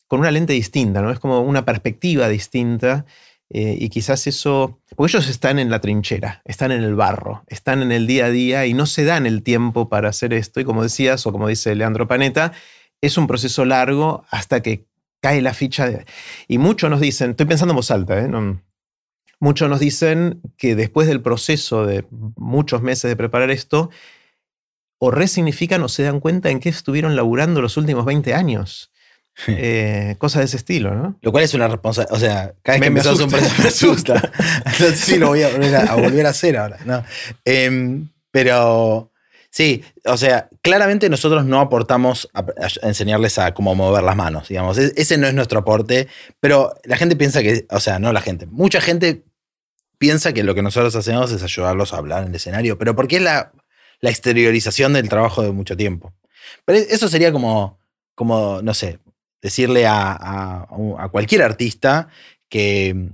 con 0.08 0.18
una 0.18 0.32
lente 0.32 0.52
distinta, 0.52 1.00
¿no? 1.00 1.12
Es 1.12 1.20
como 1.20 1.40
una 1.42 1.64
perspectiva 1.64 2.28
distinta. 2.28 3.06
Eh, 3.54 3.76
y 3.78 3.90
quizás 3.90 4.26
eso, 4.26 4.80
porque 4.96 5.12
ellos 5.12 5.28
están 5.28 5.58
en 5.58 5.70
la 5.70 5.80
trinchera, 5.80 6.40
están 6.44 6.72
en 6.72 6.82
el 6.82 6.94
barro, 6.94 7.44
están 7.46 7.82
en 7.82 7.92
el 7.92 8.06
día 8.06 8.26
a 8.26 8.30
día 8.30 8.66
y 8.66 8.72
no 8.72 8.86
se 8.86 9.04
dan 9.04 9.26
el 9.26 9.42
tiempo 9.42 9.88
para 9.90 10.08
hacer 10.08 10.32
esto. 10.32 10.58
Y 10.58 10.64
como 10.64 10.82
decías, 10.82 11.26
o 11.26 11.32
como 11.32 11.48
dice 11.48 11.74
Leandro 11.74 12.08
Paneta, 12.08 12.52
es 13.02 13.18
un 13.18 13.26
proceso 13.26 13.66
largo 13.66 14.24
hasta 14.30 14.62
que 14.62 14.86
cae 15.20 15.42
la 15.42 15.52
ficha. 15.52 15.90
Y 16.48 16.58
muchos 16.58 16.88
nos 16.88 17.00
dicen, 17.00 17.32
estoy 17.32 17.46
pensando 17.46 17.72
en 17.72 17.76
voz 17.76 17.90
alta, 17.90 18.18
¿eh? 18.18 18.30
muchos 19.40 19.68
nos 19.68 19.80
dicen 19.80 20.40
que 20.56 20.74
después 20.76 21.08
del 21.08 21.20
proceso 21.20 21.84
de 21.84 22.06
muchos 22.36 22.80
meses 22.80 23.08
de 23.08 23.16
preparar 23.16 23.50
esto, 23.50 23.90
o 24.98 25.10
resignifican 25.10 25.82
o 25.82 25.88
se 25.88 26.04
dan 26.04 26.20
cuenta 26.20 26.48
en 26.50 26.60
qué 26.60 26.68
estuvieron 26.68 27.16
laburando 27.16 27.60
los 27.60 27.76
últimos 27.76 28.04
20 28.04 28.34
años. 28.34 28.92
Eh, 29.48 30.14
cosas 30.18 30.40
de 30.40 30.44
ese 30.44 30.58
estilo, 30.58 30.94
¿no? 30.94 31.18
Lo 31.22 31.32
cual 31.32 31.42
es 31.42 31.54
una 31.54 31.66
responsabilidad. 31.66 32.14
O 32.14 32.20
sea, 32.20 32.54
cada 32.62 32.78
vez 32.78 32.86
que 32.86 32.90
me 32.90 33.00
asusta. 33.00 33.24
un 33.24 33.30
proceso 33.30 33.54
me 33.62 33.68
asusta. 33.68 34.32
Entonces 34.58 35.00
sí 35.00 35.18
lo 35.18 35.28
voy 35.28 35.42
a 35.42 35.48
volver 35.48 36.26
a, 36.26 36.30
hacer 36.30 36.56
ahora. 36.56 36.78
¿no? 36.84 37.02
Em, 37.44 38.10
pero 38.30 39.11
Sí, 39.52 39.84
o 40.06 40.16
sea, 40.16 40.48
claramente 40.62 41.10
nosotros 41.10 41.44
no 41.44 41.60
aportamos 41.60 42.26
a, 42.32 42.42
enseñarles 42.80 43.38
a 43.38 43.52
cómo 43.52 43.74
mover 43.74 44.02
las 44.02 44.16
manos, 44.16 44.48
digamos. 44.48 44.78
E, 44.78 44.94
ese 44.96 45.18
no 45.18 45.26
es 45.26 45.34
nuestro 45.34 45.58
aporte, 45.58 46.08
pero 46.40 46.72
la 46.84 46.96
gente 46.96 47.16
piensa 47.16 47.42
que, 47.42 47.66
o 47.68 47.78
sea, 47.78 47.98
no 47.98 48.14
la 48.14 48.22
gente, 48.22 48.46
mucha 48.46 48.80
gente 48.80 49.24
piensa 49.98 50.32
que 50.32 50.42
lo 50.42 50.54
que 50.54 50.62
nosotros 50.62 50.96
hacemos 50.96 51.30
es 51.32 51.42
ayudarlos 51.42 51.92
a 51.92 51.98
hablar 51.98 52.22
en 52.22 52.30
el 52.30 52.34
escenario, 52.34 52.78
pero 52.78 52.96
porque 52.96 53.16
es 53.16 53.22
la, 53.22 53.52
la 54.00 54.08
exteriorización 54.08 54.94
del 54.94 55.10
trabajo 55.10 55.42
de 55.42 55.52
mucho 55.52 55.76
tiempo. 55.76 56.14
Pero 56.64 56.78
eso 56.78 57.08
sería 57.08 57.30
como, 57.30 57.78
como 58.14 58.62
no 58.62 58.72
sé, 58.72 59.00
decirle 59.42 59.86
a, 59.86 60.66
a 60.98 61.08
cualquier 61.10 61.42
artista 61.42 62.08
que, 62.48 63.10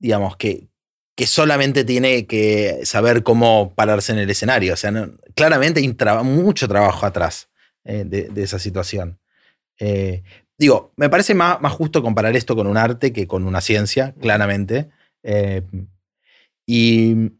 digamos, 0.00 0.36
que, 0.36 0.68
que 1.16 1.26
solamente 1.26 1.84
tiene 1.84 2.26
que 2.26 2.80
saber 2.84 3.22
cómo 3.22 3.74
pararse 3.74 4.12
en 4.12 4.18
el 4.18 4.30
escenario. 4.30 4.74
O 4.74 4.76
sea, 4.76 4.92
claramente 5.34 5.80
hay 5.80 5.96
mucho 6.24 6.68
trabajo 6.68 7.06
atrás 7.06 7.48
eh, 7.84 8.04
de, 8.06 8.42
esa 8.42 8.58
situación. 8.58 9.18
Eh, 9.78 10.22
digo, 10.58 10.92
me 10.96 11.08
parece 11.08 11.34
más, 11.34 11.60
más, 11.60 11.72
justo 11.72 12.02
comparar 12.02 12.36
esto 12.36 12.54
con 12.54 12.66
un 12.66 12.76
arte 12.76 13.12
que 13.12 13.26
con 13.26 13.46
una 13.46 13.60
ciencia, 13.60 14.14
claramente. 14.20 14.90
Eh, 15.22 15.62
y 16.66 17.32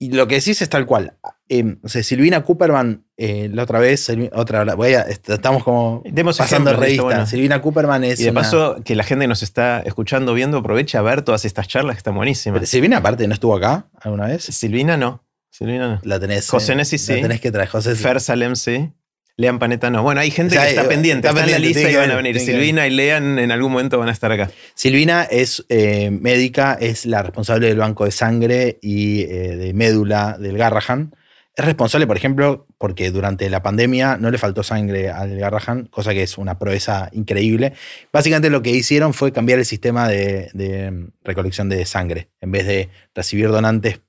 y 0.00 0.10
lo 0.12 0.26
que 0.26 0.36
decís 0.36 0.62
es 0.62 0.68
tal 0.70 0.86
cual. 0.86 1.18
Eh, 1.52 1.76
o 1.82 1.88
sea, 1.88 2.02
Silvina 2.04 2.44
Cooperman, 2.44 3.04
eh, 3.16 3.50
la 3.52 3.64
otra 3.64 3.80
vez, 3.80 4.08
otra, 4.32 4.62
voy 4.76 4.94
a, 4.94 5.00
estamos 5.02 5.64
como 5.64 6.00
Demos 6.06 6.38
pasando 6.38 6.70
revista. 6.70 6.90
esto, 6.92 7.04
bueno. 7.04 7.26
Silvina 7.26 7.60
Cooperman 7.60 8.04
es. 8.04 8.20
Y 8.20 8.24
de 8.24 8.30
una- 8.30 8.40
paso, 8.42 8.76
que 8.84 8.94
la 8.94 9.02
gente 9.02 9.26
nos 9.26 9.42
está 9.42 9.80
escuchando, 9.80 10.32
viendo, 10.32 10.58
aproveche 10.58 10.96
a 10.96 11.02
ver 11.02 11.22
todas 11.22 11.44
estas 11.44 11.66
charlas 11.66 11.96
que 11.96 11.98
están 11.98 12.14
buenísimas. 12.14 12.60
Pero 12.60 12.66
Silvina, 12.68 12.98
aparte, 12.98 13.26
¿no 13.26 13.34
estuvo 13.34 13.56
acá 13.56 13.88
alguna 14.00 14.26
vez? 14.28 14.44
Silvina 14.44 14.96
no. 14.96 15.24
Silvina 15.50 15.88
no. 15.88 16.00
La 16.04 16.20
tenés. 16.20 16.48
José 16.48 16.72
eh, 16.72 16.76
Nessi, 16.76 16.98
La 16.98 17.02
sí. 17.16 17.20
tenés 17.20 17.40
que 17.40 17.50
traer, 17.50 17.68
José. 17.68 17.96
Fer 17.96 18.20
Salem 18.20 18.54
sí. 18.54 18.92
Lean 19.36 19.58
Paneta 19.58 19.90
no. 19.90 20.04
Bueno, 20.04 20.20
hay 20.20 20.30
gente 20.30 20.54
O 20.56 20.60
sea, 20.60 20.64
que 20.66 20.70
está 20.76 20.82
eh, 20.84 20.88
pendiente, 20.88 21.26
está 21.26 21.40
está, 21.40 21.46
en 21.46 21.50
la 21.50 21.56
pendiente, 21.56 21.80
lista 21.80 21.90
y 21.90 21.96
van 22.00 22.10
a 22.12 22.16
venir, 22.16 22.38
Silvina 22.38 22.86
y 22.86 22.90
Lean 22.90 23.38
en 23.40 23.50
algún 23.50 23.72
momento 23.72 23.98
van 23.98 24.08
a 24.08 24.12
estar 24.12 24.30
acá. 24.30 24.50
Silvina 24.74 25.24
es 25.24 25.64
eh, 25.68 26.10
médica, 26.10 26.76
es 26.80 27.06
la 27.06 27.22
responsable 27.22 27.66
del 27.66 27.78
banco 27.78 28.04
de 28.04 28.12
sangre 28.12 28.78
y 28.82 29.24
de 29.24 29.72
médula 29.74 30.36
del 30.38 30.56
Garrahan. 30.56 31.16
Es 31.60 31.66
responsable, 31.66 32.06
por 32.06 32.16
ejemplo, 32.16 32.66
porque 32.78 33.10
durante 33.10 33.50
la 33.50 33.62
pandemia 33.62 34.16
no 34.16 34.30
le 34.30 34.38
faltó 34.38 34.62
sangre 34.62 35.10
al 35.10 35.36
Garrahan, 35.38 35.84
cosa 35.86 36.12
que 36.14 36.22
es 36.22 36.38
una 36.38 36.58
proeza 36.58 37.10
increíble. 37.12 37.74
Básicamente 38.10 38.48
lo 38.48 38.62
que 38.62 38.70
hicieron 38.70 39.12
fue 39.12 39.30
cambiar 39.30 39.58
el 39.58 39.66
sistema 39.66 40.08
de, 40.08 40.50
de 40.54 41.08
recolección 41.22 41.68
de 41.68 41.84
sangre. 41.84 42.30
En 42.40 42.50
vez 42.50 42.66
de 42.66 42.88
recibir 43.14 43.48
donantes 43.48 44.00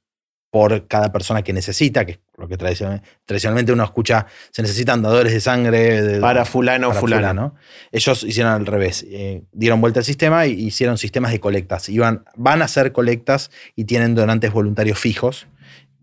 por 0.50 0.88
cada 0.88 1.12
persona 1.12 1.42
que 1.44 1.52
necesita, 1.54 2.06
que 2.06 2.12
es 2.14 2.20
lo 2.38 2.48
que 2.48 2.58
tradicionalmente, 2.58 3.08
tradicionalmente 3.26 3.72
uno 3.74 3.84
escucha, 3.84 4.28
se 4.52 4.62
necesitan 4.62 5.02
dadores 5.02 5.32
de 5.34 5.40
sangre 5.42 6.02
de- 6.02 6.20
Para 6.22 6.46
fulano 6.46 6.90
o 6.90 6.94
fulano. 6.94 7.22
fulano. 7.28 7.56
Ellos 7.92 8.24
hicieron 8.24 8.54
al 8.54 8.66
revés. 8.66 9.06
eh, 9.10 9.44
dieron 9.52 9.80
vuelta 9.82 10.00
al 10.00 10.06
sistema 10.06 10.48
y 10.48 10.54
hicieron 10.54 10.98
sistemas 10.98 11.32
de 11.32 11.40
colectas. 11.42 11.90
Iban, 11.90 12.24
van 12.36 12.62
a 12.62 12.66
hacer 12.66 12.92
colectas 12.94 13.52
y 13.76 13.86
tienen 13.86 14.16
donantes 14.16 14.52
voluntarios 14.54 15.00
fijos 15.00 15.48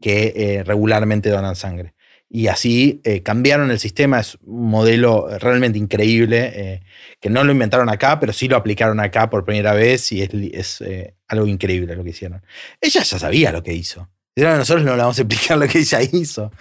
que 0.01 0.33
eh, 0.37 0.65
regularmente 0.65 1.31
donan 1.31 1.57
sangre. 1.57 1.95
Y 2.31 2.49
así 2.49 3.01
eh, 3.05 3.23
cambiaron 3.23 3.71
el 3.71 3.79
sistema. 3.79 4.21
Es 4.21 4.37
un 4.45 4.69
modelo 4.69 5.29
realmente 5.39 5.79
increíble 5.79 6.53
eh, 6.55 6.83
que 7.21 7.31
no 7.31 7.43
lo 7.43 7.53
inventaron 7.53 7.89
acá, 7.89 8.21
pero 8.21 8.33
sí 8.33 8.49
lo 8.49 8.57
aplicaron 8.57 9.01
acá 9.01 9.31
por 9.31 9.45
primera 9.45 9.73
vez 9.73 10.13
y 10.13 10.23
es, 10.23 10.81
eh, 10.83 11.15
algo 11.27 11.47
increíble 11.47 11.97
lo 11.97 12.05
que 12.05 12.11
hicieron. 12.11 12.43
Ella 12.81 13.03
ya 13.03 13.19
sabía 13.19 13.53
lo 13.53 13.63
que 13.63 13.73
hizo. 13.73 14.09
Nosotros 14.37 14.85
no 14.85 14.93
le 14.93 15.03
vamos 15.03 15.19
a 15.19 15.23
explicar 15.23 15.59
lo 15.59 15.67
que 15.67 15.79
ella 15.79 16.01
hizo. 16.03 16.53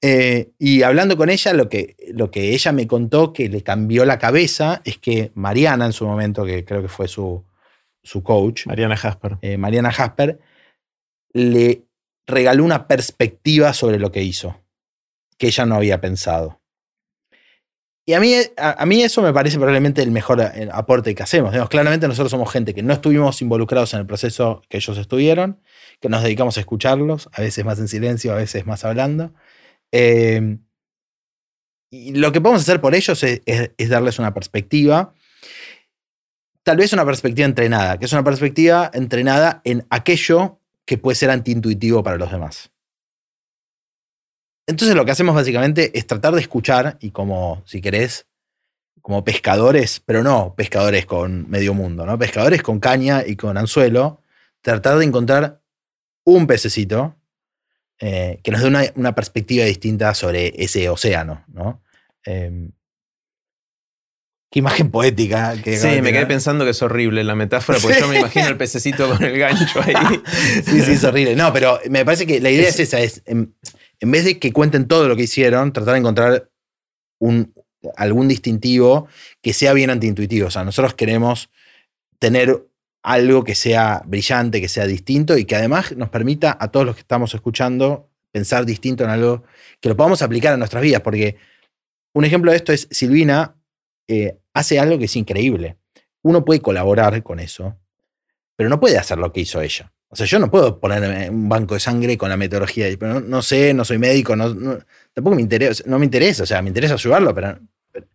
Eh, 0.00 0.52
y 0.58 0.82
hablando 0.82 1.16
con 1.16 1.28
ella, 1.28 1.52
lo 1.52 1.68
que, 1.68 1.96
lo 2.14 2.30
que 2.30 2.54
ella 2.54 2.72
me 2.72 2.86
contó 2.86 3.32
que 3.32 3.48
le 3.48 3.62
cambió 3.62 4.04
la 4.06 4.18
cabeza 4.18 4.80
es 4.84 4.98
que 4.98 5.32
Mariana, 5.34 5.86
en 5.86 5.92
su 5.92 6.06
momento, 6.06 6.46
que 6.46 6.64
creo 6.64 6.80
que 6.80 6.88
fue 6.88 7.08
su, 7.08 7.44
su 8.02 8.22
coach, 8.22 8.66
Mariana 8.66 8.96
Jasper. 8.96 9.36
eh, 9.42 9.58
Mariana 9.58 9.92
Jasper, 9.92 10.38
le 11.34 11.85
regaló 12.26 12.64
una 12.64 12.88
perspectiva 12.88 13.72
sobre 13.72 13.98
lo 13.98 14.12
que 14.12 14.22
hizo, 14.22 14.62
que 15.38 15.48
ella 15.48 15.66
no 15.66 15.76
había 15.76 16.00
pensado. 16.00 16.60
Y 18.08 18.12
a 18.12 18.20
mí, 18.20 18.34
a, 18.56 18.86
mí 18.86 19.02
eso 19.02 19.20
me 19.20 19.32
parece 19.32 19.56
probablemente 19.56 20.00
el 20.00 20.12
mejor 20.12 20.40
aporte 20.70 21.12
que 21.14 21.24
hacemos. 21.24 21.52
Claramente 21.68 22.06
nosotros 22.06 22.30
somos 22.30 22.52
gente 22.52 22.72
que 22.72 22.84
no 22.84 22.92
estuvimos 22.92 23.42
involucrados 23.42 23.94
en 23.94 24.00
el 24.00 24.06
proceso 24.06 24.62
que 24.68 24.76
ellos 24.76 24.96
estuvieron, 24.96 25.60
que 26.00 26.08
nos 26.08 26.22
dedicamos 26.22 26.56
a 26.56 26.60
escucharlos, 26.60 27.28
a 27.32 27.40
veces 27.40 27.64
más 27.64 27.80
en 27.80 27.88
silencio, 27.88 28.32
a 28.32 28.36
veces 28.36 28.64
más 28.64 28.84
hablando. 28.84 29.34
Eh, 29.90 30.58
y 31.90 32.14
lo 32.14 32.30
que 32.30 32.40
podemos 32.40 32.62
hacer 32.62 32.80
por 32.80 32.94
ellos 32.94 33.24
es 33.24 33.88
darles 33.88 34.20
una 34.20 34.32
perspectiva, 34.32 35.12
tal 36.62 36.76
vez 36.76 36.92
una 36.92 37.04
perspectiva 37.04 37.46
entrenada, 37.46 37.98
que 37.98 38.04
es 38.04 38.12
una 38.12 38.22
perspectiva 38.22 38.88
entrenada 38.94 39.62
en 39.64 39.84
aquello 39.90 40.60
que 40.86 40.96
puede 40.96 41.16
ser 41.16 41.30
antiintuitivo 41.30 42.02
para 42.02 42.16
los 42.16 42.30
demás. 42.30 42.70
Entonces 44.66 44.96
lo 44.96 45.04
que 45.04 45.12
hacemos 45.12 45.34
básicamente 45.34 45.96
es 45.96 46.06
tratar 46.06 46.34
de 46.34 46.40
escuchar 46.40 46.96
y 47.00 47.10
como, 47.10 47.62
si 47.66 47.80
querés, 47.80 48.26
como 49.02 49.22
pescadores, 49.22 50.00
pero 50.04 50.22
no 50.22 50.54
pescadores 50.56 51.06
con 51.06 51.48
medio 51.48 51.74
mundo, 51.74 52.06
¿no? 52.06 52.18
Pescadores 52.18 52.62
con 52.62 52.80
caña 52.80 53.24
y 53.24 53.36
con 53.36 53.56
anzuelo, 53.56 54.20
tratar 54.62 54.98
de 54.98 55.04
encontrar 55.04 55.62
un 56.24 56.46
pececito 56.46 57.16
eh, 58.00 58.40
que 58.42 58.50
nos 58.50 58.62
dé 58.62 58.92
una, 58.96 59.14
perspectiva 59.14 59.64
distinta 59.64 60.12
sobre 60.14 60.52
ese 60.56 60.88
océano, 60.88 61.44
¿no? 61.48 61.82
Eh, 62.24 62.70
qué 64.50 64.58
imagen 64.60 64.90
poética. 64.90 65.54
Que 65.62 65.76
Sí, 65.76 66.00
me 66.02 66.12
quedé 66.12 66.26
pensando 66.26 66.64
que 66.64 66.70
es 66.70 66.82
horrible 66.82 67.24
la 67.24 67.34
metáfora, 67.34 67.78
porque 67.80 68.00
yo 68.00 68.08
me 68.08 68.18
imagino 68.18 68.46
el 68.46 68.56
pececito 68.56 69.08
con 69.08 69.22
el 69.22 69.38
gancho 69.38 69.80
ahí. 69.82 69.94
Sí, 70.64 70.80
sí, 70.80 70.92
es 70.92 71.04
horrible. 71.04 71.36
No, 71.36 71.52
pero 71.52 71.80
me 71.90 72.04
parece 72.04 72.26
que 72.26 72.40
la 72.40 72.50
idea 72.50 72.68
es, 72.68 72.80
esa, 72.80 73.00
es 73.00 73.22
en, 73.26 73.54
en 74.00 74.10
vez 74.10 74.24
de 74.24 74.38
que 74.38 74.52
cuenten 74.52 74.86
todo 74.86 75.08
lo 75.08 75.16
que 75.16 75.24
hicieron, 75.24 75.72
tratar 75.72 75.94
de 75.94 76.00
encontrar 76.00 76.50
un, 77.18 77.54
algún 77.96 78.28
distintivo 78.28 79.08
que 79.42 79.52
sea 79.52 79.72
bien 79.72 79.90
antiintuitivo. 79.90 80.48
O 80.48 80.50
sea, 80.50 80.64
nosotros 80.64 80.94
queremos 80.94 81.50
tener 82.18 82.66
algo 83.02 83.44
que 83.44 83.54
sea 83.54 84.02
brillante, 84.04 84.60
que 84.60 84.68
sea 84.68 84.86
distinto 84.86 85.38
y 85.38 85.44
que 85.44 85.54
además 85.54 85.96
nos 85.96 86.08
permita 86.08 86.56
a 86.58 86.70
todos 86.70 86.84
los 86.84 86.96
que 86.96 87.02
estamos 87.02 87.34
escuchando 87.34 88.10
pensar 88.32 88.66
distinto 88.66 89.04
en 89.04 89.10
algo 89.10 89.44
que 89.80 89.88
lo 89.88 89.96
podamos 89.96 90.22
aplicar 90.22 90.52
a 90.52 90.56
nuestras 90.56 90.82
vidas. 90.82 91.02
Porque 91.02 91.36
un 92.14 92.24
ejemplo 92.24 92.50
de 92.50 92.56
esto 92.56 92.72
es 92.72 92.88
Silvina 92.90 93.54
eh, 94.08 94.36
hace 94.54 94.78
algo 94.78 94.98
que 94.98 95.06
es 95.06 95.16
increíble. 95.16 95.76
Uno 96.22 96.44
puede 96.44 96.60
colaborar 96.60 97.22
con 97.22 97.40
eso, 97.40 97.76
pero 98.56 98.68
no 98.68 98.80
puede 98.80 98.98
hacer 98.98 99.18
lo 99.18 99.32
que 99.32 99.40
hizo 99.40 99.60
ella. 99.60 99.92
O 100.08 100.16
sea, 100.16 100.26
yo 100.26 100.38
no 100.38 100.50
puedo 100.50 100.78
ponerme 100.78 101.28
un 101.30 101.48
banco 101.48 101.74
de 101.74 101.80
sangre 101.80 102.16
con 102.16 102.28
la 102.28 102.36
metodología, 102.36 102.86
pero 102.98 103.14
no, 103.14 103.20
no 103.20 103.42
sé, 103.42 103.74
no 103.74 103.84
soy 103.84 103.98
médico, 103.98 104.34
tampoco 105.12 105.36
me 105.36 105.42
interesa, 105.42 105.82
no 105.86 105.98
me 105.98 106.04
interesa, 106.04 106.44
o 106.44 106.46
sea, 106.46 106.62
me 106.62 106.68
interesa 106.68 106.94
ayudarlo, 106.94 107.34
pero, 107.34 107.58
pero- 107.92 108.06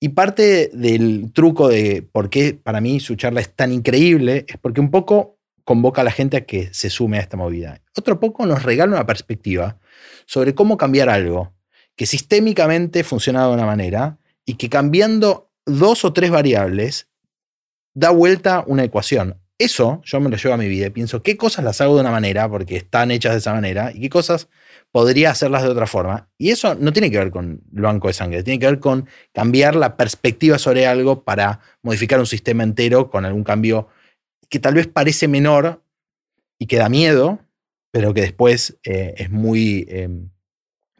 Y 0.00 0.10
parte 0.10 0.70
del 0.72 1.32
truco 1.32 1.68
de 1.68 2.02
por 2.02 2.28
qué 2.28 2.54
para 2.54 2.80
mí 2.80 3.00
su 3.00 3.16
charla 3.16 3.40
es 3.40 3.54
tan 3.54 3.72
increíble 3.72 4.44
es 4.48 4.58
porque 4.58 4.80
un 4.80 4.90
poco 4.90 5.38
convoca 5.64 6.02
a 6.02 6.04
la 6.04 6.12
gente 6.12 6.36
a 6.36 6.46
que 6.46 6.72
se 6.72 6.88
sume 6.88 7.18
a 7.18 7.20
esta 7.20 7.36
movida. 7.36 7.80
Otro 7.96 8.20
poco 8.20 8.46
nos 8.46 8.62
regala 8.62 8.92
una 8.94 9.06
perspectiva 9.06 9.78
sobre 10.26 10.54
cómo 10.54 10.76
cambiar 10.76 11.08
algo 11.08 11.52
que 11.96 12.06
sistémicamente 12.06 13.02
funciona 13.02 13.46
de 13.46 13.52
una 13.54 13.66
manera 13.66 14.17
y 14.48 14.54
que 14.54 14.70
cambiando 14.70 15.50
dos 15.66 16.06
o 16.06 16.14
tres 16.14 16.30
variables 16.30 17.06
da 17.94 18.08
vuelta 18.08 18.64
una 18.66 18.82
ecuación. 18.82 19.38
Eso 19.58 20.00
yo 20.06 20.20
me 20.20 20.30
lo 20.30 20.38
llevo 20.38 20.54
a 20.54 20.56
mi 20.56 20.68
vida 20.68 20.86
y 20.86 20.90
pienso 20.90 21.22
qué 21.22 21.36
cosas 21.36 21.66
las 21.66 21.82
hago 21.82 21.96
de 21.96 22.00
una 22.00 22.10
manera 22.10 22.48
porque 22.48 22.76
están 22.76 23.10
hechas 23.10 23.32
de 23.32 23.40
esa 23.40 23.52
manera 23.52 23.92
y 23.92 24.00
qué 24.00 24.08
cosas 24.08 24.48
podría 24.90 25.32
hacerlas 25.32 25.64
de 25.64 25.68
otra 25.68 25.86
forma. 25.86 26.30
Y 26.38 26.48
eso 26.48 26.74
no 26.76 26.94
tiene 26.94 27.10
que 27.10 27.18
ver 27.18 27.30
con 27.30 27.60
el 27.74 27.82
banco 27.82 28.08
de 28.08 28.14
sangre, 28.14 28.42
tiene 28.42 28.58
que 28.58 28.64
ver 28.64 28.80
con 28.80 29.06
cambiar 29.34 29.76
la 29.76 29.98
perspectiva 29.98 30.56
sobre 30.56 30.86
algo 30.86 31.24
para 31.24 31.60
modificar 31.82 32.18
un 32.18 32.26
sistema 32.26 32.62
entero 32.62 33.10
con 33.10 33.26
algún 33.26 33.44
cambio 33.44 33.88
que 34.48 34.60
tal 34.60 34.72
vez 34.72 34.86
parece 34.86 35.28
menor 35.28 35.82
y 36.58 36.64
que 36.64 36.78
da 36.78 36.88
miedo, 36.88 37.40
pero 37.92 38.14
que 38.14 38.22
después 38.22 38.78
eh, 38.82 39.12
es 39.18 39.30
muy 39.30 39.84
eh, 39.90 40.08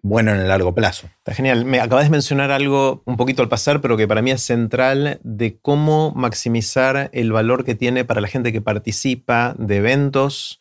bueno 0.03 0.32
en 0.32 0.40
el 0.40 0.49
largo 0.49 0.74
plazo. 0.74 1.09
Está 1.18 1.34
genial. 1.34 1.64
Me 1.64 1.80
acabas 1.80 2.05
de 2.05 2.11
mencionar 2.11 2.51
algo 2.51 3.03
un 3.05 3.16
poquito 3.16 3.42
al 3.42 3.49
pasar, 3.49 3.80
pero 3.80 3.96
que 3.96 4.09
para 4.09 4.22
mí 4.22 4.30
es 4.30 4.42
central 4.42 5.20
de 5.22 5.59
cómo 5.61 6.12
maximizar 6.14 7.11
el 7.12 7.32
valor 7.32 7.64
que 7.64 7.74
tiene 7.74 8.05
para 8.05 8.20
la 8.20 8.28
gente 8.28 8.53
que 8.53 8.61
participa 8.61 9.55
de 9.59 9.76
eventos 9.76 10.61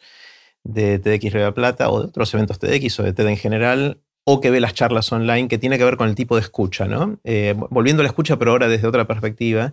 de 0.64 1.00
TEDx 1.00 1.32
Río 1.32 1.42
de 1.42 1.48
la 1.48 1.54
Plata 1.54 1.90
o 1.90 2.02
de 2.02 2.08
otros 2.08 2.34
eventos 2.34 2.60
TEDx 2.60 3.00
o 3.00 3.04
de 3.04 3.14
TED 3.14 3.28
en 3.28 3.38
general 3.38 4.02
o 4.30 4.42
que 4.42 4.50
ve 4.52 4.60
las 4.60 4.74
charlas 4.74 5.10
online, 5.14 5.48
que 5.48 5.58
tiene 5.58 5.78
que 5.78 5.86
ver 5.86 5.96
con 5.96 6.10
el 6.10 6.16
tipo 6.16 6.36
de 6.36 6.42
escucha, 6.42 6.86
¿no? 6.86 7.18
Eh, 7.24 7.56
volviendo 7.70 8.02
a 8.02 8.04
la 8.04 8.10
escucha, 8.10 8.38
pero 8.38 8.52
ahora 8.52 8.68
desde 8.68 8.86
otra 8.86 9.08
perspectiva. 9.08 9.72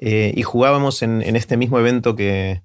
Eh, 0.00 0.32
y 0.34 0.42
jugábamos 0.42 1.02
en, 1.02 1.20
este 1.36 1.58
mismo 1.58 1.78
evento 1.78 2.16
que, 2.16 2.62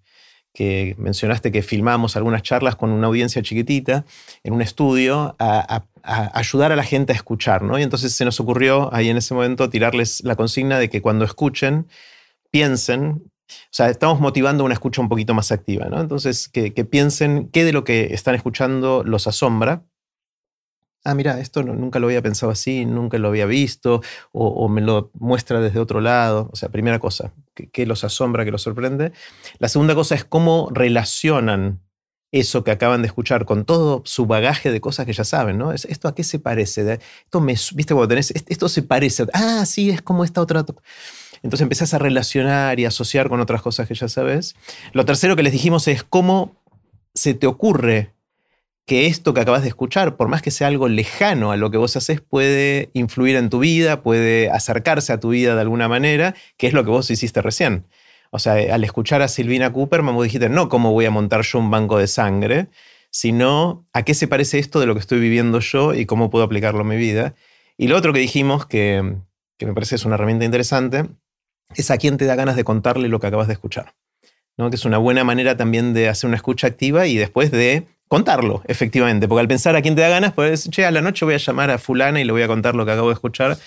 que 0.53 0.95
mencionaste 0.97 1.51
que 1.51 1.61
filmábamos 1.61 2.15
algunas 2.15 2.43
charlas 2.43 2.77
con 2.77 2.91
una 2.91 3.07
audiencia 3.07 3.41
chiquitita 3.41 4.05
en 4.43 4.53
un 4.53 4.61
estudio 4.61 5.35
a, 5.37 5.75
a- 5.75 5.85
a 6.07 6.31
ayudar 6.39 6.71
a 6.71 6.75
la 6.75 6.83
gente 6.83 7.11
a 7.11 7.15
escuchar, 7.15 7.61
¿no? 7.61 7.77
Y 7.77 7.83
entonces 7.83 8.13
se 8.13 8.23
nos 8.25 8.39
ocurrió 8.39 8.93
ahí 8.93 9.09
en 9.09 9.17
ese 9.17 9.33
momento 9.33 9.69
tirarles 9.69 10.23
la 10.23 10.35
consigna 10.35 10.79
de 10.79 10.89
que 10.89 11.01
cuando 11.01 11.25
escuchen, 11.25 11.87
piensen, 12.49 13.23
o 13.49 13.71
sea, 13.71 13.89
estamos 13.89 14.21
motivando 14.21 14.63
una 14.63 14.73
escucha 14.73 15.01
un 15.01 15.09
poquito 15.09 15.33
más 15.33 15.51
activa, 15.51 15.89
¿no? 15.89 15.99
Entonces, 15.99 16.47
que, 16.47 16.71
piensen 16.85 17.49
qué 17.49 17.65
de 17.65 17.73
lo 17.73 17.83
que 17.83 18.13
están 18.13 18.35
escuchando 18.35 19.03
los 19.05 19.27
asombra. 19.27 19.83
Ah, 21.03 21.13
mira, 21.13 21.39
esto 21.39 21.61
nunca 21.61 21.99
lo 21.99 22.07
había 22.07 22.21
pensado 22.21 22.51
así, 22.51 22.85
nunca 22.85 23.17
lo 23.17 23.27
había 23.27 23.45
visto, 23.45 24.01
o, 24.31 24.47
o 24.47 24.69
me 24.69 24.81
lo 24.81 25.11
muestra 25.13 25.59
desde 25.59 25.79
otro 25.79 25.99
lado. 26.01 26.49
O 26.53 26.55
sea, 26.55 26.69
primera 26.69 26.99
cosa, 26.99 27.33
¿qué, 27.53 27.69
qué 27.69 27.85
los 27.85 28.03
asombra, 28.05 28.45
qué 28.45 28.51
los 28.51 28.61
sorprende? 28.61 29.11
La 29.59 29.67
segunda 29.67 29.93
cosa 29.93 30.15
es 30.15 30.23
cómo 30.23 30.69
relacionan 30.71 31.81
eso 32.31 32.63
que 32.63 32.71
acaban 32.71 33.01
de 33.01 33.07
escuchar 33.07 33.45
con 33.45 33.63
todo 33.65 34.01
su 34.05 34.25
bagaje 34.25 34.71
de 34.71 34.81
cosas 34.81 35.05
que 35.05 35.13
ya 35.13 35.23
saben, 35.23 35.57
¿no? 35.57 35.71
Es, 35.71 35.85
¿Esto 35.85 36.07
a 36.07 36.15
qué 36.15 36.23
se 36.23 36.39
parece? 36.39 36.99
Esto 37.23 37.39
me, 37.41 37.53
¿Viste 37.53 37.93
cuando 37.93 38.07
tenés, 38.09 38.31
"Est- 38.31 38.51
esto 38.51 38.67
se 38.69 38.83
parece? 38.83 39.25
Ah, 39.33 39.65
sí, 39.65 39.89
es 39.89 40.01
como 40.01 40.23
esta 40.23 40.41
otra. 40.41 40.63
to-". 40.63 40.75
Entonces 41.43 41.61
empezás 41.63 41.93
a 41.93 41.99
relacionar 41.99 42.79
y 42.79 42.85
asociar 42.85 43.29
con 43.29 43.39
otras 43.39 43.61
cosas 43.61 43.87
que 43.87 43.95
ya 43.95 44.07
sabes. 44.09 44.55
Lo 44.93 45.05
tercero 45.05 45.35
que 45.35 45.43
les 45.43 45.53
dijimos 45.53 45.87
es 45.87 46.03
cómo 46.03 46.55
se 47.13 47.33
te 47.33 47.47
ocurre 47.47 48.13
que 48.85 49.07
esto 49.07 49.33
que 49.33 49.41
acabas 49.41 49.63
de 49.63 49.67
escuchar, 49.67 50.15
por 50.15 50.29
más 50.29 50.41
que 50.41 50.49
sea 50.51 50.67
algo 50.67 50.87
lejano 50.87 51.51
a 51.51 51.57
lo 51.57 51.71
que 51.71 51.77
vos 51.77 51.95
haces, 51.97 52.21
puede 52.21 52.89
influir 52.93 53.35
en 53.35 53.49
tu 53.49 53.59
vida, 53.59 54.01
puede 54.01 54.49
acercarse 54.49 55.11
a 55.11 55.19
tu 55.19 55.29
vida 55.29 55.55
de 55.55 55.61
alguna 55.61 55.89
manera, 55.89 56.35
que 56.55 56.67
es 56.67 56.73
lo 56.73 56.85
que 56.85 56.89
vos 56.91 57.09
hiciste 57.11 57.41
recién. 57.41 57.85
O 58.31 58.39
sea, 58.39 58.53
al 58.73 58.83
escuchar 58.83 59.21
a 59.21 59.27
Silvina 59.27 59.71
Cooper, 59.71 60.01
vos 60.01 60.23
dijiste, 60.23 60.49
no 60.49 60.69
cómo 60.69 60.91
voy 60.91 61.05
a 61.05 61.11
montar 61.11 61.41
yo 61.41 61.59
un 61.59 61.71
banco 61.71 61.97
de 61.97 62.07
sangre, 62.07 62.67
sino 63.11 63.85
a 63.93 64.03
qué 64.03 64.13
se 64.13 64.27
parece 64.27 64.59
esto 64.59 64.79
de 64.79 64.85
lo 64.85 64.93
que 64.93 64.99
estoy 64.99 65.19
viviendo 65.19 65.59
yo 65.59 65.93
y 65.93 66.05
cómo 66.05 66.29
puedo 66.29 66.43
aplicarlo 66.43 66.81
a 66.81 66.83
mi 66.83 66.97
vida. 66.97 67.33
Y 67.77 67.87
lo 67.87 67.97
otro 67.97 68.13
que 68.13 68.19
dijimos, 68.19 68.65
que, 68.65 69.15
que 69.57 69.65
me 69.65 69.73
parece 69.73 69.95
es 69.95 70.05
una 70.05 70.15
herramienta 70.15 70.45
interesante, 70.45 71.05
es 71.75 71.91
a 71.91 71.97
quién 71.97 72.17
te 72.17 72.25
da 72.25 72.35
ganas 72.35 72.55
de 72.55 72.63
contarle 72.63 73.07
lo 73.07 73.19
que 73.19 73.27
acabas 73.27 73.47
de 73.47 73.53
escuchar. 73.53 73.93
¿no? 74.57 74.69
Que 74.69 74.75
es 74.75 74.85
una 74.85 74.97
buena 74.97 75.23
manera 75.23 75.55
también 75.55 75.93
de 75.93 76.09
hacer 76.09 76.27
una 76.27 76.37
escucha 76.37 76.67
activa 76.67 77.07
y 77.07 77.17
después 77.17 77.51
de 77.51 77.87
contarlo, 78.07 78.63
efectivamente. 78.67 79.27
Porque 79.27 79.41
al 79.41 79.47
pensar 79.47 79.75
a 79.75 79.81
quién 79.81 79.95
te 79.95 80.01
da 80.01 80.09
ganas, 80.09 80.33
pues, 80.33 80.69
che, 80.69 80.85
a 80.85 80.91
la 80.91 81.01
noche 81.01 81.25
voy 81.25 81.35
a 81.35 81.37
llamar 81.37 81.69
a 81.71 81.77
fulana 81.77 82.19
y 82.19 82.23
le 82.23 82.31
voy 82.31 82.41
a 82.41 82.47
contar 82.47 82.75
lo 82.75 82.85
que 82.85 82.91
acabo 82.91 83.09
de 83.09 83.13
escuchar, 83.13 83.57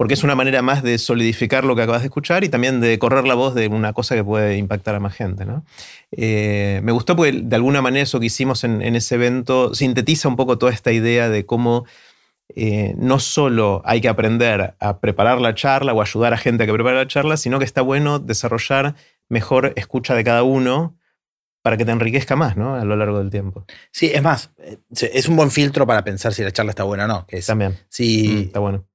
porque 0.00 0.14
es 0.14 0.24
una 0.24 0.34
manera 0.34 0.62
más 0.62 0.82
de 0.82 0.96
solidificar 0.96 1.62
lo 1.64 1.76
que 1.76 1.82
acabas 1.82 2.00
de 2.00 2.06
escuchar 2.06 2.42
y 2.42 2.48
también 2.48 2.80
de 2.80 2.98
correr 2.98 3.26
la 3.26 3.34
voz 3.34 3.54
de 3.54 3.68
una 3.68 3.92
cosa 3.92 4.14
que 4.14 4.24
puede 4.24 4.56
impactar 4.56 4.94
a 4.94 4.98
más 4.98 5.14
gente. 5.14 5.44
¿no? 5.44 5.62
Eh, 6.10 6.80
me 6.82 6.90
gustó 6.90 7.16
porque 7.16 7.32
de 7.32 7.54
alguna 7.54 7.82
manera 7.82 8.04
eso 8.04 8.18
que 8.18 8.24
hicimos 8.24 8.64
en, 8.64 8.80
ese 8.80 9.16
evento 9.16 9.74
sintetiza 9.74 10.26
un 10.28 10.36
poco 10.36 10.56
toda 10.56 10.72
esta 10.72 10.90
idea 10.90 11.28
de 11.28 11.44
cómo 11.44 11.84
eh, 12.56 12.94
no 12.96 13.18
solo 13.20 13.82
hay 13.84 14.00
que 14.00 14.08
aprender 14.08 14.74
a 14.80 15.00
preparar 15.00 15.38
la 15.38 15.54
charla 15.54 15.92
o 15.92 16.00
ayudar 16.00 16.32
a 16.32 16.38
gente 16.38 16.62
a 16.62 16.66
que 16.66 16.72
prepare 16.72 16.96
la 16.96 17.06
charla, 17.06 17.36
sino 17.36 17.58
que 17.58 17.66
está 17.66 17.82
bueno 17.82 18.18
desarrollar 18.20 18.94
mejor 19.28 19.74
escucha 19.76 20.14
de 20.14 20.24
cada 20.24 20.44
uno 20.44 20.96
para 21.60 21.76
que 21.76 21.84
te 21.84 21.92
enriquezca 21.92 22.36
más, 22.36 22.56
¿no? 22.56 22.74
A 22.74 22.86
lo 22.86 22.96
largo 22.96 23.18
del 23.18 23.28
tiempo. 23.28 23.66
Sí, 23.90 24.10
es 24.14 24.22
más, 24.22 24.50
eh, 24.56 24.78
es 25.12 25.28
un 25.28 25.36
buen 25.36 25.50
filtro 25.50 25.86
para 25.86 26.02
pensar 26.04 26.32
si 26.32 26.42
la 26.42 26.52
charla 26.52 26.70
está 26.70 26.84
buena 26.84 27.04
o 27.04 27.08
no. 27.08 27.26
Que 27.26 27.42
También. 27.42 27.76
Si 27.90 28.28
mm, 28.28 28.38
está 28.44 28.60
bueno. 28.60 28.86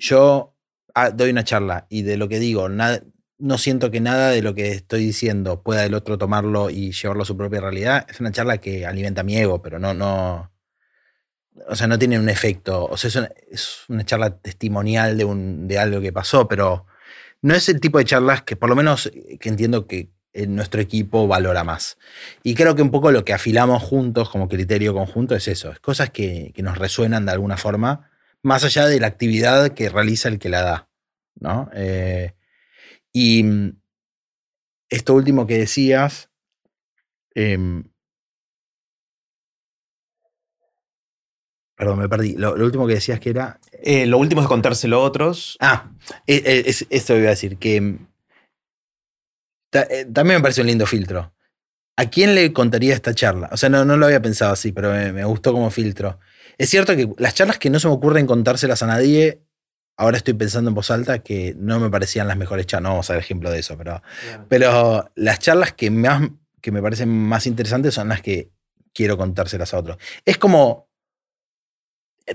Yo 0.00 0.56
ah, 0.94 1.10
doy 1.10 1.30
una 1.30 1.44
charla 1.44 1.86
y 1.88 2.02
de 2.02 2.16
lo 2.16 2.28
que 2.28 2.38
digo, 2.38 2.68
no 2.68 3.58
siento 3.58 3.90
que 3.90 4.00
nada 4.00 4.30
de 4.30 4.42
lo 4.42 4.54
que 4.54 4.72
estoy 4.72 5.04
diciendo 5.04 5.62
pueda 5.62 5.84
el 5.84 5.94
otro 5.94 6.18
tomarlo 6.18 6.70
y 6.70 6.92
llevarlo 6.92 7.22
a 7.22 7.26
su 7.26 7.36
propia 7.36 7.60
realidad. 7.60 8.06
Es 8.08 8.20
una 8.20 8.32
charla 8.32 8.58
que 8.58 8.86
alimenta 8.86 9.22
mi 9.22 9.36
ego, 9.36 9.62
pero 9.62 9.78
no, 9.78 9.94
no. 9.94 10.52
O 11.68 11.76
sea, 11.76 11.86
no 11.86 11.98
tiene 11.98 12.18
un 12.18 12.28
efecto. 12.28 12.86
O 12.86 12.96
sea, 12.96 13.30
es 13.50 13.84
una, 13.88 14.04
charla 14.04 14.38
testimonial 14.38 15.18
de, 15.18 15.24
un, 15.24 15.68
de 15.68 15.78
algo 15.78 16.00
que 16.00 16.12
pasó, 16.12 16.48
pero 16.48 16.86
no 17.42 17.54
es 17.54 17.68
el 17.68 17.80
tipo 17.80 17.98
de 17.98 18.04
charlas 18.04 18.42
que, 18.42 18.56
por 18.56 18.68
lo 18.70 18.76
menos, 18.76 19.10
que 19.38 19.48
entiendo 19.48 19.86
que 19.86 20.10
nuestro 20.48 20.80
equipo 20.80 21.26
valora 21.26 21.64
más. 21.64 21.98
Y 22.42 22.54
creo 22.54 22.74
que 22.74 22.82
un 22.82 22.90
poco 22.90 23.10
lo 23.10 23.24
que 23.24 23.32
afilamos 23.32 23.82
juntos 23.82 24.30
como 24.30 24.48
criterio 24.48 24.94
conjunto 24.94 25.34
es 25.34 25.48
eso, 25.48 25.70
es 25.70 25.80
cosas 25.80 26.10
que, 26.10 26.52
nos 26.58 26.78
resuenan 26.78 27.26
de 27.26 27.32
alguna 27.32 27.56
forma, 27.56 28.09
más 28.42 28.64
allá 28.64 28.86
de 28.86 29.00
la 29.00 29.06
actividad 29.06 29.74
que 29.74 29.88
realiza 29.88 30.28
el 30.28 30.38
que 30.38 30.48
la 30.48 30.62
da. 30.62 30.90
¿no? 31.40 31.70
Eh, 31.74 32.34
y 33.12 33.42
mm, 33.42 33.80
esto 34.88 35.14
último 35.14 35.46
que 35.46 35.58
decías, 35.58 36.30
em, 37.34 37.84
Perdón, 41.80 41.98
me 41.98 42.10
perdí. 42.10 42.34
Lo, 42.36 42.52
último 42.52 42.86
que 42.86 42.92
decías 42.92 43.18
que 43.20 43.30
era. 43.30 43.58
Eh, 43.72 44.04
lo 44.04 44.18
último 44.18 44.42
es 44.42 44.48
contárselo 44.48 44.96
a 44.96 45.02
otros. 45.02 45.56
Ah, 45.60 45.90
e, 46.26 46.42
e, 46.44 46.74
esto 46.90 47.16
iba 47.16 47.28
a 47.28 47.30
decir, 47.30 47.56
que 47.56 47.80
mm, 47.80 48.06
eh, 49.72 50.06
también 50.12 50.38
me 50.38 50.42
parece 50.42 50.60
un 50.60 50.66
lindo 50.66 50.84
filtro. 50.84 51.32
¿A 51.96 52.10
quién 52.10 52.34
le 52.34 52.52
contaría 52.52 52.94
esta 52.94 53.14
charla? 53.14 53.48
O 53.50 53.56
sea, 53.56 53.70
no, 53.70 53.86
no 53.86 53.96
lo 53.96 54.04
había 54.04 54.20
pensado 54.20 54.52
así, 54.52 54.72
pero 54.72 54.92
me, 54.92 55.24
gustó 55.24 55.52
como 55.52 55.70
filtro. 55.70 56.18
Es 56.60 56.68
cierto 56.68 56.94
que 56.94 57.08
las 57.16 57.34
charlas 57.34 57.56
que 57.56 57.70
no 57.70 57.80
se 57.80 57.88
me 57.88 57.94
ocurren 57.94 58.26
contárselas 58.26 58.82
a 58.82 58.86
nadie, 58.86 59.40
ahora 59.96 60.18
estoy 60.18 60.34
pensando 60.34 60.68
en 60.68 60.74
voz 60.74 60.90
alta 60.90 61.20
que 61.20 61.54
no 61.56 61.80
me 61.80 61.88
parecían 61.88 62.28
las 62.28 62.36
mejores 62.36 62.66
charlas. 62.66 62.82
No 62.82 62.90
vamos 62.90 63.08
a 63.08 63.14
ver 63.14 63.22
ejemplo 63.22 63.50
de 63.50 63.60
eso, 63.60 63.78
pero, 63.78 64.02
pero 64.46 65.10
las 65.14 65.38
charlas 65.38 65.72
que, 65.72 65.90
más, 65.90 66.28
que 66.60 66.70
me 66.70 66.82
parecen 66.82 67.08
más 67.08 67.46
interesantes 67.46 67.94
son 67.94 68.08
las 68.08 68.20
que 68.20 68.50
quiero 68.92 69.16
contárselas 69.16 69.72
a 69.72 69.78
otros. 69.78 69.96
Es 70.26 70.36
como 70.36 70.90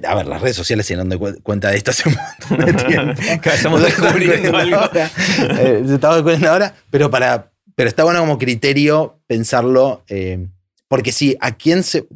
a 0.04 0.16
ver, 0.16 0.26
las 0.26 0.42
redes 0.42 0.56
sociales 0.56 0.88
se 0.88 0.96
dan 0.96 1.08
cuenta 1.44 1.70
de 1.70 1.78
esto 1.78 1.92
hace 1.92 2.10
un 2.10 2.16
montón 2.16 2.66
de 2.66 2.84
tiempo. 2.84 3.22
Estamos 3.44 3.84
descubriendo 3.86 4.58
algo. 4.58 4.78
Ahora, 4.78 5.12
eh, 5.60 5.84
se 5.86 5.94
estaba 5.94 6.16
descubriendo 6.16 6.50
ahora, 6.50 6.74
pero, 6.90 7.12
para, 7.12 7.52
pero 7.76 7.90
está 7.90 8.04
bueno 8.04 8.22
como 8.22 8.40
criterio 8.40 9.22
pensarlo, 9.28 10.04
eh, 10.10 10.48
porque 10.88 11.12
sí, 11.12 11.38
a 11.40 11.52
quién 11.52 11.84
se. 11.84 12.08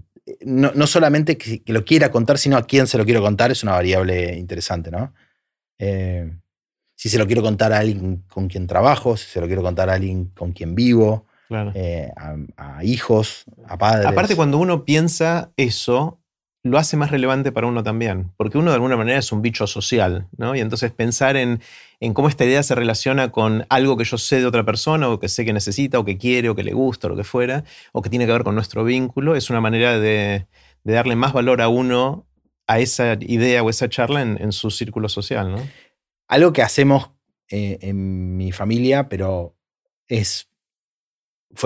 No, 0.42 0.88
solamente 0.88 1.38
que, 1.38 1.62
lo 1.66 1.84
quiera 1.84 2.12
contar, 2.12 2.38
sino 2.38 2.58
a 2.58 2.66
quién 2.66 2.88
se 2.88 2.98
lo 2.98 3.06
quiero 3.06 3.22
contar 3.22 3.52
es 3.52 3.64
una 3.64 3.74
variable 3.74 4.38
interesante, 4.38 4.90
¿no? 4.90 5.14
Eh, 5.78 6.32
si 6.96 7.10
se 7.10 7.18
lo 7.18 7.26
quiero 7.26 7.42
contar 7.42 7.74
a 7.74 7.80
alguien 7.80 8.24
con 8.28 8.48
quien 8.48 8.68
trabajo, 8.68 9.18
si 9.18 9.26
se 9.28 9.42
lo 9.42 9.48
quiero 9.48 9.62
contar 9.62 9.90
a 9.90 9.94
alguien 9.94 10.26
con 10.26 10.52
quien 10.52 10.76
vivo, 10.76 11.26
a, 11.50 12.36
a, 12.58 12.84
hijos, 12.84 13.46
a 13.68 13.78
padres. 13.78 14.06
Aparte, 14.06 14.36
cuando 14.36 14.58
uno 14.58 14.86
piensa 14.86 15.52
eso, 15.58 16.20
lo 16.64 16.78
hace 16.78 16.98
más 16.98 17.12
relevante 17.12 17.52
para 17.52 17.68
uno 17.68 17.84
también, 17.84 18.32
porque 18.36 18.58
uno 18.58 18.72
de 18.72 18.76
alguna 18.76 18.98
manera 18.98 19.20
es 19.20 19.32
un 19.32 19.42
bicho 19.42 19.66
social, 19.66 20.28
¿no? 20.38 20.56
Y 20.56 20.60
entonces 20.60 20.92
pensar 20.92 21.38
en, 21.38 21.62
cómo 22.14 22.28
esta 22.28 22.44
idea 22.44 22.64
se 22.64 22.76
relaciona 22.76 23.32
con 23.32 23.66
algo 23.70 23.96
que 23.96 24.04
yo 24.04 24.18
sé 24.18 24.40
de 24.40 24.46
otra 24.46 24.66
persona, 24.66 25.10
o 25.10 25.20
que 25.20 25.30
sé 25.30 25.46
que 25.46 25.54
necesita, 25.54 26.00
o 26.00 26.06
que 26.06 26.18
quiere, 26.18 26.50
o 26.50 26.56
que 26.56 26.64
le 26.64 26.74
gusta, 26.74 27.08
o 27.08 27.12
lo 27.12 27.16
que 27.16 27.24
fuera, 27.24 27.64
o 27.94 28.02
que 28.02 28.10
tiene 28.10 28.26
que 28.26 28.34
ver 28.34 28.44
con 28.44 28.56
nuestro 28.56 28.84
vínculo, 28.84 29.36
es 29.36 29.50
una 29.50 29.62
manera 29.62 30.00
de, 30.00 30.48
darle 30.84 31.16
más 31.16 31.34
valor 31.34 31.62
a 31.62 31.70
uno, 31.70 32.28
a 32.68 32.80
esa 32.80 33.18
idea 33.22 33.64
o 33.64 33.70
esa 33.70 33.88
charla 33.90 34.22
en, 34.22 34.52
su 34.52 34.70
círculo 34.70 35.08
social, 35.08 35.52
¿no? 35.52 35.58
Algo 36.28 36.54
que 36.54 36.62
hacemos 36.62 37.12
eh, 37.50 37.80
en 37.82 38.38
mi 38.38 38.52
familia, 38.52 39.08
pero 39.10 39.56
es 40.08 40.49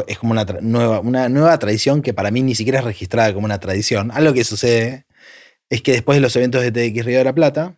es 0.07 0.17
como 0.17 0.31
una 0.31 0.45
nueva, 0.61 0.99
una 0.99 1.29
nueva 1.29 1.57
tradición 1.59 2.01
que 2.01 2.13
para 2.13 2.31
mí 2.31 2.41
ni 2.41 2.55
siquiera 2.55 2.79
es 2.79 2.85
registrada 2.85 3.33
como 3.33 3.45
una 3.45 3.59
tradición. 3.59 4.11
Algo 4.11 4.33
que 4.33 4.43
sucede 4.43 5.05
es 5.69 5.81
que 5.81 5.91
después 5.91 6.17
de 6.17 6.21
los 6.21 6.35
eventos 6.35 6.61
de 6.61 6.71
TX 6.71 7.05
Río 7.05 7.17
de 7.17 7.23
la 7.23 7.35
Plata, 7.35 7.77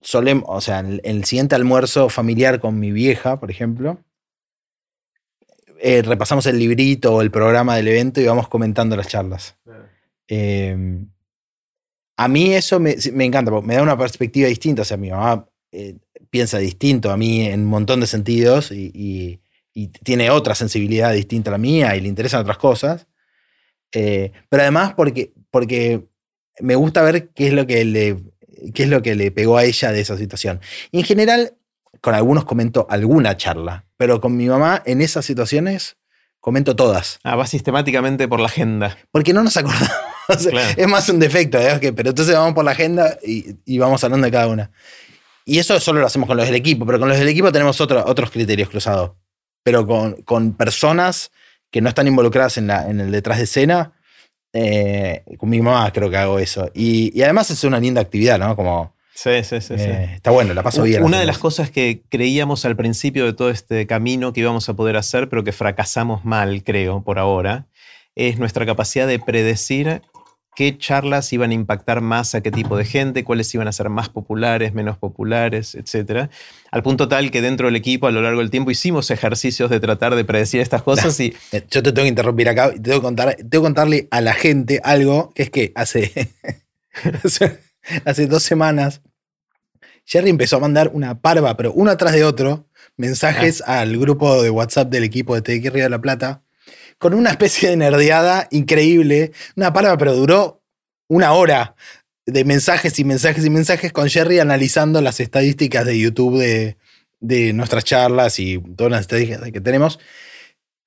solemos, 0.00 0.44
o 0.48 0.60
sea, 0.60 0.80
en 0.80 1.00
el, 1.04 1.24
siguiente 1.24 1.54
almuerzo 1.54 2.08
familiar 2.08 2.60
con 2.60 2.78
mi 2.78 2.92
vieja, 2.92 3.38
por 3.38 3.50
ejemplo, 3.50 3.98
eh, 5.78 6.02
repasamos 6.02 6.46
el 6.46 6.58
librito 6.58 7.14
o 7.14 7.22
el 7.22 7.30
programa 7.30 7.76
del 7.76 7.88
evento 7.88 8.20
y 8.20 8.26
vamos 8.26 8.48
comentando 8.48 8.96
las 8.96 9.08
charlas. 9.08 9.56
Em, 10.28 11.08
a 12.16 12.28
mí 12.28 12.54
eso 12.54 12.80
me, 12.80 12.96
encanta, 13.24 13.50
me 13.60 13.74
da 13.74 13.82
una 13.82 13.98
perspectiva 13.98 14.48
distinta. 14.48 14.82
O 14.82 14.84
sea, 14.84 14.96
mi 14.96 15.10
mamá 15.10 15.48
eh, 15.70 15.96
piensa 16.30 16.58
distinto 16.58 17.10
a 17.10 17.16
mí 17.16 17.46
en 17.46 17.60
un 17.60 17.66
montón 17.66 18.00
de 18.00 18.06
sentidos 18.06 18.72
y 18.72 18.90
y 18.94 19.40
tiene 20.02 20.30
otra 20.30 20.54
sensibilidad 20.54 21.12
distinta 21.12 21.50
a 21.50 21.52
la 21.52 21.58
mía 21.58 21.94
y 21.96 22.00
le 22.00 22.08
interesan 22.08 22.40
otras 22.40 22.56
cosas. 22.56 23.06
Eh, 23.92 24.32
pero 24.48 24.62
además 24.62 24.94
porque, 24.94 25.34
porque 25.50 26.06
me 26.60 26.76
gusta 26.76 27.02
ver 27.02 27.28
qué 27.28 27.48
es, 27.48 27.52
lo 27.52 27.66
que 27.66 27.84
le, 27.84 28.16
qué 28.74 28.84
es 28.84 28.88
lo 28.88 29.02
que 29.02 29.14
le 29.14 29.30
pegó 29.30 29.58
a 29.58 29.64
ella 29.64 29.92
de 29.92 30.00
esa 30.00 30.16
situación. 30.16 30.60
Y 30.90 31.00
en 31.00 31.04
general, 31.04 31.56
con 32.00 32.14
algunos 32.14 32.46
comento 32.46 32.86
alguna 32.88 33.36
charla, 33.36 33.84
pero 33.98 34.20
con 34.20 34.34
mi 34.36 34.46
mamá 34.46 34.82
en 34.86 35.02
esas 35.02 35.26
situaciones 35.26 35.98
comento 36.40 36.74
todas. 36.74 37.18
Ah, 37.22 37.36
va 37.36 37.46
sistemáticamente 37.46 38.28
por 38.28 38.40
la 38.40 38.46
agenda. 38.46 38.96
Porque 39.10 39.34
no 39.34 39.42
nos 39.42 39.56
acordamos. 39.56 39.90
Es 40.76 40.88
más 40.88 41.08
un 41.08 41.20
defecto, 41.20 41.56
¿eh? 41.56 41.78
pero 41.92 42.08
entonces 42.08 42.34
vamos 42.34 42.52
por 42.52 42.64
la 42.64 42.72
agenda 42.72 43.16
y, 43.24 43.58
y, 43.64 43.78
vamos 43.78 44.02
hablando 44.02 44.24
de 44.24 44.32
cada 44.32 44.48
una. 44.48 44.72
Y 45.44 45.60
eso 45.60 45.78
solo 45.78 46.00
lo 46.00 46.06
hacemos 46.06 46.26
con 46.26 46.36
los 46.36 46.46
del 46.46 46.56
equipo, 46.56 46.84
pero 46.84 46.98
con 46.98 47.08
los 47.08 47.16
del 47.16 47.28
equipo 47.28 47.52
tenemos 47.52 47.80
otros 47.80 48.30
criterios 48.32 48.68
cruzados 48.68 49.12
pero 49.66 49.84
con, 49.84 50.52
personas 50.52 51.32
que 51.72 51.80
no 51.80 51.88
están 51.88 52.06
involucradas 52.06 52.56
en, 52.56 52.68
la, 52.68 52.88
en 52.88 53.00
el 53.00 53.10
detrás 53.10 53.38
de 53.38 53.44
escena. 53.44 53.94
Eh, 54.52 55.24
con 55.38 55.48
mi 55.48 55.60
mamá 55.60 55.92
creo 55.92 56.08
que 56.08 56.16
hago 56.16 56.38
eso. 56.38 56.70
Y, 56.72 57.20
además 57.20 57.50
es 57.50 57.64
una 57.64 57.80
linda 57.80 58.00
actividad, 58.00 58.38
¿no? 58.38 58.54
Como, 58.54 58.94
Sí, 59.12 59.42
sí, 59.42 59.60
sí, 59.60 59.74
eh, 59.76 60.12
Está 60.14 60.30
bueno, 60.30 60.54
la 60.54 60.62
paso 60.62 60.84
bien. 60.84 61.02
Una 61.02 61.18
de 61.18 61.26
las 61.26 61.38
cosas 61.38 61.68
que 61.68 62.02
creíamos 62.08 62.64
al 62.64 62.76
principio 62.76 63.24
de 63.24 63.32
todo 63.32 63.50
este 63.50 63.88
camino 63.88 64.32
que 64.32 64.38
íbamos 64.38 64.68
a 64.68 64.74
poder 64.74 64.96
hacer, 64.96 65.28
pero 65.28 65.42
que 65.42 65.50
fracasamos 65.50 66.24
mal, 66.24 66.62
creo, 66.62 67.02
por 67.02 67.18
ahora, 67.18 67.66
es 68.14 68.38
nuestra 68.38 68.66
capacidad 68.66 69.08
de 69.08 69.18
predecir 69.18 70.00
qué 70.56 70.76
charlas 70.76 71.32
iban 71.32 71.50
a 71.50 71.54
impactar 71.54 72.00
más 72.00 72.34
a 72.34 72.40
qué 72.40 72.50
tipo 72.50 72.76
de 72.76 72.84
gente, 72.84 73.22
cuáles 73.22 73.54
iban 73.54 73.68
a 73.68 73.72
ser 73.72 73.90
más 73.90 74.08
populares, 74.08 74.72
menos 74.74 74.96
populares, 74.96 75.74
etc. 75.74 76.30
Al 76.72 76.82
punto 76.82 77.06
tal 77.06 77.30
que 77.30 77.42
dentro 77.42 77.66
del 77.66 77.76
equipo 77.76 78.06
a 78.06 78.10
lo 78.10 78.22
largo 78.22 78.40
del 78.40 78.50
tiempo 78.50 78.70
hicimos 78.70 79.10
ejercicios 79.10 79.70
de 79.70 79.78
tratar 79.78 80.16
de 80.16 80.24
predecir 80.24 80.60
estas 80.60 80.82
cosas 80.82 81.20
y... 81.20 81.34
Eh, 81.52 81.64
yo 81.70 81.82
te 81.82 81.92
tengo 81.92 82.04
que 82.04 82.08
interrumpir 82.08 82.48
acá 82.48 82.72
y 82.74 82.80
tengo 82.80 82.98
que, 82.98 83.02
contar, 83.02 83.36
tengo 83.36 83.50
que 83.50 83.60
contarle 83.60 84.08
a 84.10 84.20
la 84.22 84.32
gente 84.32 84.80
algo, 84.82 85.30
que 85.34 85.42
es 85.44 85.50
que 85.50 85.72
hace, 85.76 86.32
hace 88.04 88.26
dos 88.26 88.42
semanas 88.42 89.02
Jerry 90.06 90.30
empezó 90.30 90.56
a 90.56 90.60
mandar 90.60 90.90
una 90.94 91.20
parva, 91.20 91.56
pero 91.56 91.72
uno 91.72 91.90
atrás 91.90 92.14
de 92.14 92.24
otro, 92.24 92.68
mensajes 92.96 93.62
ah. 93.66 93.80
al 93.80 93.98
grupo 93.98 94.42
de 94.42 94.50
WhatsApp 94.50 94.88
del 94.88 95.04
equipo 95.04 95.38
de 95.38 95.42
TX 95.42 95.72
Río 95.72 95.84
de 95.84 95.90
la 95.90 96.00
Plata 96.00 96.45
con 96.98 97.14
una 97.14 97.30
especie 97.30 97.70
de 97.70 97.76
nerdeada 97.76 98.48
increíble. 98.50 99.32
Una 99.54 99.72
palabra, 99.72 99.98
pero 99.98 100.14
duró 100.14 100.62
una 101.08 101.32
hora 101.32 101.76
de 102.26 102.44
mensajes 102.44 102.98
y 102.98 103.04
mensajes 103.04 103.44
y 103.44 103.50
mensajes 103.50 103.92
con 103.92 104.08
Jerry 104.08 104.40
analizando 104.40 105.00
las 105.00 105.20
estadísticas 105.20 105.86
de 105.86 105.98
YouTube 105.98 106.38
de, 106.38 106.76
de 107.20 107.52
nuestras 107.52 107.84
charlas 107.84 108.38
y 108.38 108.58
todas 108.76 108.90
las 108.90 109.02
estadísticas 109.02 109.50
que 109.52 109.60
tenemos, 109.60 109.98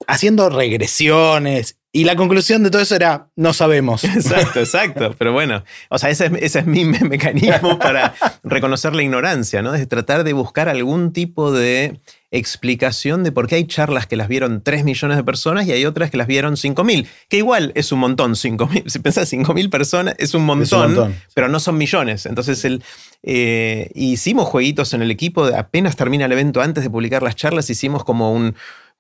haciendo 0.07 0.49
regresiones. 0.49 1.78
Y 1.91 2.03
la 2.03 2.15
conclusión 2.15 2.61
de 2.61 2.69
todo 2.69 2.83
eso 2.83 2.95
era, 2.95 3.29
no 3.35 3.51
sabemos. 3.51 4.03
Exacto, 4.03 4.59
exacto. 4.59 5.15
Pero 5.17 5.33
bueno, 5.33 5.63
o 5.89 5.97
sea, 5.97 6.11
ese 6.11 6.27
es, 6.27 6.31
ese 6.39 6.59
es 6.59 6.65
mi 6.67 6.85
me- 6.85 6.99
mecanismo 6.99 7.79
para 7.79 8.13
reconocer 8.43 8.93
la 8.95 9.01
ignorancia, 9.01 9.61
¿no? 9.63 9.73
Es 9.73 9.87
tratar 9.89 10.23
de 10.23 10.33
buscar 10.33 10.69
algún 10.69 11.13
tipo 11.13 11.51
de 11.51 11.99
explicación 12.31 13.23
de 13.23 13.31
por 13.31 13.47
qué 13.47 13.55
hay 13.55 13.65
charlas 13.65 14.05
que 14.05 14.15
las 14.15 14.27
vieron 14.27 14.61
3 14.61 14.83
millones 14.83 15.17
de 15.17 15.23
personas 15.23 15.65
y 15.65 15.71
hay 15.71 15.85
otras 15.85 16.11
que 16.11 16.17
las 16.17 16.27
vieron 16.27 16.57
5 16.57 16.83
mil. 16.83 17.07
Que 17.27 17.37
igual 17.37 17.71
es 17.73 17.91
un 17.91 17.99
montón, 17.99 18.35
5 18.35 18.67
mil. 18.67 18.83
Si 18.87 18.99
pensás 18.99 19.27
5 19.29 19.51
mil 19.55 19.71
personas, 19.71 20.13
es 20.19 20.35
un 20.35 20.45
montón, 20.45 20.63
Es 20.63 20.71
un 20.73 20.79
montón. 20.95 21.15
pero 21.33 21.47
no 21.47 21.59
son 21.59 21.77
millones. 21.77 22.27
Entonces, 22.27 22.63
el, 22.65 22.83
eh, 23.23 23.89
hicimos 23.95 24.47
jueguitos 24.47 24.93
en 24.93 25.01
el 25.01 25.09
equipo, 25.09 25.45
apenas 25.45 25.95
termina 25.95 26.25
el 26.25 26.31
evento, 26.31 26.61
antes 26.61 26.83
de 26.83 26.89
publicar 26.91 27.23
las 27.23 27.35
charlas, 27.35 27.69
hicimos 27.69 28.03
como 28.03 28.31
un 28.31 28.55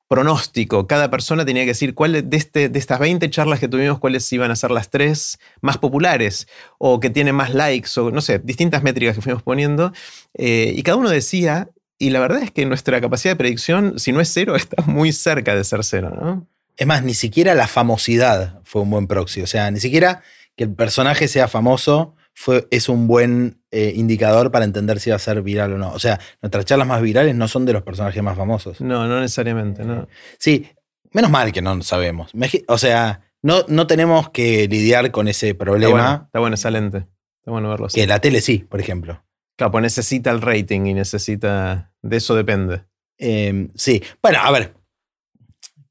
pronóstico. 0.09 0.87
Cada 0.87 1.09
persona 1.09 1.45
tenía 1.45 1.63
que 1.63 1.69
decir 1.69 1.93
cuál 1.93 2.29
de, 2.29 2.37
este, 2.37 2.67
de 2.67 2.79
estas 2.79 2.99
20 2.99 3.29
charlas 3.29 3.59
que 3.59 3.67
tuvimos, 3.67 3.99
cuáles 3.99 4.31
iban 4.33 4.49
a 4.51 4.55
ser 4.55 4.71
las 4.71 4.89
tres 4.89 5.39
más 5.61 5.77
populares 5.77 6.47
o 6.79 6.99
que 6.99 7.11
tienen 7.11 7.35
más 7.35 7.53
likes 7.53 7.91
o 7.97 8.11
no 8.11 8.19
sé, 8.19 8.39
distintas 8.39 8.83
métricas 8.83 9.15
que 9.15 9.21
fuimos 9.21 9.43
poniendo. 9.43 9.93
Eh, 10.33 10.73
y 10.75 10.81
cada 10.81 10.97
uno 10.97 11.09
decía, 11.09 11.69
y 11.99 12.09
la 12.09 12.19
verdad 12.19 12.41
es 12.41 12.49
que 12.51 12.65
nuestra 12.65 12.99
capacidad 12.99 13.33
de 13.33 13.37
predicción, 13.37 13.99
si 13.99 14.11
no 14.11 14.19
es 14.19 14.33
cero, 14.33 14.55
está 14.57 14.81
muy 14.83 15.13
cerca 15.13 15.55
de 15.55 15.63
ser 15.63 15.83
cero, 15.83 16.11
¿no? 16.19 16.47
Es 16.75 16.87
más, 16.87 17.03
ni 17.03 17.13
siquiera 17.13 17.53
la 17.53 17.67
famosidad 17.67 18.61
fue 18.63 18.81
un 18.81 18.89
buen 18.89 19.05
proxy. 19.05 19.41
O 19.41 19.47
sea, 19.47 19.69
ni 19.69 19.79
siquiera 19.79 20.23
que 20.55 20.63
el 20.63 20.73
personaje 20.73 21.27
sea 21.27 21.47
famoso 21.47 22.15
fue, 22.41 22.65
es 22.71 22.87
un 22.87 23.05
buen 23.05 23.61
eh, 23.69 23.91
indicador 23.97 24.49
para 24.49 24.63
entender 24.63 25.01
si 25.01 25.09
va 25.09 25.17
a 25.17 25.19
ser 25.19 25.41
viral 25.41 25.73
o 25.73 25.77
no. 25.77 25.91
O 25.91 25.99
sea, 25.99 26.17
nuestras 26.41 26.63
charlas 26.63 26.87
más 26.87 27.01
virales 27.01 27.35
no 27.35 27.49
son 27.49 27.65
de 27.65 27.73
los 27.73 27.83
personajes 27.83 28.23
más 28.23 28.37
famosos. 28.37 28.79
No, 28.79 29.07
no 29.09 29.19
necesariamente, 29.19 29.83
no. 29.83 30.07
Sí, 30.37 30.65
menos 31.11 31.29
mal 31.29 31.51
que 31.51 31.61
no 31.61 31.81
sabemos. 31.81 32.31
O 32.69 32.77
sea, 32.77 33.21
no, 33.41 33.65
no 33.67 33.87
tenemos 33.87 34.29
que 34.29 34.69
lidiar 34.69 35.11
con 35.11 35.27
ese 35.27 35.49
Está 35.49 35.65
problema 35.65 35.91
bueno, 35.91 36.23
está 36.27 36.39
bueno 36.39 36.55
esa. 36.57 36.99
Está 36.99 37.51
bueno 37.51 37.69
verlo 37.69 37.87
así. 37.87 37.99
que 37.99 38.07
la 38.07 38.19
tele 38.19 38.39
sí, 38.39 38.59
por 38.59 38.79
ejemplo. 38.79 39.21
Claro, 39.57 39.71
pues 39.73 39.81
necesita 39.81 40.31
el 40.31 40.39
rating 40.41 40.85
y 40.85 40.93
necesita. 40.93 41.91
De 42.01 42.15
eso 42.15 42.35
depende. 42.35 42.83
Eh, 43.17 43.67
sí, 43.75 44.01
bueno, 44.23 44.39
a 44.41 44.49
ver. 44.51 44.75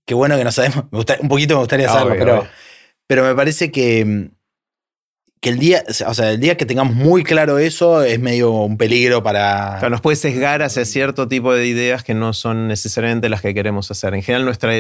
Qué 0.07 0.15
bueno 0.15 0.39
que 0.39 0.45
no 0.45 0.53
sabemos. 0.53 0.85
Me 0.91 0.97
gusta- 0.97 1.19
un 1.21 1.29
poquito 1.29 1.53
me 1.57 1.61
gustaría 1.61 1.91
Ah, 1.91 1.93
saberlo, 1.93 2.19
pero, 2.25 2.49
pero 3.07 3.25
me 3.25 3.35
parece 3.35 3.71
que, 3.71 4.31
que 5.41 5.51
el 5.51 5.59
día, 5.59 5.85
o 6.07 6.15
sea, 6.15 6.33
el 6.33 6.41
día 6.41 6.57
que 6.57 6.67
tengamos 6.67 6.95
muy 6.97 7.23
claro 7.23 7.59
eso 7.59 8.03
es 8.03 8.19
medio 8.19 8.51
un 8.51 8.77
peligro 8.77 9.23
para. 9.23 9.79
Nos 9.89 10.01
puede 10.01 10.17
sesgar 10.17 10.63
hacia 10.63 10.85
cierto 10.85 11.29
tipo 11.29 11.55
de 11.55 11.67
ideas 11.67 12.03
que 12.03 12.15
no 12.15 12.33
son 12.33 12.67
necesariamente 12.67 13.29
las 13.29 13.41
que 13.41 13.55
queremos 13.55 13.91
hacer. 13.91 14.15
En 14.15 14.23
general, 14.23 14.45
nuestra, 14.45 14.73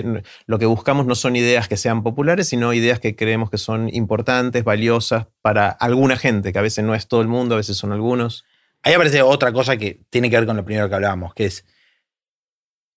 lo 0.46 0.58
que 0.58 0.66
buscamos 0.66 1.06
no 1.06 1.14
son 1.14 1.36
ideas 1.36 1.68
que 1.68 1.76
sean 1.76 2.02
populares, 2.02 2.48
sino 2.48 2.72
ideas 2.72 2.98
que 2.98 3.14
creemos 3.14 3.50
que 3.50 3.58
son 3.58 3.88
importantes, 3.94 4.64
valiosas 4.64 5.26
para 5.42 5.68
alguna 5.68 6.16
gente, 6.16 6.52
que 6.52 6.58
a 6.58 6.62
veces 6.62 6.84
no 6.84 6.94
es 6.94 7.06
todo 7.06 7.20
el 7.20 7.28
mundo, 7.28 7.54
a 7.54 7.58
veces 7.58 7.76
son 7.76 7.92
algunos. 7.92 8.44
Ahí 8.82 8.94
aparece 8.94 9.22
otra 9.22 9.52
cosa 9.52 9.76
que 9.76 10.00
tiene 10.10 10.28
que 10.28 10.36
ver 10.36 10.46
con 10.46 10.56
lo 10.56 10.64
primero 10.64 10.88
que 10.88 10.94
hablábamos, 10.94 11.34
que 11.34 11.46
es. 11.46 11.64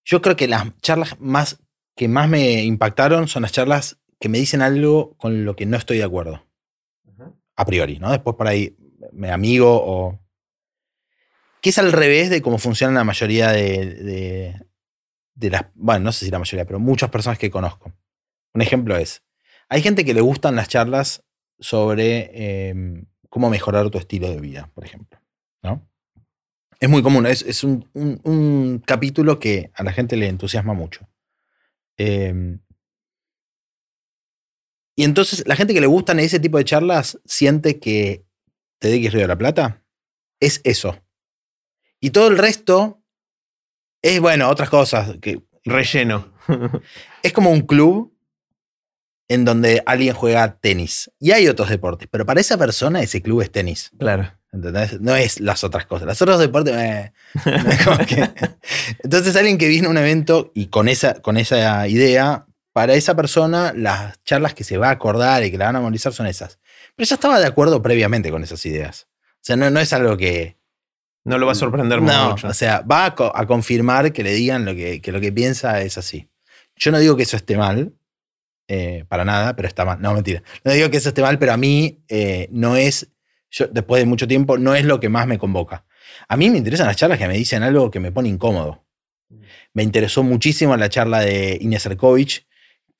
Yo 0.04 0.22
creo 0.22 0.36
que 0.36 0.48
las 0.48 0.66
charlas 0.82 1.16
más 1.20 1.60
que 1.96 2.08
más 2.08 2.28
me 2.28 2.64
impactaron 2.64 3.28
son 3.28 3.44
las 3.44 3.52
charlas 3.52 4.00
que 4.20 4.30
me 4.30 4.40
dicen 4.40 4.64
algo 4.64 5.16
con 5.18 5.46
lo 5.46 5.56
que 5.56 5.68
no 5.68 5.78
estoy 5.78 5.98
de 5.98 6.04
acuerdo. 6.04 6.44
A 7.56 7.66
priori, 7.66 8.00
¿no? 8.00 8.12
Después 8.12 8.36
por 8.36 8.48
ahí 8.48 8.76
me 9.12 9.32
amigo 9.32 9.82
o. 9.84 10.20
Que 11.62 11.70
es 11.70 11.78
al 11.78 11.92
revés 11.92 12.30
de 12.30 12.42
cómo 12.42 12.58
funciona 12.58 12.94
la 12.94 13.04
mayoría 13.04 13.52
de, 13.52 14.56
de, 15.36 15.50
las. 15.50 15.66
Bueno, 15.76 16.06
no 16.06 16.12
sé 16.12 16.26
si 16.26 16.32
la 16.32 16.40
mayoría, 16.40 16.66
pero 16.66 16.80
muchas 16.80 17.10
personas 17.10 17.38
que 17.38 17.52
conozco. 17.52 17.94
Un 18.54 18.62
ejemplo 18.62 18.98
es. 18.98 19.24
Hay 19.70 19.82
gente 19.82 20.04
que 20.04 20.14
le 20.14 20.22
gustan 20.22 20.56
las 20.56 20.68
charlas 20.68 21.24
sobre 21.60 22.32
eh, 22.34 23.04
cómo 23.30 23.50
mejorar 23.50 23.90
tu 23.90 23.98
estilo 23.98 24.30
de 24.30 24.42
vida, 24.42 24.70
por 24.74 24.84
ejemplo. 24.84 25.20
¿no? 25.62 25.88
Es 26.80 26.90
muy 26.90 27.04
común, 27.04 27.28
es, 27.28 27.64
un, 27.64 28.84
capítulo 28.86 29.40
que 29.40 29.72
a 29.76 29.84
la 29.84 29.94
gente 29.94 30.18
le 30.18 30.28
entusiasma 30.28 30.74
mucho. 30.74 31.08
Eh, 31.98 32.58
y 34.96 35.04
entonces 35.04 35.44
la 35.48 35.56
gente 35.56 35.74
que 35.74 35.82
le 35.82 35.88
gustan 35.88 36.20
ese 36.20 36.40
tipo 36.40 36.58
de 36.58 36.66
charlas 36.66 37.20
siente 37.26 37.80
que 37.80 38.24
TDX 38.80 39.14
Río 39.14 39.22
de 39.22 39.28
la 39.28 39.38
Plata 39.38 39.84
es 40.40 40.62
eso. 40.64 40.98
Y 42.00 42.10
todo 42.10 42.28
el 42.28 42.38
resto 42.38 43.02
es, 44.02 44.20
bueno, 44.20 44.50
otras 44.50 44.70
cosas. 44.70 45.18
Que 45.22 45.42
Relleno. 45.64 46.34
es 47.24 47.34
como 47.34 47.52
un 47.52 47.62
club 47.62 48.12
en 49.30 49.46
donde 49.46 49.84
alguien 49.86 50.14
juega 50.16 50.58
tenis. 50.60 51.12
Y 51.20 51.32
hay 51.32 51.48
otros 51.48 51.70
deportes, 51.70 52.08
pero 52.12 52.26
para 52.26 52.42
esa 52.42 52.58
persona 52.58 53.02
ese 53.02 53.22
club 53.22 53.42
es 53.42 53.52
tenis. 53.52 53.92
claro. 53.98 54.32
¿Entendés? 54.54 55.00
No 55.00 55.16
es 55.16 55.40
las 55.40 55.64
otras 55.64 55.86
cosas. 55.86 56.06
Los 56.08 56.22
otros 56.22 56.38
deportes. 56.38 56.76
eh, 56.76 57.14
no 57.46 57.72
es 57.72 57.86
como 57.86 57.98
que- 58.00 58.30
Entonces, 59.02 59.34
alguien 59.38 59.58
que 59.58 59.70
viene 59.70 59.88
a 59.88 59.90
un 59.92 59.98
evento 59.98 60.52
y 60.54 60.68
con 60.68 60.90
esa, 60.90 61.22
con 61.22 61.38
esa 61.38 61.88
idea, 61.88 62.46
para 62.74 62.94
esa 62.94 63.16
persona, 63.16 63.74
las 63.76 64.22
charlas 64.24 64.54
que 64.54 64.64
se 64.64 64.78
va 64.78 64.90
a 64.90 64.92
acordar 64.92 65.44
y 65.44 65.52
que 65.52 65.58
la 65.58 65.66
van 65.66 65.76
a 65.78 65.80
memorizar 65.80 66.14
son 66.14 66.28
esas. 66.28 66.60
Pero 66.96 67.08
ya 67.08 67.16
estaba 67.16 67.40
de 67.40 67.48
acuerdo 67.48 67.82
previamente 67.82 68.32
con 68.32 68.44
esas 68.44 68.66
ideas. 68.66 69.08
O 69.36 69.40
sea, 69.44 69.56
no, 69.56 69.70
no 69.70 69.80
es 69.80 69.92
algo 69.94 70.16
que. 70.18 70.58
No 71.24 71.38
lo 71.38 71.46
va 71.46 71.52
a 71.52 71.56
sorprender 71.56 72.02
No, 72.02 72.30
mucho. 72.32 72.48
o 72.48 72.54
sea, 72.54 72.82
va 72.82 73.06
a, 73.06 73.16
co- 73.16 73.32
a 73.36 73.46
confirmar 73.46 74.12
que 74.12 74.24
le 74.24 74.34
digan 74.34 74.66
lo 74.66 74.74
que, 74.74 75.02
que 75.02 75.12
lo 75.12 75.20
que 75.22 75.32
piensa 75.32 75.82
es 75.82 75.98
así. 75.98 76.30
Yo 76.76 76.92
no 76.92 76.98
digo 77.00 77.16
que 77.16 77.24
eso 77.24 77.38
esté 77.38 77.58
mal, 77.58 77.94
eh, 78.68 79.06
para 79.08 79.24
nada, 79.26 79.56
pero 79.56 79.68
está 79.68 79.86
mal. 79.86 80.02
No, 80.02 80.14
mentira. 80.14 80.42
No 80.64 80.72
digo 80.72 80.90
que 80.90 80.98
eso 80.98 81.10
esté 81.10 81.22
mal, 81.22 81.38
pero 81.38 81.54
a 81.54 81.58
mí 81.58 82.04
eh, 82.08 82.48
no 82.52 82.76
es, 82.76 83.12
yo, 83.52 83.68
después 83.68 84.02
de 84.02 84.06
mucho 84.08 84.28
tiempo, 84.28 84.58
no 84.58 84.74
es 84.74 84.84
lo 84.86 85.00
que 85.00 85.10
más 85.10 85.28
me 85.28 85.38
convoca. 85.38 85.86
A 86.28 86.38
mí 86.38 86.50
me 86.50 86.58
interesan 86.58 86.88
las 86.88 86.96
charlas 86.96 87.20
que 87.20 87.28
me 87.28 87.36
dicen 87.38 87.62
algo 87.62 87.92
que 87.92 88.00
me 88.00 88.12
pone 88.12 88.30
incómodo. 88.30 88.84
Me 89.74 89.84
interesó 89.84 90.24
muchísimo 90.24 90.76
la 90.76 90.90
charla 90.90 91.20
de 91.20 91.58
Inés 91.62 91.86
Erkovich, 91.86 92.48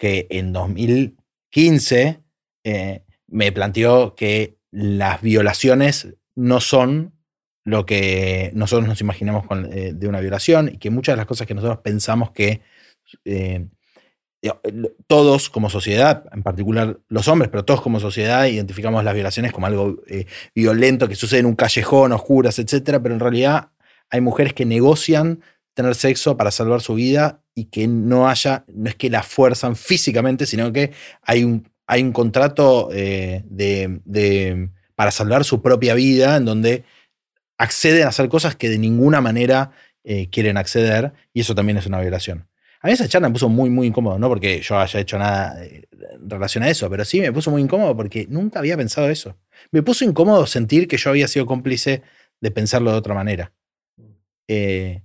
que 0.02 0.26
en 0.32 0.52
2015 0.52 2.24
eh, 2.64 3.04
me 3.28 3.52
planteó 3.52 4.16
que 4.16 4.58
las 4.72 5.22
violaciones 5.22 6.16
no 6.34 6.60
son 6.60 7.14
lo 7.64 7.86
que 7.86 8.50
nosotros 8.56 8.88
nos 8.88 9.00
imaginamos 9.00 9.46
con, 9.46 9.72
eh, 9.72 9.94
de 9.94 10.08
una 10.08 10.20
violación 10.20 10.72
y 10.74 10.80
que 10.80 10.90
muchas 10.90 11.14
de 11.14 11.18
las 11.18 11.28
cosas 11.28 11.46
que 11.46 11.54
nosotros 11.54 11.82
pensamos 11.84 12.32
que 12.32 12.62
eh, 13.26 13.68
todos 15.06 15.52
como 15.52 15.70
sociedad, 15.70 16.26
en 16.34 16.42
particular 16.42 16.98
los 17.08 17.28
hombres, 17.28 17.52
pero 17.52 17.64
todos 17.64 17.82
como 17.82 18.00
sociedad 18.00 18.48
identificamos 18.48 19.04
las 19.04 19.14
violaciones 19.14 19.52
como 19.52 19.68
algo 19.68 20.02
violento 20.56 21.08
que 21.08 21.14
sucede 21.14 21.42
en 21.42 21.46
un 21.46 21.56
callejón, 21.56 22.12
oscuras, 22.12 22.58
etcétera, 22.58 23.04
pero 23.04 23.14
en 23.14 23.20
realidad 23.20 23.70
hay 24.10 24.22
mujeres 24.22 24.54
que 24.54 24.66
negocian 24.66 25.44
tener 25.76 25.94
sexo 25.94 26.38
para 26.38 26.50
salvar 26.50 26.82
su 26.82 26.96
vida 26.96 27.41
y 27.56 27.66
que 27.66 27.88
no 27.88 28.30
haya, 28.30 28.66
no 28.68 28.90
es 28.90 28.96
que 28.96 29.10
la 29.10 29.24
fuerzan 29.24 29.76
físicamente, 29.76 30.46
sino 30.46 30.72
que 30.72 30.92
hay 31.24 31.44
un, 31.44 31.70
hay 31.88 32.02
un 32.02 32.12
contrato 32.12 32.90
eh, 32.94 33.44
de, 33.46 34.00
de, 34.06 34.70
para 34.96 35.12
salvar 35.12 35.44
su 35.44 35.62
propia 35.62 35.94
vida 35.94 36.38
en 36.38 36.46
donde 36.46 36.84
acceden 37.58 38.06
a 38.06 38.10
hacer 38.10 38.30
cosas 38.30 38.56
que 38.56 38.70
de 38.70 38.78
ninguna 38.78 39.22
manera 39.22 39.72
eh, 40.04 40.30
quieren 40.32 40.58
acceder 40.58 41.14
y 41.34 41.42
eso 41.42 41.54
también 41.54 41.78
es 41.78 41.86
una 41.86 42.00
violación. 42.00 42.48
A 42.82 42.88
mí 42.88 42.94
esa 42.94 43.08
charla 43.08 43.30
me 43.30 43.34
puso 43.34 43.50
muy, 43.50 43.70
muy 43.70 43.86
incómodo, 43.86 44.18
no 44.18 44.28
porque 44.28 44.62
yo 44.62 44.80
haya 44.80 45.00
hecho 45.00 45.20
nada 45.20 45.64
eh, 45.64 45.84
en 45.92 46.30
relación 46.30 46.64
a 46.64 46.70
eso, 46.70 46.90
pero 46.90 47.06
sí 47.06 47.22
me 47.22 47.32
puso 47.32 47.52
muy 47.52 47.62
incómodo 47.62 47.96
porque 47.96 48.26
nunca 48.28 48.58
había 48.58 48.76
pensado 48.76 49.10
eso. 49.10 49.38
Me 49.72 49.84
puso 49.84 50.04
incómodo 50.04 50.48
sentir 50.48 50.88
que 50.88 50.98
yo 50.98 51.12
había 51.12 51.28
sido 51.28 51.46
cómplice 51.46 52.02
de 52.40 52.52
pensarlo 52.52 52.92
de 52.92 52.98
otra 52.98 53.14
manera. 53.14 53.54
Eh, 54.48 55.04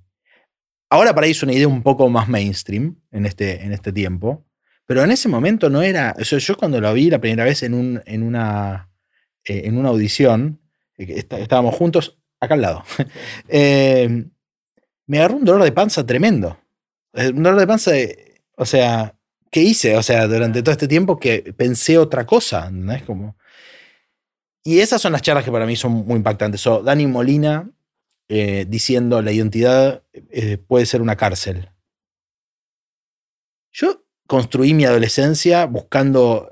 ahora 0.90 1.14
para 1.14 1.26
ahí 1.26 1.32
es 1.32 1.42
una 1.42 1.52
idea 1.52 1.68
un 1.68 1.82
poco 1.82 2.08
más 2.08 2.28
mainstream 2.28 3.00
en 3.10 3.26
este, 3.26 3.62
en 3.64 3.72
este 3.72 3.92
tiempo, 3.92 4.44
pero 4.86 5.02
en 5.02 5.10
ese 5.10 5.28
momento 5.28 5.68
no 5.68 5.82
era. 5.82 6.14
O 6.18 6.24
sea, 6.24 6.38
yo 6.38 6.56
cuando 6.56 6.80
lo 6.80 6.92
vi 6.94 7.10
la 7.10 7.20
primera 7.20 7.44
vez 7.44 7.62
en, 7.62 7.74
un, 7.74 8.02
en, 8.06 8.22
una, 8.22 8.90
eh, 9.44 9.62
en 9.64 9.78
una 9.78 9.88
audición, 9.90 10.60
eh, 10.96 11.06
está, 11.16 11.38
estábamos 11.38 11.74
juntos 11.74 12.18
acá 12.40 12.54
al 12.54 12.62
lado, 12.62 12.84
eh, 13.48 14.26
me 15.06 15.18
agarró 15.18 15.36
un 15.36 15.44
dolor 15.44 15.62
de 15.62 15.72
panza 15.72 16.04
tremendo. 16.04 16.58
Un 17.14 17.42
dolor 17.42 17.58
de 17.58 17.66
panza, 17.66 17.92
de, 17.92 18.42
o 18.56 18.66
sea, 18.66 19.16
¿qué 19.50 19.62
hice? 19.62 19.96
O 19.96 20.02
sea, 20.02 20.26
durante 20.26 20.62
todo 20.62 20.72
este 20.72 20.88
tiempo 20.88 21.18
que 21.18 21.54
pensé 21.56 21.96
otra 21.96 22.26
cosa, 22.26 22.70
¿no? 22.70 22.92
Es 22.92 23.02
como... 23.02 23.36
Y 24.64 24.80
esas 24.80 25.00
son 25.00 25.12
las 25.12 25.22
charlas 25.22 25.44
que 25.44 25.52
para 25.52 25.64
mí 25.64 25.76
son 25.76 25.92
muy 25.92 26.16
impactantes. 26.16 26.60
So, 26.60 26.82
Dani 26.82 27.06
Molina 27.06 27.70
eh, 28.28 28.66
diciendo 28.68 29.22
la 29.22 29.32
identidad 29.32 30.02
eh, 30.12 30.58
puede 30.58 30.86
ser 30.86 31.02
una 31.02 31.16
cárcel. 31.16 31.70
Yo 33.72 34.04
construí 34.26 34.74
mi 34.74 34.84
adolescencia 34.84 35.66
buscando 35.66 36.50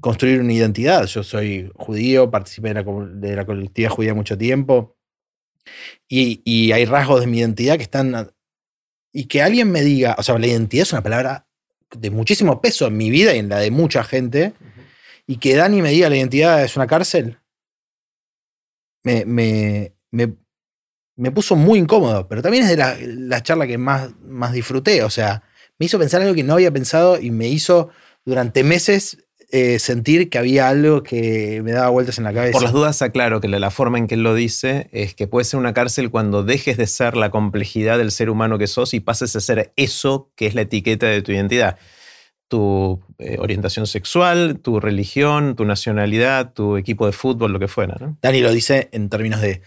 construir 0.00 0.40
una 0.40 0.52
identidad. 0.52 1.06
Yo 1.06 1.22
soy 1.22 1.70
judío, 1.74 2.30
participé 2.30 2.74
de 2.74 2.74
la, 2.74 2.82
de 2.82 3.36
la 3.36 3.46
colectividad 3.46 3.90
judía 3.90 4.14
mucho 4.14 4.36
tiempo 4.36 4.96
y, 6.08 6.42
y, 6.44 6.72
hay 6.72 6.84
rasgos 6.84 7.20
de 7.20 7.26
mi 7.26 7.38
identidad 7.38 7.76
que 7.76 7.84
están... 7.84 8.32
Y 9.14 9.26
que 9.26 9.42
alguien 9.42 9.70
me 9.70 9.82
diga, 9.82 10.16
o 10.18 10.22
sea, 10.22 10.38
la 10.38 10.46
identidad 10.46 10.82
es 10.82 10.92
una 10.92 11.02
palabra 11.02 11.46
de 11.90 12.10
muchísimo 12.10 12.62
peso 12.62 12.86
en 12.86 12.96
mi 12.96 13.10
vida 13.10 13.34
y 13.34 13.38
en 13.38 13.50
la 13.50 13.58
de 13.58 13.70
mucha 13.70 14.02
gente, 14.04 14.54
y 15.26 15.36
que 15.36 15.54
Dani 15.54 15.82
me 15.82 15.90
diga 15.90 16.08
la 16.08 16.16
identidad 16.16 16.64
es 16.64 16.76
una 16.76 16.86
cárcel, 16.86 17.38
me, 19.04 19.26
me, 19.26 19.94
me, 20.10 20.34
me 21.16 21.30
puso 21.30 21.56
muy 21.56 21.78
incómodo, 21.78 22.28
pero 22.28 22.42
también 22.42 22.64
es 22.64 22.70
de 22.70 22.76
la, 22.76 22.96
la, 23.00 23.42
charla 23.42 23.66
que 23.66 23.78
más, 23.78 24.10
más 24.24 24.52
disfruté, 24.52 25.02
o 25.02 25.10
sea, 25.10 25.42
me 25.78 25.86
hizo 25.86 25.98
pensar 25.98 26.22
algo 26.22 26.34
que 26.34 26.42
no 26.42 26.54
había 26.54 26.70
pensado 26.70 27.20
y 27.20 27.30
me 27.30 27.48
hizo 27.48 27.90
durante 28.24 28.64
meses 28.64 29.18
eh, 29.54 29.78
sentir 29.78 30.30
que 30.30 30.38
había 30.38 30.70
algo 30.70 31.02
que 31.02 31.60
me 31.62 31.72
daba 31.72 31.90
vueltas 31.90 32.16
en 32.16 32.24
la 32.24 32.32
cabeza. 32.32 32.52
Por 32.52 32.62
las 32.62 32.72
dudas, 32.72 33.02
aclaro 33.02 33.42
que 33.42 33.48
la, 33.48 33.70
forma 33.70 33.98
en 33.98 34.06
que 34.06 34.14
él 34.14 34.22
lo 34.22 34.34
dice 34.34 34.88
es 34.92 35.14
que 35.14 35.26
puede 35.26 35.44
ser 35.44 35.60
una 35.60 35.74
cárcel 35.74 36.10
cuando 36.10 36.42
dejes 36.42 36.78
de 36.78 36.86
ser 36.86 37.18
la 37.18 37.30
complejidad 37.30 37.98
del 37.98 38.12
ser 38.12 38.30
humano 38.30 38.56
que 38.56 38.66
sos 38.66 38.94
y 38.94 39.00
pases 39.00 39.36
a 39.36 39.40
ser 39.40 39.70
eso 39.76 40.30
que 40.36 40.46
es 40.46 40.54
la 40.54 40.62
etiqueta 40.62 41.04
de 41.04 41.20
tu 41.20 41.32
identidad. 41.32 41.76
Tu 42.48 42.98
eh, 43.18 43.36
orientación 43.38 43.86
sexual, 43.86 44.58
tu 44.62 44.80
religión, 44.80 45.54
tu 45.54 45.66
nacionalidad, 45.66 46.54
tu 46.54 46.78
equipo 46.78 47.04
de 47.04 47.12
fútbol, 47.12 47.52
lo 47.52 47.58
que 47.58 47.68
fuera. 47.68 47.98
Dani 48.22 48.40
lo 48.40 48.52
dice 48.52 48.88
en 48.92 49.10
términos 49.10 49.42
de 49.42 49.60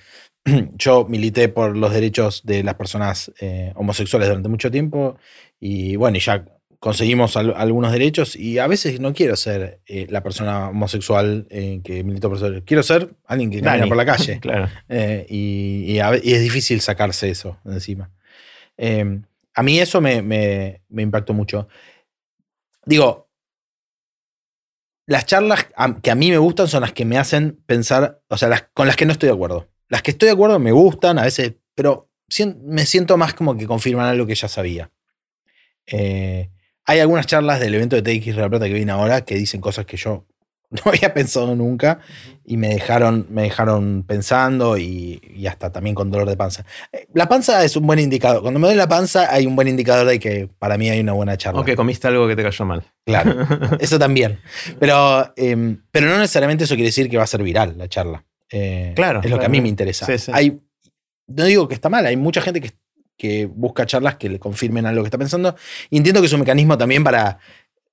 yo 0.78 1.06
milité 1.06 1.50
por 1.50 1.76
los 1.76 1.94
derechos 1.94 2.44
de 2.46 2.64
las 2.64 2.76
personas 2.76 3.32
eh, 3.40 3.72
homosexuales 3.76 4.28
durante 4.28 4.50
mucho 4.50 4.72
tiempo 4.72 5.18
y 5.60 5.96
bueno, 5.96 6.18
y 6.18 6.22
ya 6.22 6.46
conseguimos 6.86 7.36
algunos 7.36 7.92
derechos 7.92 8.36
y 8.36 8.60
a 8.60 8.68
veces 8.68 9.00
no 9.00 9.12
quiero 9.12 9.36
ser 9.36 9.82
eh, 9.88 10.06
la 10.08 10.22
persona 10.22 10.70
homosexual 10.70 11.48
eh, 11.50 11.82
que 11.84 12.04
militó 12.04 12.30
por 12.30 12.38
eso. 12.38 12.64
Quiero 12.64 12.84
ser 12.84 13.10
alguien 13.26 13.50
que 13.50 13.60
camina 13.60 13.88
por 13.88 13.98
la 13.98 14.06
calle. 14.06 14.40
claro. 14.42 14.70
Eh, 14.88 15.26
y, 15.28 15.98
es 15.98 16.42
difícil 16.42 16.82
sacarse 16.82 17.32
eso 17.32 17.58
de 17.64 17.74
encima. 17.74 18.12
Em, 18.78 19.24
a 19.56 19.64
mí 19.64 19.80
eso 19.80 20.00
me, 20.00 20.22
me, 20.22 20.82
impactó 21.02 21.34
mucho. 21.34 21.68
Digo, 22.86 23.32
las 25.08 25.26
charlas 25.26 25.68
que 26.04 26.12
a 26.12 26.16
mí 26.16 26.30
me 26.30 26.38
gustan 26.38 26.68
son 26.68 26.82
las 26.82 26.94
que 26.94 27.06
me 27.06 27.18
hacen 27.18 27.64
pensar, 27.66 28.22
o 28.28 28.38
sea, 28.38 28.50
las 28.50 28.68
con 28.76 28.86
las 28.86 28.96
que 28.96 29.08
no 29.08 29.12
estoy 29.12 29.26
de 29.30 29.34
acuerdo. 29.34 29.68
Las 29.90 30.02
que 30.02 30.12
estoy 30.12 30.28
de 30.28 30.34
acuerdo 30.34 30.60
me 30.60 30.72
gustan 30.72 31.20
a 31.20 31.24
veces, 31.24 31.54
pero 31.74 32.10
me 32.64 32.86
siento 32.86 33.18
más 33.18 33.34
como 33.34 33.56
que 33.56 33.68
confirman 33.68 34.08
algo 34.08 34.26
que 34.26 34.36
ya 34.36 34.48
sabía. 34.48 34.92
Eh, 35.88 36.50
hay 36.86 37.00
algunas 37.00 37.26
charlas 37.28 37.60
del 37.60 37.76
evento 37.76 38.00
de 38.00 38.02
TX 38.02 38.36
La 38.36 38.50
Plata 38.50 38.66
que 38.66 38.74
viene 38.74 38.92
ahora 38.92 39.22
que 39.22 39.36
dicen 39.36 39.62
cosas 39.62 39.86
que 39.86 39.98
yo 39.98 40.26
no 40.70 40.82
había 40.86 41.14
pensado 41.14 41.56
nunca 41.56 42.00
y 42.44 42.58
me 42.58 42.70
dejaron, 42.70 43.28
me 43.30 43.44
dejaron 43.44 44.04
pensando 44.04 44.78
y, 44.78 45.46
hasta 45.48 45.72
también 45.72 45.96
con 45.96 46.12
dolor 46.12 46.28
de 46.28 46.38
panza. 46.38 46.66
Eh, 46.92 47.08
la 47.14 47.28
panza 47.28 47.64
es 47.64 47.76
un 47.76 47.86
buen 47.86 48.00
indicador. 48.00 48.42
Cuando 48.42 48.60
me 48.60 48.68
doy 48.68 48.76
la 48.76 48.88
panza 48.88 49.32
hay 49.32 49.46
un 49.46 49.56
buen 49.56 49.68
indicador 49.68 50.08
de 50.08 50.20
que 50.20 50.50
para 50.60 50.78
mí 50.78 50.90
hay 50.90 51.00
una 51.00 51.14
buena 51.14 51.38
charla. 51.38 51.62
O 51.62 51.66
que 51.66 51.76
comiste 51.76 52.08
algo 52.08 52.28
que 52.28 52.36
te 52.36 52.44
cayó 52.44 52.66
mal. 52.66 52.84
Claro, 53.06 53.48
eso 53.80 54.00
también. 54.00 54.40
Pero, 54.80 55.34
em, 55.36 55.82
pero 55.92 56.08
no 56.08 56.18
necesariamente 56.18 56.64
eso 56.64 56.76
quiere 56.76 56.90
decir 56.90 57.10
que 57.10 57.18
va 57.18 57.24
a 57.24 57.28
ser 57.28 57.44
viral 57.44 57.78
la 57.78 57.88
charla. 57.88 58.26
Eh, 58.58 58.94
claro. 58.96 59.22
Es 59.24 59.30
lo 59.30 59.38
que 59.38 59.46
a 59.46 59.50
mí 59.50 59.62
me 59.62 59.68
interesa. 59.68 60.08
Hay, 60.34 60.60
no 61.28 61.46
digo 61.46 61.68
que 61.68 61.74
está 61.74 61.90
mal, 61.90 62.06
hay 62.06 62.16
mucha 62.18 62.42
gente 62.42 62.62
que 62.62 62.72
que 63.18 63.46
busca 63.46 63.86
charlas 63.86 64.16
que 64.16 64.30
le 64.30 64.40
confirmen 64.40 64.86
algo 64.86 65.04
que 65.04 65.08
está 65.08 65.18
pensando. 65.18 65.56
Y 65.90 65.98
entiendo 65.98 66.22
que 66.22 66.28
es 66.28 66.34
un 66.34 66.42
mecanismo 66.42 66.78
también 66.78 67.04
para, 67.04 67.40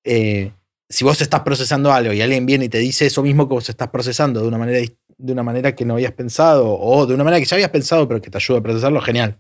eh, 0.05 0.53
si 0.89 1.05
vos 1.05 1.21
estás 1.21 1.41
procesando 1.41 1.93
algo 1.93 2.13
y 2.13 2.21
alguien 2.21 2.47
viene 2.47 2.67
y 2.67 2.69
te 2.69 2.79
dice 2.79 3.07
eso 3.07 3.23
mismo 3.23 3.49
que 3.49 3.55
vos 3.55 3.69
estás 3.69 3.89
procesando 3.89 4.41
de 4.41 4.49
una 4.49 4.59
manera, 4.59 4.87
de 5.17 5.33
una 5.33 5.43
manera 5.43 5.75
que 5.75 5.85
no 5.85 5.95
habías 5.95 6.13
pensado 6.13 6.77
o 6.79 7.07
de 7.07 7.15
una 7.15 7.25
manera 7.25 7.41
que 7.41 7.47
ya 7.47 7.57
habías 7.57 7.71
pensado 7.71 8.07
pero 8.09 8.21
que 8.21 8.31
te 8.31 8.39
ayuda 8.39 8.59
a 8.59 8.63
procesarlo, 8.63 9.01
genial. 9.01 9.39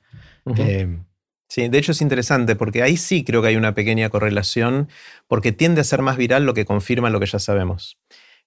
Eh, 0.56 0.98
sí, 1.48 1.68
de 1.68 1.78
hecho 1.78 1.92
es 1.92 2.00
interesante 2.00 2.56
porque 2.56 2.82
ahí 2.82 2.96
sí 2.96 3.24
creo 3.24 3.42
que 3.42 3.48
hay 3.48 3.56
una 3.56 3.74
pequeña 3.74 4.08
correlación 4.08 4.88
porque 5.28 5.52
tiende 5.52 5.80
a 5.80 5.84
ser 5.84 6.02
más 6.02 6.16
viral 6.16 6.44
lo 6.44 6.54
que 6.54 6.64
confirma 6.64 7.10
lo 7.10 7.20
que 7.20 7.26
ya 7.26 7.38
sabemos. 7.38 7.98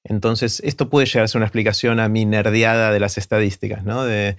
Entonces, 0.08 0.62
esto 0.64 0.88
puede 0.88 1.08
llegar 1.08 1.24
a 1.24 1.28
ser 1.28 1.39
una 1.39 1.47
explicación 1.47 1.99
a 1.99 2.08
mi 2.10 2.26
nerdeada 2.26 2.91
de 2.91 2.99
las 2.99 3.18
estadísticas, 3.18 3.84
¿no? 3.84 4.06
De, 4.06 4.38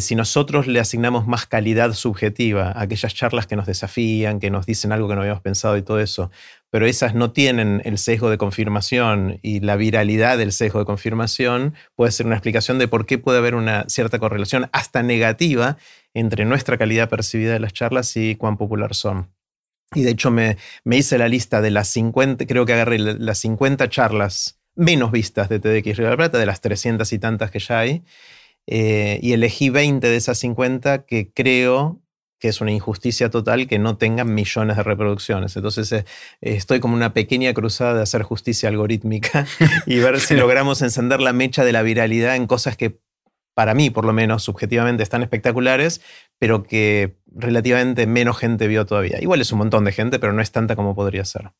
si 0.00 0.14
nosotros 0.14 0.66
le 0.66 0.80
asignamos 0.80 1.26
más 1.26 1.44
calidad 1.44 1.92
subjetiva 1.92 2.68
a 2.68 2.80
aquellas 2.80 3.14
charlas 3.14 3.46
que 3.46 3.56
nos 3.56 3.66
desafían, 3.66 4.40
que 4.40 4.50
nos 4.50 4.64
dicen 4.64 4.90
algo 4.90 5.06
que 5.06 5.14
no 5.14 5.20
habíamos 5.20 5.42
pensado 5.42 5.76
y 5.76 5.82
todo 5.82 6.00
eso, 6.00 6.30
pero 6.70 6.86
esas 6.86 7.14
no 7.14 7.32
tienen 7.32 7.82
el 7.84 7.98
sesgo 7.98 8.30
de 8.30 8.38
confirmación 8.38 9.38
y 9.42 9.60
la 9.60 9.76
viralidad 9.76 10.38
del 10.38 10.52
sesgo 10.52 10.78
de 10.78 10.86
confirmación, 10.86 11.74
puede 11.94 12.10
ser 12.10 12.24
una 12.24 12.36
explicación 12.36 12.78
de 12.78 12.88
por 12.88 13.04
qué 13.04 13.18
puede 13.18 13.36
haber 13.36 13.54
una 13.54 13.84
cierta 13.88 14.18
correlación 14.18 14.70
hasta 14.72 15.02
negativa 15.02 15.76
entre 16.14 16.46
nuestra 16.46 16.78
calidad 16.78 17.10
percibida 17.10 17.52
de 17.52 17.60
las 17.60 17.74
charlas 17.74 18.16
y 18.16 18.34
cuán 18.36 18.56
popular 18.56 18.94
son. 18.94 19.28
Y 19.94 20.04
de 20.04 20.12
hecho 20.12 20.30
me, 20.30 20.56
me 20.84 20.96
hice 20.96 21.18
la 21.18 21.28
lista 21.28 21.60
de 21.60 21.70
las 21.70 21.88
50, 21.88 22.46
creo 22.46 22.64
que 22.64 22.72
agarré 22.72 22.98
las 22.98 23.36
50 23.40 23.90
charlas 23.90 24.61
menos 24.74 25.12
vistas 25.12 25.48
de 25.48 25.60
TDX 25.60 25.96
Río 25.96 26.06
de 26.06 26.10
la 26.10 26.16
Plata, 26.16 26.38
de 26.38 26.46
las 26.46 26.60
300 26.60 27.12
y 27.12 27.18
tantas 27.18 27.50
que 27.50 27.58
ya 27.58 27.80
hay, 27.80 28.02
eh, 28.66 29.18
y 29.22 29.32
elegí 29.32 29.70
20 29.70 30.06
de 30.06 30.16
esas 30.16 30.38
50 30.38 31.04
que 31.04 31.32
creo 31.32 32.00
que 32.38 32.48
es 32.48 32.60
una 32.60 32.72
injusticia 32.72 33.30
total 33.30 33.68
que 33.68 33.78
no 33.78 33.96
tengan 33.96 34.34
millones 34.34 34.76
de 34.76 34.82
reproducciones. 34.82 35.54
Entonces 35.54 35.92
eh, 35.92 36.04
estoy 36.40 36.80
como 36.80 36.96
una 36.96 37.14
pequeña 37.14 37.54
cruzada 37.54 37.94
de 37.94 38.02
hacer 38.02 38.24
justicia 38.24 38.68
algorítmica 38.68 39.46
y 39.86 40.00
ver 40.00 40.18
si 40.18 40.34
logramos 40.34 40.82
encender 40.82 41.20
la 41.20 41.32
mecha 41.32 41.64
de 41.64 41.72
la 41.72 41.82
viralidad 41.82 42.34
en 42.34 42.48
cosas 42.48 42.76
que 42.76 42.98
para 43.54 43.74
mí, 43.74 43.90
por 43.90 44.04
lo 44.04 44.12
menos, 44.12 44.42
subjetivamente 44.42 45.02
están 45.02 45.22
espectaculares, 45.22 46.00
pero 46.38 46.64
que 46.64 47.16
relativamente 47.26 48.06
menos 48.06 48.38
gente 48.38 48.66
vio 48.66 48.86
todavía. 48.86 49.20
Igual 49.20 49.40
es 49.40 49.52
un 49.52 49.58
montón 49.58 49.84
de 49.84 49.92
gente, 49.92 50.18
pero 50.18 50.32
no 50.32 50.42
es 50.42 50.50
tanta 50.50 50.74
como 50.74 50.94
podría 50.94 51.24
ser. 51.24 51.52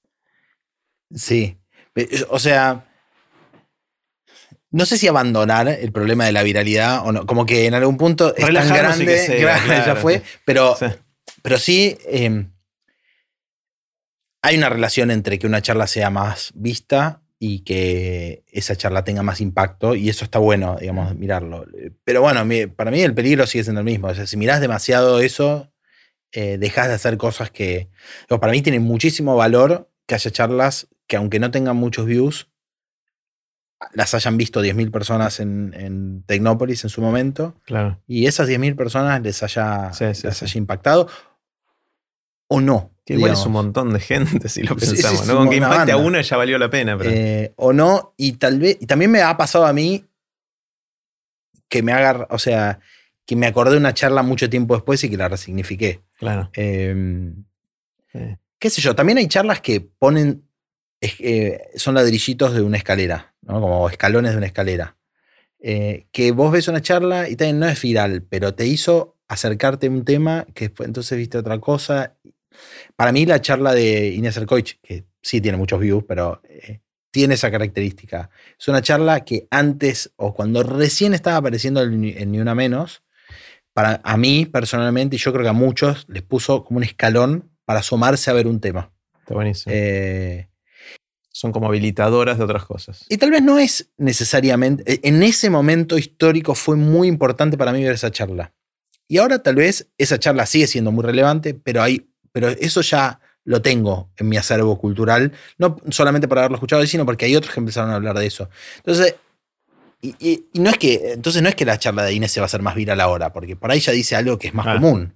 Sí. 1.14 1.58
O 2.28 2.40
sea, 2.40 2.86
no 4.73 4.87
sé 4.87 4.99
si 4.99 5.07
abandonar 5.07 5.68
el 5.68 5.93
problema 5.93 6.25
de 6.25 6.33
la 6.33 6.43
viralidad 6.43 7.07
o 7.07 7.12
no. 7.12 7.27
Como 7.27 7.47
que 7.47 7.66
en 7.66 7.75
algún 7.75 7.97
punto 7.97 8.35
es 8.35 8.45
tan 8.53 8.68
grande, 8.68 9.39
ya 9.87 9.97
fue, 9.97 10.23
pero 10.45 10.75
sí, 10.77 10.87
pero 11.43 11.59
sí 11.59 11.99
em, 12.07 12.51
hay 14.43 14.57
una 14.57 14.68
relación 14.68 15.11
entre 15.11 15.39
que 15.39 15.47
una 15.47 15.62
charla 15.62 15.87
sea 15.87 16.11
más 16.11 16.53
vista 16.55 17.23
y 17.45 17.61
que 17.61 18.45
esa 18.53 18.77
charla 18.77 19.03
tenga 19.03 19.25
más 19.25 19.41
impacto, 19.41 19.97
y 19.97 20.09
eso 20.09 20.25
está 20.25 20.39
bueno, 20.39 20.77
digamos, 20.81 21.16
mirarlo. 21.16 21.66
Pero 22.05 22.20
bueno, 22.20 22.47
para 22.77 22.93
mí 22.93 23.01
el 23.01 23.14
peligro 23.14 23.49
sigue 23.49 23.64
siendo 23.64 23.81
el 23.81 23.85
mismo. 23.85 24.07
O 24.07 24.14
sea, 24.14 24.29
si 24.29 24.37
mirás 24.37 24.61
demasiado 24.61 25.18
eso, 25.18 25.73
eh, 26.31 26.57
dejas 26.57 26.87
de 26.87 26.95
hacer 26.95 27.16
cosas 27.16 27.51
que. 27.51 27.89
para 28.29 28.53
mí 28.53 28.62
tiene 28.62 28.79
muchísimo 28.79 29.35
valor 29.35 29.91
que 30.07 30.14
haya 30.14 30.31
charlas 30.31 30.87
que, 31.09 31.16
aunque 31.16 31.41
no 31.41 31.51
tengan 31.51 31.77
muchos 31.77 32.07
views, 32.07 32.49
las 33.93 34.14
hayan 34.14 34.37
visto 34.37 34.62
10.000 34.62 34.91
personas 34.91 35.41
en, 35.41 35.74
en, 35.76 36.22
Tecnópolis 36.24 36.85
en 36.85 36.91
su 36.91 37.01
momento. 37.01 37.55
Claro. 37.64 38.01
Y 38.07 38.26
esas 38.26 38.49
10.000 38.49 38.76
personas 38.76 39.20
les 39.22 39.43
haya, 39.43 39.89
haya 39.89 40.59
impactado 40.59 41.09
o 42.49 42.61
no. 42.61 42.91
Que 43.05 43.14
igual 43.14 43.33
es 43.33 43.45
un 43.45 43.53
montón 43.53 43.93
de 43.93 44.01
gente 44.01 44.49
si 44.49 44.62
lo 44.62 44.76
pensamos, 44.76 45.26
¿no? 45.26 45.37
Con 45.37 45.51
que 45.51 45.57
impacte 45.57 45.93
a 45.93 45.97
una 45.97 46.22
ya 46.22 46.37
valió 46.37 46.59
la 46.59 46.70
pena. 46.70 46.97
Eh, 47.03 47.53
o 47.57 47.72
no, 47.72 48.14
y 48.16 48.33
tal 48.33 48.61
vez, 48.61 48.78
y 48.80 48.87
también 48.87 49.11
me 49.11 49.22
ha 49.22 49.37
pasado 49.37 49.66
a 49.66 49.72
mí 49.72 50.05
que 51.68 51.83
me 51.83 51.93
haga, 51.93 52.28
o 52.30 52.39
sea, 52.39 52.78
que 53.24 53.35
me 53.35 53.47
acordé 53.47 53.72
de 53.72 53.78
una 53.78 53.95
charla 53.95 54.22
mucho 54.22 54.49
tiempo 54.49 54.74
después 54.74 55.03
y 55.03 55.11
que 55.11 55.16
la 55.16 55.28
resignifiqué. 55.28 56.03
Claro. 56.18 56.51
Em, 56.53 57.45
qué 58.59 58.70
sé 58.70 58.80
yo, 58.80 58.95
también 58.95 59.18
hay 59.18 59.26
charlas 59.26 59.61
que 59.61 59.80
ponen, 59.80 60.47
eh, 61.03 61.70
son 61.74 61.94
ladrillitos 61.94 62.55
de 62.55 62.62
una 62.62 62.76
escalera 62.76 63.32
como 63.46 63.88
escalones 63.88 64.32
de 64.32 64.38
una 64.38 64.46
escalera. 64.46 64.96
Eh, 65.61 66.07
que 66.11 66.32
vos 66.32 66.50
ves 66.53 66.68
una 66.68 66.82
charla 66.82 67.28
y 67.28 67.36
también 67.36 67.61
no 67.61 67.68
es 67.68 67.80
viral, 67.80 68.22
pero 68.28 68.55
te 68.55 68.66
hizo 68.66 69.16
acercarte 69.28 69.86
a 69.86 69.90
un 69.90 70.05
tema 70.05 70.46
que 70.55 70.72
entonces 70.80 71.16
viste 71.16 71.38
otra 71.38 71.59
cosa. 71.59 72.16
Para 72.96 73.12
mí 73.12 73.26
la 73.26 73.40
charla 73.40 73.72
de 73.72 74.09
Inés 74.09 74.36
Ercoich, 74.36 74.80
que 74.80 75.05
sí 75.22 75.40
tiene 75.40 75.59
muchos 75.59 75.80
views, 75.80 76.05
pero 76.07 76.42
eh, 76.44 76.80
tiene 77.11 77.34
esa 77.34 77.50
característica. 77.50 78.30
Es 78.59 78.68
una 78.68 78.82
charla 78.82 79.24
que 79.24 79.46
antes 79.50 80.12
o 80.16 80.34
cuando 80.34 80.62
recién 80.62 81.14
estaba 81.14 81.36
apareciendo 81.36 81.82
en 81.82 82.32
Ni 82.32 82.40
Una 82.40 82.55
Menos, 82.55 83.03
para 83.72 84.00
a 84.05 84.16
mí 84.16 84.46
personalmente, 84.46 85.16
y 85.16 85.18
yo 85.18 85.32
creo 85.32 85.44
que 85.44 85.48
a 85.48 85.55
muchos, 85.55 86.05
les 86.09 86.22
puso 86.22 86.64
como 86.64 86.78
un 86.78 86.84
escalón 86.84 87.50
para 87.64 87.80
asomarse 87.80 88.30
a 88.30 88.34
ver 88.34 88.46
un 88.46 88.61
tema. 88.61 88.92
Está 89.20 89.34
buenísimo. 89.34 89.74
Eh, 89.74 90.48
son 91.33 91.51
como 91.51 91.66
habilitadoras 91.66 92.39
de 92.39 92.45
otras 92.45 92.64
cosas. 92.64 93.05
Y 93.09 93.16
tal 93.16 93.30
vez 93.30 93.43
no 93.43 93.59
es 93.59 93.91
necesariamente, 93.97 94.85
e, 94.87 95.01
en 95.09 95.22
ese 95.22 95.51
momento 95.51 95.99
histórico 95.99 96.55
fue 96.55 96.76
muy 96.76 97.09
importante 97.09 97.57
para 97.57 97.72
mí 97.72 97.83
ver 97.83 97.95
esa 97.95 98.11
charla. 98.11 98.53
Y 99.09 99.18
ahora 99.18 99.43
tal 99.43 99.57
vez 99.57 99.89
esa 99.99 100.18
charla 100.18 100.47
sigue 100.47 100.66
siendo 100.66 100.93
muy 100.93 101.05
relevante, 101.05 101.55
pero, 101.55 101.83
hay, 101.83 102.09
pero 102.33 102.49
eso 102.49 102.80
ya 102.83 103.20
lo 103.45 103.61
tengo 103.61 104.11
en 104.16 104.28
mi 104.28 104.37
acervo 104.37 104.78
cultural, 104.78 105.33
no 105.59 105.76
solamente 105.91 106.28
por 106.28 106.39
haberlo 106.39 106.57
escuchado, 106.57 106.87
sino 106.87 107.05
porque 107.05 107.24
hay 107.24 107.35
otros 107.35 107.53
que 107.53 107.61
empezaron 107.61 107.91
a 107.91 107.97
hablar 107.97 108.16
de 108.18 108.26
eso. 108.26 108.49
Entonces, 108.76 109.16
y, 110.01 110.45
no 110.55 110.70
es 110.70 110.78
que, 110.78 111.12
entonces 111.14 111.43
no 111.43 111.49
es 111.49 111.55
que 111.55 111.64
la 111.64 111.78
charla 111.78 112.05
de 112.05 112.12
Inés 112.12 112.33
se 112.33 112.41
va 112.41 112.45
a 112.45 112.47
hacer 112.47 112.62
más 112.62 112.74
viral 112.74 113.01
ahora, 113.01 113.33
porque 113.33 113.57
por 113.57 113.70
ahí 113.70 113.80
ya 113.80 113.93
dice 113.93 114.16
algo 114.16 114.39
que 114.39 114.49
es 114.49 114.55
más 114.55 114.66
común. 114.66 115.14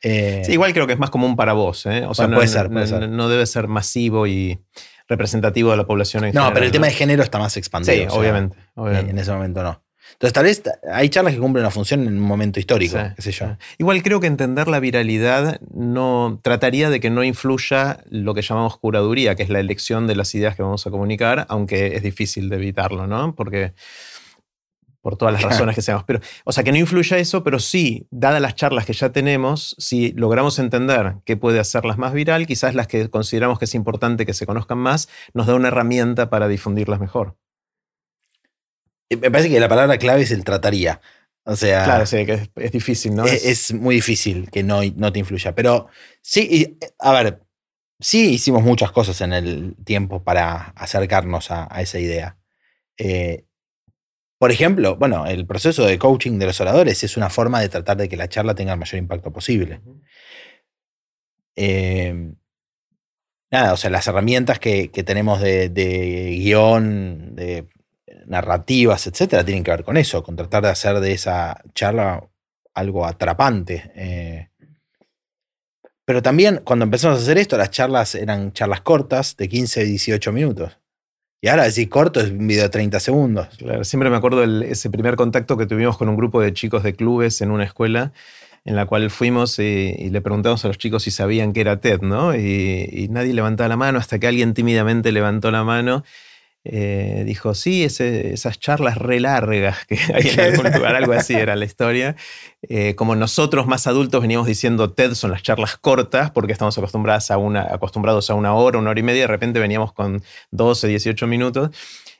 Eh, 0.00 0.42
sí. 0.46 0.52
igual 0.52 0.72
creo 0.72 0.86
que 0.86 0.94
es 0.94 0.98
más 0.98 1.10
común 1.10 1.36
para 1.36 1.52
vos. 1.52 1.86
¿eh? 1.86 2.04
O 2.06 2.14
sea, 2.14 2.26
no, 2.26 2.36
puede 2.36 2.48
ser, 2.48 2.70
no, 2.70 3.28
debe 3.28 3.46
ser 3.46 3.68
masivo 3.68 4.26
y 4.26 4.58
representativo 5.12 5.70
de 5.70 5.76
la 5.76 5.84
población 5.84 6.24
en 6.24 6.34
No, 6.34 6.52
pero 6.52 6.66
el 6.66 6.72
tema 6.72 6.86
de 6.86 6.92
género 6.92 7.22
está 7.22 7.38
más 7.38 7.56
expandido. 7.56 7.94
Sí, 7.94 8.06
obviamente, 8.10 8.56
En 8.76 9.18
ese 9.18 9.30
momento 9.30 9.62
no. 9.62 9.82
Entonces, 10.12 10.32
tal 10.32 10.44
vez 10.44 10.62
hay 10.92 11.08
charlas 11.08 11.34
que 11.34 11.40
cumplen 11.40 11.62
una 11.62 11.70
función 11.70 12.02
en 12.02 12.14
un 12.14 12.20
momento 12.20 12.60
histórico, 12.60 12.98
qué 13.16 13.22
sé 13.22 13.32
yo. 13.32 13.56
Igual 13.78 14.02
creo 14.02 14.20
que 14.20 14.26
entender 14.26 14.68
la 14.68 14.78
viralidad 14.78 15.60
no 15.72 16.38
trataría 16.42 16.90
de 16.90 17.00
que 17.00 17.10
no 17.10 17.24
influya 17.24 17.98
lo 18.10 18.34
que 18.34 18.42
llamamos 18.42 18.76
curaduría, 18.78 19.34
que 19.34 19.42
es 19.42 19.48
la 19.48 19.60
elección 19.60 20.06
de 20.06 20.16
las 20.16 20.34
ideas 20.34 20.54
que 20.54 20.62
vamos 20.62 20.86
a 20.86 20.90
comunicar, 20.90 21.46
aunque 21.48 21.96
es 21.96 22.02
difícil 22.02 22.50
de 22.50 22.56
evitarlo, 22.56 23.06
¿no? 23.06 23.34
Porque 23.34 23.72
por 25.02 25.16
todas 25.16 25.34
las 25.34 25.42
razones 25.42 25.74
que 25.74 25.82
seamos. 25.82 26.04
Pero, 26.04 26.20
o 26.44 26.52
sea, 26.52 26.64
que 26.64 26.72
no 26.72 26.78
influya 26.78 27.18
eso, 27.18 27.42
pero 27.44 27.58
sí, 27.58 28.06
dadas 28.10 28.40
las 28.40 28.54
charlas 28.54 28.86
que 28.86 28.92
ya 28.92 29.10
tenemos, 29.10 29.74
si 29.78 30.12
logramos 30.12 30.58
entender 30.58 31.16
qué 31.24 31.36
puede 31.36 31.60
hacerlas 31.60 31.98
más 31.98 32.14
viral, 32.14 32.46
quizás 32.46 32.74
las 32.74 32.86
que 32.86 33.10
consideramos 33.10 33.58
que 33.58 33.66
es 33.66 33.74
importante 33.74 34.24
que 34.24 34.32
se 34.32 34.46
conozcan 34.46 34.78
más, 34.78 35.08
nos 35.34 35.46
da 35.46 35.54
una 35.54 35.68
herramienta 35.68 36.30
para 36.30 36.48
difundirlas 36.48 37.00
mejor. 37.00 37.36
Me 39.10 39.30
parece 39.30 39.50
que 39.50 39.60
la 39.60 39.68
palabra 39.68 39.98
clave 39.98 40.22
es 40.22 40.30
el 40.30 40.44
trataría. 40.44 41.00
O 41.44 41.56
sea. 41.56 41.84
Claro, 41.84 42.06
sí, 42.06 42.24
que 42.24 42.48
es, 42.54 42.72
difícil, 42.72 43.14
¿no? 43.14 43.24
Es, 43.26 43.74
muy 43.74 43.96
difícil 43.96 44.48
que 44.50 44.62
no, 44.62 44.80
no 44.96 45.12
te 45.12 45.18
influya. 45.18 45.54
Pero 45.54 45.88
sí, 46.22 46.78
a 46.98 47.12
ver, 47.12 47.42
sí 47.98 48.34
hicimos 48.34 48.62
muchas 48.62 48.92
cosas 48.92 49.20
en 49.20 49.32
el 49.32 49.76
tiempo 49.84 50.22
para 50.22 50.72
acercarnos 50.76 51.50
a, 51.50 51.66
esa 51.80 51.98
idea. 51.98 52.38
Eh, 52.96 53.44
por 54.42 54.50
ejemplo, 54.50 54.96
bueno, 54.96 55.24
el 55.24 55.46
proceso 55.46 55.86
de 55.86 56.00
coaching 56.00 56.40
de 56.40 56.46
los 56.46 56.60
oradores 56.60 57.04
es 57.04 57.16
una 57.16 57.30
forma 57.30 57.60
de 57.60 57.68
tratar 57.68 57.96
de 57.96 58.08
que 58.08 58.16
la 58.16 58.28
charla 58.28 58.56
tenga 58.56 58.72
el 58.72 58.78
mayor 58.80 58.98
impacto 58.98 59.32
posible. 59.32 59.80
Em, 61.54 62.34
nada, 63.52 63.72
o 63.72 63.76
sea, 63.76 63.88
las 63.90 64.08
herramientas 64.08 64.58
que, 64.58 64.88
tenemos 65.06 65.40
de, 65.40 65.68
guion, 66.40 67.36
de 67.36 67.68
narrativas, 68.26 69.06
etcétera, 69.06 69.44
tienen 69.44 69.62
que 69.62 69.70
ver 69.70 69.84
con 69.84 69.96
eso, 69.96 70.24
con 70.24 70.34
tratar 70.34 70.64
de 70.64 70.70
hacer 70.70 70.98
de 70.98 71.12
esa 71.12 71.62
charla 71.72 72.28
algo 72.74 73.06
atrapante. 73.06 73.92
Eh. 73.94 74.48
pero 76.04 76.20
también 76.20 76.62
cuando 76.64 76.84
empezamos 76.84 77.20
a 77.20 77.22
hacer 77.22 77.38
esto, 77.38 77.56
las 77.56 77.70
charlas 77.70 78.16
eran 78.16 78.52
charlas 78.52 78.80
cortas 78.80 79.36
de 79.36 79.48
15, 79.48 79.84
18 79.84 80.32
minutos. 80.32 80.81
Y 81.44 81.48
ahora 81.48 81.64
decir 81.64 81.88
corto 81.88 82.20
es 82.20 82.30
un 82.30 82.46
video 82.46 82.62
de 82.62 82.68
30 82.68 83.00
segundos. 83.00 83.48
Claro, 83.58 83.82
siempre 83.82 84.08
me 84.08 84.16
acuerdo 84.16 84.46
de 84.46 84.70
ese 84.70 84.90
primer 84.90 85.16
contacto 85.16 85.56
que 85.56 85.66
tuvimos 85.66 85.98
con 85.98 86.08
un 86.08 86.16
grupo 86.16 86.40
de 86.40 86.52
chicos 86.52 86.84
de 86.84 86.94
clubes 86.94 87.40
en 87.40 87.50
una 87.50 87.64
escuela 87.64 88.12
en 88.64 88.76
la 88.76 88.86
cual 88.86 89.10
fuimos 89.10 89.58
y, 89.58 90.08
le 90.08 90.20
preguntamos 90.20 90.64
a 90.64 90.68
los 90.68 90.78
chicos 90.78 91.02
si 91.02 91.10
sabían 91.10 91.52
que 91.52 91.60
era 91.60 91.80
TED, 91.80 92.00
¿no? 92.02 92.36
Y, 92.36 93.08
nadie 93.10 93.34
levantaba 93.34 93.66
la 93.66 93.76
mano 93.76 93.98
hasta 93.98 94.20
que 94.20 94.28
alguien 94.28 94.54
tímidamente 94.54 95.10
levantó 95.10 95.50
la 95.50 95.64
mano. 95.64 96.04
Eh, 96.64 97.24
dijo, 97.26 97.54
sí, 97.54 97.82
esas 97.82 98.60
charlas 98.60 98.96
re 98.96 99.18
largas 99.18 99.84
que 99.84 99.98
hay 100.14 100.28
en 100.28 100.40
algún 100.40 100.70
lugar, 100.72 100.94
algo 100.94 101.12
así 101.12 101.34
era 101.34 101.56
la 101.56 101.64
historia. 101.64 102.14
Eh, 102.62 102.94
como 102.94 103.16
nosotros 103.16 103.66
más 103.66 103.86
adultos 103.86 104.22
veníamos 104.22 104.46
diciendo 104.46 104.92
TED 104.92 105.14
son 105.14 105.32
las 105.32 105.42
charlas 105.42 105.76
cortas 105.76 106.30
porque 106.30 106.52
estamos 106.52 106.78
acostumbrados 106.78 107.30
a 107.32 107.38
una, 107.38 107.62
acostumbrados 107.62 108.30
a 108.30 108.34
una 108.34 108.54
hora, 108.54 108.78
una 108.78 108.90
hora 108.90 109.00
y 109.00 109.02
media, 109.02 109.22
de 109.22 109.26
repente 109.26 109.58
veníamos 109.58 109.92
con 109.92 110.22
12, 110.52 110.86
18 110.86 111.26
minutos 111.26 111.70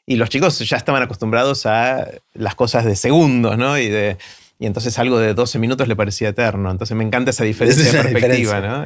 y 0.06 0.16
los 0.16 0.28
chicos 0.28 0.58
ya 0.58 0.76
estaban 0.76 1.02
acostumbrados 1.02 1.66
a 1.66 2.08
las 2.34 2.54
cosas 2.56 2.84
de 2.84 2.96
segundos, 2.96 3.56
¿no? 3.56 3.78
Y, 3.78 3.88
de, 3.88 4.16
y 4.58 4.66
entonces 4.66 4.98
algo 4.98 5.18
de 5.18 5.34
12 5.34 5.58
minutos 5.60 5.86
le 5.86 5.94
parecía 5.94 6.30
eterno. 6.30 6.70
Entonces 6.70 6.96
me 6.96 7.04
encanta 7.04 7.30
esa 7.30 7.44
diferencia 7.44 7.84
de 7.84 8.10
perspectiva, 8.10 8.60
¿no? 8.60 8.84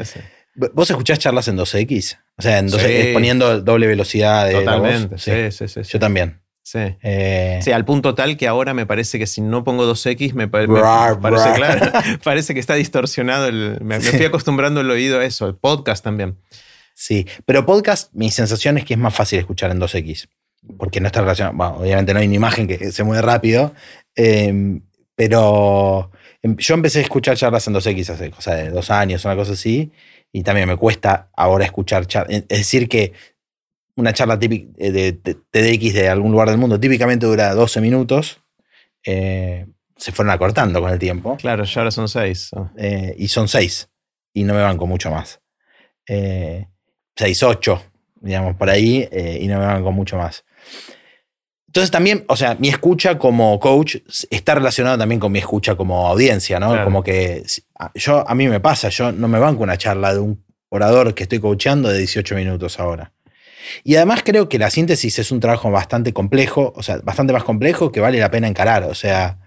¿Vos 0.73 0.91
escuchás 0.91 1.19
charlas 1.19 1.49
en 1.49 1.57
2X? 1.59 2.19
O 2.37 2.43
sea, 2.43 2.59
en 2.59 2.69
2X, 2.69 3.13
poniendo 3.13 3.61
doble 3.61 3.87
velocidad 3.87 4.47
de 4.47 4.55
Totalmente, 4.55 5.19
Sí, 5.19 5.51
sí, 5.51 5.69
sí, 5.69 5.83
Yo 5.83 5.99
también. 5.99 6.41
Sí. 6.63 6.81
Eh, 7.01 7.61
sí, 7.63 7.71
al 7.71 7.85
punto 7.85 8.17
tal 8.17 8.37
que 8.37 8.49
ahora 8.49 8.75
me 8.75 8.87
parece 8.87 9.21
que 9.21 9.29
si 9.29 9.41
no 9.41 9.63
pongo 9.63 9.85
2X, 9.89 10.33
me, 10.33 10.49
parece, 10.49 10.73
claro, 10.73 11.21
parece 12.25 12.55
que 12.55 12.61
está 12.61 12.75
distorsionado. 12.75 13.53
me, 13.53 14.01
fui 14.01 14.25
acostumbrando 14.25 14.81
el 14.81 14.91
oído 14.91 15.21
a 15.21 15.25
eso, 15.25 15.47
el 15.47 15.55
podcast 15.55 16.03
también. 16.03 16.39
Sí, 16.93 17.27
pero 17.45 17.67
podcast, 17.67 18.13
mi 18.15 18.33
sensación 18.33 18.79
es 18.79 18.85
que 18.85 18.95
es 18.95 18.99
más 18.99 19.15
fácil 19.15 19.39
escuchar 19.39 19.71
en 19.71 19.79
2X, 19.79 20.29
porque 20.77 20.99
no 20.99 21.07
está 21.07 21.21
relacionado, 21.21 21.57
bueno, 21.57 21.77
obviamente 21.77 22.13
no 22.13 22.19
hay 22.19 22.27
una 22.27 22.35
imagen 22.35 22.67
que 22.67 22.91
se 22.91 23.05
mueve 23.05 23.23
rápido, 23.23 23.73
em, 24.17 24.81
pero 25.15 26.11
em, 26.43 26.57
yo 26.57 26.75
empecé 26.75 26.99
a 26.99 27.03
escuchar 27.03 27.37
charlas 27.37 27.69
en 27.69 27.75
2X 27.75 28.11
hace 28.11 28.31
cosa 28.31 28.55
de 28.55 28.71
dos 28.71 28.91
años, 28.91 29.25
una 29.25 29.37
cosa 29.37 29.53
así, 29.53 29.93
y 30.37 30.43
también 30.43 30.69
me 30.69 30.77
cuesta 30.77 31.31
ahora 31.35 31.65
escuchar 31.65 32.07
charlas. 32.07 32.45
Es 32.51 32.59
decir, 32.59 32.91
que 32.91 33.15
una 33.95 34.13
charla 34.13 34.39
típica 34.39 34.71
eh, 34.77 34.93
de, 34.93 35.13
TDX 35.15 35.95
de 35.95 36.11
algún 36.11 36.31
lugar 36.31 36.51
del 36.51 36.59
mundo 36.59 36.79
típicamente 36.79 37.25
dura 37.25 37.55
12 37.55 37.81
minutos. 37.81 38.43
Eh, 39.03 39.67
se 39.97 40.13
fueron 40.13 40.35
acortando 40.35 40.83
con 40.83 40.93
el 40.93 40.99
tiempo. 40.99 41.39
Claro, 41.39 41.65
ya 41.65 41.81
ahora 41.81 41.91
son 41.91 42.11
6. 42.11 42.51
Eh, 42.77 43.15
y 43.17 43.29
son 43.29 43.49
6. 43.49 43.89
Y 44.35 44.45
no 44.45 44.53
me 44.53 44.61
van 44.61 44.77
con 44.77 44.91
mucho 44.91 45.11
más. 45.11 45.41
6, 46.07 46.67
8, 47.43 47.83
digamos, 48.17 48.57
por 48.57 48.69
ahí. 48.69 49.09
y 49.41 49.47
no 49.47 49.59
me 49.59 49.65
van 49.65 49.83
con 49.83 49.95
mucho 49.95 50.19
más. 50.19 50.45
Entonces 51.77 51.91
también, 51.91 52.25
o 52.29 52.37
sea, 52.37 52.57
mi 52.59 52.71
escucha 52.71 53.19
como 53.19 53.61
coach 53.61 53.97
está 54.31 54.55
relacionada 54.55 54.97
también 54.97 55.21
con 55.21 55.31
mi 55.31 55.41
escucha 55.41 55.75
como 55.75 56.09
audiencia, 56.09 56.59
¿no? 56.59 56.83
Como 56.83 57.03
que 57.03 57.45
yo, 57.95 58.27
a 58.27 58.35
mí 58.35 58.49
me 58.49 58.61
pasa, 58.61 58.89
yo 58.89 59.13
no 59.13 59.29
me 59.29 59.39
banco 59.39 59.63
una 59.63 59.77
charla 59.77 60.15
de 60.15 60.21
un 60.21 60.43
orador 60.71 61.13
que 61.13 61.25
estoy 61.25 61.39
coachando 61.39 61.91
de 61.91 61.99
18 61.99 62.35
minutos 62.35 62.81
ahora. 62.81 63.13
Y 63.85 63.97
además 63.97 64.23
creo 64.25 64.49
que 64.49 64.59
la 64.59 64.71
síntesis 64.71 65.19
es 65.19 65.31
un 65.31 65.41
trabajo 65.41 65.71
bastante 65.71 66.15
complejo, 66.15 66.73
o 66.75 66.83
sea, 66.83 66.97
bastante 67.05 67.35
más 67.35 67.45
complejo 67.45 67.93
que 67.93 68.01
vale 68.01 68.19
la 68.21 68.31
pena 68.31 68.49
encarar. 68.49 68.85
O 68.85 68.95
sea, 68.95 69.39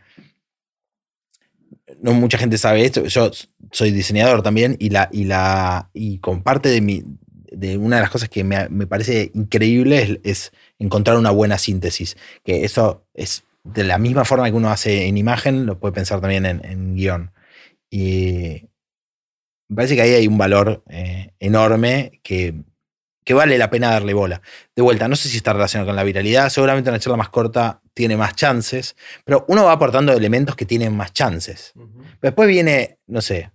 no 2.03 2.13
mucha 2.13 2.38
gente 2.38 2.59
sabe 2.59 2.86
esto. 2.86 3.05
Yo 3.05 3.32
soy 3.71 3.89
diseñador 3.89 4.43
también 4.43 4.75
y, 4.77 4.91
la, 4.91 5.09
y, 5.11 5.23
la, 5.23 5.89
y 5.93 6.19
con 6.19 6.43
parte 6.43 6.69
de, 6.69 6.82
mi, 6.82 7.03
de 7.52 7.78
una 7.78 7.97
de 7.97 8.02
las 8.02 8.12
cosas 8.12 8.30
que 8.30 8.43
me, 8.43 8.68
parece 8.88 9.32
increíble 9.34 10.20
es 10.24 10.52
encontrar 10.78 11.18
una 11.18 11.32
buena 11.32 11.58
síntesis. 11.58 12.18
Que 12.43 12.66
eso 12.66 13.06
es 13.14 13.43
de 13.64 13.84
la 13.84 13.97
misma 13.97 14.26
forma 14.26 14.50
que 14.50 14.56
uno 14.56 14.70
hace 14.70 15.08
en 15.08 15.18
imagen, 15.18 15.66
lo 15.66 15.80
puede 15.80 15.93
pensar 15.93 16.22
también 16.22 16.45
en, 16.45 16.95
guion. 16.95 17.32
Y 17.89 18.68
me 19.68 19.76
parece 19.76 19.95
que 19.95 20.02
ahí 20.02 20.14
hay 20.14 20.28
un 20.28 20.38
valor 20.38 20.84
eh, 20.89 21.32
enorme 21.39 22.20
que, 22.24 22.56
que, 23.24 23.34
vale 23.34 23.58
la 23.58 23.70
pena 23.70 23.91
darle 23.91 24.14
bola. 24.14 24.41
De 24.76 24.82
vuelta, 24.82 25.08
no 25.08 25.16
sé 25.16 25.30
si 25.30 25.38
está 25.38 25.54
relacionado 25.54 25.88
con 25.88 25.95
la 25.95 26.04
viralidad, 26.04 26.50
seguramente 26.50 26.89
una 26.89 27.00
charla 27.00 27.18
más 27.18 27.30
corta 27.30 27.82
tiene 27.93 28.16
más 28.16 28.36
chances, 28.36 28.95
pero 29.26 29.45
uno 29.50 29.66
va 29.66 29.74
aportando 29.74 30.14
elementos 30.14 30.56
que 30.56 30.66
tienen 30.66 30.95
más 30.95 31.12
chances. 31.12 31.74
Después 32.22 32.47
viene, 32.47 33.00
no 33.08 33.22
sé, 33.22 33.52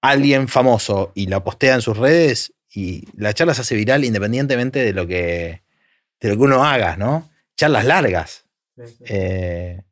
alguien 0.00 0.48
famoso 0.48 1.12
y 1.14 1.26
la 1.26 1.42
postea 1.42 1.74
en 1.74 1.82
sus 1.82 1.96
redes 1.96 2.52
y 2.76 3.08
la 3.16 3.32
charla 3.32 3.54
se 3.54 3.62
hace 3.62 3.74
viral 3.74 4.04
independientemente 4.04 4.84
de 4.84 4.92
lo 4.92 5.06
que 5.06 5.62
de 6.20 6.28
lo 6.28 6.36
que 6.36 6.42
uno 6.42 6.62
haga, 6.62 6.98
¿no? 6.98 7.30
Charlas 7.56 7.86
largas. 7.86 8.44
Eh, 9.06 9.82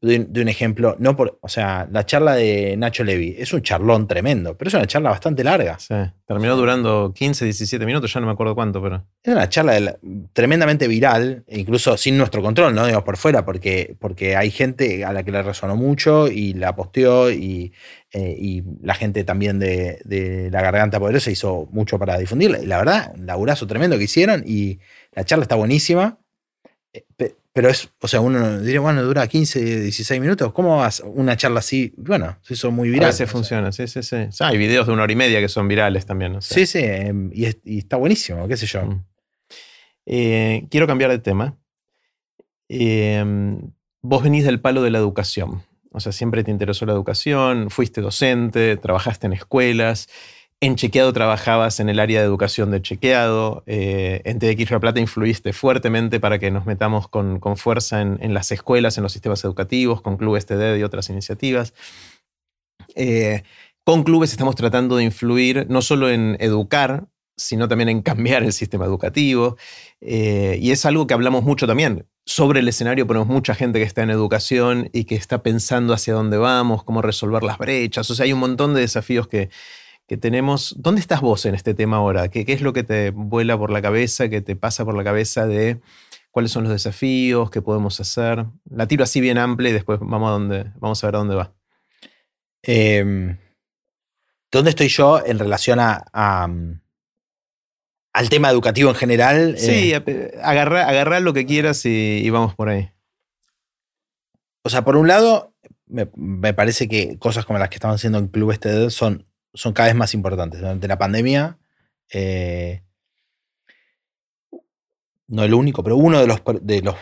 de, 0.00 0.42
un 0.42 0.48
ejemplo, 0.48 0.96
no 0.98 1.16
por, 1.16 1.38
o 1.40 1.48
sea, 1.48 1.88
la 1.90 2.04
charla 2.04 2.34
de 2.34 2.76
Nacho 2.76 3.04
Levi 3.04 3.34
es 3.38 3.52
un 3.52 3.62
charlón 3.62 4.06
tremendo, 4.06 4.56
pero 4.56 4.68
es 4.68 4.74
una 4.74 4.86
charla 4.86 5.10
bastante 5.10 5.42
larga. 5.42 5.78
Sí, 5.78 5.94
terminó 6.26 6.56
durando 6.56 7.12
15, 7.14 7.44
17 7.44 7.86
minutos, 7.86 8.12
ya 8.12 8.20
no 8.20 8.26
me 8.26 8.32
acuerdo 8.32 8.54
cuánto, 8.54 8.82
pero. 8.82 9.04
Es 9.22 9.32
una 9.32 9.48
charla 9.48 9.98
tremendamente 10.32 10.88
viral, 10.88 11.44
incluso 11.48 11.96
sin 11.96 12.18
nuestro 12.18 12.42
control, 12.42 12.74
¿no? 12.74 12.84
Digamos 12.84 13.04
por 13.04 13.16
fuera, 13.16 13.44
porque, 13.44 13.96
porque 13.98 14.36
hay 14.36 14.50
gente 14.50 15.04
a 15.04 15.12
la 15.12 15.22
que 15.22 15.32
le 15.32 15.42
resonó 15.42 15.76
mucho 15.76 16.28
y 16.28 16.54
la 16.54 16.74
posteó 16.76 17.30
y, 17.30 17.72
eh, 18.12 18.62
la 18.82 18.94
gente 18.94 19.24
también 19.24 19.58
de, 19.58 20.48
La 20.52 20.62
Garganta 20.62 20.98
Poderosa 20.98 21.30
hizo 21.30 21.68
mucho 21.70 21.98
para 21.98 22.18
difundirla. 22.18 22.60
Y 22.60 22.66
la 22.66 22.78
verdad, 22.78 23.12
un 23.14 23.26
laburazo 23.26 23.66
tremendo 23.66 23.96
que 23.98 24.04
hicieron 24.04 24.44
y 24.46 24.78
la 25.12 25.24
charla 25.24 25.42
está 25.42 25.56
buenísima. 25.56 26.18
Eh, 26.92 27.34
pero 27.58 27.70
es, 27.70 27.90
o 28.00 28.06
sea, 28.06 28.20
uno 28.20 28.60
diría, 28.60 28.78
bueno, 28.78 29.02
dura 29.02 29.26
15, 29.26 29.80
16 29.80 30.20
minutos. 30.20 30.52
¿Cómo 30.52 30.76
vas 30.76 31.02
una 31.04 31.36
charla 31.36 31.58
así? 31.58 31.92
Bueno, 31.96 32.38
se 32.40 32.54
hizo 32.54 32.70
muy 32.70 32.88
viral. 32.88 33.06
A 33.06 33.08
veces 33.08 33.28
funciona, 33.28 33.72
sí, 33.72 33.88
sí, 33.88 34.00
sí. 34.04 34.16
hay 34.38 34.56
videos 34.56 34.86
de 34.86 34.92
una 34.92 35.02
hora 35.02 35.12
y 35.12 35.16
media 35.16 35.40
que 35.40 35.48
son 35.48 35.66
virales 35.66 36.06
también. 36.06 36.40
Sí, 36.40 36.66
sí, 36.66 36.78
em, 36.84 37.32
y, 37.34 37.46
está 37.76 37.96
buenísimo, 37.96 38.46
qué 38.46 38.56
sé 38.56 38.66
yo. 38.66 38.84
Mm. 38.84 39.04
Eh, 40.06 40.66
quiero 40.70 40.86
cambiar 40.86 41.10
de 41.10 41.18
tema. 41.18 41.58
Em, 42.68 43.72
vos 44.02 44.22
venís 44.22 44.44
del 44.44 44.60
palo 44.60 44.80
de 44.80 44.92
la 44.92 44.98
educación. 44.98 45.60
O 45.90 45.98
sea, 45.98 46.12
siempre 46.12 46.44
te 46.44 46.52
interesó 46.52 46.86
la 46.86 46.92
educación, 46.92 47.70
fuiste 47.70 48.00
docente, 48.00 48.76
trabajaste 48.76 49.26
en 49.26 49.32
escuelas. 49.32 50.08
En 50.60 50.74
Chequeado 50.74 51.12
trabajabas 51.12 51.78
en 51.78 51.88
el 51.88 52.00
área 52.00 52.18
de 52.18 52.26
educación 52.26 52.72
de 52.72 52.82
Chequeado. 52.82 53.62
Eh, 53.66 54.22
en 54.24 54.40
TDX 54.40 54.72
La 54.72 54.80
Plata 54.80 54.98
influiste 54.98 55.52
fuertemente 55.52 56.18
para 56.18 56.40
que 56.40 56.50
nos 56.50 56.66
metamos 56.66 57.06
con, 57.06 57.40
fuerza 57.56 58.00
en, 58.00 58.34
las 58.34 58.50
escuelas, 58.50 58.96
en 58.96 59.04
los 59.04 59.12
sistemas 59.12 59.44
educativos, 59.44 60.00
con 60.00 60.16
Clubes 60.16 60.46
TD 60.46 60.78
y 60.78 60.82
otras 60.82 61.10
iniciativas. 61.10 61.74
Eh, 62.96 63.44
con 63.84 64.02
clubes 64.02 64.32
estamos 64.32 64.56
tratando 64.56 64.96
de 64.96 65.04
influir 65.04 65.66
no 65.70 65.80
solo 65.80 66.10
en 66.10 66.36
educar, 66.40 67.06
sino 67.36 67.68
también 67.68 67.88
en 67.88 68.02
cambiar 68.02 68.42
el 68.42 68.52
sistema 68.52 68.84
educativo. 68.84 69.56
Eh, 70.00 70.58
y 70.60 70.72
es 70.72 70.84
algo 70.84 71.06
que 71.06 71.14
hablamos 71.14 71.44
mucho 71.44 71.68
también. 71.68 72.08
Sobre 72.26 72.60
el 72.60 72.68
escenario 72.68 73.06
ponemos 73.06 73.28
mucha 73.28 73.54
gente 73.54 73.78
que 73.78 73.84
está 73.84 74.02
en 74.02 74.10
educación 74.10 74.90
y 74.92 75.04
que 75.04 75.14
está 75.14 75.40
pensando 75.44 75.94
hacia 75.94 76.14
dónde 76.14 76.36
vamos, 76.36 76.82
cómo 76.82 77.00
resolver 77.00 77.44
las 77.44 77.58
brechas. 77.58 78.10
O 78.10 78.16
sea, 78.16 78.24
hay 78.24 78.32
un 78.32 78.40
montón 78.40 78.74
de 78.74 78.80
desafíos 78.80 79.28
que, 79.28 79.50
que 80.08 80.16
tenemos. 80.16 80.74
¿Dónde 80.78 81.02
estás 81.02 81.20
vos 81.20 81.44
en 81.44 81.54
este 81.54 81.74
tema 81.74 81.98
ahora? 81.98 82.28
¿Qué, 82.28 82.44
es 82.48 82.62
lo 82.62 82.72
que 82.72 82.82
te 82.82 83.10
vuela 83.10 83.56
por 83.58 83.70
la 83.70 83.82
cabeza, 83.82 84.28
qué 84.28 84.40
te 84.40 84.56
pasa 84.56 84.84
por 84.84 84.96
la 84.96 85.04
cabeza 85.04 85.46
de 85.46 85.80
cuáles 86.30 86.50
son 86.50 86.64
los 86.64 86.72
desafíos, 86.72 87.50
qué 87.50 87.60
podemos 87.60 88.00
hacer? 88.00 88.46
La 88.70 88.88
tiro 88.88 89.04
así 89.04 89.20
bien 89.20 89.36
amplia 89.36 89.68
y 89.68 89.74
después 89.74 90.00
vamos 90.00 90.30
a, 90.30 90.72
vamos 90.80 91.04
a 91.04 91.06
ver 91.06 91.14
a 91.14 91.18
dónde 91.18 91.34
va. 91.34 91.52
Em, 92.62 93.36
¿Dónde 94.50 94.70
estoy 94.70 94.88
yo 94.88 95.24
en 95.24 95.38
relación 95.38 95.78
a, 95.78 96.06
al 98.14 98.28
tema 98.30 98.48
educativo 98.48 98.88
en 98.88 98.96
general? 98.96 99.58
Sí, 99.58 99.92
eh, 99.92 100.38
agarrar 100.42 101.20
lo 101.20 101.34
que 101.34 101.44
quieras 101.44 101.84
y, 101.84 102.28
vamos 102.30 102.54
por 102.54 102.70
ahí. 102.70 102.90
O 104.64 104.70
sea, 104.70 104.84
por 104.84 104.96
un 104.96 105.06
lado, 105.06 105.54
me, 105.86 106.54
parece 106.54 106.88
que 106.88 107.18
cosas 107.18 107.44
como 107.44 107.58
las 107.58 107.68
que 107.68 107.74
estaban 107.74 107.96
haciendo 107.96 108.18
en 108.18 108.28
Club 108.28 108.52
Este 108.52 108.88
son 108.88 109.27
son 109.54 109.72
cada 109.72 109.88
vez 109.88 109.96
más 109.96 110.14
importantes. 110.14 110.60
Durante 110.60 110.88
la 110.88 110.98
pandemia, 110.98 111.58
eh, 112.10 112.82
no 115.28 115.44
el 115.44 115.54
único, 115.54 115.82
pero 115.82 115.96
uno 115.96 116.20
de 116.20 116.26
los, 116.26 116.40
de 116.62 116.82
los 116.82 116.96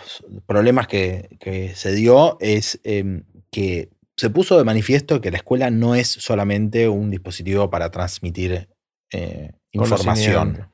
problemas 0.46 0.88
que, 0.88 1.72
se 1.74 1.92
dio 1.94 2.36
es 2.40 2.80
em, 2.84 3.24
que 3.50 3.90
se 4.16 4.30
puso 4.30 4.58
de 4.58 4.64
manifiesto 4.64 5.20
que 5.20 5.30
la 5.30 5.36
escuela 5.36 5.70
no 5.70 5.94
es 5.94 6.08
solamente 6.08 6.88
un 6.88 7.10
dispositivo 7.10 7.70
para 7.70 7.90
transmitir 7.90 8.68
eh, 9.12 9.52
información. 9.72 10.68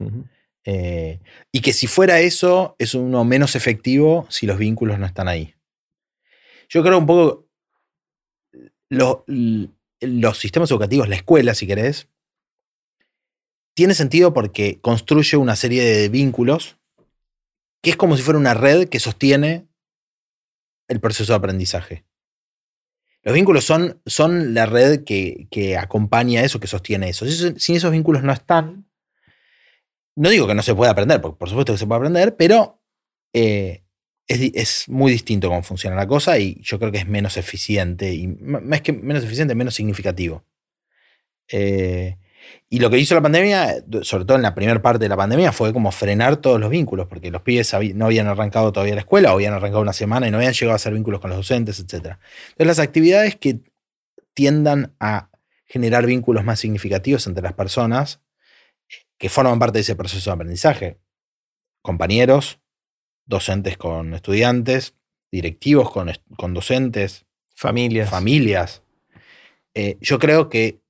Eh, 0.64 1.20
y 1.50 1.60
que 1.60 1.72
si 1.72 1.88
fuera 1.88 2.20
eso, 2.20 2.76
es 2.78 2.94
uno 2.94 3.24
menos 3.24 3.56
efectivo 3.56 4.26
si 4.30 4.46
los 4.46 4.58
vínculos 4.58 4.98
no 4.98 5.06
están 5.06 5.28
ahí. 5.28 5.54
Yo 6.68 6.82
creo 6.82 6.98
un 6.98 7.06
poco 7.06 7.48
lo, 8.88 9.24
los 10.02 10.38
sistemas 10.38 10.70
educativos, 10.70 11.08
la 11.08 11.16
escuela, 11.16 11.54
si 11.54 11.66
querés, 11.66 12.08
tiene 13.74 13.94
sentido 13.94 14.34
porque 14.34 14.80
construye 14.80 15.36
una 15.36 15.56
serie 15.56 15.82
de 15.82 16.08
vínculos 16.08 16.76
que 17.82 17.90
es 17.90 17.96
como 17.96 18.16
si 18.16 18.22
fuera 18.22 18.38
una 18.38 18.54
red 18.54 18.88
que 18.88 19.00
sostiene 19.00 19.66
el 20.88 21.00
proceso 21.00 21.32
de 21.32 21.36
aprendizaje. 21.38 22.04
Los 23.22 23.34
vínculos 23.34 23.64
son, 23.64 24.00
son 24.04 24.54
la 24.54 24.66
red 24.66 25.04
que, 25.04 25.76
acompaña 25.78 26.42
eso, 26.42 26.60
que 26.60 26.66
sostiene 26.66 27.08
eso. 27.08 27.24
Si, 27.26 27.74
esos 27.74 27.92
vínculos 27.92 28.22
no 28.22 28.32
están, 28.32 28.88
no 30.16 30.28
digo 30.28 30.46
que 30.46 30.54
no 30.54 30.62
se 30.62 30.74
pueda 30.74 30.90
aprender, 30.92 31.20
porque 31.20 31.38
por 31.38 31.48
supuesto 31.48 31.72
que 31.72 31.78
se 31.78 31.86
puede 31.86 31.98
aprender, 31.98 32.36
pero 32.36 32.82
eh, 33.32 33.84
es, 34.28 34.88
muy 34.88 35.12
distinto 35.12 35.48
cómo 35.48 35.62
funciona 35.62 35.96
la 35.96 36.06
cosa 36.06 36.38
y 36.38 36.60
yo 36.62 36.78
creo 36.78 36.92
que 36.92 36.98
es 36.98 37.06
menos 37.06 37.36
eficiente, 37.36 38.12
y 38.14 38.28
más 38.28 38.80
que 38.80 38.92
menos 38.92 39.24
eficiente, 39.24 39.54
menos 39.54 39.74
significativo. 39.74 40.44
Eh, 41.48 42.16
y 42.68 42.78
lo 42.80 42.90
que 42.90 42.98
hizo 42.98 43.14
la 43.14 43.20
pandemia, 43.20 43.84
sobre 44.02 44.24
todo 44.24 44.36
en 44.36 44.42
la 44.42 44.54
primera 44.54 44.80
parte 44.80 45.04
de 45.04 45.08
la 45.08 45.16
pandemia, 45.16 45.52
fue 45.52 45.72
como 45.72 45.92
frenar 45.92 46.36
todos 46.36 46.58
los 46.58 46.70
vínculos, 46.70 47.06
porque 47.06 47.30
los 47.30 47.42
pibes 47.42 47.74
no 47.94 48.06
habían 48.06 48.26
arrancado 48.26 48.72
todavía 48.72 48.94
la 48.94 49.02
escuela, 49.02 49.32
o 49.32 49.34
habían 49.34 49.52
arrancado 49.52 49.82
una 49.82 49.92
semana 49.92 50.26
y 50.26 50.30
no 50.30 50.38
habían 50.38 50.52
llegado 50.52 50.72
a 50.72 50.76
hacer 50.76 50.94
vínculos 50.94 51.20
con 51.20 51.30
los 51.30 51.38
docentes, 51.38 51.78
etc. 51.78 51.92
Entonces 51.92 52.66
las 52.66 52.78
actividades 52.78 53.36
que 53.36 53.60
tiendan 54.34 54.94
a 54.98 55.30
generar 55.66 56.06
vínculos 56.06 56.44
más 56.44 56.60
significativos 56.60 57.26
entre 57.26 57.42
las 57.42 57.52
personas 57.52 58.20
que 59.18 59.28
forman 59.28 59.58
parte 59.58 59.78
de 59.78 59.82
ese 59.82 59.94
proceso 59.94 60.30
de 60.30 60.34
aprendizaje, 60.34 60.98
compañeros, 61.82 62.61
docentes 63.26 63.76
con 63.76 64.14
estudiantes, 64.14 64.94
directivos 65.30 65.90
con, 65.90 66.54
docentes, 66.54 67.24
familias. 67.54 68.10
familias. 68.10 68.82
Eh, 69.74 69.96
yo 70.00 70.18
creo 70.18 70.48
que 70.48 70.80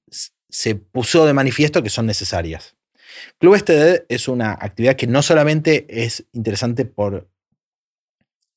se 0.49 0.75
puso 0.75 1.25
de 1.25 1.33
manifiesto 1.33 1.83
que 1.83 1.91
son 1.91 2.07
necesarias. 2.07 2.77
Club 3.39 3.57
STD 3.57 4.05
es 4.09 4.29
una 4.29 4.53
actividad 4.53 4.97
que 4.97 5.07
no 5.07 5.23
solamente 5.23 5.87
es 5.89 6.27
interesante 6.33 6.85
por 6.85 7.29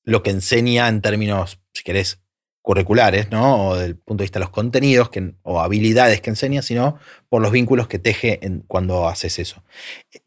lo 0.03 0.23
que 0.23 0.29
enseña 0.29 0.87
en 0.87 1.01
términos, 1.01 1.59
si 1.73 1.83
querés, 1.83 2.21
curriculares, 2.65 3.29
¿no? 3.29 3.67
O 3.67 3.75
del 3.77 3.95
punto 3.95 4.23
de 4.23 4.25
vista 4.25 4.39
de 4.39 4.45
los 4.45 4.49
contenidos 4.49 5.11
que, 5.11 5.35
o 5.43 5.61
habilidades 5.61 6.19
que 6.19 6.31
enseña, 6.31 6.63
sino 6.63 6.97
por 7.29 7.43
los 7.43 7.51
vínculos 7.51 7.87
que 7.87 7.99
teje 7.99 8.39
cuando 8.65 9.07
haces 9.07 9.37
eso. 9.37 9.63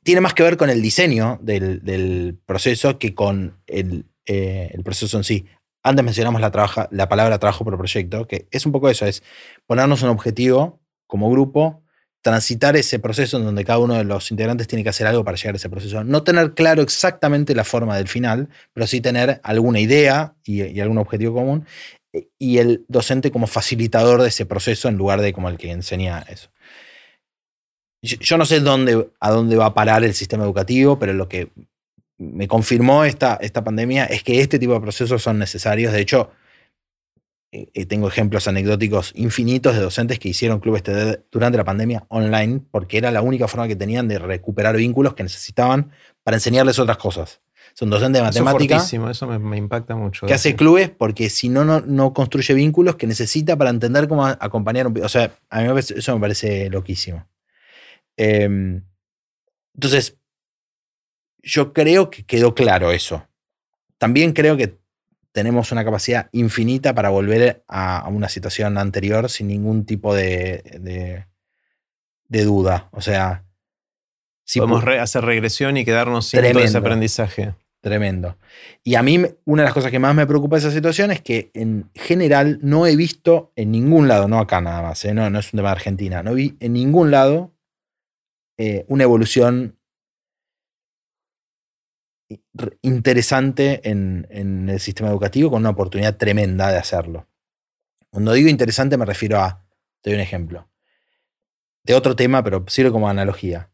Tiene 0.04 0.20
más 0.20 0.34
que 0.34 0.44
ver 0.44 0.56
con 0.56 0.70
el 0.70 0.80
diseño 0.80 1.40
del, 1.42 2.38
proceso 2.46 2.96
que 2.96 3.12
con 3.12 3.58
el, 3.66 4.06
eh, 4.24 4.70
el, 4.72 4.84
proceso 4.84 5.16
en 5.16 5.24
sí. 5.24 5.46
Antes 5.82 6.04
mencionamos 6.04 6.40
la, 6.40 7.08
palabra 7.08 7.40
trabajo 7.40 7.64
por 7.64 7.76
proyecto, 7.76 8.28
que 8.28 8.46
es 8.52 8.64
un 8.66 8.70
poco 8.70 8.88
eso, 8.88 9.04
es 9.04 9.24
ponernos 9.66 10.02
un 10.02 10.10
objetivo 10.10 10.80
como 11.08 11.28
grupo, 11.30 11.82
transitar 12.20 12.76
ese 12.76 13.00
proceso 13.00 13.38
en 13.38 13.46
donde 13.46 13.64
cada 13.64 13.80
uno 13.80 13.94
de 13.94 14.04
los 14.04 14.30
integrantes 14.30 14.68
tiene 14.68 14.84
que 14.84 14.90
hacer 14.90 15.08
algo 15.08 15.24
para 15.24 15.36
llegar 15.36 15.54
a 15.54 15.56
ese 15.56 15.70
proceso. 15.70 16.04
No 16.04 16.22
tener 16.22 16.54
claro 16.54 16.82
exactamente 16.82 17.54
la 17.54 17.64
forma 17.64 17.96
del 17.96 18.06
final, 18.06 18.48
pero 18.72 18.86
sí 18.86 19.00
tener 19.00 19.40
alguna 19.42 19.80
idea 19.80 20.34
y, 20.44 20.78
algún 20.80 20.98
objetivo 20.98 21.34
común 21.34 21.66
y 22.38 22.58
el 22.58 22.84
docente 22.88 23.30
como 23.30 23.46
facilitador 23.46 24.22
de 24.22 24.28
ese 24.28 24.46
proceso 24.46 24.88
en 24.88 24.96
lugar 24.96 25.20
de 25.20 25.32
como 25.32 25.48
el 25.48 25.56
que 25.56 25.70
enseña 25.70 26.20
eso. 26.28 26.50
Yo, 28.02 28.38
no 28.38 28.44
sé 28.44 28.60
dónde, 28.60 29.10
a 29.18 29.30
dónde 29.30 29.56
va 29.56 29.66
a 29.66 29.74
parar 29.74 30.04
el 30.04 30.14
sistema 30.14 30.44
educativo, 30.44 30.98
pero 30.98 31.12
lo 31.14 31.28
que 31.28 31.50
me 32.16 32.46
confirmó 32.46 33.04
esta, 33.04 33.38
esta 33.40 33.64
pandemia 33.64 34.04
es 34.04 34.22
que 34.22 34.40
este 34.40 34.58
tipo 34.58 34.74
de 34.74 34.80
procesos 34.80 35.22
son 35.22 35.38
necesarios. 35.38 35.92
De 35.92 36.00
hecho, 36.00 36.30
eh, 37.50 37.68
eh, 37.74 37.86
tengo 37.86 38.06
ejemplos 38.08 38.46
anecdóticos 38.46 39.12
infinitos 39.16 39.74
de 39.74 39.80
docentes 39.80 40.18
que 40.18 40.28
hicieron 40.28 40.60
clubes 40.60 40.82
TD 40.82 41.24
durante 41.30 41.58
la 41.58 41.64
pandemia 41.64 42.04
online 42.08 42.60
porque 42.70 42.98
era 42.98 43.10
la 43.10 43.22
única 43.22 43.48
forma 43.48 43.66
que 43.66 43.76
tenían 43.76 44.06
de 44.06 44.18
recuperar 44.18 44.76
vínculos 44.76 45.14
que 45.14 45.22
necesitaban 45.22 45.90
para 46.22 46.36
enseñarles 46.36 46.78
otras 46.78 46.98
cosas 46.98 47.40
son 47.78 47.90
docente 47.90 48.18
de 48.18 48.24
matemática. 48.24 48.78
Eso, 48.78 49.08
eso 49.08 49.38
me, 49.38 49.56
impacta 49.56 49.94
mucho. 49.94 50.26
Que 50.26 50.34
hace 50.34 50.56
clubes 50.56 50.90
porque 50.90 51.30
si 51.30 51.48
no, 51.48 51.64
no, 51.64 52.12
construye 52.12 52.52
vínculos 52.52 52.96
que 52.96 53.06
necesita 53.06 53.56
para 53.56 53.70
entender 53.70 54.08
cómo 54.08 54.26
acompañar 54.26 54.88
un 54.88 55.00
O 55.00 55.08
sea, 55.08 55.38
a 55.48 55.60
mí 55.60 55.68
eso 55.78 56.14
me 56.14 56.20
parece 56.20 56.70
loquísimo. 56.70 57.28
Em, 58.16 58.82
entonces, 59.76 60.18
yo 61.40 61.72
creo 61.72 62.10
que 62.10 62.24
quedó 62.24 62.52
claro 62.52 62.90
eso. 62.90 63.28
También 63.96 64.32
creo 64.32 64.56
que 64.56 64.76
tenemos 65.30 65.70
una 65.70 65.84
capacidad 65.84 66.28
infinita 66.32 66.96
para 66.96 67.10
volver 67.10 67.62
a, 67.68 68.08
una 68.08 68.28
situación 68.28 68.76
anterior 68.76 69.30
sin 69.30 69.46
ningún 69.46 69.86
tipo 69.86 70.16
de, 70.16 71.24
de, 72.28 72.44
duda. 72.44 72.88
O 72.90 73.00
sea, 73.00 73.44
si 74.42 74.58
podemos 74.58 74.82
hacer 74.84 75.24
regresión 75.24 75.76
y 75.76 75.84
quedarnos 75.84 76.26
sin 76.26 76.40
todo 76.42 76.58
ese 76.58 76.78
aprendizaje. 76.78 77.54
Tremendo. 77.80 78.36
Y 78.82 78.96
a 78.96 79.02
mí, 79.02 79.24
una 79.44 79.62
de 79.62 79.66
las 79.66 79.74
cosas 79.74 79.92
que 79.92 80.00
más 80.00 80.14
me 80.14 80.26
preocupa 80.26 80.56
de 80.56 80.60
esa 80.60 80.72
situación 80.72 81.12
es 81.12 81.20
que 81.20 81.52
en 81.54 81.88
general 81.94 82.58
no 82.60 82.86
he 82.86 82.96
visto 82.96 83.52
en 83.54 83.70
ningún 83.70 84.08
lado, 84.08 84.26
no 84.26 84.40
acá 84.40 84.60
nada 84.60 84.82
más, 84.82 85.04
¿eh? 85.04 85.14
no, 85.14 85.30
no 85.30 85.38
es 85.38 85.52
un 85.52 85.58
tema 85.58 85.68
de 85.68 85.76
Argentina, 85.76 86.22
no 86.24 86.34
vi 86.34 86.56
en 86.58 86.72
ningún 86.72 87.12
lado 87.12 87.54
eh, 88.56 88.84
una 88.88 89.04
evolución 89.04 89.78
interesante 92.82 93.88
en, 93.88 94.26
en, 94.30 94.68
el 94.68 94.80
sistema 94.80 95.08
educativo 95.08 95.48
con 95.50 95.60
una 95.60 95.70
oportunidad 95.70 96.16
tremenda 96.16 96.70
de 96.70 96.78
hacerlo. 96.78 97.28
Cuando 98.10 98.32
digo 98.32 98.48
interesante 98.48 98.96
me 98.96 99.06
refiero 99.06 99.38
a, 99.38 99.64
te 100.02 100.10
doy 100.10 100.16
un 100.16 100.22
ejemplo, 100.22 100.68
de 101.84 101.94
otro 101.94 102.16
tema, 102.16 102.42
pero 102.42 102.64
sirve 102.68 102.90
como 102.90 103.08
analogía. 103.08 103.70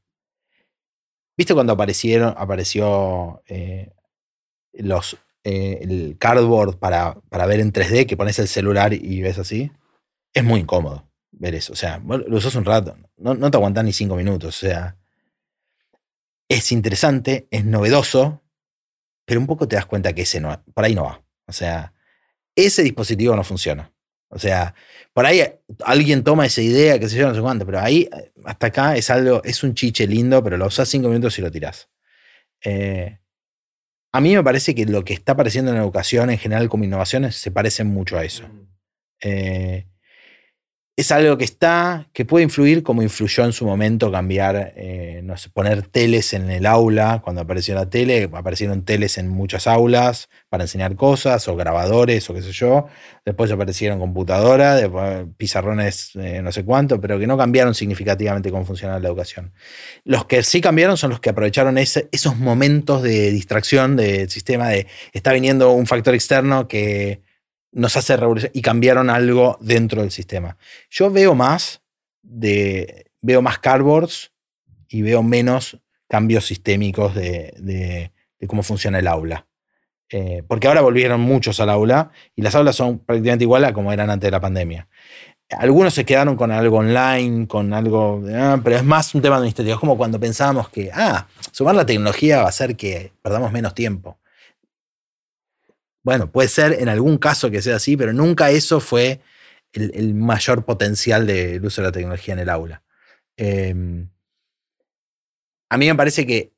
¿Viste 1.36 1.54
cuando 1.54 1.72
aparecieron, 1.72 2.34
apareció 2.36 3.42
eh, 3.46 3.92
los, 4.72 5.16
eh, 5.42 5.78
el 5.82 6.16
cardboard 6.18 6.78
para, 6.78 7.14
para, 7.28 7.46
ver 7.46 7.60
en 7.60 7.72
3D, 7.72 8.06
que 8.06 8.16
pones 8.16 8.38
el 8.38 8.48
celular 8.48 8.92
y 8.92 9.20
ves 9.20 9.38
así? 9.38 9.72
Es 10.32 10.44
muy 10.44 10.60
incómodo 10.60 11.08
ver 11.32 11.54
eso. 11.54 11.72
O 11.72 11.76
sea, 11.76 11.98
lo 11.98 12.36
usas 12.36 12.54
un 12.54 12.64
rato, 12.64 12.96
no, 13.16 13.34
no 13.34 13.50
te 13.50 13.56
aguantas 13.56 13.84
ni 13.84 13.92
cinco 13.92 14.16
minutos. 14.16 14.56
O 14.56 14.66
sea, 14.66 14.96
es 16.48 16.72
interesante, 16.72 17.48
es 17.50 17.64
novedoso, 17.64 18.42
pero 19.24 19.40
un 19.40 19.46
poco 19.46 19.66
te 19.66 19.76
das 19.76 19.86
cuenta 19.86 20.12
que 20.12 20.22
ese 20.22 20.40
no, 20.40 20.62
por 20.74 20.84
ahí 20.84 20.94
no 20.94 21.04
va. 21.04 21.24
O 21.46 21.52
sea, 21.52 21.94
ese 22.54 22.82
dispositivo 22.82 23.34
no 23.34 23.44
funciona. 23.44 23.93
O 24.34 24.38
sea, 24.38 24.74
por 25.12 25.24
ahí 25.26 25.42
alguien 25.84 26.24
toma 26.24 26.44
esa 26.44 26.60
idea, 26.60 26.98
que 26.98 27.08
se 27.08 27.16
yo, 27.16 27.28
no 27.28 27.34
sé 27.34 27.40
cuánto, 27.40 27.64
pero 27.64 27.78
ahí, 27.80 28.08
hasta 28.44 28.66
acá, 28.66 28.96
es 28.96 29.08
algo, 29.10 29.42
es 29.44 29.62
un 29.62 29.74
chiche 29.74 30.06
lindo, 30.08 30.42
pero 30.42 30.56
lo 30.56 30.66
usás 30.66 30.88
cinco 30.88 31.08
minutos 31.08 31.38
y 31.38 31.42
lo 31.42 31.50
tirás. 31.52 31.88
Eh, 32.64 33.18
a 34.12 34.20
mí 34.20 34.34
me 34.34 34.42
parece 34.42 34.74
que 34.74 34.86
lo 34.86 35.04
que 35.04 35.14
está 35.14 35.32
apareciendo 35.32 35.70
en 35.70 35.76
la 35.76 35.82
educación 35.84 36.30
en 36.30 36.38
general 36.38 36.68
como 36.68 36.84
innovaciones 36.84 37.36
se 37.36 37.52
parecen 37.52 37.86
mucho 37.86 38.18
a 38.18 38.24
eso. 38.24 38.44
Eh, 39.20 39.86
es 40.96 41.10
algo 41.10 41.36
que 41.36 41.44
está, 41.44 42.08
que 42.12 42.24
puede 42.24 42.44
influir 42.44 42.84
como 42.84 43.02
influyó 43.02 43.44
en 43.44 43.52
su 43.52 43.66
momento 43.66 44.12
cambiar, 44.12 44.74
eh, 44.76 45.22
no 45.24 45.36
sé, 45.36 45.50
poner 45.50 45.82
teles 45.82 46.32
en 46.34 46.48
el 46.50 46.66
aula, 46.66 47.20
cuando 47.24 47.42
apareció 47.42 47.74
la 47.74 47.90
tele, 47.90 48.30
aparecieron 48.32 48.84
teles 48.84 49.18
en 49.18 49.28
muchas 49.28 49.66
aulas 49.66 50.28
para 50.48 50.64
enseñar 50.64 50.94
cosas, 50.94 51.48
o 51.48 51.56
grabadores, 51.56 52.30
o 52.30 52.34
qué 52.34 52.42
sé 52.42 52.52
yo, 52.52 52.86
después 53.24 53.50
aparecieron 53.50 53.98
computadoras, 53.98 54.88
pizarrones, 55.36 56.12
eh, 56.14 56.40
no 56.42 56.52
sé 56.52 56.64
cuánto, 56.64 57.00
pero 57.00 57.18
que 57.18 57.26
no 57.26 57.36
cambiaron 57.36 57.74
significativamente 57.74 58.52
cómo 58.52 58.64
funcionaba 58.64 59.00
la 59.00 59.08
educación. 59.08 59.52
Los 60.04 60.26
que 60.26 60.44
sí 60.44 60.60
cambiaron 60.60 60.96
son 60.96 61.10
los 61.10 61.18
que 61.18 61.30
aprovecharon 61.30 61.76
esos 61.76 62.36
momentos 62.36 63.02
de 63.02 63.32
distracción 63.32 63.96
del 63.96 64.30
sistema, 64.30 64.68
de 64.68 64.86
está 65.12 65.32
viniendo 65.32 65.72
un 65.72 65.86
factor 65.86 66.14
externo 66.14 66.68
que 66.68 67.23
nos 67.74 67.96
hace 67.96 68.16
revolución 68.16 68.52
y 68.54 68.62
cambiaron 68.62 69.10
algo 69.10 69.58
dentro 69.60 70.02
del 70.02 70.10
sistema. 70.10 70.56
Yo 70.90 71.10
veo 71.10 71.34
más 71.34 71.82
de, 72.22 73.06
veo 73.20 73.42
más 73.42 73.58
cardboards 73.58 74.32
y 74.88 75.02
veo 75.02 75.22
menos 75.22 75.78
cambios 76.08 76.46
sistémicos 76.46 77.14
de, 77.14 78.12
cómo 78.46 78.62
funciona 78.62 78.98
el 78.98 79.08
aula. 79.08 79.46
Eh, 80.10 80.44
porque 80.46 80.68
ahora 80.68 80.82
volvieron 80.82 81.20
muchos 81.20 81.58
al 81.60 81.70
aula 81.70 82.10
y 82.36 82.42
las 82.42 82.54
aulas 82.54 82.76
son 82.76 83.00
prácticamente 83.00 83.44
igual 83.44 83.64
a 83.64 83.72
como 83.72 83.92
eran 83.92 84.10
antes 84.10 84.28
de 84.28 84.30
la 84.30 84.40
pandemia. 84.40 84.86
Algunos 85.50 85.94
se 85.94 86.04
quedaron 86.04 86.36
con 86.36 86.52
algo 86.52 86.78
online, 86.78 87.46
con 87.48 87.72
algo, 87.72 88.22
ah, 88.32 88.60
pero 88.62 88.76
es 88.76 88.84
más 88.84 89.14
un 89.14 89.22
tema 89.22 89.36
administrativo. 89.36 89.74
Es 89.74 89.80
como 89.80 89.96
cuando 89.96 90.20
pensábamos 90.20 90.68
que, 90.68 90.90
ah, 90.92 91.26
sumar 91.50 91.74
la 91.74 91.86
tecnología 91.86 92.38
va 92.38 92.44
a 92.44 92.48
hacer 92.48 92.76
que 92.76 93.12
perdamos 93.22 93.50
menos 93.50 93.74
tiempo. 93.74 94.18
Bueno, 96.04 96.30
puede 96.30 96.48
ser 96.48 96.74
en 96.74 96.90
algún 96.90 97.16
caso 97.16 97.50
que 97.50 97.62
sea 97.62 97.76
así, 97.76 97.96
pero 97.96 98.12
nunca 98.12 98.50
eso 98.50 98.78
fue 98.78 99.20
el, 99.72 100.14
mayor 100.14 100.64
potencial 100.66 101.26
del 101.26 101.64
uso 101.64 101.80
de 101.80 101.88
la 101.88 101.92
tecnología 101.92 102.34
en 102.34 102.40
el 102.40 102.50
aula. 102.50 102.82
Em, 103.38 104.10
a 105.70 105.78
mí 105.78 105.86
me 105.86 105.94
parece 105.94 106.26
que 106.26 106.52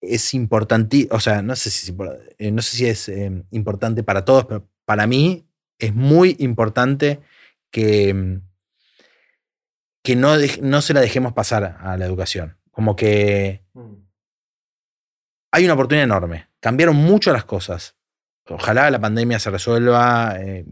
es 0.00 0.32
importante, 0.32 1.08
o 1.10 1.18
sea, 1.18 1.42
no 1.42 1.56
sé 1.56 1.70
si, 1.70 1.94
eh, 2.38 2.52
no 2.52 2.62
sé 2.62 2.76
si 2.76 2.86
es 2.86 3.08
em, 3.08 3.44
importante 3.50 4.04
para 4.04 4.24
todos, 4.24 4.46
pero 4.46 4.68
para 4.84 5.08
mí 5.08 5.44
es 5.78 5.92
muy 5.92 6.36
importante 6.38 7.20
que, 7.72 8.10
em, 8.10 8.42
que 10.04 10.14
no, 10.14 10.36
no 10.62 10.82
se 10.82 10.94
la 10.94 11.00
dejemos 11.00 11.32
pasar 11.32 11.78
a 11.80 11.96
la 11.96 12.06
educación. 12.06 12.58
Como 12.70 12.94
que 12.94 13.64
mm. 13.72 13.94
hay 15.52 15.64
una 15.64 15.74
oportunidad 15.74 16.04
enorme. 16.04 16.48
Cambiaron 16.60 16.96
mucho 16.96 17.32
las 17.32 17.44
cosas 17.44 17.96
ojalá 18.48 18.90
la 18.90 19.00
pandemia 19.00 19.38
se 19.38 19.50
resuelva 19.50 20.36
eh, 20.38 20.64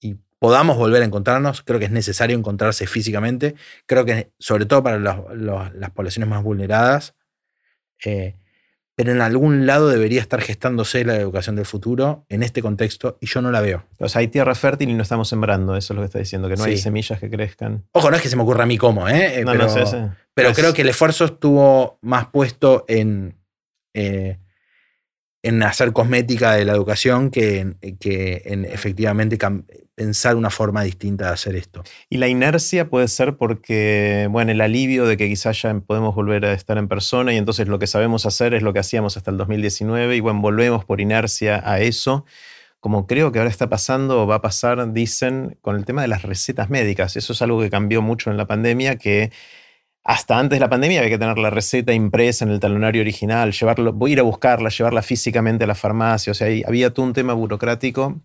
y 0.00 0.16
podamos 0.38 0.76
volver 0.76 1.02
a 1.02 1.04
encontrarnos. 1.04 1.62
Creo 1.62 1.78
que 1.78 1.86
es 1.86 1.90
necesario 1.90 2.36
encontrarse 2.36 2.86
físicamente. 2.86 3.54
Creo 3.86 4.04
que 4.04 4.30
sobre 4.38 4.66
todo 4.66 4.82
para 4.82 4.98
las 4.98 5.90
poblaciones 5.90 6.28
más 6.28 6.42
vulneradas. 6.42 7.14
Eh, 8.04 8.34
pero 9.00 9.12
en 9.12 9.22
algún 9.22 9.66
lado 9.66 9.88
debería 9.88 10.20
estar 10.20 10.42
gestándose 10.42 11.06
la 11.06 11.16
educación 11.16 11.56
del 11.56 11.64
futuro 11.64 12.26
en 12.28 12.42
este 12.42 12.60
contexto 12.60 13.16
y 13.18 13.26
yo 13.28 13.40
no 13.40 13.50
la 13.50 13.62
veo. 13.62 13.86
O 13.98 14.10
sea, 14.10 14.20
hay 14.20 14.28
tierra 14.28 14.54
fértil 14.54 14.90
y 14.90 14.94
no 14.94 15.02
estamos 15.02 15.26
sembrando, 15.26 15.74
eso 15.74 15.94
es 15.94 15.96
lo 15.96 16.02
que 16.02 16.06
está 16.06 16.18
diciendo, 16.18 16.50
que 16.50 16.56
no 16.56 16.64
hay 16.64 16.76
semillas 16.76 17.18
que 17.18 17.30
crezcan. 17.30 17.86
Ojo, 17.92 18.10
no 18.10 18.16
es 18.16 18.22
que 18.22 18.28
se 18.28 18.36
me 18.36 18.42
ocurra 18.42 18.64
a 18.64 18.66
mí 18.66 18.76
cómo, 18.76 19.08
¿eh? 19.08 19.42
No, 19.42 19.52
pero, 19.52 19.64
no 19.64 19.70
sé, 19.70 20.10
pero 20.34 20.52
creo 20.52 20.74
que 20.74 20.82
el 20.82 20.90
esfuerzo 20.90 21.24
estuvo 21.24 21.98
más 22.02 22.26
puesto 22.26 22.84
en 22.88 23.38
en 25.42 25.62
hacer 25.62 25.92
cosmética 25.92 26.52
de 26.52 26.64
la 26.64 26.72
educación 26.72 27.30
que, 27.30 27.74
que 27.98 28.42
en 28.44 28.66
efectivamente 28.66 29.38
pensar 29.94 30.36
una 30.36 30.50
forma 30.50 30.82
distinta 30.82 31.26
de 31.26 31.32
hacer 31.32 31.56
esto. 31.56 31.82
Y 32.08 32.18
la 32.18 32.28
inercia 32.28 32.88
puede 32.88 33.08
ser 33.08 33.36
porque, 33.36 34.28
bueno, 34.30 34.52
el 34.52 34.60
alivio 34.60 35.06
de 35.06 35.16
que 35.16 35.28
quizás 35.28 35.60
ya 35.62 35.74
podemos 35.80 36.14
volver 36.14 36.44
a 36.44 36.52
estar 36.52 36.78
en 36.78 36.88
persona 36.88 37.32
y 37.32 37.36
entonces 37.36 37.68
lo 37.68 37.78
que 37.78 37.86
sabemos 37.86 38.26
hacer 38.26 38.54
es 38.54 38.62
lo 38.62 38.72
que 38.72 38.80
hacíamos 38.80 39.16
hasta 39.16 39.30
el 39.30 39.38
2019 39.38 40.16
y 40.16 40.20
bueno, 40.20 40.40
volvemos 40.40 40.84
por 40.84 41.00
inercia 41.00 41.62
a 41.64 41.80
eso. 41.80 42.24
Como 42.80 43.06
creo 43.06 43.30
que 43.30 43.38
ahora 43.38 43.50
está 43.50 43.68
pasando 43.68 44.22
o 44.22 44.26
va 44.26 44.36
a 44.36 44.40
pasar, 44.40 44.92
dicen, 44.92 45.58
con 45.60 45.76
el 45.76 45.84
tema 45.84 46.00
de 46.00 46.08
las 46.08 46.22
recetas 46.22 46.70
médicas. 46.70 47.16
Eso 47.16 47.34
es 47.34 47.42
algo 47.42 47.60
que 47.60 47.68
cambió 47.68 48.00
mucho 48.00 48.30
en 48.30 48.38
la 48.38 48.46
pandemia, 48.46 48.96
que 48.96 49.30
hasta 50.04 50.38
antes 50.38 50.56
de 50.56 50.60
la 50.60 50.70
pandemia 50.70 51.00
había 51.00 51.10
que 51.10 51.18
tener 51.18 51.38
la 51.38 51.50
receta 51.50 51.92
impresa 51.92 52.44
en 52.44 52.50
el 52.50 52.60
talonario 52.60 53.02
original, 53.02 53.52
llevarlo, 53.52 53.92
voy 53.92 54.10
a 54.10 54.14
ir 54.14 54.20
a 54.20 54.22
buscarla, 54.22 54.70
llevarla 54.70 55.02
físicamente 55.02 55.64
a 55.64 55.66
la 55.66 55.74
farmacia. 55.74 56.30
O 56.30 56.34
sea, 56.34 56.48
había 56.66 56.92
todo 56.92 57.06
un 57.06 57.12
tema 57.12 57.34
burocrático 57.34 58.20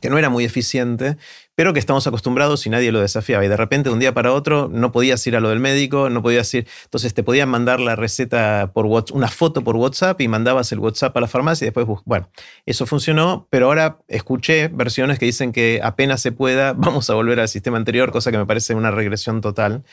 que 0.00 0.10
no 0.10 0.18
era 0.18 0.28
muy 0.28 0.44
eficiente, 0.44 1.16
pero 1.54 1.72
que 1.72 1.78
estamos 1.78 2.06
acostumbrados 2.06 2.66
y 2.66 2.70
nadie 2.70 2.92
lo 2.92 3.00
desafiaba. 3.00 3.44
Y 3.44 3.48
de 3.48 3.56
repente, 3.56 3.88
de 3.88 3.92
un 3.92 4.00
día 4.00 4.12
para 4.12 4.32
otro, 4.32 4.68
no 4.72 4.92
podías 4.92 5.24
ir 5.26 5.36
a 5.36 5.40
lo 5.40 5.50
del 5.50 5.60
médico, 5.60 6.10
no 6.10 6.22
podías 6.22 6.52
ir. 6.54 6.66
Entonces 6.84 7.14
te 7.14 7.22
podían 7.22 7.48
mandar 7.48 7.80
la 7.80 7.96
receta 7.96 8.72
por 8.72 8.86
WhatsApp, 8.86 9.16
una 9.16 9.28
foto 9.28 9.62
por 9.62 9.76
WhatsApp 9.76 10.20
y 10.20 10.28
mandabas 10.28 10.72
el 10.72 10.78
WhatsApp 10.80 11.16
a 11.16 11.20
la 11.20 11.28
farmacia 11.28 11.64
y 11.64 11.70
después, 11.70 11.86
bueno, 12.04 12.28
eso 12.66 12.86
funcionó, 12.86 13.46
pero 13.50 13.66
ahora 13.66 13.98
escuché 14.08 14.68
versiones 14.68 15.18
que 15.18 15.26
dicen 15.26 15.52
que 15.52 15.80
apenas 15.82 16.20
se 16.20 16.32
pueda, 16.32 16.72
vamos 16.76 17.08
a 17.10 17.14
volver 17.14 17.40
al 17.40 17.48
sistema 17.48 17.76
anterior, 17.76 18.10
cosa 18.10 18.30
que 18.30 18.38
me 18.38 18.46
parece 18.46 18.74
una 18.74 18.90
regresión 18.90 19.40
total. 19.40 19.84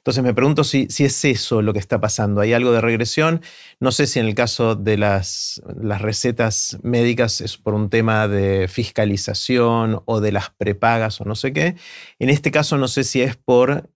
Entonces 0.00 0.24
me 0.24 0.32
pregunto 0.32 0.64
si, 0.64 0.86
si, 0.88 1.04
es 1.04 1.24
eso 1.26 1.60
lo 1.60 1.74
que 1.74 1.78
está 1.78 2.00
pasando. 2.00 2.40
¿Hay 2.40 2.54
algo 2.54 2.72
de 2.72 2.80
regresión? 2.80 3.42
No 3.80 3.92
sé 3.92 4.06
si 4.06 4.18
en 4.18 4.26
el 4.26 4.34
caso 4.34 4.74
de 4.74 4.96
las, 4.96 5.62
las 5.78 6.00
recetas 6.00 6.78
médicas 6.82 7.42
es 7.42 7.58
por 7.58 7.74
un 7.74 7.90
tema 7.90 8.26
de 8.26 8.66
fiscalización 8.66 10.02
o 10.06 10.20
de 10.20 10.32
las 10.32 10.50
prepagas 10.50 11.20
o 11.20 11.24
no 11.26 11.34
sé 11.34 11.52
qué. 11.52 11.76
En 12.18 12.30
este 12.30 12.50
caso 12.50 12.78
no 12.78 12.88
sé 12.88 13.04
si 13.04 13.20
es 13.20 13.36
por 13.36 13.90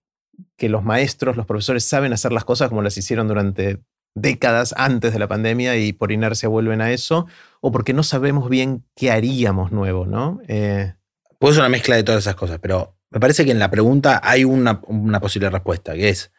que 0.57 0.69
los 0.69 0.83
maestros, 0.83 1.37
los 1.37 1.47
profesores 1.47 1.83
saben 1.83 2.13
hacer 2.13 2.31
las 2.31 2.45
cosas 2.45 2.69
como 2.69 2.83
las 2.83 2.97
hicieron 2.97 3.27
durante 3.27 3.79
décadas 4.13 4.73
antes 4.77 5.11
de 5.11 5.19
la 5.19 5.27
pandemia 5.27 5.75
y 5.77 5.91
por 5.91 6.11
inercia 6.11 6.47
vuelven 6.49 6.81
a 6.81 6.91
eso, 6.91 7.25
o 7.61 7.71
porque 7.71 7.93
no 7.93 8.03
sabemos 8.03 8.49
bien 8.49 8.85
qué 8.95 9.11
haríamos 9.11 9.71
nuevo, 9.71 10.05
¿no? 10.05 10.39
Eh, 10.47 10.93
Puede 11.39 11.55
ser 11.55 11.63
una 11.63 11.69
mezcla 11.69 11.95
de 11.95 12.03
todas 12.03 12.23
esas 12.23 12.35
cosas, 12.35 12.59
pero 12.61 12.94
me 13.15 13.21
parece 13.21 13.45
que 13.45 13.51
en 13.51 13.59
la 13.59 13.71
pregunta 13.71 14.19
hay 14.21 14.43
una, 14.43 14.81
posible 15.21 15.49
respuesta, 15.49 15.93
que 15.93 16.09
es, 16.09 16.33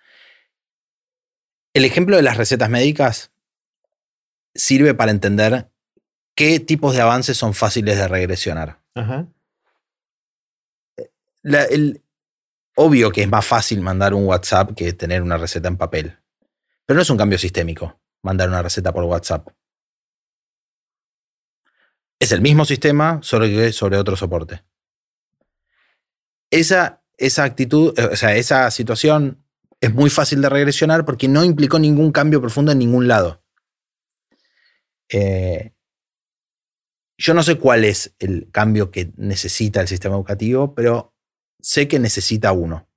el 1.72 1.86
ejemplo 1.86 2.16
de 2.16 2.22
las 2.22 2.36
recetas 2.36 2.68
médicas 2.68 3.32
sirve 4.54 4.92
para 4.92 5.10
entender 5.10 5.70
qué 6.34 6.60
tipos 6.60 6.94
de 6.94 7.00
avances 7.00 7.38
son 7.38 7.54
fáciles 7.54 7.96
de 7.96 8.08
regresionar. 8.08 8.82
obvio 12.74 13.10
que 13.10 13.22
es 13.22 13.28
más 13.28 13.46
fácil 13.46 13.80
mandar 13.80 14.12
un 14.12 14.26
WhatsApp 14.26 14.74
que 14.74 14.92
tener 14.92 15.22
una 15.22 15.38
receta 15.38 15.68
en 15.68 15.78
papel, 15.78 16.18
pero 16.84 16.96
no 16.96 17.02
es 17.02 17.08
un 17.08 17.16
cambio 17.16 17.38
sistémico 17.38 17.98
mandar 18.22 18.50
una 18.50 18.60
receta 18.60 18.92
por 18.92 19.04
WhatsApp. 19.04 19.48
Es 22.20 22.32
el 22.32 22.42
mismo 22.42 22.66
sistema, 22.66 23.18
solo 23.22 23.46
que 23.46 23.72
sobre 23.72 23.96
otro 23.96 24.14
soporte 24.14 24.62
esa, 26.50 27.02
esa 27.16 27.44
actitud, 27.44 27.98
eh, 27.98 28.08
o 28.12 28.16
sea, 28.16 28.36
esa 28.36 28.70
situación 28.70 29.44
es 29.80 29.92
muy 29.92 30.10
fácil 30.10 30.40
de 30.40 30.48
regresionar 30.48 31.04
porque 31.04 31.28
no 31.28 31.44
implicó 31.44 31.78
ningún 31.78 32.12
cambio 32.12 32.40
profundo 32.40 32.72
en 32.72 32.78
ningún 32.78 33.08
lado. 33.08 33.42
Eh, 35.08 35.72
yo 37.18 37.34
no 37.34 37.42
sé 37.42 37.58
cuál 37.58 37.84
es 37.84 38.14
el 38.18 38.50
cambio 38.50 38.90
que 38.90 39.12
necesita 39.16 39.80
el 39.80 39.88
sistema 39.88 40.16
educativo, 40.16 40.74
pero 40.74 41.14
sé 41.60 41.88
que 41.88 41.98
necesita 41.98 42.52
uno. 42.52 42.88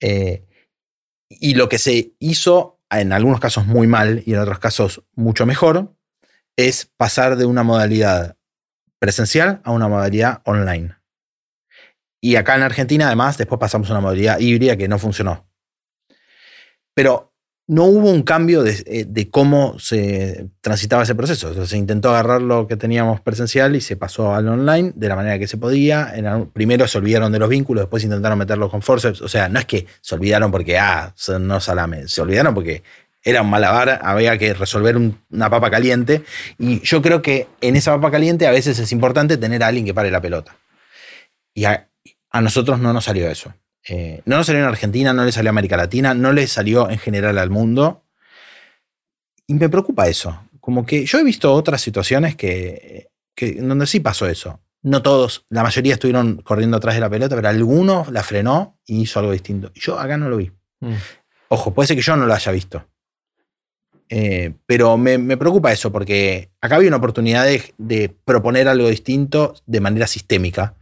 Eh, 0.00 0.46
y 1.28 1.54
lo 1.54 1.68
que 1.68 1.78
se 1.78 2.14
hizo, 2.18 2.80
en 2.90 3.12
algunos 3.12 3.40
casos 3.40 3.66
muy 3.66 3.86
mal 3.86 4.22
y 4.24 4.32
en 4.32 4.40
otros 4.40 4.58
casos 4.58 5.04
mucho 5.12 5.44
mejor, 5.44 5.94
es 6.56 6.86
pasar 6.96 7.36
de 7.36 7.44
una 7.44 7.62
modalidad 7.62 8.36
presencial 8.98 9.60
a 9.64 9.70
una 9.70 9.88
modalidad 9.88 10.42
online. 10.44 10.97
Y 12.20 12.36
acá 12.36 12.56
en 12.56 12.62
Argentina, 12.62 13.06
además, 13.06 13.38
después 13.38 13.58
pasamos 13.58 13.88
a 13.88 13.92
una 13.92 14.00
modalidad 14.00 14.40
híbrida 14.40 14.76
que 14.76 14.88
no 14.88 14.98
funcionó. 14.98 15.46
Pero 16.94 17.32
no 17.68 17.84
hubo 17.84 18.10
un 18.10 18.22
cambio 18.22 18.62
de, 18.62 18.82
eh, 18.86 19.28
cómo 19.30 19.78
se 19.78 20.48
transitaba 20.62 21.02
ese 21.02 21.14
proceso. 21.14 21.66
se 21.66 21.76
intentó 21.76 22.08
agarrar 22.08 22.40
lo 22.40 22.66
que 22.66 22.76
teníamos 22.76 23.20
presencial 23.20 23.76
y 23.76 23.82
se 23.82 23.94
pasó 23.96 24.34
al 24.34 24.48
online 24.48 24.92
de 24.96 25.08
la 25.08 25.14
manera 25.14 25.38
que 25.38 25.46
se 25.46 25.58
podía. 25.58 26.12
primero 26.54 26.88
se 26.88 26.98
olvidaron 26.98 27.30
de 27.30 27.38
los 27.38 27.48
vínculos, 27.48 27.82
después 27.82 28.02
intentaron 28.02 28.38
meterlos 28.38 28.70
con 28.70 28.80
forceps. 28.80 29.20
O 29.20 29.28
sea, 29.28 29.48
no 29.50 29.58
es 29.58 29.66
que 29.66 29.86
se 30.00 30.14
olvidaron 30.14 30.50
porque, 30.50 30.78
ah, 30.78 31.14
no 31.38 31.60
salame. 31.60 32.08
Se 32.08 32.22
olvidaron 32.22 32.54
porque 32.54 32.82
era 33.22 33.42
un 33.42 33.50
malabar, 33.50 34.00
había 34.02 34.38
que 34.38 34.54
resolver 34.54 34.96
una 34.96 35.50
papa 35.50 35.70
caliente. 35.70 36.22
Y 36.58 36.80
yo 36.80 37.02
creo 37.02 37.20
que 37.20 37.48
en 37.60 37.76
esa 37.76 37.94
papa 37.94 38.10
caliente 38.10 38.46
a 38.46 38.50
veces 38.50 38.78
es 38.78 38.92
importante 38.92 39.36
tener 39.36 39.62
a 39.62 39.66
alguien 39.66 39.84
que 39.84 39.92
pare 39.92 40.10
la 40.10 40.22
pelota. 40.22 40.56
Y 41.52 41.66
nosotros 42.40 42.78
no 42.80 42.92
nos 42.92 43.04
salió 43.04 43.28
eso. 43.28 43.54
Eh, 43.88 44.22
no 44.24 44.36
nos 44.36 44.46
salió 44.46 44.62
en 44.62 44.68
Argentina, 44.68 45.12
no 45.12 45.24
le 45.24 45.32
salió 45.32 45.48
a 45.48 45.52
América 45.52 45.76
Latina, 45.76 46.14
no 46.14 46.32
le 46.32 46.46
salió 46.46 46.90
en 46.90 46.98
general 46.98 47.38
al 47.38 47.50
mundo. 47.50 48.04
Y 49.46 49.54
me 49.54 49.68
preocupa 49.68 50.08
eso. 50.08 50.42
Como 50.60 50.84
que 50.84 51.06
yo 51.06 51.18
he 51.18 51.24
visto 51.24 51.52
otras 51.52 51.80
situaciones 51.80 52.36
que, 52.36 53.08
que 53.34 53.54
donde 53.54 53.86
sí 53.86 54.00
pasó 54.00 54.26
eso. 54.26 54.60
No 54.82 55.02
todos, 55.02 55.44
la 55.48 55.62
mayoría 55.62 55.94
estuvieron 55.94 56.36
corriendo 56.42 56.76
atrás 56.76 56.94
de 56.94 57.00
la 57.00 57.10
pelota, 57.10 57.34
pero 57.34 57.48
alguno 57.48 58.06
la 58.10 58.22
frenó 58.22 58.78
y 58.86 59.02
hizo 59.02 59.18
algo 59.18 59.32
distinto. 59.32 59.72
Yo 59.74 59.98
acá 59.98 60.16
no 60.16 60.28
lo 60.28 60.36
vi. 60.36 60.52
Mm. 60.80 60.94
Ojo, 61.48 61.74
puede 61.74 61.88
ser 61.88 61.96
que 61.96 62.02
yo 62.02 62.16
no 62.16 62.26
lo 62.26 62.34
haya 62.34 62.52
visto. 62.52 62.86
Eh, 64.10 64.54
pero 64.66 64.96
me, 64.96 65.36
preocupa 65.36 65.72
eso, 65.72 65.92
porque 65.92 66.50
acá 66.60 66.76
había 66.76 66.88
una 66.88 66.96
oportunidad 66.96 67.46
de, 67.76 68.16
proponer 68.24 68.68
algo 68.68 68.88
distinto 68.88 69.54
de 69.66 69.80
manera 69.80 70.06
sistémica. 70.06 70.74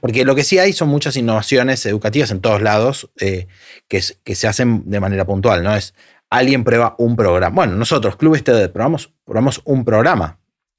Porque 0.00 0.24
lo 0.24 0.34
que 0.34 0.44
sí 0.44 0.58
hay 0.58 0.72
son 0.72 0.88
muchas 0.88 1.16
innovaciones 1.16 1.84
educativas 1.86 2.30
en 2.30 2.40
todos 2.40 2.62
lados 2.62 3.10
eh, 3.18 3.46
que, 3.88 4.02
se 4.02 4.48
hacen 4.48 4.88
de 4.90 5.00
manera 5.00 5.24
puntual, 5.24 5.62
¿no? 5.62 5.74
Es 5.74 5.94
alguien 6.30 6.64
prueba 6.64 6.94
un 6.98 7.16
programa. 7.16 7.54
Bueno, 7.54 7.74
nosotros, 7.74 8.16
Club 8.16 8.36
Este, 8.36 8.68
probamos, 8.68 9.12
probamos 9.24 9.60
un 9.64 9.84
programa. 9.84 10.38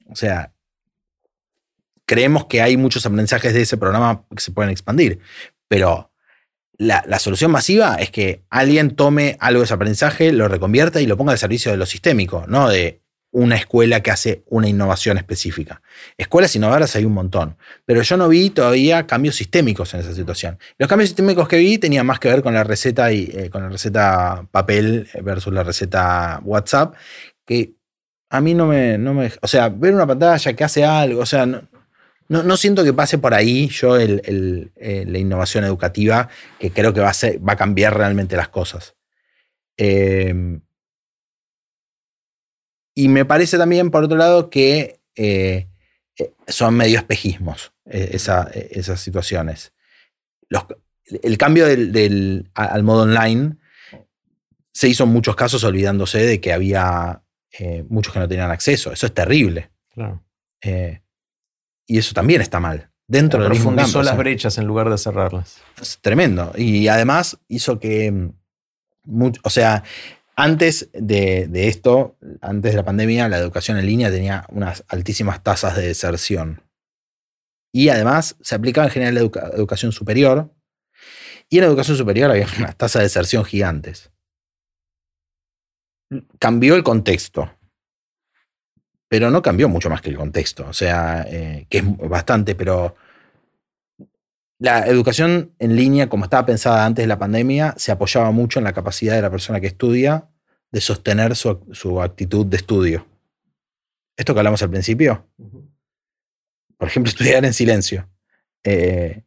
O 0.09 0.15
sea, 0.15 0.53
creemos 2.05 2.45
que 2.45 2.61
hay 2.61 2.77
muchos 2.77 3.05
aprendizajes 3.05 3.53
de 3.53 3.61
ese 3.61 3.77
programa 3.77 4.25
que 4.29 4.41
se 4.41 4.51
pueden 4.51 4.71
expandir. 4.71 5.19
Pero 5.67 6.11
la, 6.77 7.19
solución 7.19 7.51
masiva 7.51 7.95
es 7.95 8.09
que 8.09 8.43
alguien 8.49 8.95
tome 8.95 9.37
algo 9.39 9.59
de 9.59 9.65
ese 9.65 9.73
aprendizaje, 9.73 10.33
lo 10.33 10.47
reconvierta 10.47 10.99
y 10.99 11.05
lo 11.05 11.15
ponga 11.15 11.31
al 11.31 11.37
servicio 11.37 11.71
de 11.71 11.77
lo 11.77 11.85
sistémico, 11.85 12.45
no 12.47 12.69
de 12.69 13.00
una 13.31 13.55
escuela 13.55 14.01
que 14.01 14.11
hace 14.11 14.43
una 14.47 14.67
innovación 14.67 15.17
específica. 15.17 15.81
Escuelas 16.17 16.55
innovadoras 16.55 16.95
hay 16.95 17.05
un 17.05 17.13
montón, 17.13 17.57
pero 17.85 18.01
yo 18.01 18.17
no 18.17 18.27
vi 18.27 18.49
todavía 18.49 19.07
cambios 19.07 19.35
sistémicos 19.35 19.93
en 19.93 20.01
esa 20.01 20.13
situación. 20.13 20.59
Los 20.77 20.89
cambios 20.89 21.09
sistémicos 21.09 21.47
que 21.47 21.57
vi 21.57 21.77
tenían 21.77 22.05
más 22.05 22.19
que 22.19 22.27
ver 22.27 22.41
con 22.41 22.53
la 22.53 22.63
receta 22.63 23.11
y 23.13 23.31
eh, 23.33 23.49
con 23.49 23.63
la 23.63 23.69
receta 23.69 24.45
papel 24.51 25.07
versus 25.23 25.53
la 25.53 25.63
receta 25.63 26.41
WhatsApp, 26.43 26.95
que 27.45 27.73
a 28.29 28.41
mí 28.41 28.53
no 28.53 28.67
me, 28.67 28.97
no 28.97 29.13
me, 29.13 29.31
o 29.41 29.47
sea, 29.47 29.69
ver 29.69 29.93
una 29.93 30.07
pantalla 30.07 30.53
que 30.53 30.63
hace 30.63 30.83
algo, 30.83 31.21
o 31.21 31.25
sea, 31.25 31.45
no, 31.45 31.63
no, 32.43 32.57
siento 32.57 32.83
que 32.85 32.93
pase 32.93 33.17
por 33.17 33.33
ahí 33.33 33.67
yo 33.67 33.97
eh, 33.99 34.69
la 35.05 35.17
innovación 35.17 35.65
educativa, 35.65 36.29
que 36.59 36.71
creo 36.71 36.93
que 36.93 37.01
va 37.01 37.09
a, 37.09 37.39
va 37.45 37.53
a 37.53 37.57
cambiar 37.57 37.97
realmente 37.97 38.37
las 38.37 38.47
cosas. 38.47 38.95
Em, 39.75 40.61
y 42.93 43.07
me 43.07 43.25
parece 43.25 43.57
también, 43.57 43.91
por 43.91 44.03
otro 44.03 44.17
lado, 44.17 44.49
que 44.49 44.99
eh, 45.15 45.67
eh, 46.17 46.33
son 46.47 46.75
medio 46.75 46.99
espejismos 46.99 47.73
esas 47.85 49.01
situaciones. 49.01 49.73
el 51.23 51.37
cambio 51.37 51.65
del, 51.65 52.49
al 52.53 52.83
modo 52.83 53.03
online 53.03 53.57
se 54.71 54.87
hizo 54.87 55.03
en 55.03 55.09
muchos 55.09 55.35
casos 55.35 55.63
olvidándose 55.65 56.19
de 56.19 56.39
que 56.39 56.53
había 56.53 57.21
muchos 57.89 58.13
que 58.13 58.19
no 58.19 58.27
tenían 58.29 58.51
acceso. 58.51 58.93
Eso 58.93 59.07
es 59.07 59.13
terrible. 59.13 59.71
Claro. 59.93 60.23
Y 61.85 61.97
eso 61.97 62.13
también 62.13 62.39
está 62.39 62.61
mal. 62.61 62.91
Dentro 63.11 63.43
del 63.43 63.51
mismo 63.51 63.75
campo, 63.75 64.01
las 64.01 64.15
brechas 64.15 64.57
en 64.57 64.65
lugar 64.65 64.89
de 64.89 64.97
cerrarlas. 64.97 65.61
Es 65.81 65.99
tremendo. 65.99 66.53
Y 66.55 66.87
además 66.87 67.37
hizo 67.49 67.77
que. 67.77 68.29
o 69.43 69.49
sea, 69.49 69.83
antes 70.43 70.89
de, 70.93 71.67
esto, 71.67 72.17
antes 72.41 72.71
de 72.71 72.77
la 72.77 72.83
pandemia, 72.83 73.29
la 73.29 73.37
educación 73.37 73.77
en 73.77 73.85
línea 73.85 74.09
tenía 74.09 74.45
unas 74.49 74.83
altísimas 74.87 75.43
tasas 75.43 75.75
de 75.75 75.87
deserción. 75.87 76.63
Y 77.71 77.89
además 77.89 78.37
se 78.41 78.55
aplicaba 78.55 78.87
en 78.87 78.93
general 78.93 79.15
la 79.15 79.21
educación 79.53 79.91
superior. 79.91 80.51
Y 81.47 81.57
en 81.57 81.61
la 81.61 81.67
educación 81.67 81.95
superior 81.95 82.31
había 82.31 82.47
unas 82.57 82.75
tasas 82.75 83.01
de 83.01 83.03
deserción 83.03 83.45
gigantes. 83.45 84.11
Cambió 86.39 86.75
el 86.75 86.83
contexto 86.83 87.51
pero 89.07 89.29
no 89.29 89.41
cambió 89.41 89.67
mucho 89.67 89.89
más 89.89 90.01
que 90.01 90.09
el 90.09 90.15
contexto, 90.15 90.65
o 90.69 90.71
sea, 90.71 91.25
eh, 91.27 91.65
que 91.69 91.79
es 91.79 91.97
bastante, 91.97 92.55
pero 92.55 92.95
la 94.57 94.87
educación 94.87 95.53
en 95.59 95.75
línea, 95.75 96.07
como 96.07 96.23
estaba 96.23 96.45
pensada 96.45 96.85
antes 96.85 97.03
de 97.03 97.07
la 97.07 97.19
pandemia, 97.19 97.73
se 97.75 97.91
apoyaba 97.91 98.31
mucho 98.31 98.59
en 98.59 98.63
la 98.63 98.71
capacidad 98.71 99.15
de 99.15 99.21
la 99.21 99.29
persona 99.29 99.59
que 99.59 99.67
estudia 99.67 100.30
de 100.71 100.81
sostener 100.81 101.35
su, 101.35 102.01
actitud 102.01 102.45
de 102.45 102.57
estudio. 102.57 103.07
Esto 104.15 104.33
que 104.33 104.39
hablamos 104.39 104.61
al 104.61 104.69
principio, 104.69 105.27
por 106.77 106.87
ejemplo, 106.87 107.09
estudiar 107.11 107.43
en 107.45 107.53
silencio. 107.53 108.09
Eh, 108.63 109.23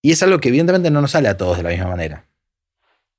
y 0.00 0.10
es 0.10 0.22
algo 0.22 0.40
que 0.40 0.48
evidentemente 0.48 0.90
no 0.90 1.00
nos 1.00 1.12
sale 1.12 1.28
a 1.28 1.36
todos 1.36 1.56
de 1.56 1.62
la 1.62 1.70
misma 1.70 1.88
manera. 1.88 2.28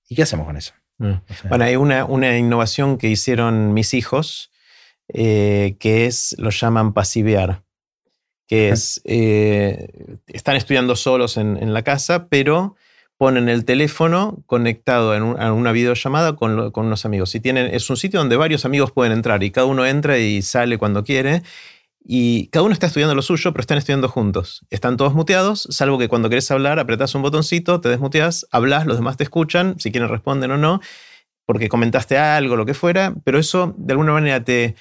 ¿Y 0.08 0.16
qué 0.16 0.24
hacemos 0.24 0.46
con 0.46 0.58
eso? 0.58 0.74
Mm. 0.98 1.14
bueno, 1.50 1.64
hay 1.64 1.76
una, 1.76 2.06
una, 2.06 2.38
innovación 2.38 3.00
que 3.00 3.10
hicieron 3.10 3.74
mis 3.74 3.96
hijos 3.96 4.52
eh, 5.10 5.76
que 5.80 6.06
es, 6.06 6.36
lo 6.38 6.50
llaman 6.50 6.94
pasivear, 6.94 7.64
que 8.48 8.70
es, 8.70 9.02
eh, 9.04 10.18
están 10.28 10.56
estudiando 10.56 10.96
solos 10.96 11.38
en, 11.38 11.74
la 11.74 11.84
casa, 11.84 12.28
pero 12.30 12.76
ponen 13.18 13.50
el 13.50 13.66
teléfono 13.66 14.44
conectado 14.46 15.16
en 15.16 15.40
a 15.42 15.54
una 15.54 15.72
videollamada 15.72 16.36
con, 16.36 16.72
con, 16.72 16.88
unos 16.88 17.06
amigos. 17.06 17.32
tienen, 17.42 17.74
es 17.74 17.90
un 17.90 17.98
sitio 17.98 18.20
donde 18.20 18.36
varios 18.36 18.66
amigos 18.66 18.92
pueden 18.92 19.14
entrar 19.14 19.44
y 19.44 19.52
cada 19.52 19.68
uno 19.68 19.86
entra 19.86 20.18
y 20.18 20.42
sale 20.42 20.78
cuando 20.78 21.04
quiere. 21.04 21.44
Y 22.06 22.48
cada 22.48 22.64
uno 22.64 22.74
está 22.74 22.88
estudiando 22.88 23.16
lo 23.16 23.22
suyo, 23.22 23.54
pero 23.54 23.62
están 23.62 23.78
estudiando 23.78 24.10
juntos. 24.10 24.66
Están 24.70 24.98
todos 24.98 25.14
muteados, 25.14 25.68
salvo 25.72 25.98
que 25.98 26.10
cuando 26.10 26.30
querés 26.30 26.52
hablar, 26.52 26.78
apretás 26.80 27.16
un 27.16 27.22
botoncito, 27.22 27.80
te 27.80 27.88
desmuteas, 27.88 28.46
hablas, 28.52 28.86
los 28.86 28.98
demás 28.98 29.16
te 29.16 29.24
escuchan, 29.24 29.76
si 29.80 29.92
quieren 29.92 30.10
responden 30.10 30.52
o 30.52 30.58
no, 30.58 30.82
porque 31.46 31.70
comentaste 31.70 32.18
algo, 32.18 32.58
lo 32.58 32.66
que 32.66 32.74
fuera, 32.74 33.14
pero 33.24 33.40
eso 33.40 33.74
de 33.78 33.94
alguna 33.94 34.12
manera 34.12 34.44
te, 34.44 34.76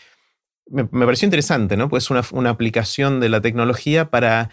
me, 0.67 0.85
pareció 0.85 1.27
interesante, 1.27 1.77
¿no? 1.77 1.89
Pues 1.89 2.11
una, 2.11 2.23
una 2.33 2.51
aplicación 2.51 3.21
de 3.21 3.29
la 3.29 3.41
tecnología 3.41 4.11
para 4.11 4.51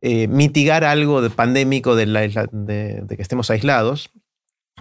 eh, 0.00 0.28
mitigar 0.28 0.84
algo 0.84 1.22
de 1.22 1.30
pandémico 1.30 1.96
de, 1.96 2.06
de, 2.06 3.16
que 3.16 3.22
estemos 3.22 3.50
aislados 3.50 4.10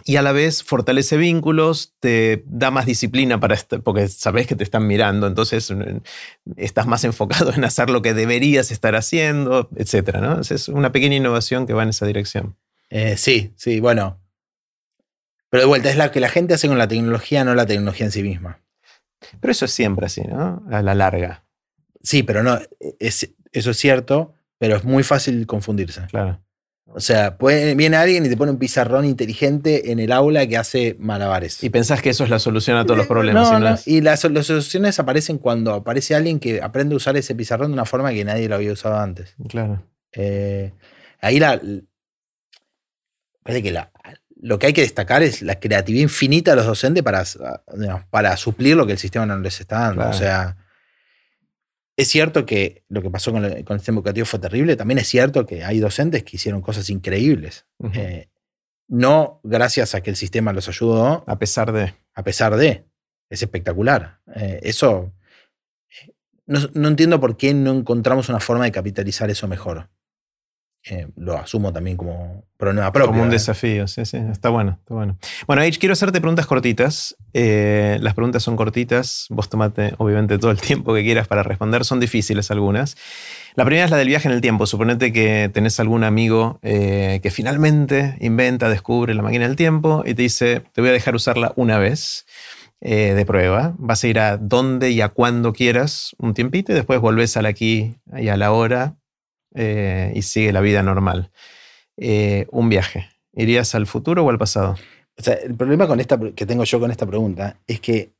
y 0.03 0.17
a 0.17 0.21
la 0.21 0.33
vez 0.33 0.63
fortalece 0.63 1.17
vínculos, 1.17 1.93
te 1.99 2.43
da 2.47 2.69
más 2.69 2.85
disciplina 2.85 3.39
para 3.39 3.57
porque 3.83 4.07
sabes 4.07 4.45
que 4.45 4.55
te 4.55 4.63
están 4.63 4.85
mirando, 4.85 5.25
entonces 5.25 5.71
mm, 5.71 5.99
estás 6.57 6.85
más 6.85 7.03
enfocado 7.05 7.53
en 7.53 7.63
hacer 7.63 7.89
lo 7.89 8.01
que 8.01 8.13
deberías 8.13 8.71
estar 8.71 8.95
haciendo, 8.95 9.69
etc. 9.75 10.17
¿no? 10.21 10.41
Es 10.41 10.67
una 10.67 10.91
pequeña 10.91 11.15
innovación 11.15 11.65
que 11.65 11.73
va 11.73 11.83
en 11.83 11.89
esa 11.89 12.05
dirección. 12.05 12.55
Eh, 12.89 13.17
sí, 13.17 13.53
sí, 13.55 13.79
bueno. 13.79 14.19
Pero 15.49 15.63
de 15.63 15.67
vuelta, 15.67 15.89
es 15.89 15.97
la 15.97 16.11
que 16.11 16.19
la 16.19 16.29
gente 16.29 16.53
hace 16.53 16.67
con 16.67 16.77
la 16.77 16.87
tecnología, 16.87 17.43
no 17.43 17.55
la 17.55 17.65
tecnología 17.65 18.05
en 18.05 18.11
sí 18.11 18.21
misma. 18.21 18.59
Pero 19.39 19.51
eso 19.51 19.65
es 19.65 19.71
siempre 19.71 20.05
así, 20.05 20.21
¿no? 20.21 20.63
A 20.69 20.81
la 20.81 20.93
larga. 20.93 21.45
Sí, 22.03 22.21
pero 22.21 22.43
no, 22.43 22.59
es, 22.99 23.31
eso 23.51 23.71
es 23.71 23.77
cierto, 23.77 24.34
pero 24.57 24.77
es 24.77 24.83
muy 24.83 25.03
fácil 25.03 25.45
confundirse. 25.45 26.05
Claro. 26.07 26.41
O 26.87 26.99
sea, 26.99 27.37
viene 27.39 27.97
alguien 27.97 28.25
y 28.25 28.29
te 28.29 28.37
pone 28.37 28.51
un 28.51 28.59
pizarrón 28.59 29.05
inteligente 29.05 29.91
en 29.91 29.99
el 29.99 30.11
aula 30.11 30.45
que 30.47 30.55
hace 30.55 30.95
malabares. 30.99 31.63
Y 31.63 31.69
pensás 31.69 32.01
que 32.01 32.11
eso 32.11 32.23
es 32.23 32.29
la 32.29 32.37
solución 32.37 32.77
a 32.77 32.85
todos 32.85 32.97
los 32.97 33.07
problemas. 33.07 33.59
No, 33.59 33.77
Y 33.85 34.01
las, 34.01 34.19
soluciones 34.19 34.99
aparecen 34.99 35.39
cuando 35.39 35.73
aparece 35.73 36.13
alguien 36.13 36.39
que 36.39 36.61
aprende 36.61 36.93
a 36.93 36.97
usar 36.97 37.17
ese 37.17 37.33
pizarrón 37.33 37.71
de 37.71 37.73
una 37.73 37.85
forma 37.85 38.13
que 38.13 38.23
nadie 38.23 38.47
lo 38.47 38.55
había 38.55 38.71
usado 38.71 38.97
antes. 38.97 39.35
Claro. 39.49 39.83
Eh, 40.13 40.73
ahí 41.21 41.39
la. 41.39 41.59
Parece 43.43 43.63
que 43.63 43.71
la, 43.71 43.91
lo 44.39 44.59
que 44.59 44.67
hay 44.67 44.73
que 44.73 44.81
destacar 44.81 45.23
es 45.23 45.41
la 45.41 45.59
creatividad 45.59 46.03
infinita 46.03 46.51
de 46.51 46.57
los 46.57 46.65
docentes 46.65 47.03
para, 47.03 47.23
para 48.11 48.37
suplir 48.37 48.75
lo 48.75 48.85
que 48.85 48.93
el 48.93 48.99
sistema 48.99 49.25
no 49.25 49.37
les 49.39 49.59
está 49.59 49.79
dando. 49.79 50.07
O 50.07 50.13
sea, 50.13 50.55
es 51.97 52.09
cierto 52.09 52.45
que 52.45 52.83
lo 52.89 53.01
que 53.01 53.09
pasó 53.09 53.31
con 53.31 53.45
el, 53.45 53.65
sistema 53.65 53.97
educativo 53.97 54.25
fue 54.25 54.39
terrible, 54.39 54.75
también 54.75 54.97
es 54.97 55.07
cierto 55.07 55.45
que 55.45 55.63
hay 55.63 55.79
docentes 55.79 56.23
que 56.23 56.35
hicieron 56.35 56.61
cosas 56.61 56.89
increíbles. 56.89 57.65
Eh, 57.93 58.29
no 58.87 59.39
gracias 59.43 59.95
a 59.95 60.01
que 60.01 60.09
el 60.09 60.15
sistema 60.15 60.53
los 60.53 60.67
ayudó. 60.67 61.23
A 61.27 61.39
pesar 61.39 61.71
de. 61.71 61.93
A 62.13 62.23
pesar 62.23 62.55
de. 62.55 62.85
Es 63.29 63.41
espectacular. 63.41 64.19
Eh, 64.35 64.59
eso. 64.63 65.13
Eh, 65.89 66.13
no, 66.45 66.59
no, 66.73 66.87
entiendo 66.89 67.19
por 67.19 67.37
qué 67.37 67.53
no 67.53 67.71
encontramos 67.71 68.29
una 68.29 68.39
forma 68.39 68.65
de 68.65 68.71
capitalizar 68.71 69.29
eso 69.29 69.47
mejor. 69.47 69.89
Eh, 70.87 71.07
lo 71.15 71.35
asumo 71.35 71.73
también 71.73 71.97
como 71.97 72.43
problema 72.57 72.91
propio. 72.91 73.07
Como 73.07 73.23
un 73.23 73.29
¿eh? 73.29 73.31
desafío, 73.31 73.87
sí, 73.87 74.05
sí, 74.05 74.17
está 74.17 74.49
bueno, 74.49 74.77
está 74.79 74.93
bueno. 74.93 75.17
Bueno, 75.47 75.63
H, 75.63 75.79
quiero 75.79 75.93
hacerte 75.93 76.21
preguntas 76.21 76.45
cortitas. 76.45 77.17
Eh, 77.33 77.97
las 78.01 78.13
preguntas 78.13 78.43
son 78.43 78.55
cortitas, 78.55 79.25
vos 79.29 79.49
tomate 79.49 79.95
obviamente 79.97 80.37
todo 80.37 80.51
el 80.51 80.61
tiempo 80.61 80.93
que 80.93 81.01
quieras 81.01 81.27
para 81.27 81.41
responder, 81.41 81.85
son 81.85 81.99
difíciles 81.99 82.51
algunas. 82.51 82.97
La 83.55 83.65
primera 83.65 83.85
es 83.85 83.91
la 83.91 83.97
del 83.97 84.09
viaje 84.09 84.27
en 84.27 84.35
el 84.35 84.41
tiempo. 84.41 84.67
Suponete 84.67 85.11
que 85.11 85.49
tenés 85.51 85.79
algún 85.79 86.03
amigo 86.03 86.59
que 86.61 87.31
finalmente 87.31 88.17
inventa, 88.19 88.69
descubre 88.69 89.13
la 89.15 89.23
máquina 89.23 89.47
del 89.47 89.55
tiempo 89.55 90.03
y 90.05 90.13
te 90.13 90.23
dice, 90.23 90.61
te 90.73 90.81
voy 90.81 90.89
a 90.89 90.93
dejar 90.93 91.15
usarla 91.15 91.53
una 91.55 91.79
vez. 91.79 92.25
de 92.81 93.25
prueba. 93.25 93.73
Vas 93.77 94.03
a 94.03 94.07
ir 94.07 94.19
a 94.19 94.35
donde 94.35 94.91
y 94.91 94.99
a 94.99 95.07
cuando 95.07 95.53
quieras 95.53 96.15
un 96.19 96.33
tiempito 96.33 96.73
y 96.73 96.75
después 96.75 96.99
volvés 96.99 97.37
al 97.37 97.45
aquí 97.45 97.95
y 98.13 98.27
a 98.27 98.35
la 98.35 98.51
hora 98.51 98.97
eh, 99.55 100.11
y 100.13 100.21
sigue 100.21 100.51
la 100.51 100.61
vida 100.61 100.83
normal. 100.83 101.31
Eh, 101.97 102.45
un 102.51 102.69
viaje. 102.69 103.09
¿Irías 103.33 103.73
al 103.75 103.87
futuro 103.87 104.23
o 104.23 104.29
al 104.29 104.37
pasado? 104.37 104.77
O 105.17 105.23
sea, 105.23 105.33
el 105.35 105.55
problema 105.55 105.87
con 105.87 105.99
esta, 105.99 106.19
que 106.35 106.45
tengo 106.45 106.63
yo 106.63 106.79
con 106.79 106.91
esta 106.91 107.05
pregunta 107.05 107.59
es 107.67 107.79
que 107.79 108.13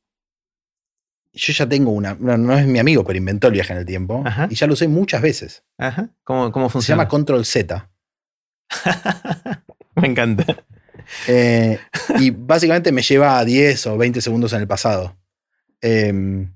yo 1.32 1.52
ya 1.52 1.68
tengo 1.68 1.90
una. 1.90 2.16
No, 2.18 2.56
es 2.56 2.66
mi 2.66 2.78
amigo, 2.78 3.04
pero 3.04 3.18
inventó 3.18 3.48
el 3.48 3.52
viaje 3.52 3.72
en 3.72 3.80
el 3.80 3.86
tiempo. 3.86 4.24
Y 4.48 4.54
ya 4.54 4.66
lo 4.66 4.72
usé 4.72 4.88
muchas 4.88 5.20
veces. 5.20 5.64
Ajá. 5.76 6.08
¿Cómo, 6.24 6.50
cómo 6.50 6.70
funciona? 6.70 7.02
Se 7.02 7.02
llama 7.02 7.08
Control 7.08 7.44
Z. 7.44 7.90
me 9.96 10.08
encanta. 10.08 10.64
Eh, 11.28 11.78
y 12.18 12.30
básicamente 12.30 12.90
me 12.90 13.02
lleva 13.02 13.38
a 13.38 13.44
10 13.44 13.86
o 13.88 13.98
20 13.98 14.20
segundos 14.20 14.52
en 14.54 14.60
el 14.60 14.66
pasado. 14.66 15.16
Em, 15.80 16.52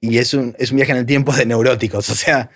y 0.00 0.18
es 0.18 0.34
un, 0.34 0.54
es 0.58 0.70
un 0.70 0.76
viaje 0.76 0.92
en 0.92 0.98
el 0.98 1.06
tiempo 1.06 1.32
de 1.32 1.46
neuróticos. 1.46 2.08
O 2.10 2.14
sea, 2.14 2.50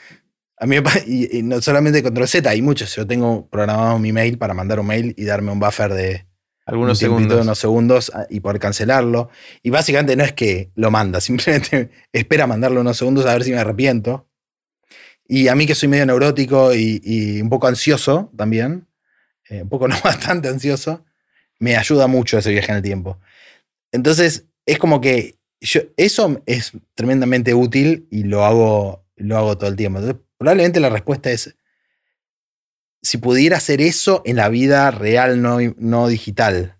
a 0.56 0.66
mí 0.66 0.76
y, 1.06 1.38
y 1.38 1.42
no 1.42 1.60
solamente 1.60 2.02
Control 2.02 2.28
Z, 2.28 2.48
hay 2.48 2.62
muchos. 2.62 2.94
Yo 2.94 3.06
tengo 3.06 3.48
programado 3.48 3.98
mi 3.98 4.12
mail 4.12 4.38
para 4.38 4.54
mandar 4.54 4.80
un 4.80 4.86
mail 4.86 5.14
y 5.16 5.24
darme 5.24 5.50
un 5.50 5.60
buffer 5.60 5.92
de 5.92 6.26
algunos 6.66 6.98
segundos. 6.98 7.42
unos 7.42 7.58
segundos 7.58 8.12
ah, 8.14 8.26
y 8.30 8.40
poder 8.40 8.58
cancelarlo. 8.58 9.28
Y 9.62 9.70
básicamente 9.70 10.16
no 10.16 10.24
es 10.24 10.32
que 10.32 10.70
lo 10.74 10.90
manda, 10.90 11.20
simplemente 11.20 11.90
espera 12.12 12.46
mandarlo 12.46 12.80
unos 12.80 12.96
segundos 12.96 13.26
a 13.26 13.32
ver 13.32 13.44
si 13.44 13.50
me 13.50 13.58
arrepiento. 13.58 14.28
Y 15.26 15.48
a 15.48 15.54
mí 15.54 15.66
que 15.66 15.74
soy 15.74 15.88
medio 15.88 16.06
neurótico 16.06 16.74
y, 16.74 17.40
un 17.40 17.48
poco 17.48 17.66
ansioso 17.66 18.30
también, 18.36 18.86
eh, 19.48 19.62
un 19.62 19.68
poco 19.68 19.88
no 19.88 19.96
bastante 20.02 20.48
ansioso, 20.48 21.04
me 21.58 21.76
ayuda 21.76 22.06
mucho 22.06 22.38
ese 22.38 22.50
viaje 22.50 22.70
en 22.72 22.76
el 22.76 22.82
tiempo. 22.82 23.18
Entonces, 23.92 24.46
es 24.66 24.78
como 24.78 25.00
que 25.00 25.38
yo, 25.60 25.80
eso 25.96 26.42
es 26.46 26.72
tremendamente 26.94 27.54
útil 27.54 28.06
y 28.10 28.24
lo 28.24 28.44
hago, 28.44 29.06
lo 29.16 29.38
hago 29.38 29.56
todo 29.56 29.70
el 29.70 29.76
tiempo. 29.76 29.98
Entonces, 29.98 30.23
probablemente 30.44 30.78
la 30.78 30.90
respuesta 30.90 31.30
es, 31.30 31.56
si 33.00 33.16
pudiera 33.16 33.56
hacer 33.56 33.80
eso 33.80 34.20
en 34.26 34.36
la 34.36 34.50
vida 34.50 34.90
real, 34.90 35.40
no, 35.40 35.56
no 35.78 36.06
digital. 36.06 36.76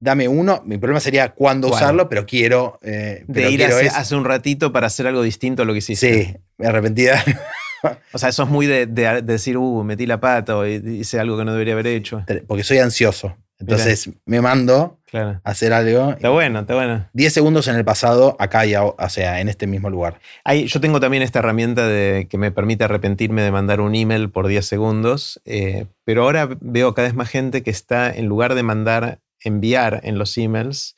Dame 0.00 0.26
uno, 0.28 0.62
mi 0.64 0.78
problema 0.78 1.00
sería 1.00 1.34
cuándo 1.34 1.68
usarlo, 1.68 2.08
pero 2.08 2.24
quiero. 2.24 2.78
Eh, 2.82 3.24
de 3.28 3.50
ir 3.50 3.62
hace, 3.64 4.16
un 4.16 4.24
ratito 4.24 4.72
para 4.72 4.86
hacer 4.86 5.06
algo 5.06 5.22
distinto 5.22 5.62
a 5.62 5.64
lo 5.66 5.72
que 5.72 5.80
hiciste. 5.80 6.24
Sí, 6.24 6.36
me 6.56 6.66
arrepentí 6.66 7.02
de 7.02 7.12
O 8.12 8.18
sea, 8.18 8.30
eso 8.30 8.44
es 8.44 8.48
muy 8.48 8.66
de, 8.66 8.86
decir, 8.86 9.58
uh, 9.58 9.84
metí 9.84 10.06
la 10.06 10.18
pata 10.18 10.56
o 10.56 10.66
hice 10.66 11.20
algo 11.20 11.36
que 11.36 11.44
no 11.44 11.52
debería 11.52 11.74
haber 11.74 11.88
hecho. 11.88 12.24
Porque 12.46 12.64
soy 12.64 12.78
ansioso. 12.78 13.36
Entonces 13.58 14.10
me 14.26 14.40
mando 14.40 14.98
a 15.12 15.40
hacer 15.44 15.72
algo. 15.72 16.10
Está 16.10 16.30
bueno, 16.30 16.60
está 16.60 16.74
bueno. 16.74 17.08
10 17.12 17.32
segundos 17.32 17.68
en 17.68 17.76
el 17.76 17.84
pasado, 17.84 18.36
acá 18.38 18.66
y 18.66 18.74
o 18.74 18.94
sea, 19.08 19.40
en 19.40 19.48
este 19.48 19.66
mismo 19.66 19.90
lugar. 19.90 20.20
yo 20.66 20.80
tengo 20.80 21.00
también 21.00 21.22
esta 21.22 21.38
herramienta 21.38 21.86
de, 21.86 22.26
que 22.28 22.38
me 22.38 22.50
permite 22.50 22.84
arrepentirme 22.84 23.42
de 23.42 23.52
mandar 23.52 23.80
un 23.80 23.94
email 23.94 24.30
por 24.30 24.48
10 24.48 24.66
segundos, 24.66 25.40
eh, 25.44 25.86
pero 26.04 26.24
ahora 26.24 26.48
veo 26.60 26.94
cada 26.94 27.08
vez 27.08 27.14
más 27.14 27.28
gente 27.28 27.62
que 27.62 27.70
está, 27.70 28.12
en 28.12 28.26
lugar 28.26 28.54
de 28.54 28.62
mandar, 28.62 29.20
enviar 29.40 30.00
en 30.02 30.18
los 30.18 30.36
emails, 30.36 30.96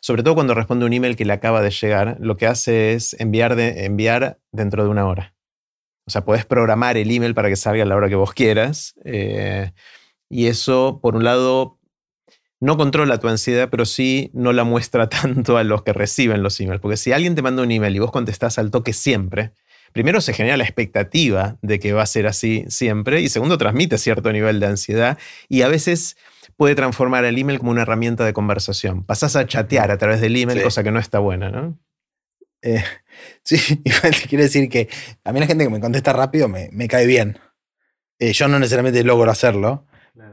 sobre 0.00 0.22
todo 0.22 0.34
cuando 0.34 0.54
responde 0.54 0.86
un 0.86 0.92
email 0.92 1.16
que 1.16 1.24
le 1.24 1.32
acaba 1.32 1.62
de 1.62 1.70
llegar, 1.70 2.16
lo 2.20 2.36
que 2.36 2.46
hace 2.46 2.92
es 2.92 3.14
enviar, 3.18 3.56
de, 3.56 3.86
enviar 3.86 4.38
dentro 4.52 4.84
de 4.84 4.90
una 4.90 5.06
hora. 5.06 5.34
O 6.06 6.10
sea, 6.10 6.24
podés 6.24 6.46
programar 6.46 6.96
el 6.96 7.10
email 7.10 7.34
para 7.34 7.48
que 7.48 7.56
salga 7.56 7.82
a 7.82 7.86
la 7.86 7.94
hora 7.94 8.08
que 8.08 8.14
vos 8.14 8.32
quieras. 8.32 8.94
Eh, 9.04 9.72
y 10.30 10.46
eso, 10.46 11.00
por 11.02 11.16
un 11.16 11.24
lado, 11.24 11.77
no 12.60 12.76
controla 12.76 13.18
tu 13.18 13.28
ansiedad, 13.28 13.68
pero 13.70 13.84
sí 13.84 14.30
no 14.34 14.52
la 14.52 14.64
muestra 14.64 15.08
tanto 15.08 15.56
a 15.56 15.64
los 15.64 15.82
que 15.82 15.92
reciben 15.92 16.42
los 16.42 16.60
emails. 16.60 16.80
Porque 16.80 16.96
si 16.96 17.12
alguien 17.12 17.34
te 17.34 17.42
manda 17.42 17.62
un 17.62 17.70
email 17.70 17.96
y 17.96 17.98
vos 17.98 18.10
contestás 18.10 18.58
al 18.58 18.70
toque 18.70 18.92
siempre, 18.92 19.52
primero 19.92 20.20
se 20.20 20.32
genera 20.32 20.56
la 20.56 20.64
expectativa 20.64 21.56
de 21.62 21.78
que 21.78 21.92
va 21.92 22.02
a 22.02 22.06
ser 22.06 22.26
así 22.26 22.64
siempre 22.68 23.20
y 23.20 23.28
segundo 23.28 23.58
transmite 23.58 23.98
cierto 23.98 24.32
nivel 24.32 24.60
de 24.60 24.66
ansiedad 24.66 25.18
y 25.48 25.62
a 25.62 25.68
veces 25.68 26.16
puede 26.56 26.74
transformar 26.74 27.24
el 27.24 27.38
email 27.38 27.58
como 27.58 27.70
una 27.70 27.82
herramienta 27.82 28.24
de 28.24 28.32
conversación. 28.32 29.04
Pasás 29.04 29.36
a 29.36 29.46
chatear 29.46 29.90
a 29.90 29.98
través 29.98 30.20
del 30.20 30.36
email, 30.36 30.62
cosa 30.62 30.82
que 30.82 30.90
no 30.90 30.98
está 30.98 31.20
buena, 31.20 31.50
¿no? 31.50 31.78
Eh, 32.62 32.82
sí, 33.44 33.80
igual 33.84 34.14
te 34.14 34.28
quiero 34.28 34.44
decir 34.44 34.68
que 34.68 34.88
a 35.24 35.32
mí 35.32 35.40
la 35.40 35.46
gente 35.46 35.64
que 35.64 35.70
me 35.70 35.80
contesta 35.80 36.12
rápido 36.12 36.48
me, 36.48 36.88
cae 36.88 37.06
bien. 37.06 37.38
Eh, 38.18 38.32
yo 38.32 38.48
no 38.48 38.58
necesariamente 38.58 39.04
logro 39.04 39.30
hacerlo, 39.30 39.86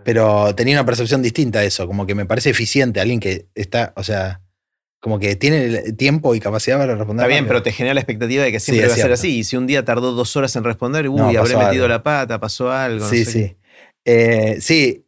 pero 0.03 0.53
tenía 0.56 0.76
una 0.76 0.86
percepción 0.86 1.22
distinta 1.22 1.60
de 1.60 1.68
eso, 1.68 1.88
como 1.88 2.06
que 2.06 2.16
me 2.16 2.26
parece 2.26 2.49
eficiente 2.49 2.99
alguien 2.99 3.20
que 3.20 3.48
está, 3.56 3.94
o 3.95 4.03
sea, 4.03 4.41
como 5.06 5.20
que 5.20 5.36
tiene 5.36 5.94
tiempo 5.94 6.34
y 6.34 6.40
capacidad 6.40 6.80
para 6.80 6.95
responder. 6.95 7.24
Está 7.24 7.28
bien, 7.28 7.48
pero 7.48 7.62
te 7.62 7.72
genera 7.72 7.94
la 7.94 7.99
expectativa 7.99 8.44
de 8.44 8.52
que 8.52 8.60
siempre 8.60 8.88
va 8.88 8.94
a 8.94 8.98
ser 8.98 9.12
así. 9.12 9.38
Y 9.38 9.44
si 9.44 9.56
un 9.56 9.68
día 9.68 9.86
tardó 9.86 10.14
dos 10.14 10.36
horas 10.36 10.56
en 10.56 10.64
responder, 10.64 11.07
uy, 11.10 11.36
habré 11.36 11.56
metido 11.56 11.88
la 11.88 12.02
pata, 12.02 12.40
pasó 12.40 12.72
algo. 12.72 13.07
Sí, 13.07 13.24
sí. 13.24 13.56
Eh, 14.03 14.57
sí. 14.60 15.06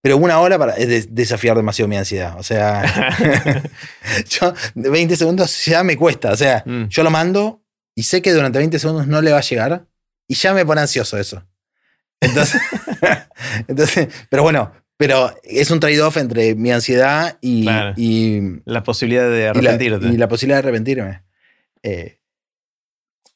Pero 0.00 0.16
una 0.18 0.38
hora 0.38 0.58
para, 0.58 0.74
es 0.74 1.12
desafiar 1.12 1.56
demasiado 1.56 1.88
mi 1.88 1.96
ansiedad. 1.96 2.38
O 2.38 2.44
sea, 2.44 2.84
yo 4.28 4.54
20 4.76 5.16
segundos 5.16 5.64
ya 5.64 5.82
me 5.82 5.96
cuesta. 5.96 6.30
O 6.30 6.36
sea, 6.36 6.62
mm. 6.64 6.84
yo 6.86 7.02
lo 7.02 7.10
mando 7.10 7.64
y 7.96 8.04
sé 8.04 8.22
que 8.22 8.32
durante 8.32 8.58
20 8.58 8.78
segundos 8.78 9.08
no 9.08 9.20
le 9.22 9.32
va 9.32 9.38
a 9.38 9.42
llegar 9.42 9.86
y 10.28 10.34
ya 10.36 10.54
me 10.54 10.64
pone 10.64 10.82
ansioso 10.82 11.18
eso. 11.18 11.42
Entonces, 12.20 12.60
entonces, 13.68 14.08
pero 14.30 14.42
bueno, 14.42 14.72
pero 14.96 15.34
es 15.42 15.70
un 15.70 15.80
trade-off 15.80 16.16
entre 16.16 16.54
mi 16.54 16.72
ansiedad 16.72 17.38
y, 17.40 17.64
la 18.64 18.82
posibilidad 18.82 19.28
de 19.28 19.48
arrepentirte. 19.48 20.06
Y 20.08 20.16
la, 20.16 20.28
posibilidad 20.28 20.62
de 20.62 20.68
arrepentirme. 20.68 21.22
Eh, 21.82 22.18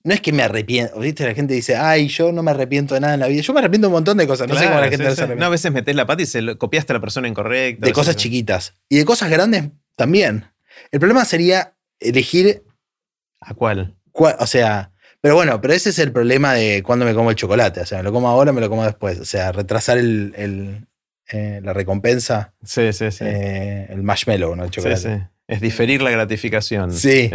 no 0.02 0.14
es 0.14 0.22
que 0.22 0.32
me 0.32 0.42
arrepiento, 0.42 0.98
¿viste? 0.98 1.26
La 1.26 1.34
gente 1.34 1.52
dice, 1.52 1.76
ay, 1.76 2.08
yo 2.08 2.32
no 2.32 2.42
me 2.42 2.52
arrepiento 2.52 2.94
de 2.94 3.00
nada 3.00 3.14
en 3.14 3.20
la 3.20 3.26
vida. 3.26 3.42
Yo 3.42 3.52
me 3.52 3.60
arrepiento 3.60 3.86
de 3.86 3.88
un 3.88 3.94
montón 3.94 4.16
de 4.16 4.26
cosas. 4.26 4.48
No 4.48 4.54
sé 4.54 4.64
cómo 4.64 4.80
la 4.80 4.88
gente 4.88 5.14
se 5.14 5.36
No, 5.36 5.44
a 5.44 5.50
veces 5.50 5.70
metes 5.70 5.94
la 5.94 6.06
pata 6.06 6.22
y 6.22 6.26
se 6.26 6.56
copiaste 6.56 6.92
a 6.92 6.96
la 6.96 7.00
persona 7.00 7.28
incorrecta. 7.28 7.86
De 7.86 7.92
cosas 7.92 8.16
chiquitas. 8.16 8.74
Y 8.88 8.96
de 8.96 9.04
cosas 9.04 9.28
grandes 9.28 9.70
también. 9.96 10.46
El 10.90 11.00
problema 11.00 11.24
sería 11.26 11.74
elegir. 11.98 12.64
¿A 13.40 13.52
cuál? 13.54 13.96
o 14.12 14.46
sea, 14.46 14.92
pero 15.20 15.34
bueno, 15.34 15.60
pero 15.60 15.74
ese 15.74 15.90
es 15.90 15.98
el 15.98 16.12
problema 16.12 16.54
de 16.54 16.82
cuando 16.82 17.04
me 17.04 17.14
como 17.14 17.30
el 17.30 17.36
chocolate. 17.36 17.80
O 17.80 17.86
sea, 17.86 17.98
me 17.98 18.04
lo 18.04 18.12
como 18.12 18.28
ahora, 18.28 18.52
me 18.52 18.60
lo 18.60 18.68
como 18.68 18.84
después. 18.84 19.18
O 19.20 19.24
sea, 19.24 19.52
retrasar 19.52 19.98
el, 19.98 20.86
eh, 21.30 21.60
la 21.62 21.72
recompensa. 21.72 22.54
Sí, 22.64 22.92
sí, 22.92 23.10
sí. 23.10 23.24
Eh, 23.26 23.86
el 23.90 24.02
marshmallow, 24.02 24.56
¿no? 24.56 24.64
El 24.64 24.70
chocolate. 24.70 25.00
Sí, 25.00 25.08
sí. 25.08 25.22
Es 25.46 25.60
diferir 25.60 26.00
la 26.00 26.10
gratificación. 26.10 26.92
Sí. 26.92 27.30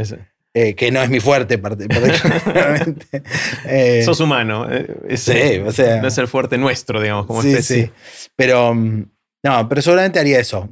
Eh, 0.53 0.73
que 0.73 0.89
no 0.89 1.01
es 1.01 1.09
mi 1.09 1.19
fuerte, 1.19 1.57
particularmente. 1.57 3.23
Sos 4.05 4.19
humano. 4.21 4.67
sí, 5.15 5.59
o 5.65 5.71
sea. 5.71 6.01
No 6.01 6.07
es 6.07 6.17
el 6.17 6.27
fuerte 6.27 6.57
nuestro, 6.57 7.01
digamos, 7.01 7.25
como 7.25 7.41
sí, 7.41 7.61
Sí, 7.61 7.91
Pero, 8.35 8.73
mm, 8.73 9.05
no, 9.43 9.69
pero 9.69 9.81
seguramente 9.81 10.17
haría 10.17 10.39
eso. 10.39 10.69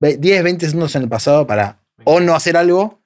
10, 0.00 0.42
20 0.42 0.66
segundos 0.66 0.94
en 0.96 1.02
el 1.02 1.08
pasado 1.08 1.46
para 1.46 1.78
o 2.04 2.20
no 2.20 2.34
hacer 2.34 2.56
algo 2.56 3.00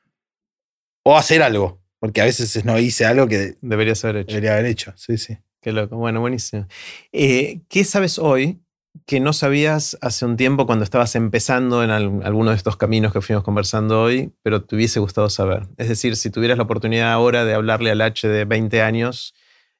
o 1.05 1.17
hacer 1.17 1.43
algo. 1.43 1.81
Porque 2.01 2.21
a 2.21 2.25
veces 2.25 2.65
no 2.65 2.79
hice 2.79 3.05
algo 3.07 3.27
que 3.27 3.57
debería 3.61 3.95
haber 4.03 4.17
hecho. 4.19 4.29
Debería 4.29 4.53
haber 4.53 4.67
hecho, 4.67 4.93
sí, 4.97 5.19
sí. 5.19 5.39
Qué 5.61 5.73
loco. 5.73 5.97
Bueno, 5.97 6.21
buenísimo. 6.21 6.67
Eh, 7.13 7.61
¿Qué 7.69 7.85
sabes 7.85 8.19
hoy 8.19 8.61
que 9.07 9.21
no 9.21 9.33
sabías 9.33 9.99
hace 10.01 10.25
un 10.25 10.37
tiempo 10.37 10.67
cuando 10.67 10.85
estabas 10.85 11.15
empezando 11.17 11.83
en 11.83 11.91
alguno 11.91 12.51
de 12.51 12.57
estos 12.57 12.77
caminos 12.77 13.13
que 13.13 13.21
fuimos 13.21 13.45
conversando 13.45 14.03
hoy, 14.03 14.33
pero 14.43 14.65
te 14.65 14.77
hubiese 14.77 15.01
gustado 15.01 15.29
saber? 15.31 15.67
Es 15.77 15.89
decir, 15.89 16.17
si 16.17 16.31
tuvieras 16.31 16.59
la 16.59 16.65
oportunidad 16.65 17.13
ahora 17.13 17.45
de 17.45 17.55
hablarle 17.55 17.91
al 17.91 18.01
H 18.01 18.29
de 18.29 18.45
20 18.45 18.83
años, 18.83 19.35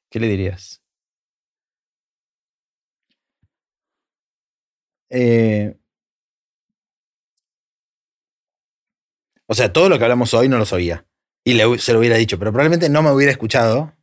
¿qué 0.09 0.19
le 0.19 0.27
dirías? 0.27 0.81
Eh, 5.09 5.75
o 9.47 9.53
sea, 9.55 9.73
todo 9.73 9.89
lo 9.89 9.97
que 9.97 10.03
hablamos 10.05 10.33
hoy 10.33 10.47
no 10.47 10.57
lo 10.57 10.65
sabía 10.65 11.05
y 11.43 11.57
se 11.79 11.93
lo 11.93 11.99
hubiera 11.99 12.17
dicho, 12.17 12.37
pero 12.37 12.51
probablemente 12.51 12.89
no 12.89 13.01
me 13.01 13.11
hubiera 13.11 13.31
escuchado 13.31 13.93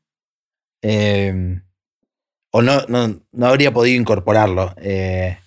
em, 0.83 1.63
o 2.51 2.63
no, 2.63 2.81
no, 2.89 3.47
habría 3.47 3.73
podido 3.73 4.01
incorporarlo. 4.01 4.75
Eh. 4.79 5.39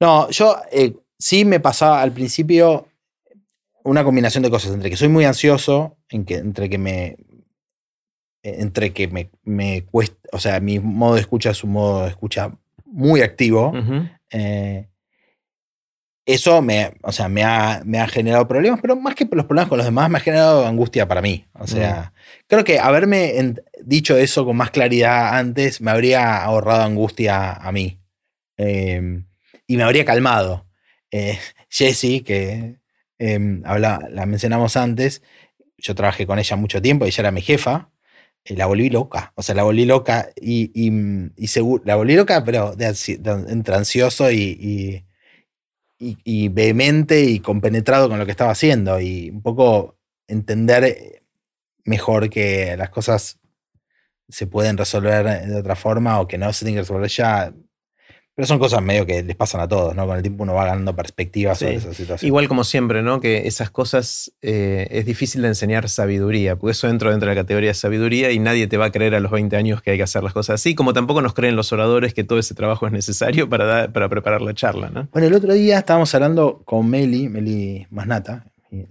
no, 0.00 0.28
yo 0.30 0.56
eh, 0.72 0.94
sí 1.18 1.44
me 1.44 1.60
pasaba 1.60 2.02
al 2.02 2.12
principio 2.12 2.88
una 3.84 4.04
combinación 4.04 4.42
de 4.42 4.50
cosas, 4.50 4.72
entre 4.72 4.90
que 4.90 4.96
soy 4.96 5.08
muy 5.08 5.24
ansioso, 5.24 5.96
en 6.08 6.24
que, 6.24 6.36
entre 6.36 6.68
que 6.68 6.78
me... 6.78 7.16
Entre 8.44 8.92
que 8.92 9.06
me, 9.06 9.30
me 9.44 9.84
cuesta, 9.84 10.16
o 10.32 10.40
sea, 10.40 10.58
mi 10.58 10.80
modo 10.80 11.14
de 11.14 11.20
escucha 11.20 11.50
es 11.50 11.62
un 11.62 11.70
modo 11.70 12.02
de 12.02 12.08
escucha 12.08 12.50
muy 12.84 13.20
activo 13.20 13.72
eso 16.24 16.62
me, 16.62 16.94
o 17.02 17.12
sea, 17.12 17.28
me, 17.28 17.42
ha, 17.42 17.82
me 17.84 17.98
ha 17.98 18.06
generado 18.08 18.46
problemas, 18.46 18.80
pero 18.80 18.96
más 18.96 19.14
que 19.14 19.28
los 19.30 19.46
problemas 19.46 19.68
con 19.68 19.78
los 19.78 19.86
demás, 19.86 20.08
me 20.08 20.18
ha 20.18 20.20
generado 20.20 20.66
angustia 20.66 21.08
para 21.08 21.22
mí. 21.22 21.46
O 21.54 21.66
sea, 21.66 22.12
mm. 22.14 22.44
creo 22.48 22.64
que 22.64 22.78
haberme 22.78 23.54
dicho 23.84 24.16
eso 24.16 24.44
con 24.44 24.56
más 24.56 24.70
claridad 24.70 25.36
antes 25.36 25.80
me 25.80 25.90
habría 25.90 26.42
ahorrado 26.42 26.82
angustia 26.82 27.52
a 27.52 27.72
mí. 27.72 27.98
Em, 28.56 29.26
y 29.66 29.76
me 29.76 29.82
habría 29.84 30.04
calmado. 30.04 30.66
Eh, 31.10 31.38
Jessie, 31.70 32.22
que 32.22 32.78
em, 33.18 33.62
habla, 33.64 34.00
la 34.10 34.26
mencionamos 34.26 34.76
antes, 34.76 35.22
yo 35.78 35.94
trabajé 35.94 36.26
con 36.26 36.38
ella 36.38 36.56
mucho 36.56 36.80
tiempo, 36.82 37.06
ella 37.06 37.20
era 37.22 37.30
mi 37.32 37.40
jefa. 37.42 37.90
eh, 38.44 38.56
la 38.56 38.66
volví 38.66 38.90
loca. 38.90 39.32
O 39.36 39.42
sea, 39.42 39.54
la 39.54 39.62
volví 39.64 39.84
loca 39.86 40.30
y, 40.36 40.70
y, 41.36 41.48
seguro, 41.48 41.82
la 41.86 41.96
volví 41.96 42.16
loca, 42.16 42.44
pero 42.44 42.74
de, 42.76 42.94
entre 43.48 43.74
ansioso 43.76 44.30
y, 44.30 44.36
y, 44.60 45.04
vehemente 46.48 47.20
y 47.20 47.40
compenetrado 47.40 48.08
con 48.08 48.18
lo 48.18 48.24
que 48.24 48.30
estaba 48.30 48.52
haciendo 48.52 49.00
y 49.00 49.30
un 49.30 49.42
poco 49.42 49.96
entender 50.26 50.84
eh, 50.84 51.22
mejor 51.84 52.30
que 52.30 52.76
las 52.76 52.90
cosas 52.90 53.38
se 54.28 54.46
pueden 54.46 54.78
resolver 54.78 55.46
de 55.46 55.56
otra 55.56 55.76
forma 55.76 56.20
o 56.20 56.26
que 56.26 56.38
no 56.38 56.52
se 56.52 56.64
tienen 56.64 56.76
que 56.76 56.82
resolver 56.82 57.10
ya 57.10 57.52
pero 58.34 58.46
son 58.46 58.58
cosas 58.58 58.80
medio 58.80 59.04
que 59.04 59.22
les 59.22 59.36
pasan 59.36 59.60
a 59.60 59.68
todos, 59.68 59.94
¿no? 59.94 60.06
Con 60.06 60.16
el 60.16 60.22
tiempo 60.22 60.44
uno 60.44 60.54
va 60.54 60.64
ganando 60.64 60.96
perspectivas 60.96 61.58
sobre 61.58 61.74
esa 61.74 61.92
situación. 61.92 62.26
Igual 62.26 62.48
como 62.48 62.64
siempre, 62.64 63.02
¿no? 63.02 63.20
Que 63.20 63.46
esas 63.46 63.70
cosas 63.70 64.32
eh, 64.40 64.88
es 64.90 65.04
difícil 65.04 65.42
de 65.42 65.48
enseñar 65.48 65.88
sabiduría, 65.90 66.56
porque 66.56 66.72
eso 66.72 66.88
entra 66.88 67.10
dentro 67.10 67.28
de 67.28 67.34
la 67.34 67.40
categoría 67.42 67.70
de 67.70 67.74
sabiduría 67.74 68.30
y 68.30 68.38
nadie 68.38 68.66
te 68.66 68.78
va 68.78 68.86
a 68.86 68.92
creer 68.92 69.14
a 69.14 69.20
los 69.20 69.30
20 69.30 69.54
años 69.56 69.82
que 69.82 69.90
hay 69.90 69.96
que 69.98 70.02
hacer 70.02 70.22
las 70.22 70.32
cosas 70.32 70.54
así, 70.54 70.74
como 70.74 70.94
tampoco 70.94 71.20
nos 71.20 71.34
creen 71.34 71.56
los 71.56 71.72
oradores 71.72 72.14
que 72.14 72.24
todo 72.24 72.38
ese 72.38 72.54
trabajo 72.54 72.86
es 72.86 72.92
necesario 72.92 73.50
para, 73.50 73.92
para 73.92 74.08
preparar 74.08 74.40
la 74.40 74.54
charla, 74.54 74.88
¿no? 74.88 75.08
Bueno, 75.12 75.28
el 75.28 75.34
otro 75.34 75.52
día 75.52 75.78
estábamos 75.78 76.14
hablando 76.14 76.62
con 76.64 76.88
Meli, 76.88 77.28
Meli 77.28 77.86
Masnata, 77.90 78.46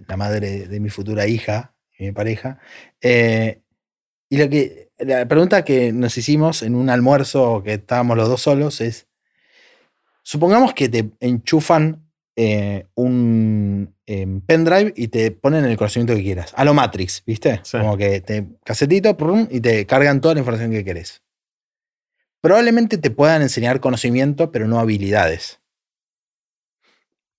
la 0.06 0.16
madre 0.16 0.68
de 0.68 0.78
mi 0.78 0.88
futura 0.88 1.26
hija 1.26 1.74
y 1.98 2.04
mi 2.04 2.12
pareja, 2.12 2.58
eh, 3.00 3.62
y 4.32 4.38
lo 4.38 4.48
que, 4.48 4.88
la 4.98 5.26
pregunta 5.26 5.64
que 5.64 5.92
nos 5.92 6.16
hicimos 6.16 6.62
en 6.62 6.74
un 6.74 6.88
almuerzo 6.88 7.62
que 7.62 7.74
estábamos 7.74 8.16
los 8.16 8.28
dos 8.28 8.40
solos 8.40 8.80
es, 8.80 9.08
Supongamos 10.22 10.72
que 10.72 10.88
te 10.88 11.10
enchufan 11.20 12.02
eh, 12.34 12.86
un 12.94 13.94
em, 14.06 14.40
pendrive 14.40 14.94
y 14.96 15.08
te 15.08 15.32
ponen 15.32 15.64
el 15.64 15.76
conocimiento 15.76 16.14
que 16.14 16.22
quieras. 16.22 16.52
A 16.56 16.64
lo 16.64 16.72
Matrix, 16.72 17.22
¿viste? 17.26 17.60
Como 17.70 17.96
que 17.96 18.20
te 18.20 18.46
casetito 18.64 19.16
y 19.50 19.60
te 19.60 19.84
cargan 19.86 20.20
toda 20.20 20.34
la 20.34 20.40
información 20.40 20.70
que 20.70 20.84
querés. 20.84 21.22
Probablemente 22.40 22.98
te 22.98 23.10
puedan 23.10 23.42
enseñar 23.42 23.80
conocimiento, 23.80 24.50
pero 24.50 24.66
no 24.66 24.80
habilidades. 24.80 25.60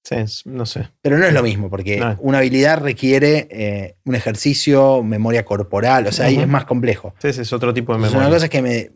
Sí, 0.03 0.15
no 0.45 0.65
sé. 0.65 0.89
Pero 1.01 1.17
no 1.17 1.25
es 1.25 1.33
lo 1.33 1.41
mismo, 1.41 1.69
porque 1.69 2.03
una 2.19 2.39
habilidad 2.39 2.79
requiere 2.79 3.47
eh, 3.49 3.95
un 4.03 4.15
ejercicio, 4.15 5.01
memoria 5.01 5.45
corporal, 5.45 6.07
o 6.07 6.11
sea, 6.11 6.25
ahí 6.25 6.37
es 6.37 6.47
más 6.47 6.65
complejo. 6.65 7.15
Sí, 7.19 7.29
es 7.29 7.53
otro 7.53 7.73
tipo 7.73 7.93
de 7.93 7.99
memoria. 7.99 8.19
una 8.19 8.29
cosa 8.29 8.45
es 8.45 8.49
que 8.49 8.61
me 8.61 8.91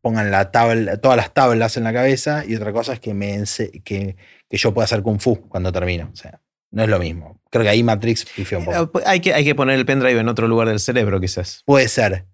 pongan 0.00 0.30
la 0.30 0.50
tabla, 0.50 0.96
todas 0.96 1.16
las 1.16 1.32
tablas 1.32 1.76
en 1.76 1.84
la 1.84 1.92
cabeza 1.92 2.44
y 2.46 2.54
otra 2.54 2.72
cosa 2.72 2.94
es 2.94 3.00
que, 3.00 3.14
me 3.14 3.44
que, 3.84 4.16
que 4.48 4.56
yo 4.56 4.72
pueda 4.72 4.84
hacer 4.84 5.02
kung 5.02 5.20
fu 5.20 5.48
cuando 5.48 5.72
termino. 5.72 6.10
O 6.12 6.16
sea, 6.16 6.40
no 6.70 6.82
es 6.82 6.88
lo 6.88 6.98
mismo. 6.98 7.40
Creo 7.50 7.64
que 7.64 7.68
ahí 7.68 7.82
Matrix 7.82 8.24
pifió 8.24 8.58
un 8.58 8.64
poco. 8.64 8.98
Eh, 8.98 9.02
hay 9.06 9.20
que, 9.20 9.34
hay 9.34 9.44
que 9.44 9.54
poner 9.54 9.78
el 9.78 9.84
pendrive 9.84 10.20
en 10.20 10.28
otro 10.28 10.46
lugar 10.48 10.68
del 10.68 10.80
cerebro, 10.80 11.20
quizás. 11.20 11.62
Puede 11.66 11.88
ser. 11.88 12.26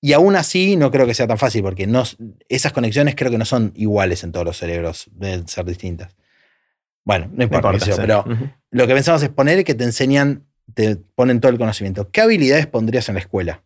Y 0.00 0.14
aún 0.14 0.34
así 0.34 0.76
no 0.76 0.90
creo 0.90 1.06
que 1.06 1.14
sea 1.14 1.26
tan 1.26 1.38
fácil 1.38 1.62
porque 1.62 1.86
no, 1.86 2.02
esas 2.48 2.72
conexiones 2.72 3.14
creo 3.14 3.30
que 3.30 3.38
no 3.38 3.44
son 3.44 3.72
iguales 3.76 4.24
en 4.24 4.32
todos 4.32 4.44
los 4.44 4.56
cerebros, 4.56 5.08
deben 5.12 5.46
ser 5.46 5.64
distintas. 5.64 6.16
Bueno, 7.04 7.30
no 7.32 7.44
importa, 7.44 7.72
pero 7.96 8.24
lo 8.70 8.86
que 8.86 8.94
pensamos 8.94 9.22
es 9.22 9.28
poner 9.28 9.64
que 9.64 9.74
te 9.74 9.84
enseñan, 9.84 10.46
te 10.74 10.96
ponen 10.96 11.40
todo 11.40 11.50
el 11.50 11.58
conocimiento. 11.58 12.10
¿Qué 12.10 12.20
habilidades 12.20 12.66
pondrías 12.66 13.08
en 13.08 13.16
la 13.16 13.20
escuela? 13.20 13.64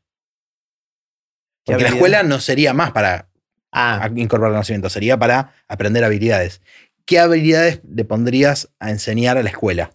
Porque 1.64 1.82
la 1.82 1.88
escuela 1.88 2.22
no 2.22 2.38
sería 2.40 2.72
más 2.72 2.92
para 2.92 3.28
ah. 3.76 4.10
incorporar 4.16 4.52
conocimiento, 4.52 4.88
sería 4.88 5.18
para 5.18 5.54
aprender 5.68 6.02
habilidades. 6.04 6.62
¿Qué 7.04 7.18
habilidades 7.20 7.80
le 7.88 8.04
pondrías 8.04 8.70
a 8.80 8.90
enseñar 8.90 9.38
a 9.38 9.42
la 9.42 9.50
escuela? 9.50 9.92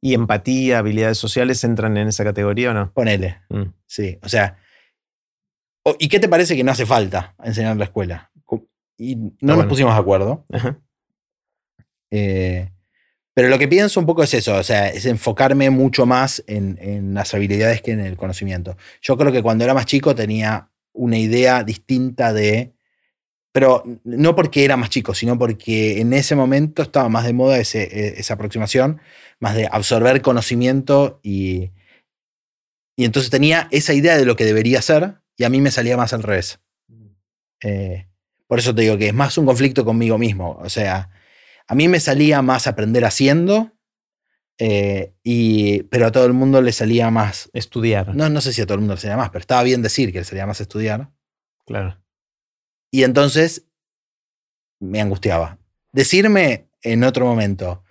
¿Y 0.00 0.14
empatía, 0.14 0.78
habilidades 0.78 1.18
sociales 1.18 1.62
entran 1.64 1.96
en 1.96 2.08
esa 2.08 2.24
categoría 2.24 2.70
o 2.70 2.74
no? 2.74 2.92
Ponele. 2.92 3.42
Mm. 3.50 3.74
Sí, 3.86 4.18
o 4.22 4.28
sea. 4.28 4.56
¿Y 5.98 6.08
qué 6.08 6.20
te 6.20 6.28
parece 6.28 6.56
que 6.56 6.64
no 6.64 6.72
hace 6.72 6.86
falta 6.86 7.34
enseñar 7.42 7.72
a 7.72 7.74
la 7.74 7.84
escuela? 7.84 8.30
Y 8.96 9.16
no 9.40 9.56
nos 9.56 9.66
pusimos 9.66 9.94
de 9.94 10.00
acuerdo. 10.00 10.46
Eh, 12.10 12.70
pero 13.32 13.48
lo 13.48 13.58
que 13.58 13.68
pienso 13.68 13.98
un 14.00 14.04
poco 14.04 14.22
es 14.22 14.34
eso, 14.34 14.56
o 14.56 14.62
sea, 14.62 14.88
es 14.88 15.06
enfocarme 15.06 15.70
mucho 15.70 16.04
más 16.04 16.42
en, 16.46 16.76
en, 16.82 17.14
las 17.14 17.32
habilidades 17.32 17.80
que 17.80 17.92
en 17.92 18.00
el 18.00 18.16
conocimiento. 18.16 18.76
Yo 19.00 19.16
creo 19.16 19.32
que 19.32 19.42
cuando 19.42 19.64
era 19.64 19.72
más 19.72 19.86
chico 19.86 20.14
tenía 20.14 20.70
una 21.00 21.18
idea 21.18 21.64
distinta 21.64 22.34
de, 22.34 22.74
pero 23.52 23.82
no 24.04 24.36
porque 24.36 24.64
era 24.64 24.76
más 24.76 24.90
chico, 24.90 25.14
sino 25.14 25.38
porque 25.38 26.00
en 26.00 26.12
ese 26.12 26.36
momento 26.36 26.82
estaba 26.82 27.08
más 27.08 27.24
de 27.24 27.32
moda 27.32 27.58
ese, 27.58 27.82
e, 27.84 28.20
esa 28.20 28.34
aproximación, 28.34 29.00
más 29.38 29.54
de 29.54 29.66
absorber 29.70 30.20
conocimiento 30.20 31.18
y, 31.22 31.70
y 32.96 33.06
entonces 33.06 33.30
tenía 33.30 33.66
esa 33.70 33.94
idea 33.94 34.18
de 34.18 34.26
lo 34.26 34.36
que 34.36 34.44
debería 34.44 34.82
ser 34.82 35.14
y 35.38 35.44
a 35.44 35.48
mí 35.48 35.62
me 35.62 35.70
salía 35.70 35.96
más 35.96 36.12
al 36.12 36.22
revés. 36.22 36.60
Mm. 36.88 37.06
Eh, 37.62 38.08
por 38.46 38.58
eso 38.58 38.74
te 38.74 38.82
digo 38.82 38.98
que 38.98 39.08
es 39.08 39.14
más 39.14 39.38
un 39.38 39.46
conflicto 39.46 39.84
conmigo 39.84 40.18
mismo, 40.18 40.58
o 40.60 40.68
sea, 40.68 41.10
a 41.66 41.74
mí 41.74 41.88
me 41.88 42.00
salía 42.00 42.42
más 42.42 42.66
aprender 42.66 43.04
haciendo, 43.04 43.72
eh, 44.60 45.14
y, 45.24 45.84
pero 45.84 46.06
a 46.06 46.12
todo 46.12 46.26
el 46.26 46.34
mundo 46.34 46.60
le 46.60 46.72
salía 46.72 47.10
más... 47.10 47.48
Estudiar. 47.54 48.14
No, 48.14 48.28
no 48.28 48.40
sé 48.42 48.52
si 48.52 48.60
a 48.60 48.66
todo 48.66 48.74
el 48.74 48.80
mundo 48.80 48.94
le 48.94 49.00
salía 49.00 49.16
más, 49.16 49.30
pero 49.30 49.40
estaba 49.40 49.62
bien 49.62 49.80
decir 49.80 50.12
que 50.12 50.18
le 50.18 50.24
salía 50.24 50.46
más 50.46 50.60
estudiar. 50.60 51.10
Claro. 51.66 51.98
Y 52.92 53.04
entonces 53.04 53.66
me 54.80 55.00
angustiaba. 55.00 55.58
Decirme 55.92 56.68
en 56.82 57.04
otro 57.04 57.24
momento, 57.24 57.84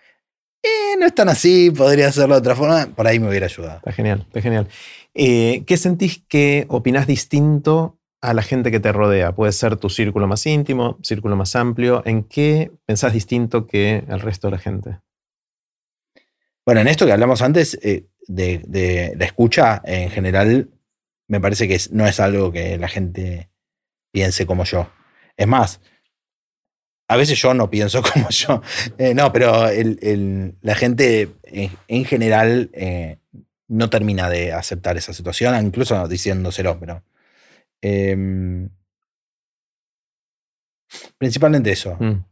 eh, 0.62 0.96
no 1.00 1.08
es 1.08 1.16
tan 1.16 1.30
así, 1.30 1.72
podría 1.72 2.10
hacerlo 2.10 2.36
de 2.36 2.40
otra 2.40 2.56
forma, 2.56 2.88
por 2.96 3.08
ahí 3.08 3.20
me 3.20 3.30
hubiera 3.30 3.48
ayudado. 3.48 3.78
Está 3.78 3.92
genial, 3.92 4.26
está 4.28 4.42
genial. 4.42 4.68
Eh, 5.16 5.64
¿Qué 5.66 5.76
sentís 5.76 6.24
que 6.28 6.66
opinás 6.70 7.08
distinto 7.08 7.98
a 8.22 8.34
la 8.36 8.44
gente 8.44 8.70
que 8.70 8.80
te 8.80 8.92
rodea? 8.92 9.34
Puede 9.34 9.54
ser 9.54 9.76
tu 9.78 9.90
círculo 9.90 10.28
más 10.28 10.46
íntimo, 10.46 11.00
círculo 11.02 11.36
más 11.36 11.56
amplio. 11.56 12.04
¿En 12.06 12.24
qué 12.24 12.72
pensás 12.86 13.14
distinto 13.14 13.66
que 13.66 14.04
el 14.08 14.20
resto 14.20 14.48
de 14.48 14.52
la 14.52 14.60
gente? 14.60 15.00
Bueno, 16.66 16.82
en 16.82 16.88
esto 16.88 17.06
que 17.06 17.12
hablamos 17.12 17.42
antes 17.42 17.78
eh, 17.82 18.06
de, 18.28 19.14
la 19.18 19.26
escucha, 19.26 19.82
en 19.86 20.10
general, 20.10 20.70
me 21.28 21.42
parece 21.42 21.68
que 21.68 21.80
no 21.92 22.06
es 22.08 22.20
algo 22.20 22.52
que 22.52 22.78
la 22.78 22.88
gente 22.88 23.50
piense 24.12 24.46
como 24.46 24.64
yo. 24.66 24.92
Es 25.36 25.48
más, 25.48 25.82
a 27.08 27.18
veces 27.18 27.40
yo 27.42 27.54
no 27.54 27.70
pienso 27.70 28.02
como 28.14 28.30
yo. 28.30 28.62
Eh, 28.98 29.14
no, 29.14 29.32
pero 29.32 29.66
la 30.62 30.76
gente 30.76 31.30
en, 31.44 32.06
general 32.06 32.70
eh, 32.74 33.18
no 33.68 33.90
termina 33.90 34.30
de 34.30 34.54
aceptar 34.54 34.98
esa 34.98 35.14
situación, 35.14 35.66
incluso 35.66 36.08
diciéndoselo, 36.08 36.80
pero 36.80 37.04
Em, 37.82 38.70
principalmente 41.18 41.72
eso. 41.72 41.98
Mm. 42.00 42.24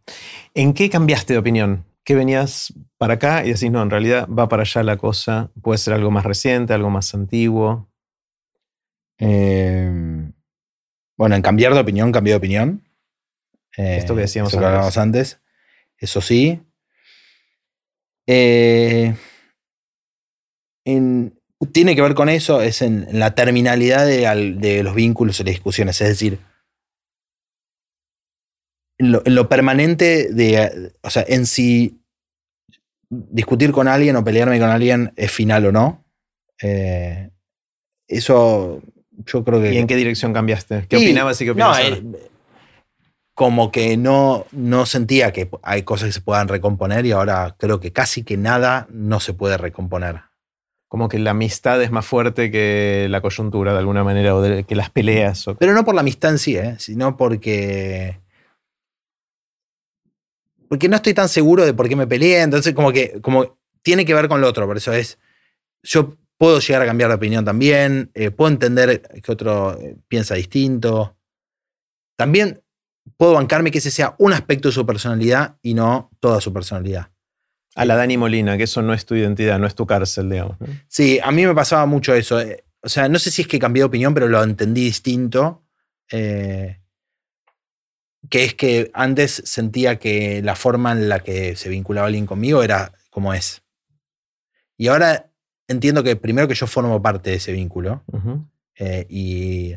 ¿En 0.53 0.73
qué 0.73 0.89
cambiaste 0.89 1.33
de 1.33 1.39
opinión? 1.39 1.85
¿Qué 2.03 2.15
venías 2.15 2.73
para 2.97 3.15
acá 3.15 3.45
y 3.45 3.51
decís, 3.51 3.69
no, 3.69 3.81
en 3.81 3.89
realidad 3.89 4.27
va 4.27 4.47
para 4.47 4.63
allá 4.63 4.83
la 4.83 4.97
cosa? 4.97 5.51
¿Puede 5.61 5.77
ser 5.77 5.93
algo 5.93 6.09
más 6.11 6.25
reciente, 6.25 6.73
algo 6.73 6.89
más 6.89 7.13
antiguo? 7.13 7.89
Em, 9.17 10.31
bueno, 11.17 11.35
en 11.35 11.41
cambiar 11.41 11.73
de 11.73 11.79
opinión, 11.79 12.11
cambié 12.11 12.33
de 12.33 12.37
opinión. 12.37 12.83
Esto 13.75 14.15
que 14.15 14.21
decíamos 14.21 14.53
eso 14.53 14.65
antes. 14.65 14.97
antes. 14.97 15.39
Eso 15.97 16.21
sí. 16.21 16.61
Eh, 18.25 19.15
en, 20.85 21.39
tiene 21.71 21.95
que 21.95 22.01
ver 22.01 22.13
con 22.13 22.29
eso, 22.29 22.61
es 22.61 22.81
en, 22.81 23.07
la 23.11 23.35
terminalidad 23.35 24.05
de, 24.05 24.83
los 24.83 24.95
vínculos 24.95 25.39
y 25.39 25.43
las 25.43 25.53
discusiones. 25.53 25.99
Es 26.01 26.09
decir, 26.09 26.39
en 28.97 29.35
lo, 29.35 29.49
permanente 29.49 30.31
de, 30.31 30.91
o 31.01 31.09
sea, 31.09 31.23
en 31.27 31.45
si 31.45 31.99
discutir 33.09 33.71
con 33.71 33.87
alguien 33.87 34.15
o 34.15 34.23
pelearme 34.23 34.59
con 34.59 34.69
alguien 34.69 35.13
es 35.15 35.31
final 35.31 35.65
o 35.67 35.71
no. 35.71 36.05
Eh, 36.61 37.29
eso 38.07 38.81
yo 39.25 39.43
creo 39.43 39.61
que... 39.61 39.73
¿Y 39.73 39.77
en 39.77 39.87
qué 39.87 39.95
dirección 39.95 40.33
cambiaste? 40.33 40.85
¿Qué 40.89 40.97
opinabas 40.97 41.39
y 41.41 41.45
qué 41.45 41.51
opinabas? 41.51 41.79
Eh, 41.79 42.03
como 43.33 43.71
que 43.71 43.97
no, 43.97 44.47
no 44.51 44.85
sentía 44.87 45.31
que 45.31 45.49
hay 45.61 45.83
cosas 45.83 46.07
que 46.07 46.13
se 46.13 46.21
puedan 46.21 46.47
recomponer 46.47 47.05
y 47.05 47.11
ahora 47.11 47.55
creo 47.59 47.79
que 47.79 47.93
casi 47.93 48.23
que 48.23 48.35
nada 48.35 48.87
no 48.89 49.19
se 49.19 49.33
puede 49.33 49.57
recomponer 49.57 50.21
como 50.87 51.09
que 51.09 51.19
la 51.19 51.31
amistad 51.31 51.81
es 51.81 51.91
más 51.91 52.05
fuerte 52.05 52.49
que 52.49 53.07
la 53.09 53.21
coyuntura 53.21 53.73
de 53.73 53.79
alguna 53.79 54.03
manera, 54.03 54.35
o 54.35 54.65
que 54.65 54.75
las 54.75 54.89
peleas. 54.89 55.45
Pero 55.59 55.73
no 55.73 55.83
por 55.83 55.95
la 55.95 56.01
amistad 56.01 56.31
en 56.31 56.39
sí, 56.39 56.55
¿eh? 56.55 56.75
sino 56.79 57.17
porque. 57.17 58.19
Porque 60.69 60.89
no 60.89 60.95
estoy 60.95 61.13
tan 61.13 61.29
seguro 61.29 61.65
de 61.65 61.73
por 61.73 61.87
qué 61.87 61.95
me 61.95 62.07
peleé, 62.07 62.41
entonces 62.41 62.73
como 62.73 62.91
que 62.91 63.21
como 63.21 63.57
tiene 63.81 64.05
que 64.05 64.13
ver 64.13 64.27
con 64.27 64.41
lo 64.41 64.47
otro, 64.47 64.65
por 64.65 64.77
eso 64.77 64.93
es. 64.93 65.17
Yo 65.83 66.17
puedo 66.37 66.59
llegar 66.59 66.81
a 66.81 66.85
cambiar 66.85 67.09
de 67.09 67.15
opinión 67.15 67.45
también, 67.45 68.11
eh, 68.13 68.31
puedo 68.31 68.51
entender 68.51 69.01
que 69.23 69.31
otro 69.31 69.79
eh, 69.79 69.97
piensa 70.07 70.35
distinto. 70.35 71.17
También 72.17 72.63
puedo 73.15 73.33
bancarme 73.33 73.71
que 73.71 73.77
ese 73.77 73.91
sea 73.91 74.15
un 74.17 74.33
aspecto 74.33 74.67
de 74.67 74.73
su 74.73 74.85
personalidad 74.85 75.57
y 75.61 75.73
no 75.73 76.11
toda 76.19 76.41
su 76.41 76.51
personalidad 76.51 77.11
a 77.77 77.85
la 77.85 77.95
Dani 77.95 78.17
Molina, 78.17 78.57
que 78.57 78.63
eso 78.63 78.81
no 78.81 78.91
es 78.91 79.05
tu 79.05 79.13
identidad, 79.13 79.59
no 79.59 79.67
es 79.67 79.75
tu 79.75 79.85
cárcel, 79.85 80.31
digamos. 80.31 80.57
Sí, 80.87 81.19
a 81.23 81.31
mí 81.31 81.45
me 81.45 81.53
pasaba 81.53 81.85
mucho 81.85 82.15
eso. 82.15 82.41
Eh, 82.41 82.65
o 82.81 82.89
sea, 82.89 83.07
no 83.07 83.19
sé 83.19 83.29
si 83.29 83.43
es 83.43 83.47
que 83.47 83.59
cambié 83.59 83.81
de 83.81 83.85
opinión, 83.85 84.15
pero 84.15 84.27
lo 84.27 84.41
entendí 84.43 84.83
distinto. 84.83 85.63
eh, 86.11 86.79
que 88.29 88.43
es 88.43 88.53
que 88.55 88.89
antes 88.93 89.41
sentía 89.45 89.99
que 89.99 90.41
la 90.41 90.55
forma 90.55 90.91
en 90.91 91.09
la 91.09 91.19
que 91.19 91.55
se 91.55 91.69
vinculaba 91.69 92.07
alguien 92.07 92.25
conmigo 92.25 92.63
era 92.63 92.91
como 93.09 93.33
es. 93.33 93.63
Y 94.77 94.87
ahora 94.87 95.31
entiendo 95.67 96.03
que 96.03 96.15
primero 96.15 96.47
que 96.47 96.55
yo 96.55 96.67
formo 96.67 97.01
parte 97.01 97.29
de 97.31 97.35
ese 97.37 97.51
vínculo. 97.51 98.03
Eh, 98.79 99.05
y 99.09 99.75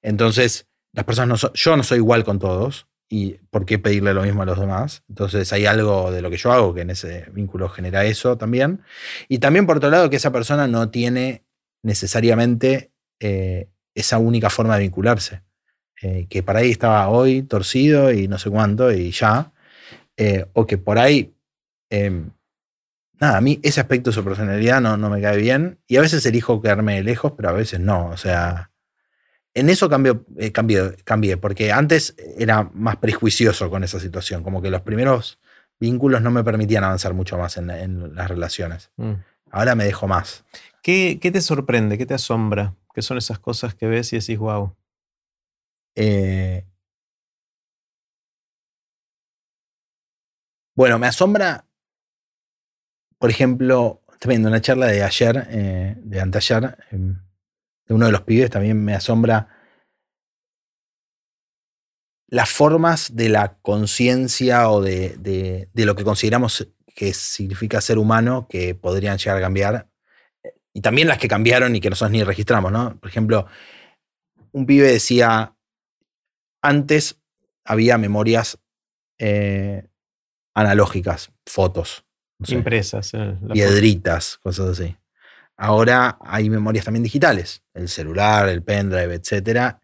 entonces 0.00 0.66
las 0.92 1.04
personas 1.04 1.28
no 1.28 1.36
so- 1.36 1.52
yo 1.54 1.76
no 1.76 1.82
soy 1.82 1.98
igual 1.98 2.24
con 2.24 2.38
todos. 2.38 2.86
¿Y 3.08 3.32
por 3.50 3.66
qué 3.66 3.78
pedirle 3.78 4.14
lo 4.14 4.22
mismo 4.22 4.40
a 4.42 4.46
los 4.46 4.58
demás? 4.58 5.02
Entonces 5.08 5.52
hay 5.52 5.66
algo 5.66 6.10
de 6.10 6.22
lo 6.22 6.30
que 6.30 6.38
yo 6.38 6.50
hago 6.50 6.72
que 6.72 6.80
en 6.80 6.88
ese 6.90 7.26
vínculo 7.32 7.68
genera 7.68 8.04
eso 8.06 8.38
también. 8.38 8.80
Y 9.28 9.38
también 9.38 9.66
por 9.66 9.76
otro 9.76 9.90
lado 9.90 10.08
que 10.08 10.16
esa 10.16 10.32
persona 10.32 10.66
no 10.66 10.88
tiene 10.90 11.44
necesariamente 11.82 12.90
eh, 13.20 13.68
esa 13.94 14.16
única 14.18 14.48
forma 14.48 14.76
de 14.76 14.82
vincularse. 14.84 15.42
Eh, 16.02 16.26
que 16.28 16.42
por 16.42 16.56
ahí 16.56 16.70
estaba 16.70 17.08
hoy 17.08 17.42
torcido 17.42 18.10
y 18.12 18.26
no 18.26 18.38
sé 18.38 18.50
cuánto 18.50 18.92
y 18.92 19.12
ya. 19.12 19.52
Eh, 20.16 20.46
o 20.52 20.66
que 20.66 20.76
por 20.76 20.98
ahí, 20.98 21.34
eh, 21.90 22.24
nada, 23.20 23.38
a 23.38 23.40
mí 23.40 23.60
ese 23.62 23.80
aspecto 23.80 24.10
de 24.10 24.14
su 24.14 24.24
personalidad 24.24 24.80
no, 24.80 24.96
no 24.96 25.08
me 25.08 25.20
cae 25.22 25.36
bien. 25.36 25.78
Y 25.86 25.96
a 25.96 26.00
veces 26.00 26.26
elijo 26.26 26.60
quedarme 26.60 27.02
lejos, 27.02 27.32
pero 27.36 27.50
a 27.50 27.52
veces 27.52 27.80
no. 27.80 28.08
O 28.08 28.16
sea, 28.16 28.70
en 29.54 29.68
eso 29.68 29.88
cambio, 29.88 30.24
eh, 30.38 30.50
cambié, 30.50 30.96
cambié, 31.04 31.36
porque 31.36 31.72
antes 31.72 32.16
era 32.38 32.70
más 32.74 32.96
prejuicioso 32.96 33.70
con 33.70 33.84
esa 33.84 34.00
situación. 34.00 34.42
Como 34.42 34.60
que 34.60 34.70
los 34.70 34.82
primeros 34.82 35.38
vínculos 35.78 36.22
no 36.22 36.30
me 36.30 36.44
permitían 36.44 36.84
avanzar 36.84 37.14
mucho 37.14 37.38
más 37.38 37.56
en, 37.56 37.70
en 37.70 38.14
las 38.14 38.28
relaciones. 38.28 38.90
Mm. 38.96 39.12
Ahora 39.50 39.74
me 39.74 39.84
dejo 39.84 40.08
más. 40.08 40.44
¿Qué, 40.82 41.18
qué 41.20 41.30
te 41.30 41.40
sorprende? 41.40 41.98
¿Qué 41.98 42.06
te 42.06 42.14
asombra? 42.14 42.74
¿Qué 42.94 43.02
son 43.02 43.18
esas 43.18 43.38
cosas 43.38 43.74
que 43.74 43.86
ves 43.86 44.12
y 44.12 44.18
decís, 44.18 44.38
wow? 44.38 44.74
Eh, 45.94 46.64
bueno, 50.74 50.98
me 50.98 51.06
asombra, 51.06 51.66
por 53.18 53.30
ejemplo, 53.30 54.02
viendo 54.26 54.48
una 54.48 54.60
charla 54.60 54.86
de 54.86 55.02
ayer, 55.02 55.46
eh, 55.50 55.94
de 55.98 56.20
anteayer, 56.20 56.76
eh, 56.90 56.96
de 57.86 57.94
uno 57.94 58.06
de 58.06 58.12
los 58.12 58.22
pibes, 58.22 58.50
también 58.50 58.82
me 58.84 58.94
asombra 58.94 59.48
las 62.28 62.48
formas 62.50 63.14
de 63.14 63.28
la 63.28 63.58
conciencia 63.60 64.70
o 64.70 64.80
de, 64.80 65.16
de- 65.18 65.68
de 65.72 65.84
lo 65.84 65.94
que 65.94 66.04
consideramos 66.04 66.66
que 66.94 67.12
significa 67.14 67.80
ser 67.80 67.98
humano 67.98 68.46
que 68.48 68.74
podrían 68.74 69.18
llegar 69.18 69.36
a 69.38 69.40
cambiar. 69.40 69.88
Y 70.74 70.80
también 70.80 71.08
las 71.08 71.18
que 71.18 71.28
cambiaron 71.28 71.76
y 71.76 71.80
que 71.80 71.90
nosotros 71.90 72.12
ni 72.12 72.24
registramos, 72.24 72.72
¿no? 72.72 72.98
Por 72.98 73.10
ejemplo, 73.10 73.46
un 74.52 74.66
pibe 74.66 74.86
decía, 74.92 75.54
antes 76.62 77.20
había 77.64 77.98
memorias 77.98 78.58
eh, 79.18 79.86
analógicas, 80.54 81.30
fotos, 81.46 82.04
no 82.38 82.46
sé, 82.46 82.54
Impresas. 82.54 83.12
eh, 83.14 83.36
piedritas, 83.52 84.38
cosas 84.38 84.78
así. 84.78 84.96
Ahora 85.56 86.18
hay 86.22 86.48
memorias 86.50 86.84
también 86.84 87.04
digitales, 87.04 87.62
el 87.74 87.88
celular, 87.88 88.48
el 88.48 88.62
pendrive, 88.62 89.14
etc. 89.14 89.76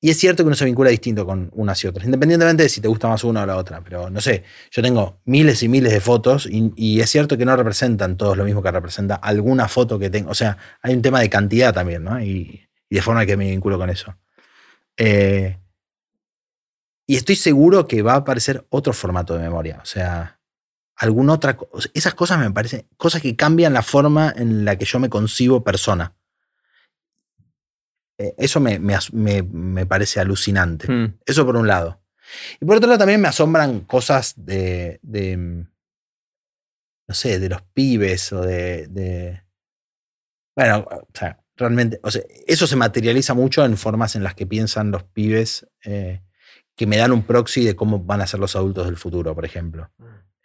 Y 0.00 0.10
es 0.10 0.18
cierto 0.18 0.42
que 0.42 0.48
uno 0.48 0.56
se 0.56 0.66
vincula 0.66 0.90
distinto 0.90 1.24
con 1.24 1.50
unas 1.54 1.82
y 1.82 1.86
otras, 1.86 2.04
independientemente 2.04 2.64
de 2.64 2.68
si 2.68 2.82
te 2.82 2.88
gusta 2.88 3.08
más 3.08 3.24
una 3.24 3.44
o 3.44 3.46
la 3.46 3.56
otra. 3.56 3.80
Pero 3.82 4.10
no 4.10 4.20
sé, 4.20 4.42
yo 4.70 4.82
tengo 4.82 5.20
miles 5.24 5.62
y 5.62 5.68
miles 5.68 5.92
de 5.92 6.00
fotos 6.00 6.46
y, 6.46 6.72
y 6.76 7.00
es 7.00 7.08
cierto 7.08 7.38
que 7.38 7.46
no 7.46 7.56
representan 7.56 8.18
todos 8.18 8.36
lo 8.36 8.44
mismo 8.44 8.62
que 8.62 8.70
representa 8.70 9.14
alguna 9.14 9.66
foto 9.68 9.98
que 9.98 10.10
tengo. 10.10 10.30
O 10.30 10.34
sea, 10.34 10.58
hay 10.82 10.94
un 10.94 11.00
tema 11.00 11.20
de 11.20 11.30
cantidad 11.30 11.72
también, 11.72 12.04
¿no? 12.04 12.20
Y, 12.20 12.68
y 12.90 12.94
de 12.96 13.00
forma 13.02 13.24
que 13.24 13.36
me 13.38 13.48
vinculo 13.50 13.78
con 13.78 13.88
eso. 13.88 14.14
Eh, 14.98 15.56
y 17.06 17.16
estoy 17.16 17.36
seguro 17.36 17.86
que 17.86 18.02
va 18.02 18.14
a 18.14 18.16
aparecer 18.16 18.66
otro 18.70 18.92
formato 18.92 19.34
de 19.34 19.42
memoria. 19.42 19.78
O 19.82 19.84
sea, 19.86 20.40
alguna 20.96 21.34
otra 21.34 21.56
cosa. 21.56 21.88
Esas 21.94 22.14
cosas 22.14 22.38
me 22.38 22.50
parecen 22.50 22.86
cosas 22.96 23.20
que 23.20 23.36
cambian 23.36 23.72
la 23.72 23.82
forma 23.82 24.32
en 24.36 24.64
la 24.64 24.76
que 24.76 24.84
yo 24.84 24.98
me 24.98 25.10
concibo 25.10 25.62
persona. 25.64 26.14
Eh, 28.18 28.34
Eso 28.38 28.60
me, 28.60 28.78
me 28.78 28.96
me- 29.12 29.42
me 29.42 29.86
parece 29.86 30.20
alucinante. 30.20 30.90
Mm. 30.90 31.18
Eso 31.26 31.44
por 31.44 31.56
un 31.56 31.66
lado. 31.66 32.00
Y 32.60 32.64
por 32.64 32.76
otro 32.76 32.88
lado 32.88 32.98
también 32.98 33.20
me 33.20 33.28
asombran 33.28 33.80
cosas 33.80 34.34
de, 34.36 34.98
de, 35.02 35.36
no 35.36 37.14
sé, 37.14 37.38
de 37.38 37.48
los 37.48 37.62
pibes 37.74 38.32
o 38.32 38.40
de, 38.40 38.86
de- 38.88 39.42
bueno, 40.56 40.86
o 40.88 41.06
sea, 41.12 41.44
realmente, 41.56 42.00
o 42.02 42.10
sea, 42.10 42.22
eso 42.46 42.66
se 42.66 42.76
materializa 42.76 43.34
mucho 43.34 43.64
en 43.64 43.76
formas 43.76 44.14
en 44.16 44.22
las 44.22 44.34
que 44.34 44.46
piensan 44.46 44.90
los 44.92 45.02
pibes 45.02 45.66
eh, 45.84 46.22
que 46.76 46.86
me 46.86 46.96
dan 46.96 47.12
un 47.12 47.22
proxy 47.22 47.64
de 47.64 47.76
cómo 47.76 48.00
van 48.00 48.20
a 48.20 48.26
ser 48.26 48.40
los 48.40 48.56
adultos 48.56 48.86
del 48.86 48.96
futuro, 48.96 49.34
por 49.34 49.44
ejemplo. 49.44 49.90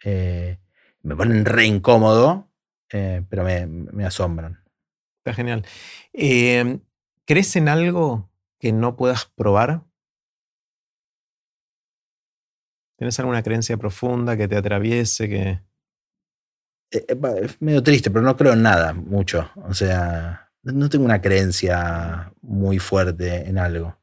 Eh, 0.04 0.58
me 1.02 1.16
ponen 1.16 1.44
re 1.44 1.66
incómodo, 1.66 2.50
eh, 2.90 3.24
pero 3.28 3.44
me, 3.44 3.66
me 3.66 4.04
asombran. 4.04 4.62
Está 5.18 5.34
genial. 5.34 5.66
Eh, 6.12 6.80
¿Crees 7.26 7.54
en 7.56 7.68
algo 7.68 8.30
que 8.58 8.72
no 8.72 8.96
puedas 8.96 9.26
probar? 9.26 9.84
¿Tienes 12.96 13.18
alguna 13.18 13.42
creencia 13.42 13.76
profunda 13.76 14.36
que 14.36 14.48
te 14.48 14.56
atraviese? 14.56 15.28
Que... 15.28 15.60
Eh, 16.90 17.06
es 17.42 17.62
medio 17.62 17.82
triste, 17.82 18.10
pero 18.10 18.24
no 18.24 18.36
creo 18.36 18.54
en 18.54 18.62
nada 18.62 18.92
mucho. 18.92 19.50
O 19.56 19.74
sea, 19.74 20.50
no 20.62 20.88
tengo 20.88 21.04
una 21.04 21.20
creencia 21.20 22.32
muy 22.42 22.78
fuerte 22.78 23.48
en 23.48 23.58
algo. 23.58 23.99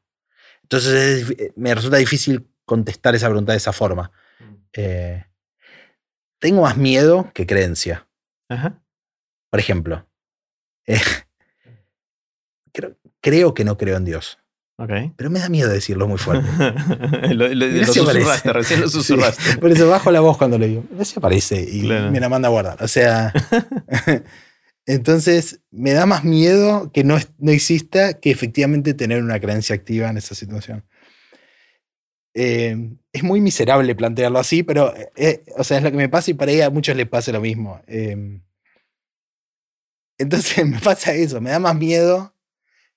Entonces 0.70 0.94
es 0.94 1.30
eh, 1.38 1.52
me 1.56 1.74
resulta 1.74 1.96
difícil 1.96 2.46
contestar 2.66 3.14
esa 3.14 3.28
pregunta 3.28 3.52
de 3.52 3.58
esa 3.58 3.72
forma. 3.72 4.10
Eh, 4.74 5.24
tengo 6.38 6.62
más 6.62 6.76
miedo 6.76 7.30
que 7.34 7.46
creencia. 7.46 8.06
Ajá. 8.50 8.80
Por 9.50 9.60
ejemplo, 9.60 10.06
eh, 10.86 11.00
creo, 12.72 12.96
creo 13.22 13.54
que 13.54 13.64
no 13.64 13.78
creo 13.78 13.96
en 13.96 14.04
Dios, 14.04 14.38
Ok. 14.76 14.90
pero 15.16 15.30
me 15.30 15.38
da 15.40 15.48
miedo 15.48 15.70
decirlo 15.70 16.06
muy 16.06 16.18
fuerte. 16.18 16.46
lo, 17.34 17.48
lo- 17.48 17.86
susurraste, 17.86 18.52
recién 18.52 18.80
lo 18.82 18.88
Sí, 18.88 18.92
susurraste. 18.98 19.56
por 19.58 19.70
eso 19.70 19.88
bajo 19.88 20.10
la 20.10 20.20
voz 20.20 20.36
cuando 20.36 20.58
le 20.58 20.68
digo. 20.68 20.84
Si 21.02 21.14
aparece 21.18 21.60
y 21.62 21.80
Claro. 21.82 22.10
me 22.10 22.20
la 22.20 22.28
manda 22.28 22.48
a 22.48 22.50
guardar. 22.50 22.82
O 22.82 22.88
sea, 22.88 23.32
entonces 24.88 25.60
me 25.70 25.92
da 25.92 26.06
más 26.06 26.24
miedo 26.24 26.90
que 26.92 27.04
no, 27.04 27.18
no 27.36 27.52
exista 27.52 28.18
que 28.18 28.30
efectivamente 28.30 28.94
tener 28.94 29.22
una 29.22 29.38
creencia 29.38 29.74
activa 29.74 30.08
en 30.08 30.16
esa 30.16 30.34
situación. 30.34 30.82
Eh, 32.32 32.74
es 33.12 33.22
muy 33.22 33.42
miserable 33.42 33.94
plantearlo 33.94 34.38
así, 34.38 34.62
pero 34.62 34.94
eh, 35.14 35.44
o 35.58 35.62
sea, 35.62 35.76
es 35.76 35.82
lo 35.82 35.90
que 35.90 35.98
me 35.98 36.08
pasa 36.08 36.30
y 36.30 36.34
para 36.34 36.52
ahí 36.52 36.62
a 36.62 36.70
muchos 36.70 36.96
les 36.96 37.06
pasa 37.06 37.32
lo 37.32 37.42
mismo. 37.42 37.82
Eh, 37.86 38.40
entonces 40.16 40.66
me 40.66 40.80
pasa 40.80 41.12
eso, 41.12 41.38
me 41.42 41.50
da 41.50 41.58
más 41.58 41.76
miedo 41.76 42.34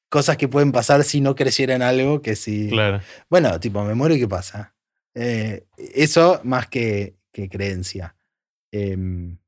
cosas 0.07 0.37
que 0.37 0.47
pueden 0.47 0.71
pasar 0.71 1.03
si 1.03 1.19
no 1.19 1.35
creciera 1.35 1.75
en 1.75 1.81
algo 1.81 2.21
que 2.21 2.37
si... 2.37 2.69
Claro. 2.69 3.01
Bueno, 3.29 3.59
tipo, 3.59 3.83
me 3.83 3.95
muero 3.95 4.15
y 4.15 4.19
qué 4.19 4.29
pasa. 4.29 4.75
Eso 5.13 6.39
más 6.45 6.67
que, 6.67 7.17
que 7.33 7.49
creencia. 7.49 8.15
Em, 8.71 9.40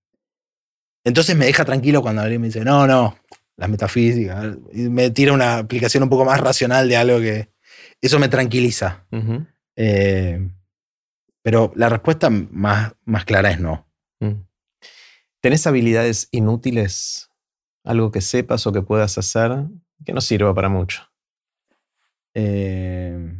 entonces 1.03 1.35
me 1.35 1.45
deja 1.45 1.65
tranquilo 1.65 2.01
cuando 2.01 2.21
alguien 2.21 2.41
me 2.41 2.47
dice, 2.47 2.63
no, 2.63 2.87
no, 2.87 3.17
las 3.57 3.69
metafísicas. 3.69 4.57
Y 4.71 4.89
me 4.89 5.09
tira 5.09 5.33
una 5.33 5.57
aplicación 5.57 6.03
un 6.03 6.09
poco 6.09 6.25
más 6.25 6.39
racional 6.39 6.87
de 6.87 6.97
algo 6.97 7.19
que. 7.19 7.51
Eso 8.01 8.19
me 8.19 8.27
tranquiliza. 8.27 9.05
Eh, 9.75 10.49
pero 11.41 11.71
la 11.75 11.89
respuesta 11.89 12.29
más, 12.29 12.93
más 13.05 13.25
clara 13.25 13.51
es 13.51 13.59
no. 13.59 13.87
Mm. 14.19 14.41
¿Tenés 15.41 15.65
habilidades 15.67 16.27
inútiles? 16.31 17.29
Algo 17.85 18.11
que 18.11 18.21
sepas 18.21 18.65
o 18.67 18.71
que 18.71 18.81
puedas 18.81 19.17
hacer 19.17 19.51
que 20.05 20.13
no 20.13 20.21
sirva 20.21 20.53
para 20.53 20.69
mucho. 20.69 21.09
Eh, 22.33 23.39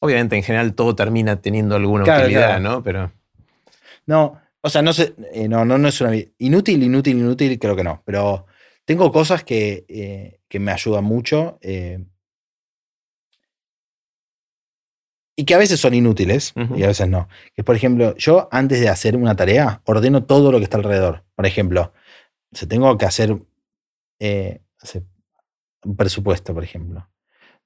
Obviamente, 0.00 0.34
en 0.36 0.42
general, 0.42 0.74
todo 0.74 0.96
termina 0.96 1.40
teniendo 1.40 1.76
alguna 1.76 2.02
Claro, 2.02 2.22
utilidad, 2.24 2.46
claro. 2.58 2.62
¿no? 2.62 2.82
Pero. 2.82 3.12
No, 4.06 4.40
o 4.60 4.68
sea, 4.70 4.82
no 4.82 4.92
sé. 4.92 5.14
eh, 5.32 5.48
no, 5.48 5.64
no, 5.64 5.78
no 5.78 5.88
es 5.88 6.00
una. 6.00 6.12
Inútil, 6.38 6.82
inútil, 6.82 7.18
inútil, 7.18 7.58
creo 7.58 7.76
que 7.76 7.84
no. 7.84 8.02
Pero 8.04 8.46
tengo 8.84 9.10
cosas 9.12 9.44
que, 9.44 9.84
eh, 9.88 10.40
que 10.48 10.58
me 10.60 10.72
ayudan 10.72 11.04
mucho. 11.04 11.58
eh, 11.62 12.04
y 15.34 15.44
que 15.44 15.54
a 15.54 15.58
veces 15.58 15.80
son 15.80 15.94
inútiles 15.94 16.52
y 16.76 16.82
a 16.82 16.88
veces 16.88 17.08
no. 17.08 17.26
Que 17.54 17.64
por 17.64 17.74
ejemplo, 17.74 18.14
yo 18.16 18.48
antes 18.52 18.80
de 18.80 18.88
hacer 18.90 19.16
una 19.16 19.34
tarea, 19.34 19.80
ordeno 19.86 20.24
todo 20.24 20.52
lo 20.52 20.58
que 20.58 20.64
está 20.64 20.76
alrededor. 20.76 21.24
Por 21.34 21.46
ejemplo, 21.46 21.92
si 22.52 22.66
tengo 22.66 22.96
que 22.98 23.06
hacer 23.06 23.38
hacer 24.78 25.04
un 25.84 25.96
presupuesto, 25.96 26.54
por 26.54 26.62
ejemplo. 26.62 27.08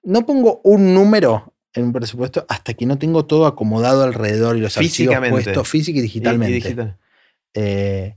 No 0.05 0.25
pongo 0.25 0.61
un 0.63 0.95
número 0.95 1.55
en 1.77 1.85
un 1.85 1.93
presupuesto 1.93 2.45
hasta 2.49 2.75
que 2.75 2.87
no 2.87 2.99
tengo 2.99 3.25
todo 3.27 3.47
acomodado 3.47 4.03
alrededor 4.05 4.57
y 4.57 4.61
los 4.61 4.77
archivos 4.77 5.17
puestos 5.31 5.69
física 5.69 5.97
y 5.97 6.01
y- 6.01 6.01
y 6.01 6.03
digitalmente. 6.03 6.55
digital. 6.55 6.99
Eh, 7.55 8.17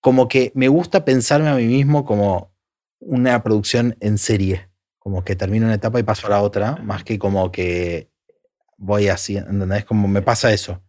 como 0.00 0.28
que 0.28 0.52
me 0.54 0.68
gusta 0.68 1.04
pensarme 1.04 1.48
a 1.48 1.54
mí 1.54 1.66
mismo 1.66 2.04
como 2.04 2.52
una 3.00 3.42
producción 3.42 3.96
en 4.00 4.18
serie. 4.18 4.68
Como 4.98 5.24
que 5.24 5.36
termino 5.36 5.66
una 5.66 5.74
etapa 5.76 5.98
y 6.00 6.02
paso 6.02 6.26
a 6.26 6.30
la 6.30 6.42
otra, 6.42 6.76
más 6.76 7.02
que 7.04 7.18
como 7.18 7.50
que 7.50 8.08
voy 8.76 9.08
así, 9.08 9.36
¿entendés? 9.36 9.84
Como 9.84 10.06
me 10.08 10.22
pasa 10.22 10.52
eso. 10.52 10.82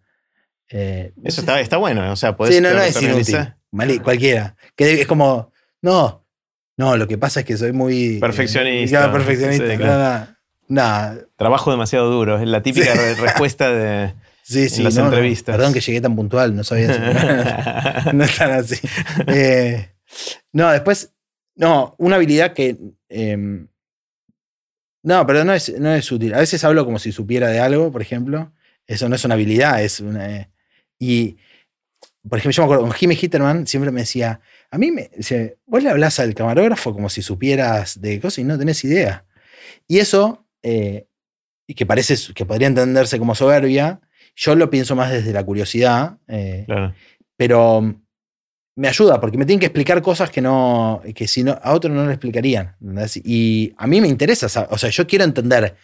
Eh, 0.69 1.13
eso 1.23 1.41
está, 1.41 1.59
está 1.61 1.77
bueno, 1.77 2.11
o 2.11 2.15
sea, 2.15 2.35
puedes 2.35 2.55
Sí, 2.55 2.61
no, 2.61 2.71
no 2.73 2.81
es 2.81 3.01
inútil. 3.01 4.01
cualquiera. 4.03 4.55
Que 4.75 5.01
es 5.01 5.07
como, 5.07 5.51
no, 5.81 6.25
no, 6.77 6.97
lo 6.97 7.07
que 7.07 7.17
pasa 7.17 7.39
es 7.41 7.45
que 7.45 7.57
soy 7.57 7.71
muy. 7.71 8.19
Perfeccionista. 8.19 9.11
perfeccionista. 9.11 9.75
Nada. 9.77 10.38
Trabajo 11.35 11.71
demasiado 11.71 12.11
duro. 12.11 12.39
Es 12.39 12.47
la 12.47 12.61
típica 12.61 12.93
respuesta 12.93 13.71
de. 13.71 14.13
en 14.51 14.83
las 14.83 14.97
entrevistas. 14.97 15.55
perdón 15.55 15.73
que 15.73 15.81
llegué 15.81 16.01
tan 16.01 16.15
puntual, 16.15 16.55
no 16.55 16.63
sabía. 16.63 18.09
no 18.13 18.23
es 18.23 18.37
tan 18.37 18.51
así. 18.51 18.75
Eh, 19.27 19.89
no, 20.53 20.71
después. 20.71 21.13
No, 21.55 21.95
una 21.97 22.15
habilidad 22.15 22.53
que. 22.53 22.77
Em, 23.09 23.67
no, 25.03 25.25
pero 25.25 25.43
no 25.43 25.53
es, 25.53 25.77
no 25.79 25.93
es 25.93 26.11
útil. 26.11 26.33
A 26.33 26.39
veces 26.39 26.63
hablo 26.63 26.85
como 26.85 26.99
si 26.99 27.11
supiera 27.11 27.47
de 27.49 27.59
algo, 27.59 27.91
por 27.91 28.01
ejemplo. 28.01 28.51
Eso 28.85 29.07
no 29.07 29.15
es 29.15 29.23
una 29.23 29.35
habilidad, 29.35 29.83
es 29.83 29.99
una. 29.99 30.49
Y, 30.97 31.37
por 32.27 32.39
ejemplo, 32.39 32.55
yo 32.55 32.63
me 32.63 32.65
acuerdo 32.65 32.83
con 32.83 32.91
Jimmy 32.91 33.15
Hitterman, 33.15 33.65
siempre 33.65 33.91
me 33.91 34.01
decía, 34.01 34.41
a 34.71 34.77
mí 34.77 34.91
me 34.91 35.09
dice, 35.15 35.57
vos 35.65 35.81
le 35.81 35.89
hablas 35.89 36.19
al 36.19 36.33
camarógrafo 36.33 36.93
como 36.93 37.09
si 37.09 37.21
supieras 37.21 38.01
de 38.01 38.19
cosas 38.19 38.39
y 38.39 38.43
no 38.43 38.57
tenés 38.57 38.83
idea. 38.83 39.25
Y 39.87 39.99
eso, 39.99 40.45
eh, 40.63 41.07
y 41.67 41.73
que 41.73 41.85
parece 41.85 42.15
que 42.33 42.45
podría 42.45 42.67
entenderse 42.67 43.19
como 43.19 43.35
soberbia, 43.35 44.01
yo 44.35 44.55
lo 44.55 44.69
pienso 44.69 44.95
más 44.95 45.11
desde 45.11 45.33
la 45.33 45.43
curiosidad, 45.43 46.17
eh, 46.27 46.65
pero 47.37 47.95
me 48.75 48.87
ayuda 48.87 49.19
porque 49.19 49.37
me 49.37 49.45
tienen 49.45 49.59
que 49.59 49.65
explicar 49.65 50.01
cosas 50.01 50.29
que 50.29 50.41
no 50.41 51.01
que 51.13 51.27
si 51.27 51.43
no 51.43 51.59
a 51.61 51.73
otros 51.73 51.93
no 51.93 52.05
le 52.05 52.13
explicarían 52.13 52.77
y 53.25 53.73
a 53.77 53.87
mí 53.87 53.99
me 53.99 54.07
interesa 54.07 54.67
o 54.69 54.77
sea 54.77 54.89
yo 54.89 55.05
quiero 55.05 55.25
entender 55.25 55.75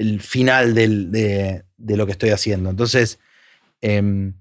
el 0.00 0.20
final 0.20 0.74
de, 0.74 1.64
lo 1.78 2.06
que 2.06 2.12
estoy 2.12 2.30
haciendo. 2.30 2.70
Entonces 2.70 3.20
em, 3.82 4.34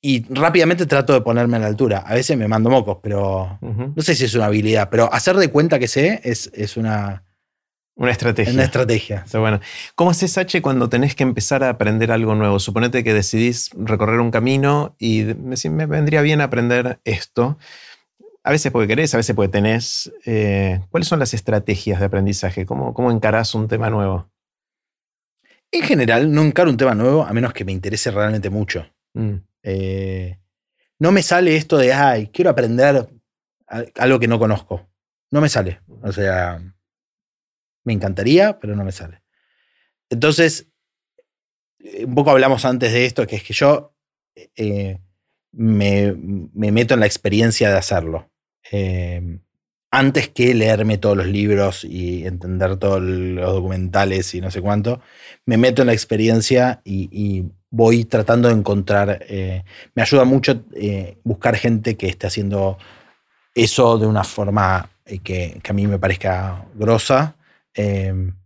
y 0.00 0.24
rápidamente 0.34 0.84
trato 0.84 1.14
de 1.14 1.22
ponerme 1.22 1.56
a 1.56 1.60
la 1.60 1.66
altura. 1.66 1.98
A 1.98 2.14
veces 2.14 2.36
me 2.36 2.48
mando 2.48 2.68
mocos, 2.68 2.98
pero 3.02 3.58
no 3.62 4.02
sé 4.02 4.14
si 4.14 4.24
es 4.24 4.34
una 4.34 4.46
habilidad, 4.46 4.90
pero 4.90 5.10
hacer 5.12 5.36
de 5.36 5.48
cuenta 5.48 5.78
que 5.78 5.88
sé 5.88 6.20
es, 6.24 6.50
es 6.52 6.76
una... 6.76 7.24
Una 7.96 8.10
estrategia. 8.10 8.52
Una 8.52 8.64
estrategia. 8.64 9.24
bueno. 9.34 9.60
¿Cómo 9.94 10.10
haces, 10.10 10.36
H, 10.36 10.60
cuando 10.62 10.88
tenés 10.88 11.14
que 11.14 11.22
empezar 11.22 11.62
a 11.62 11.70
aprender 11.70 12.10
algo 12.10 12.34
nuevo? 12.34 12.58
Suponete 12.58 13.04
que 13.04 13.14
decidís 13.14 13.70
recorrer 13.76 14.18
un 14.18 14.32
camino 14.32 14.96
y 14.98 15.22
decís, 15.22 15.70
me 15.70 15.86
vendría 15.86 16.20
bien 16.22 16.40
aprender 16.40 16.98
esto. 17.04 17.56
A 18.42 18.50
veces 18.50 18.72
porque 18.72 18.88
querés, 18.88 19.14
a 19.14 19.18
veces 19.18 19.34
porque 19.36 19.52
tenés. 19.52 20.12
Eh, 20.26 20.80
¿Cuáles 20.90 21.06
son 21.06 21.20
las 21.20 21.34
estrategias 21.34 22.00
de 22.00 22.06
aprendizaje? 22.06 22.66
¿Cómo, 22.66 22.94
¿Cómo 22.94 23.12
encarás 23.12 23.54
un 23.54 23.68
tema 23.68 23.90
nuevo? 23.90 24.28
En 25.70 25.82
general, 25.82 26.32
no 26.32 26.42
encaro 26.42 26.70
un 26.70 26.76
tema 26.76 26.94
nuevo 26.94 27.24
a 27.24 27.32
menos 27.32 27.52
que 27.52 27.64
me 27.64 27.72
interese 27.72 28.10
realmente 28.10 28.50
mucho. 28.50 28.86
Mm. 29.14 29.34
Eh, 29.62 30.38
no 30.98 31.12
me 31.12 31.22
sale 31.22 31.56
esto 31.56 31.78
de, 31.78 31.92
ay, 31.92 32.28
quiero 32.28 32.50
aprender 32.50 33.08
algo 33.96 34.18
que 34.18 34.28
no 34.28 34.38
conozco. 34.38 34.88
No 35.30 35.40
me 35.40 35.48
sale. 35.48 35.80
O 36.02 36.12
sea, 36.12 36.60
me 37.84 37.92
encantaría, 37.92 38.58
pero 38.58 38.74
no 38.74 38.84
me 38.84 38.92
sale. 38.92 39.22
Entonces, 40.10 40.68
eh, 41.78 42.04
un 42.04 42.14
poco 42.14 42.30
hablamos 42.30 42.64
antes 42.64 42.92
de 42.92 43.06
esto, 43.06 43.26
que 43.26 43.36
es 43.36 43.42
que 43.42 43.54
yo 43.54 43.94
eh, 44.56 44.98
me, 45.52 46.14
meto 46.54 46.94
en 46.94 47.00
la 47.00 47.06
experiencia 47.06 47.70
de 47.70 47.78
hacerlo. 47.78 48.30
antes 49.90 50.28
que 50.28 50.54
leerme 50.54 50.98
todos 50.98 51.16
los 51.16 51.26
libros 51.26 51.84
y 51.84 52.26
entender 52.26 52.76
todos 52.78 53.00
los 53.00 53.52
documentales 53.52 54.34
y 54.34 54.40
no 54.40 54.50
sé 54.50 54.60
cuánto, 54.60 55.00
me 55.46 55.56
meto 55.56 55.82
en 55.82 55.86
la 55.86 55.92
experiencia 55.92 56.80
y 56.84 57.44
voy 57.74 58.04
tratando 58.04 58.48
de 58.48 58.54
encontrar, 58.54 59.24
eh, 59.28 59.64
me 59.94 60.02
ayuda 60.02 60.24
mucho 60.24 60.64
buscar 61.24 61.56
gente 61.56 61.96
que 61.96 62.06
esté 62.06 62.28
haciendo 62.28 62.78
eso 63.52 63.98
de 63.98 64.06
una 64.06 64.22
forma 64.22 64.90
eh, 65.04 65.18
que, 65.18 65.60
a 65.68 65.72
mí 65.72 65.86
me 65.88 65.98
parezca 65.98 66.66
grosa. 66.74 67.34
Em, 67.74 68.36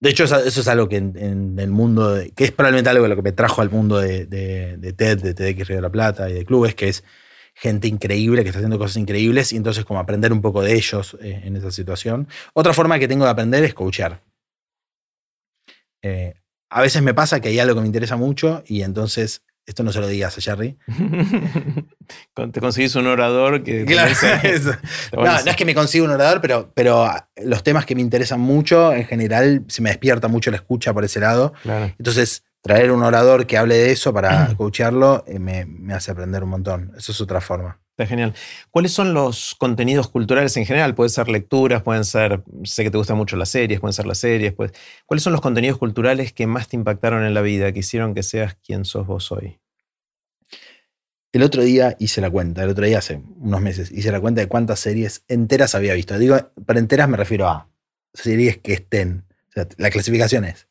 de 0.00 0.10
hecho, 0.10 0.24
eso, 0.24 0.38
es 0.38 0.68
algo 0.68 0.88
que 0.88 0.96
en, 0.96 1.58
el 1.58 1.70
mundo, 1.70 2.18
que 2.36 2.44
es 2.44 2.52
probablemente 2.52 2.90
algo 2.90 3.02
de 3.02 3.08
lo 3.08 3.16
que 3.16 3.22
me 3.22 3.32
trajo 3.32 3.62
al 3.62 3.70
mundo 3.70 3.98
de, 3.98 4.26
de, 4.26 4.92
TED, 4.92 5.20
de 5.20 5.34
TEDx 5.34 5.66
Río 5.66 5.78
de 5.78 5.82
la 5.82 5.90
Plata 5.90 6.30
y 6.30 6.34
de 6.34 6.44
clubes, 6.44 6.74
que 6.74 6.88
es 6.88 7.04
gente 7.54 7.88
increíble 7.88 8.42
que 8.42 8.50
está 8.50 8.60
haciendo 8.60 8.78
cosas 8.78 8.96
increíbles 8.98 9.52
y 9.52 9.56
entonces 9.56 9.84
como 9.84 9.98
aprender 9.98 10.32
un 10.32 10.40
poco 10.40 10.62
de 10.62 10.74
ellos 10.74 11.16
en 11.20 11.56
esa 11.56 11.72
situación. 11.72 12.28
Otra 12.54 12.72
forma 12.72 13.00
que 13.00 13.08
tengo 13.08 13.24
de 13.24 13.30
aprender 13.32 13.64
es 13.64 13.74
coachear 13.74 14.22
a 16.70 16.82
veces 16.82 17.02
me 17.02 17.14
pasa 17.14 17.40
que 17.40 17.48
hay 17.48 17.58
algo 17.58 17.74
que 17.74 17.80
me 17.80 17.86
interesa 17.86 18.16
mucho 18.16 18.62
y 18.66 18.82
entonces, 18.82 19.42
esto 19.68 19.82
no 19.82 19.92
se 19.92 20.00
lo 20.00 20.08
digas 20.08 20.36
a 20.38 20.40
Jerry. 20.40 20.78
Te 22.52 22.60
conseguís 22.60 22.94
un 22.94 23.06
orador 23.06 23.62
que... 23.62 23.84
Claro, 23.84 24.14
no, 25.12 25.22
no, 25.22 25.50
es 25.50 25.56
que 25.56 25.66
me 25.66 25.74
consiga 25.74 26.06
un 26.06 26.10
orador, 26.10 26.40
pero, 26.40 26.72
pero 26.74 27.06
los 27.36 27.62
temas 27.62 27.84
que 27.84 27.94
me 27.94 28.00
interesan 28.00 28.40
mucho, 28.40 28.94
en 28.94 29.04
general, 29.04 29.64
se 29.68 29.82
me 29.82 29.90
despierta 29.90 30.26
mucho 30.28 30.50
la 30.50 30.56
escucha 30.56 30.94
por 30.94 31.04
ese 31.04 31.20
lado. 31.20 31.52
Entonces, 31.98 32.44
traer 32.62 32.90
un 32.90 33.02
orador 33.02 33.46
que 33.46 33.58
hable 33.58 33.74
de 33.74 33.92
eso 33.92 34.14
para 34.14 34.54
coachearlo 34.56 35.22
eh, 35.26 35.38
me, 35.38 35.66
me 35.66 35.92
hace 35.92 36.12
aprender 36.12 36.42
un 36.42 36.50
montón. 36.50 36.92
Eso 36.96 37.12
es 37.12 37.20
otra 37.20 37.42
forma. 37.42 37.78
Está 37.98 38.06
genial. 38.06 38.32
¿Cuáles 38.70 38.92
son 38.92 39.12
los 39.12 39.56
contenidos 39.58 40.08
culturales 40.08 40.56
en 40.56 40.64
general? 40.64 40.94
Pueden 40.94 41.10
ser 41.10 41.28
lecturas, 41.28 41.82
pueden 41.82 42.04
ser, 42.04 42.44
sé 42.62 42.84
que 42.84 42.92
te 42.92 42.96
gustan 42.96 43.16
mucho 43.16 43.34
las 43.34 43.48
series, 43.48 43.80
pueden 43.80 43.92
ser 43.92 44.06
las 44.06 44.18
series. 44.18 44.52
Pues, 44.52 44.70
¿Cuáles 45.04 45.24
son 45.24 45.32
los 45.32 45.42
contenidos 45.42 45.78
culturales 45.78 46.32
que 46.32 46.46
más 46.46 46.68
te 46.68 46.76
impactaron 46.76 47.24
en 47.24 47.34
la 47.34 47.40
vida, 47.40 47.72
que 47.72 47.80
hicieron 47.80 48.14
que 48.14 48.22
seas 48.22 48.54
quien 48.64 48.84
sos 48.84 49.04
vos 49.04 49.32
hoy? 49.32 49.58
El 51.32 51.42
otro 51.42 51.60
día 51.62 51.96
hice 51.98 52.20
la 52.20 52.30
cuenta, 52.30 52.62
el 52.62 52.70
otro 52.70 52.86
día 52.86 52.98
hace 52.98 53.20
unos 53.40 53.60
meses, 53.60 53.90
hice 53.90 54.12
la 54.12 54.20
cuenta 54.20 54.42
de 54.42 54.46
cuántas 54.46 54.78
series 54.78 55.24
enteras 55.26 55.74
había 55.74 55.94
visto. 55.94 56.16
Digo, 56.20 56.36
para 56.64 56.78
enteras 56.78 57.08
me 57.08 57.16
refiero 57.16 57.48
a 57.48 57.68
series 58.14 58.58
que 58.58 58.74
estén, 58.74 59.24
la 59.76 59.90
clasificación 59.90 60.44
es 60.44 60.68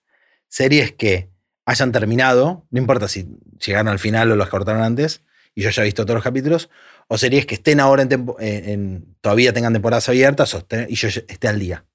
series 0.47 0.93
que 0.93 1.29
hayan 1.65 1.91
terminado, 1.91 2.65
no 2.71 2.79
importa 2.79 3.09
si 3.09 3.27
llegaron 3.65 3.89
al 3.89 3.99
final 3.99 4.31
o 4.31 4.37
los 4.37 4.47
cortaron 4.47 4.81
antes, 4.81 5.23
y 5.57 5.63
yo 5.63 5.71
ya 5.71 5.81
he 5.81 5.85
visto 5.85 6.05
todos 6.05 6.17
los 6.17 6.23
capítulos, 6.23 6.69
o 7.07 7.17
series 7.17 7.45
que 7.45 7.55
estén 7.55 7.79
ahora 7.79 8.03
en, 8.03 9.15
todavía 9.21 9.53
tengan 9.53 9.73
temporadas 9.73 10.09
abiertas 10.09 10.57
y 10.89 10.95
yo 10.95 11.07
esté 11.07 11.47
al 11.47 11.59
día. 11.59 11.85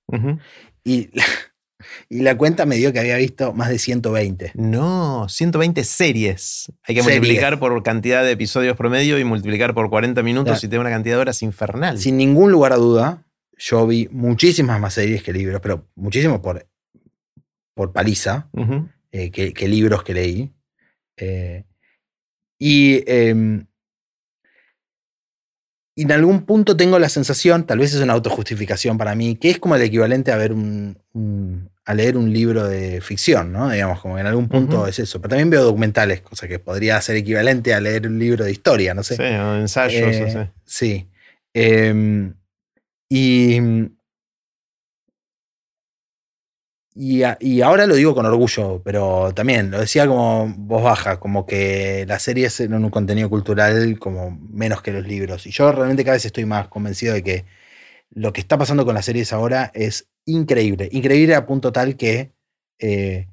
y, 0.84 1.10
la, 1.16 1.24
y, 2.08 2.20
la, 2.20 2.36
cuenta 2.36 2.66
me 2.66 2.76
dio 2.76 2.92
que 2.92 3.00
había 3.00 3.16
visto 3.16 3.52
más 3.52 3.68
de 3.68 3.78
120. 3.78 4.52
No, 4.54 5.28
120 5.28 5.84
series. 5.84 6.72
Hay 6.84 6.94
que 6.94 7.02
multiplicar 7.02 7.58
por 7.58 7.82
cantidad 7.82 8.24
de 8.24 8.32
episodios 8.32 8.76
promedio 8.76 9.18
y 9.18 9.24
multiplicar 9.24 9.74
por 9.74 9.90
40 9.90 10.22
minutos 10.22 10.64
y 10.64 10.68
te 10.68 10.76
da 10.76 10.80
una 10.80 10.90
cantidad 10.90 11.16
de 11.16 11.20
horas 11.20 11.42
infernal. 11.42 11.98
Sin 11.98 12.16
ningún 12.16 12.50
lugar 12.50 12.72
a 12.72 12.76
duda, 12.76 13.24
yo 13.58 13.86
vi 13.86 14.08
muchísimas 14.10 14.80
más 14.80 14.94
series 14.94 15.22
que 15.22 15.32
libros, 15.32 15.60
pero 15.60 15.86
muchísimos 15.94 16.40
por, 16.40 16.66
por 17.74 17.92
paliza 17.92 18.48
eh, 19.10 19.30
que, 19.30 19.68
libros 19.68 20.02
que 20.02 20.14
leí. 20.14 20.52
Eh, 21.18 21.64
y 22.58 23.04
em, 23.06 23.66
y 25.94 26.02
en 26.02 26.12
algún 26.12 26.42
punto 26.42 26.76
tengo 26.76 26.98
la 26.98 27.08
sensación, 27.08 27.64
tal 27.64 27.78
vez 27.78 27.94
es 27.94 28.00
una 28.00 28.14
autojustificación 28.14 28.96
para 28.96 29.14
mí, 29.14 29.36
que 29.36 29.50
es 29.50 29.58
como 29.58 29.76
el 29.76 29.82
equivalente 29.82 30.32
a 30.32 30.36
ver 30.36 30.52
un, 30.52 30.96
a 31.84 31.94
leer 31.94 32.16
un 32.16 32.32
libro 32.32 32.66
de 32.66 33.00
ficción, 33.00 33.52
¿no? 33.52 33.68
Digamos, 33.70 34.00
como 34.00 34.18
en 34.18 34.26
algún 34.26 34.48
punto 34.48 34.86
es 34.86 34.98
eso. 34.98 35.20
Pero 35.20 35.30
también 35.30 35.50
veo 35.50 35.64
documentales, 35.64 36.22
cosa 36.22 36.48
que 36.48 36.58
podría 36.58 37.00
ser 37.00 37.16
equivalente 37.16 37.74
a 37.74 37.80
leer 37.80 38.06
un 38.06 38.18
libro 38.18 38.44
de 38.44 38.52
historia, 38.52 38.94
no 38.94 39.02
sé. 39.02 39.16
Sí, 39.16 39.22
o 39.22 39.56
ensayos, 39.56 40.16
eh, 40.16 40.50
Sí. 40.64 41.08
Em, 41.52 42.34
y 43.08 43.58
y, 46.94 47.60
ahora 47.62 47.86
lo 47.86 47.94
digo 47.94 48.14
con 48.14 48.26
orgullo, 48.26 48.82
pero 48.84 49.32
también 49.34 49.70
lo 49.70 49.80
decía 49.80 50.06
como 50.06 50.52
voz 50.58 50.82
baja, 50.82 51.18
como 51.18 51.46
que 51.46 52.04
las 52.06 52.22
series 52.22 52.60
eran 52.60 52.84
un 52.84 52.90
contenido 52.90 53.30
cultural 53.30 53.98
como 53.98 54.38
menos 54.50 54.82
que 54.82 54.92
los 54.92 55.06
libros. 55.06 55.46
Y 55.46 55.52
yo 55.52 55.72
realmente 55.72 56.04
cada 56.04 56.16
vez 56.16 56.26
estoy 56.26 56.44
más 56.44 56.68
convencido 56.68 57.14
de 57.14 57.22
que 57.22 57.44
lo 58.10 58.32
que 58.34 58.42
está 58.42 58.58
pasando 58.58 58.84
con 58.84 58.94
las 58.94 59.06
series 59.06 59.32
ahora 59.32 59.70
es 59.74 60.08
increíble. 60.26 60.90
Increíble 60.92 61.34
a 61.34 61.46
punto 61.46 61.72
tal 61.72 61.96
que 61.96 62.32
eh, 62.78 63.26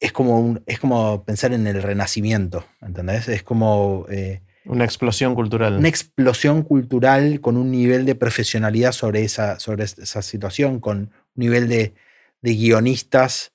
es, 0.00 0.12
como 0.12 0.58
es 0.66 0.80
como 0.80 1.24
pensar 1.24 1.52
en 1.52 1.66
el 1.68 1.80
renacimiento, 1.80 2.64
¿entendés? 2.80 3.28
Es 3.28 3.44
como... 3.44 4.06
Eh, 4.10 4.42
una 4.66 4.84
explosión 4.84 5.34
cultural. 5.34 5.76
Una 5.76 5.88
explosión 5.88 6.62
cultural 6.62 7.40
con 7.40 7.56
un 7.58 7.70
nivel 7.70 8.06
de 8.06 8.14
profesionalidad 8.14 8.92
sobre 8.92 9.22
esa, 9.22 9.60
sobre 9.60 9.84
esa 9.84 10.22
situación, 10.22 10.80
con 10.80 11.10
nivel 11.34 11.68
de, 11.68 11.94
guionistas. 12.42 13.52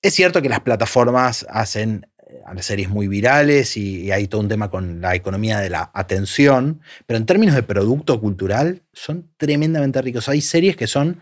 Es 0.00 0.14
cierto 0.14 0.40
que 0.40 0.48
las 0.48 0.60
plataformas 0.60 1.46
hacen 1.48 2.06
las 2.52 2.66
series 2.66 2.88
muy 2.88 3.06
virales 3.06 3.76
y, 3.76 4.10
hay 4.10 4.28
todo 4.28 4.40
un 4.40 4.48
tema 4.48 4.70
con 4.70 5.00
la 5.00 5.14
economía 5.14 5.60
de 5.60 5.70
la 5.70 5.90
atención, 5.94 6.80
pero 7.06 7.18
en 7.18 7.26
términos 7.26 7.54
de 7.54 7.62
producto 7.62 8.20
cultural 8.20 8.82
son 8.92 9.30
tremendamente 9.36 10.00
ricos. 10.02 10.28
Hay 10.28 10.40
series 10.40 10.76
que 10.76 10.86
son 10.86 11.20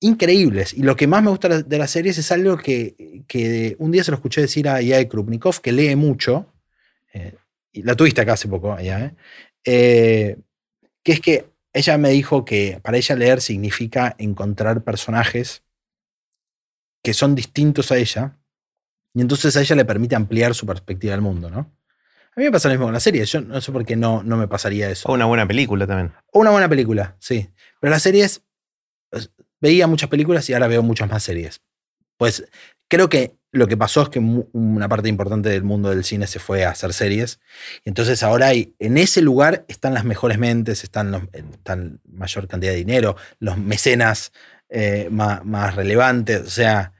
increíbles 0.00 0.74
y 0.74 0.82
lo 0.82 0.94
que 0.96 1.06
más 1.06 1.22
me 1.22 1.30
gusta 1.30 1.62
de 1.62 1.78
las 1.78 1.90
series 1.90 2.18
es 2.18 2.30
algo 2.30 2.56
que, 2.56 3.24
que 3.26 3.74
un 3.78 3.90
día 3.90 4.04
se 4.04 4.10
lo 4.10 4.16
escuché 4.16 4.40
decir 4.40 4.68
a 4.68 4.80
Yai 4.80 5.08
Krupnikov, 5.08 5.60
que 5.60 5.72
lee 5.72 5.96
mucho, 5.96 6.52
eh, 7.12 7.34
y 7.72 7.82
la 7.82 7.94
tuviste 7.94 8.20
acá 8.20 8.34
hace 8.34 8.48
poco, 8.48 8.76
¿eh? 8.78 9.14
Eh, 9.64 10.36
que 11.02 11.12
es 11.12 11.20
que 11.20 11.46
ella 11.78 11.98
me 11.98 12.10
dijo 12.10 12.44
que 12.44 12.80
para 12.82 12.96
ella 12.96 13.14
leer 13.16 13.40
significa 13.40 14.14
encontrar 14.18 14.84
personajes 14.84 15.62
que 17.02 17.14
son 17.14 17.34
distintos 17.34 17.92
a 17.92 17.96
ella, 17.96 18.38
y 19.14 19.20
entonces 19.20 19.56
a 19.56 19.60
ella 19.60 19.76
le 19.76 19.84
permite 19.84 20.16
ampliar 20.16 20.54
su 20.54 20.66
perspectiva 20.66 21.12
del 21.12 21.22
mundo, 21.22 21.50
¿no? 21.50 21.72
A 22.36 22.40
mí 22.40 22.44
me 22.44 22.52
pasa 22.52 22.68
lo 22.68 22.74
mismo 22.74 22.86
con 22.86 22.94
la 22.94 23.00
serie, 23.00 23.24
yo 23.24 23.40
no 23.40 23.60
sé 23.60 23.72
por 23.72 23.84
qué 23.84 23.96
no, 23.96 24.22
no 24.22 24.36
me 24.36 24.46
pasaría 24.46 24.90
eso. 24.90 25.08
O 25.08 25.14
una 25.14 25.24
buena 25.24 25.46
película 25.46 25.86
también. 25.86 26.12
O 26.32 26.40
una 26.40 26.50
buena 26.50 26.68
película, 26.68 27.16
sí. 27.18 27.50
Pero 27.80 27.90
las 27.90 28.02
series, 28.02 28.42
pues, 29.10 29.32
veía 29.60 29.86
muchas 29.86 30.08
películas 30.08 30.48
y 30.48 30.52
ahora 30.52 30.68
veo 30.68 30.82
muchas 30.82 31.08
más 31.08 31.22
series. 31.22 31.62
Pues 32.16 32.48
creo 32.88 33.08
que 33.08 33.36
lo 33.58 33.66
que 33.66 33.76
pasó 33.76 34.02
es 34.02 34.08
que 34.08 34.18
una 34.18 34.88
parte 34.88 35.08
importante 35.08 35.48
del 35.48 35.62
mundo 35.62 35.90
del 35.90 36.04
cine 36.04 36.26
se 36.26 36.38
fue 36.38 36.64
a 36.64 36.70
hacer 36.70 36.92
series. 36.92 37.40
Entonces 37.84 38.22
ahora 38.22 38.48
hay, 38.48 38.74
en 38.78 38.96
ese 38.98 39.20
lugar 39.20 39.64
están 39.68 39.94
las 39.94 40.04
mejores 40.04 40.38
mentes, 40.38 40.84
están, 40.84 41.10
los, 41.10 41.22
están 41.32 42.00
mayor 42.10 42.48
cantidad 42.48 42.72
de 42.72 42.78
dinero, 42.78 43.16
los 43.38 43.58
mecenas 43.58 44.32
eh, 44.70 45.08
más, 45.10 45.44
más, 45.44 45.74
relevantes. 45.74 46.40
O 46.42 46.50
sea, 46.50 46.92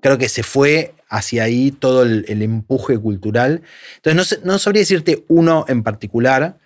creo 0.00 0.18
que 0.18 0.28
se 0.28 0.42
fue 0.42 0.94
hacia 1.08 1.44
ahí 1.44 1.72
todo 1.72 2.02
el, 2.02 2.42
empuje 2.42 2.98
cultural. 2.98 3.62
Entonces 3.96 4.40
no, 4.44 4.52
no, 4.52 4.58
sabría 4.58 4.80
decirte 4.80 5.24
uno 5.28 5.64
en 5.68 5.82
particular, 5.82 6.58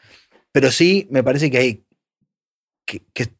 pero 0.50 0.70
sí 0.70 1.06
me 1.10 1.22
parece 1.22 1.50
que 1.50 1.58
hay 1.58 1.84
que 2.84 3.32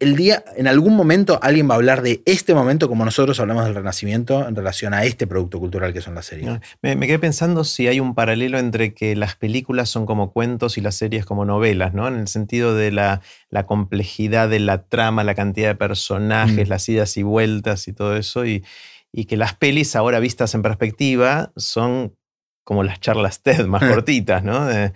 el 0.00 0.16
día, 0.16 0.44
en 0.56 0.68
algún 0.68 0.94
momento 0.94 1.40
alguien 1.42 1.68
va 1.68 1.74
a 1.74 1.76
hablar 1.76 2.02
de 2.02 2.22
este 2.24 2.54
momento 2.54 2.88
como 2.88 3.04
nosotros 3.04 3.40
hablamos 3.40 3.64
del 3.64 3.74
Renacimiento 3.74 4.46
en 4.46 4.54
relación 4.54 4.94
a 4.94 5.04
este 5.04 5.26
producto 5.26 5.58
cultural 5.58 5.92
que 5.92 6.00
son 6.00 6.14
las 6.14 6.26
series. 6.26 6.60
Me, 6.82 6.94
me, 6.94 7.06
quedé 7.06 7.18
pensando 7.18 7.64
si 7.64 7.88
hay 7.88 7.98
un 7.98 8.14
paralelo 8.14 8.58
entre 8.58 8.94
que 8.94 9.16
las 9.16 9.34
películas 9.34 9.88
son 9.88 10.06
como 10.06 10.32
cuentos 10.32 10.78
y 10.78 10.80
las 10.80 10.94
series 10.94 11.24
como 11.24 11.44
novelas, 11.44 11.94
¿no? 11.94 12.06
En 12.06 12.16
el 12.16 12.28
sentido 12.28 12.74
de 12.74 12.92
la, 12.92 13.22
la 13.50 13.66
complejidad 13.66 14.48
de 14.48 14.60
la 14.60 14.84
trama, 14.84 15.24
la 15.24 15.34
cantidad 15.34 15.68
de 15.68 15.74
personajes, 15.74 16.68
mm. 16.68 16.70
las 16.70 16.88
idas 16.88 17.16
y 17.16 17.22
vueltas 17.22 17.88
y 17.88 17.92
todo 17.92 18.16
eso, 18.16 18.46
y, 18.46 18.64
y, 19.12 19.24
que 19.24 19.36
las 19.36 19.54
pelis 19.54 19.96
ahora 19.96 20.20
vistas 20.20 20.54
en 20.54 20.62
perspectiva 20.62 21.52
son 21.56 22.14
como 22.62 22.84
las 22.84 23.00
charlas 23.00 23.42
TED 23.42 23.66
más 23.66 23.82
cortitas, 23.90 24.44
¿no? 24.44 24.64
De, 24.66 24.92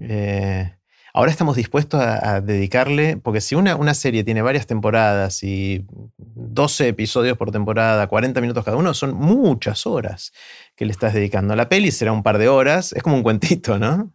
eh, 0.00 0.74
Ahora 1.14 1.30
estamos 1.30 1.56
dispuestos 1.56 2.00
a, 2.00 2.36
a 2.36 2.40
dedicarle, 2.40 3.18
porque 3.18 3.42
si 3.42 3.54
una, 3.54 3.76
una, 3.76 3.92
serie 3.92 4.24
tiene 4.24 4.40
varias 4.40 4.66
temporadas 4.66 5.42
y 5.42 5.84
12 6.16 6.88
episodios 6.88 7.36
por 7.36 7.50
temporada, 7.50 8.06
40 8.06 8.40
minutos 8.40 8.64
cada 8.64 8.78
uno, 8.78 8.94
son 8.94 9.14
muchas 9.14 9.86
horas 9.86 10.32
que 10.74 10.86
le 10.86 10.92
estás 10.92 11.12
dedicando. 11.12 11.54
La 11.54 11.68
peli 11.68 11.90
será 11.90 12.12
un 12.12 12.22
par 12.22 12.38
de 12.38 12.48
horas, 12.48 12.94
es 12.94 13.02
como 13.02 13.16
un 13.16 13.22
cuentito, 13.22 13.78
¿no? 13.78 14.10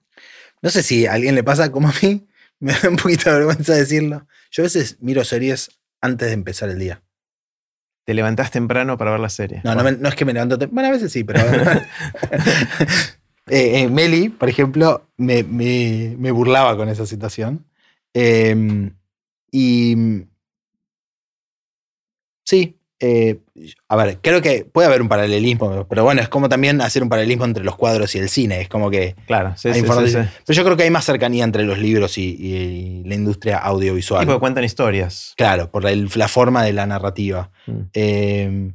No 0.61 0.69
sé 0.71 0.81
si 0.81 1.05
a 1.05 1.13
alguien 1.13 1.35
le 1.35 1.43
pasa 1.43 1.71
como 1.71 1.89
a 1.89 1.93
mí, 2.01 2.27
me 2.59 2.73
da 2.73 2.89
un 2.89 2.95
poquito 2.95 3.29
de 3.29 3.37
vergüenza 3.37 3.75
decirlo. 3.75 4.25
Yo 4.49 4.63
a 4.63 4.65
veces 4.65 4.97
miro 4.99 5.23
series 5.23 5.69
antes 6.01 6.29
de 6.29 6.33
empezar 6.33 6.69
el 6.69 6.79
día. 6.79 7.03
¿Te 8.05 8.13
levantás 8.13 8.51
temprano 8.51 8.97
para 8.97 9.11
ver 9.11 9.19
la 9.19 9.29
serie? 9.29 9.57
No, 9.63 9.73
bueno. 9.73 9.83
no, 9.83 9.91
me, 9.91 9.97
no, 9.97 10.09
es 10.09 10.15
que 10.15 10.25
me 10.25 10.33
levanto 10.33 10.57
temprano. 10.57 10.75
Bueno, 10.75 10.89
a 10.89 10.91
veces 10.93 11.11
sí, 11.11 11.23
pero. 11.23 11.41
Eh, 13.49 13.81
eh, 13.81 13.89
Meli, 13.89 14.29
por 14.29 14.49
ejemplo, 14.49 15.09
me, 15.17 15.43
me, 15.43 16.15
me, 16.17 16.31
burlaba 16.31 16.75
con 16.75 16.89
esa 16.89 17.05
situación. 17.05 17.65
Eh, 18.13 18.91
y 19.51 19.95
sí, 22.43 22.77
eh, 22.99 23.39
a 23.87 23.95
ver, 23.95 24.19
creo 24.21 24.41
que 24.41 24.65
puede 24.65 24.87
haber 24.87 25.01
un 25.01 25.07
paralelismo, 25.07 25.87
pero 25.87 26.03
bueno, 26.03 26.21
es 26.21 26.29
como 26.29 26.49
también 26.49 26.81
hacer 26.81 27.03
un 27.03 27.09
paralelismo 27.09 27.45
entre 27.45 27.63
los 27.63 27.75
cuadros 27.75 28.15
y 28.15 28.19
el 28.19 28.29
cine. 28.29 28.61
Es 28.61 28.69
como 28.69 28.89
que. 28.89 29.15
Claro, 29.27 29.53
sí, 29.55 29.73
sí, 29.73 29.81
sí, 29.81 30.07
sí, 30.07 30.17
Pero 30.45 30.57
yo 30.57 30.63
creo 30.63 30.77
que 30.77 30.83
hay 30.83 30.89
más 30.89 31.05
cercanía 31.05 31.43
entre 31.43 31.63
los 31.63 31.77
libros 31.77 32.17
y, 32.17 32.35
y 32.39 33.03
la 33.05 33.15
industria 33.15 33.59
audiovisual. 33.59 34.23
Y 34.23 34.25
porque 34.25 34.39
cuentan 34.39 34.63
historias. 34.63 35.33
Claro, 35.37 35.69
por 35.71 35.83
la, 35.83 35.91
la 35.93 36.27
forma 36.27 36.63
de 36.63 36.73
la 36.73 36.85
narrativa. 36.85 37.51
Mm. 37.67 38.69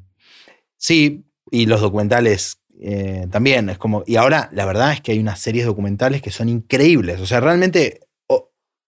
sí, 0.76 1.24
y 1.50 1.66
los 1.66 1.80
documentales 1.80 2.61
eh, 2.84 3.28
también 3.30 3.68
es 3.68 3.78
como. 3.78 4.02
Y 4.06 4.16
ahora, 4.16 4.48
la 4.52 4.64
verdad 4.64 4.92
es 4.92 5.00
que 5.00 5.12
hay 5.12 5.20
unas 5.20 5.38
series 5.38 5.66
documentales 5.66 6.20
que 6.20 6.32
son 6.32 6.48
increíbles. 6.48 7.20
O 7.20 7.26
sea, 7.26 7.40
realmente, 7.40 8.00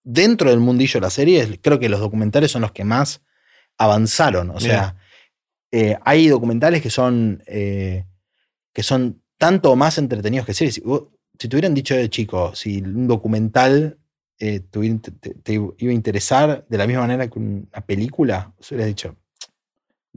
dentro 0.03 0.49
del 0.49 0.59
mundillo 0.59 0.95
de 0.95 1.01
las 1.01 1.13
series, 1.13 1.59
creo 1.61 1.79
que 1.79 1.87
los 1.87 2.01
documentales 2.01 2.51
son 2.51 2.61
los 2.61 2.73
que 2.73 2.83
más 2.83 3.21
avanzaron. 3.77 4.49
O 4.49 4.59
sea, 4.59 4.97
eh, 5.71 5.97
hay 6.03 6.27
documentales 6.27 6.81
que 6.81 6.89
son. 6.89 7.41
Eh, 7.47 8.05
que 8.73 8.83
son 8.83 9.21
tanto 9.37 9.71
o 9.71 9.75
más 9.77 9.97
entretenidos 9.97 10.45
que 10.45 10.53
series. 10.53 10.75
Si 10.75 11.47
te 11.47 11.55
hubieran 11.55 11.73
dicho 11.73 11.95
de 11.95 12.09
chico, 12.09 12.53
si 12.53 12.81
un 12.81 13.07
documental 13.07 13.97
te, 14.37 14.59
te, 14.59 15.33
te, 15.35 15.53
iba 15.53 15.73
a 15.77 15.93
interesar 15.93 16.65
de 16.67 16.77
la 16.77 16.85
misma 16.85 17.03
manera 17.03 17.29
que 17.29 17.39
una 17.39 17.81
película, 17.85 18.53
os 18.59 18.69
hubieras 18.71 18.87
dicho, 18.87 19.15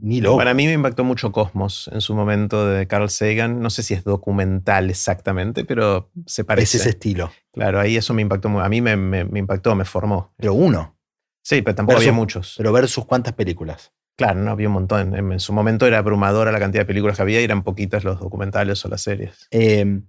ni 0.01 0.21
loco. 0.21 0.37
Para 0.37 0.53
mí 0.53 0.65
me 0.65 0.73
impactó 0.73 1.03
mucho 1.03 1.31
Cosmos 1.31 1.89
en 1.93 2.01
su 2.01 2.13
momento 2.13 2.67
de 2.67 2.87
Carl 2.87 3.09
Sagan. 3.09 3.61
No 3.61 3.69
sé 3.69 3.83
si 3.83 3.93
es 3.93 4.03
documental 4.03 4.89
exactamente, 4.89 5.65
pero 5.65 6.11
se 6.25 6.43
parece. 6.43 6.77
Es 6.77 6.81
ese 6.81 6.89
estilo. 6.89 7.31
Claro, 7.51 7.79
ahí 7.79 7.97
eso 7.97 8.13
me 8.13 8.21
impactó. 8.21 8.47
A 8.59 8.69
mí 8.69 8.81
me, 8.81 8.95
me, 8.95 9.25
me 9.25 9.39
impactó, 9.39 9.75
me 9.75 9.85
formó. 9.85 10.33
Pero 10.37 10.53
uno. 10.53 10.97
Sí, 11.41 11.61
pero 11.61 11.75
tampoco 11.75 11.95
versus, 11.95 12.07
había 12.07 12.19
muchos. 12.19 12.55
Pero 12.57 12.71
versus 12.71 13.05
cuántas 13.05 13.33
películas. 13.33 13.91
Claro, 14.15 14.39
no 14.39 14.51
había 14.51 14.67
un 14.67 14.73
montón. 14.73 15.15
En, 15.15 15.31
en, 15.31 15.39
su 15.39 15.53
momento 15.53 15.85
era 15.87 15.99
abrumadora 15.99 16.51
la 16.51 16.59
cantidad 16.59 16.83
de 16.83 16.87
películas 16.87 17.15
que 17.15 17.21
había 17.21 17.41
y 17.41 17.43
eran 17.43 17.63
poquitas 17.63 18.03
los 18.03 18.19
documentales 18.19 18.83
o 18.85 18.89
las 18.89 19.01
series. 19.01 19.47
Eh, 19.51 20.01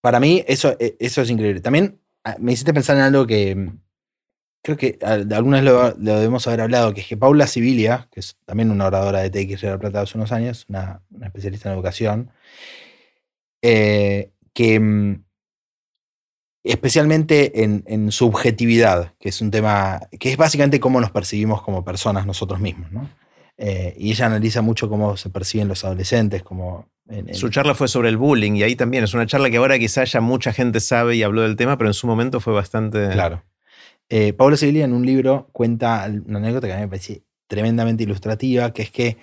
para 0.00 0.20
mí, 0.20 0.44
eso, 0.46 0.76
e, 0.78 0.96
eso 1.00 1.22
es 1.22 1.30
increíble. 1.30 1.60
También 1.60 2.00
ah, 2.24 2.36
me 2.38 2.52
hiciste 2.52 2.74
pensar 2.74 2.96
en 2.96 3.02
algo 3.02 3.26
que, 3.26 3.72
creo 4.64 4.78
que 4.78 4.98
algunas 5.04 5.62
lo, 5.62 5.90
lo, 5.90 6.16
debemos 6.16 6.46
haber 6.46 6.62
hablado, 6.62 6.94
que 6.94 7.02
es 7.02 7.06
que 7.06 7.18
Paula 7.18 7.46
Sibilia, 7.46 8.08
que 8.10 8.20
es 8.20 8.38
también 8.46 8.70
una 8.70 8.86
oradora 8.86 9.20
de 9.20 9.28
TX 9.28 9.60
de 9.60 9.68
la 9.68 9.78
Plata 9.78 10.00
hace 10.00 10.16
unos 10.16 10.32
años, 10.32 10.64
una, 10.70 11.02
una 11.10 11.26
especialista 11.26 11.68
en 11.68 11.74
educación, 11.74 12.30
eh, 13.60 14.30
que 14.54 14.80
mm, 14.80 15.22
especialmente 16.64 17.62
en, 17.62 17.84
en, 17.86 18.10
subjetividad, 18.10 19.12
que 19.20 19.28
es 19.28 19.42
un 19.42 19.50
tema, 19.50 20.00
que 20.18 20.30
es 20.30 20.38
básicamente 20.38 20.80
cómo 20.80 20.98
nos 20.98 21.10
percibimos 21.10 21.60
como 21.60 21.84
personas 21.84 22.24
nosotros 22.24 22.58
mismos, 22.58 22.90
¿no? 22.90 23.10
Eh, 23.58 23.94
y 23.98 24.12
ella 24.12 24.26
analiza 24.26 24.62
mucho 24.62 24.88
cómo 24.88 25.18
se 25.18 25.28
perciben 25.28 25.68
los 25.68 25.84
adolescentes, 25.84 26.42
como 26.42 26.88
en, 27.06 27.28
en... 27.28 27.34
Su 27.34 27.50
charla 27.50 27.74
fue 27.74 27.86
sobre 27.86 28.08
el 28.08 28.16
bullying 28.16 28.52
y 28.52 28.62
ahí 28.62 28.76
también 28.76 29.04
es 29.04 29.12
una 29.12 29.26
charla 29.26 29.50
que 29.50 29.58
ahora 29.58 29.78
quizá 29.78 30.04
ya 30.04 30.22
mucha 30.22 30.54
gente 30.54 30.80
sabe 30.80 31.16
y 31.16 31.22
habló 31.22 31.42
del 31.42 31.54
tema, 31.54 31.76
pero 31.76 31.90
en 31.90 31.94
su 31.94 32.06
momento 32.06 32.40
fue 32.40 32.54
bastante... 32.54 33.10
Claro. 33.10 33.42
Eh, 34.08 34.32
Pablo 34.32 34.56
Sevilla 34.56 34.84
en 34.84 34.92
un 34.92 35.06
libro 35.06 35.48
cuenta 35.52 36.06
una 36.26 36.38
anécdota 36.38 36.66
que 36.66 36.72
a 36.72 36.76
mí 36.76 36.82
me 36.82 36.88
parece 36.88 37.24
tremendamente 37.46 38.02
ilustrativa, 38.02 38.72
que 38.72 38.82
es 38.82 38.90
que 38.90 39.16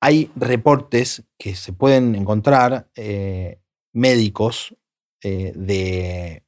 hay 0.00 0.30
reportes 0.34 1.24
que 1.38 1.54
se 1.54 1.72
pueden 1.72 2.14
encontrar 2.14 2.88
eh, 2.96 3.60
médicos 3.92 4.76
eh, 5.22 5.52
de 5.54 6.42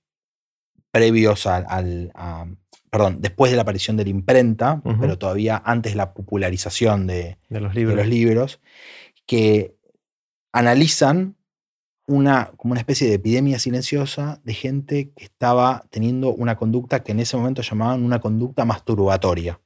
previos 0.90 1.47
al, 1.47 1.64
al 1.68 2.10
a, 2.14 2.47
perdón, 2.90 3.18
después 3.20 3.51
de 3.51 3.56
la 3.56 3.62
aparición 3.62 3.97
de 3.97 4.05
la 4.05 4.10
imprenta, 4.10 4.81
uh 4.85 4.90
-huh. 4.90 5.01
pero 5.01 5.18
todavía 5.18 5.62
antes 5.64 5.93
de 5.93 5.97
la 5.97 6.14
popularización 6.14 7.06
de, 7.06 7.39
de, 7.48 7.60
los, 7.60 7.74
libros. 7.74 7.97
de 7.97 8.02
los 8.02 8.09
libros, 8.09 8.60
que 9.26 9.76
analizan 10.52 11.36
una, 12.06 12.52
como 12.56 12.72
una 12.72 12.81
especie 12.81 13.09
de 13.09 13.14
epidemia 13.14 13.59
silenciosa 13.59 14.40
de 14.44 14.55
gente 14.55 15.12
que 15.16 15.24
estaba 15.24 15.86
teniendo 15.90 16.35
una 16.35 16.56
conducta 16.56 17.02
que 17.02 17.12
en 17.12 17.20
ese 17.20 17.36
momento 17.36 17.62
llamaban 17.62 18.05
una 18.05 18.20
conducta 18.20 18.64
masturbatoria. 18.64 19.60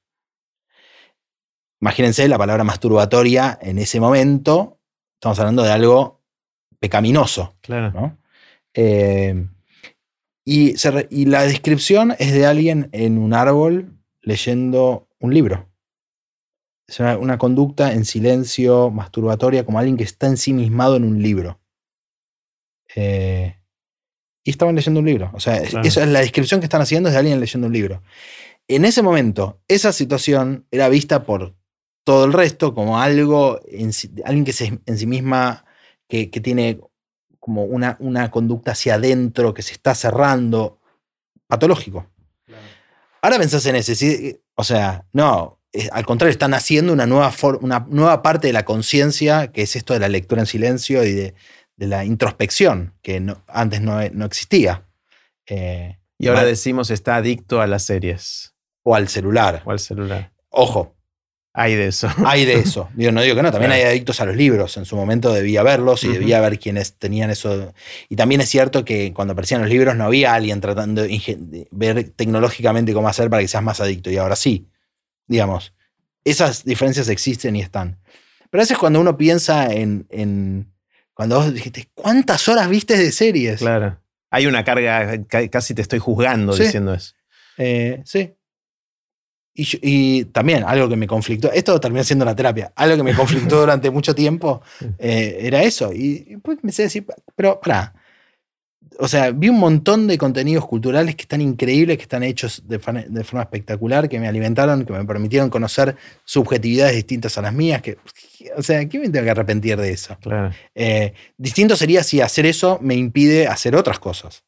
Imagínense 1.81 2.27
la 2.29 2.39
palabra 2.39 2.65
masturbatoria 2.65 3.59
en 3.61 3.79
ese 3.79 4.01
momento, 4.01 4.79
estamos 5.15 5.39
hablando 5.39 5.63
de 5.63 5.73
algo 5.73 6.21
pecaminoso. 6.81 7.57
Claro. 7.61 7.93
¿no? 7.93 8.19
Eh, 8.75 9.47
y, 10.45 10.77
se, 10.77 11.07
y 11.11 11.27
la 11.27 11.43
descripción 11.43 12.15
es 12.19 12.33
de 12.33 12.47
alguien 12.47 12.89
en 12.93 13.19
un 13.19 13.35
árbol 13.35 13.99
leyendo 14.23 15.09
un 15.21 15.35
libro. 15.35 15.69
Es 16.87 17.01
una, 17.01 17.19
una 17.19 17.39
conducta 17.39 17.93
en 17.93 18.05
silencio 18.05 18.91
masturbatoria, 18.91 19.65
como 19.65 19.79
alguien 19.79 19.97
que 19.97 20.05
está 20.05 20.27
ensimismado 20.27 20.97
en 20.97 21.05
un 21.05 21.23
libro. 21.23 21.61
Eh, 22.95 23.57
y 24.45 24.51
estaban 24.51 24.75
leyendo 24.75 25.01
un 25.01 25.07
libro. 25.07 25.31
O 25.35 25.41
sea, 25.41 25.61
claro. 25.63 25.87
esa 25.87 26.03
es 26.03 26.09
la 26.09 26.21
descripción 26.21 26.61
que 26.61 26.67
están 26.67 26.81
haciendo 26.81 27.09
es 27.09 27.13
de 27.13 27.19
alguien 27.19 27.41
leyendo 27.41 27.67
un 27.67 27.73
libro. 27.73 28.03
En 28.67 28.85
ese 28.85 29.03
momento, 29.03 29.61
esa 29.69 29.93
situación 29.93 30.67
era 30.71 30.89
vista 30.89 31.25
por 31.25 31.55
todo 32.05 32.25
el 32.25 32.33
resto 32.33 32.75
como 32.75 33.01
algo, 33.01 33.61
en, 33.69 33.91
alguien 34.25 34.45
que 34.45 34.53
se 34.53 34.79
en 34.85 34.99
sí 34.99 35.07
misma 35.07 35.65
que, 36.09 36.31
que 36.31 36.41
tiene 36.41 36.81
como 37.39 37.65
una, 37.65 37.97
una 38.01 38.31
conducta 38.31 38.73
hacia 38.73 38.95
adentro 38.95 39.53
que 39.53 39.63
se 39.63 39.73
está 39.73 39.95
cerrando. 39.95 40.81
Patológico. 41.47 42.11
Ahora 43.21 43.39
pensás 43.39 43.67
en 43.67 43.77
ese, 43.77 43.95
sí, 43.95 44.39
o 44.55 44.65
sea, 44.65 45.05
no, 45.13 45.61
al 45.93 46.07
contrario, 46.07 46.31
están 46.31 46.55
haciendo 46.55 46.93
una 46.93 47.07
nueva, 47.07 47.33
for- 47.33 47.59
una 47.63 47.87
nueva 47.91 48.23
parte 48.23 48.47
de 48.47 48.53
la 48.53 48.65
conciencia, 48.65 49.51
que 49.53 49.63
es 49.63 49.77
esto 49.77 49.93
de 49.93 50.01
la 50.01 50.09
lectura 50.09 50.41
en 50.41 50.47
silencio 50.47 51.05
y 51.05 51.13
de, 51.13 51.35
de 51.79 51.87
la 51.87 52.05
introspección, 52.05 52.93
que 53.01 53.21
no- 53.21 53.43
antes 53.49 53.81
no, 53.81 53.99
no 54.13 54.27
existía. 54.27 54.85
Eh, 55.47 55.97
Y 56.19 56.29
ahora 56.29 56.45
decimos 56.45 56.91
está 56.91 57.17
adicto 57.17 57.61
a 57.63 57.67
las 57.67 57.85
series 57.85 58.55
o 58.83 58.95
al 58.95 59.09
celular. 59.09 59.63
o 59.65 59.71
al 59.71 59.79
celular. 59.79 60.33
Ojo, 60.51 60.95
Hay 61.55 61.75
de 61.75 61.87
eso. 61.89 62.09
hay 62.27 62.45
de 62.45 62.55
eso. 62.55 62.89
Digo, 62.95 63.11
no 63.11 63.21
digo 63.23 63.35
que 63.35 63.43
no, 63.43 63.51
también 63.51 63.71
Claro. 63.71 63.83
hay 63.87 63.91
adictos 63.91 64.21
a 64.21 64.25
los 64.27 64.37
libros. 64.37 64.77
En 64.77 64.85
su 64.85 64.95
momento 64.95 65.33
debía 65.33 65.63
verlos 65.65 66.05
y 66.05 66.09
debía 66.09 66.41
ver 66.41 66.59
quienes 66.61 66.99
tenían 66.99 67.31
eso. 67.31 67.73
Y 68.09 68.15
también 68.17 68.41
es 68.43 68.49
cierto 68.49 68.85
que 68.85 69.13
cuando 69.13 69.33
aparecían 69.33 69.61
los 69.63 69.71
libros 69.71 69.97
no 69.97 70.05
había 70.05 70.35
alguien 70.35 70.61
tratando 70.61 71.03
de 71.03 71.67
ver 71.73 72.11
tecnológicamente 72.11 72.93
cómo 72.93 73.09
hacer 73.09 73.29
para 73.31 73.43
que 73.43 73.49
seas 73.49 73.63
más 73.65 73.81
adicto. 73.81 74.09
Y 74.11 74.19
ahora 74.19 74.37
sí, 74.37 74.69
digamos. 75.27 75.75
Esas 76.25 76.65
diferencias 76.65 77.09
existen 77.09 77.57
y 77.57 77.61
están. 77.63 77.99
Pero 78.51 78.61
a 78.61 78.65
veces 78.65 78.79
cuando 78.79 79.01
uno 79.01 79.17
piensa 79.17 79.73
en. 79.73 80.07
en- 80.11 80.73
cuando 81.19 81.35
vos 81.35 81.53
dijiste, 81.53 81.89
¿cuántas 81.95 82.47
horas 82.49 82.69
viste 82.71 82.97
de 82.97 83.11
series? 83.11 83.59
Claro. 83.59 83.99
Hay 84.31 84.47
una 84.47 84.63
carga, 84.63 85.21
ca- 85.27 85.49
casi 85.49 85.75
te 85.75 85.83
estoy 85.83 85.99
juzgando 85.99 86.53
Sí. 86.53 86.63
diciendo 86.63 86.95
eso. 86.95 87.13
Eh, 87.57 88.01
sí. 88.05 88.35
Y, 89.53 89.65
yo- 89.65 89.79
y 89.83 90.25
también 90.27 90.63
algo 90.65 90.89
que 90.89 90.95
me 90.95 91.09
conflictó, 91.09 91.51
esto 91.51 91.81
terminó 91.81 92.05
siendo 92.05 92.25
una 92.25 92.37
terapia, 92.37 92.73
algo 92.77 92.97
que 92.99 93.03
me 93.03 93.15
conflictó 93.17 93.59
durante 93.61 93.91
mucho 93.91 94.15
tiempo 94.15 94.63
eh, 94.97 95.39
era 95.41 95.65
eso. 95.65 95.93
Y, 95.93 96.25
y 96.29 96.37
pues 96.37 96.59
me 96.63 96.71
sé 96.71 96.83
decir, 96.85 97.05
pero 97.35 97.61
pará. 97.61 97.93
O 99.01 99.09
sea, 99.09 99.33
vi 99.33 99.49
un 99.49 99.59
montón 99.59 100.07
de 100.07 100.19
contenidos 100.19 100.67
culturales 100.67 101.17
que 101.17 101.23
están 101.23 101.41
increíbles, 101.41 101.97
que 101.97 102.05
están 102.05 102.23
hechos 102.23 102.63
de, 102.69 102.79
de 103.09 103.25
forma 103.25 103.43
espectacular, 103.43 104.09
que 104.09 104.21
me 104.21 104.29
alimentaron, 104.29 104.85
que 104.85 104.93
me 104.93 105.05
permitieron 105.05 105.51
conocer 105.51 105.97
subjetividades 106.25 106.95
distintas 106.95 107.37
a 107.39 107.43
las 107.43 107.53
mías. 107.53 107.83
Que, 107.83 107.99
o 108.57 108.63
sea, 108.63 108.87
¿qué 108.89 108.99
me 108.99 109.09
tengo 109.09 109.25
que 109.25 109.31
arrepentir 109.31 109.77
de 109.79 109.91
eso? 109.93 110.17
Claro. 110.21 110.53
Eh, 110.75 111.13
distinto 111.37 111.77
sería 111.77 112.03
si 112.03 112.21
hacer 112.21 112.47
eso 112.47 112.79
me 112.83 112.95
impide 112.95 113.47
hacer 113.47 113.75
otras 113.77 113.99
cosas. 113.99 114.45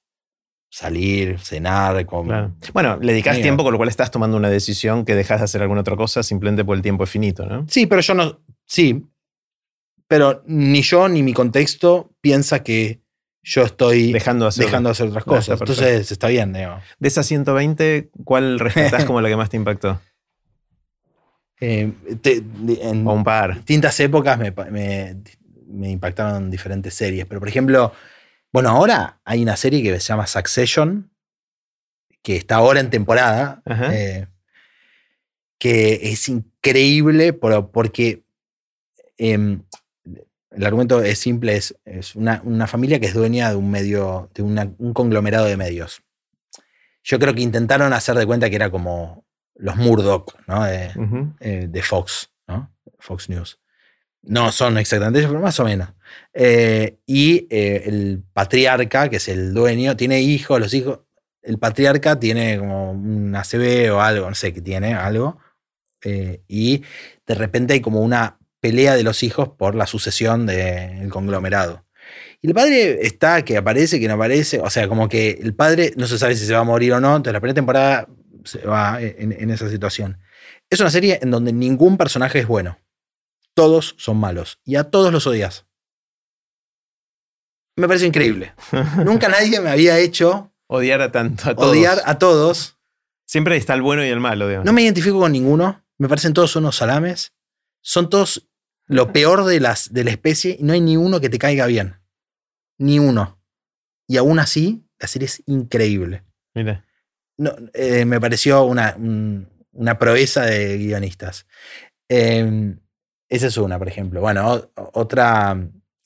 Salir, 0.72 1.38
cenar, 1.40 2.06
com- 2.06 2.26
claro. 2.28 2.52
Bueno, 2.72 2.96
le 3.00 3.12
dedicas 3.12 3.34
Mira. 3.34 3.42
tiempo, 3.42 3.64
con 3.64 3.72
lo 3.72 3.78
cual 3.78 3.88
estás 3.88 4.10
tomando 4.12 4.36
una 4.36 4.48
decisión 4.50 5.04
que 5.04 5.16
dejas 5.16 5.40
de 5.40 5.44
hacer 5.46 5.62
alguna 5.62 5.80
otra 5.80 5.96
cosa 5.96 6.22
simplemente 6.22 6.64
por 6.64 6.76
el 6.76 6.82
tiempo 6.82 7.02
es 7.04 7.10
finito, 7.10 7.44
¿no? 7.44 7.66
Sí, 7.68 7.86
pero 7.86 8.00
yo 8.00 8.14
no. 8.14 8.40
Sí. 8.66 9.04
Pero 10.06 10.42
ni 10.46 10.82
yo 10.82 11.08
ni 11.08 11.22
mi 11.24 11.32
contexto 11.32 12.12
piensa 12.20 12.62
que 12.62 13.00
yo 13.42 13.62
estoy 13.62 14.12
Dejando 14.12 14.44
de 14.44 14.48
hacer. 14.50 14.64
dejando 14.66 14.88
de 14.88 14.92
hacer 14.92 15.08
otras 15.08 15.26
No, 15.26 15.36
está 15.38 15.52
cosas. 15.54 15.58
perfecto. 15.58 15.82
Entonces 15.82 16.12
está 16.12 16.28
bien, 16.28 16.52
digo. 16.52 16.78
De 16.98 17.08
esas 17.08 17.26
120, 17.26 18.10
¿cuál 18.24 18.58
rescatás 18.60 19.04
como 19.06 19.20
la 19.20 19.28
que 19.28 19.36
más 19.36 19.50
te 19.50 19.56
impactó? 19.56 20.00
Eh, 21.60 21.92
te- 22.22 22.42
en 22.82 23.06
O 23.06 23.12
un 23.12 23.24
par. 23.24 23.56
distintas 23.56 23.98
épocas 24.00 24.38
me, 24.38 24.52
pa- 24.52 24.66
me- 24.70 25.16
me 25.66 25.90
impactaron 25.90 26.50
diferentes 26.50 26.94
series. 26.94 27.26
Pero, 27.26 27.38
por 27.40 27.48
ejemplo, 27.48 27.92
bueno, 28.52 28.70
ahora 28.70 29.20
hay 29.24 29.42
una 29.42 29.56
serie 29.56 29.82
que 29.82 29.92
se 30.00 30.06
llama 30.08 30.26
Succession, 30.26 31.10
que 32.22 32.36
está 32.36 32.56
ahora 32.56 32.80
en 32.80 32.90
temporada, 32.90 33.62
eh, 33.92 34.26
que 35.58 36.00
es 36.10 36.28
increíble 36.28 37.32
por- 37.32 37.70
porque 37.70 38.24
em, 39.18 39.62
el 40.50 40.64
argumento 40.64 41.02
es 41.02 41.18
simple, 41.18 41.56
es, 41.56 41.76
es 41.84 42.16
una, 42.16 42.40
una 42.44 42.66
familia 42.66 42.98
que 42.98 43.06
es 43.06 43.14
dueña 43.14 43.50
de 43.50 43.56
un 43.56 43.70
medio, 43.70 44.30
de 44.34 44.42
una- 44.42 44.72
un 44.78 44.94
conglomerado 44.94 45.44
de 45.46 45.56
medios. 45.58 46.02
Yo 47.04 47.18
creo 47.18 47.34
que 47.34 47.42
intentaron 47.42 47.92
hacer 47.92 48.16
de 48.16 48.24
cuenta 48.26 48.48
que 48.48 48.56
era 48.56 48.70
como 48.70 49.24
los 49.60 49.76
Murdoch, 49.76 50.34
¿no? 50.46 50.64
De, 50.64 50.90
eh, 51.40 51.66
de 51.68 51.82
Fox, 51.82 52.30
¿no? 52.48 52.74
Fox 52.98 53.28
News. 53.28 53.58
No 54.22 54.52
son 54.52 54.76
exactamente 54.78 55.20
ellos, 55.20 55.30
pero 55.30 55.42
más 55.42 55.58
o 55.60 55.64
menos. 55.64 55.88
Eh, 56.34 56.98
y 57.06 57.46
eh, 57.50 57.84
el 57.86 58.22
patriarca, 58.32 59.08
que 59.08 59.16
es 59.16 59.28
el 59.28 59.54
dueño, 59.54 59.96
tiene 59.96 60.20
hijos, 60.20 60.60
los 60.60 60.74
hijos. 60.74 61.00
El 61.42 61.58
patriarca 61.58 62.18
tiene 62.18 62.58
como 62.58 62.92
un 62.92 63.34
ACB 63.34 63.92
o 63.94 64.00
algo, 64.00 64.28
no 64.28 64.34
sé 64.34 64.52
qué 64.52 64.60
tiene, 64.60 64.94
algo. 64.94 65.38
y 66.48 66.82
de 67.26 67.34
repente 67.34 67.74
hay 67.74 67.80
como 67.80 68.00
una 68.00 68.38
pelea 68.60 68.94
de 68.94 69.02
los 69.02 69.22
hijos 69.22 69.50
por 69.50 69.74
la 69.74 69.86
sucesión 69.86 70.46
del 70.46 71.08
conglomerado. 71.10 71.84
Y 72.42 72.48
el 72.48 72.54
padre 72.54 73.06
está, 73.06 73.42
que 73.42 73.56
aparece, 73.56 74.00
que 74.00 74.08
no 74.08 74.14
aparece. 74.14 74.60
O 74.60 74.70
sea, 74.70 74.88
como 74.88 75.08
que 75.08 75.38
el 75.42 75.54
padre 75.54 75.92
no 75.96 76.06
se 76.06 76.18
sabe 76.18 76.36
si 76.36 76.46
se 76.46 76.54
va 76.54 76.60
a 76.60 76.64
morir 76.64 76.92
o 76.94 77.00
no. 77.00 77.16
Entonces, 77.16 77.34
la 77.34 77.40
primera 77.40 77.54
temporada 77.54 78.08
se 78.44 78.66
va 78.66 79.00
en, 79.00 79.32
en 79.32 79.50
esa 79.50 79.68
situación. 79.68 80.18
Es 80.68 80.80
una 80.80 80.90
serie 80.90 81.18
en 81.22 81.30
donde 81.30 81.52
ningún 81.52 81.96
personaje 81.96 82.38
es 82.40 82.46
bueno. 82.46 82.78
Todos 83.54 83.94
son 83.98 84.16
malos. 84.18 84.60
Y 84.64 84.76
a 84.76 84.84
todos 84.84 85.12
los 85.12 85.26
odias. 85.26 85.66
Me 87.76 87.88
parece 87.88 88.06
increíble. 88.06 88.54
Nunca 89.04 89.28
nadie 89.28 89.60
me 89.60 89.70
había 89.70 89.98
hecho 89.98 90.52
Odiar 90.66 91.00
a 91.02 91.10
tanto, 91.10 91.50
a 91.50 91.54
todos. 91.54 91.70
odiar 91.70 92.00
a 92.04 92.18
todos. 92.18 92.78
Siempre 93.26 93.56
está 93.56 93.74
el 93.74 93.82
bueno 93.82 94.04
y 94.04 94.08
el 94.08 94.20
malo, 94.20 94.46
digamos. 94.46 94.66
No 94.66 94.72
me 94.72 94.82
identifico 94.82 95.18
con 95.18 95.32
ninguno. 95.32 95.84
Me 95.98 96.08
parecen 96.08 96.32
todos 96.32 96.54
unos 96.56 96.76
salames. 96.76 97.32
Son 97.82 98.08
todos 98.08 98.48
lo 98.86 99.12
peor 99.12 99.44
de, 99.44 99.60
las, 99.60 99.92
de 99.92 100.04
la 100.04 100.10
especie 100.10 100.56
y 100.58 100.62
no 100.62 100.72
hay 100.72 100.80
ni 100.80 100.96
uno 100.96 101.20
que 101.20 101.28
te 101.28 101.38
caiga 101.38 101.66
bien. 101.66 102.00
Ni 102.78 102.98
uno. 102.98 103.40
Y 104.06 104.16
aún 104.16 104.38
así, 104.38 104.84
la 104.98 105.08
serie 105.08 105.26
es 105.26 105.42
increíble. 105.46 106.24
Mira. 106.54 106.84
No, 107.40 107.54
eh, 107.72 108.04
me 108.04 108.20
pareció 108.20 108.64
una, 108.64 108.94
un- 108.98 109.48
una 109.72 109.98
proeza 109.98 110.42
de 110.44 110.76
guionistas. 110.76 111.46
Eh, 112.08 112.76
esa 113.30 113.46
es 113.46 113.56
una, 113.56 113.78
por 113.78 113.88
ejemplo. 113.88 114.20
Bueno, 114.20 114.68
otra, 114.92 115.56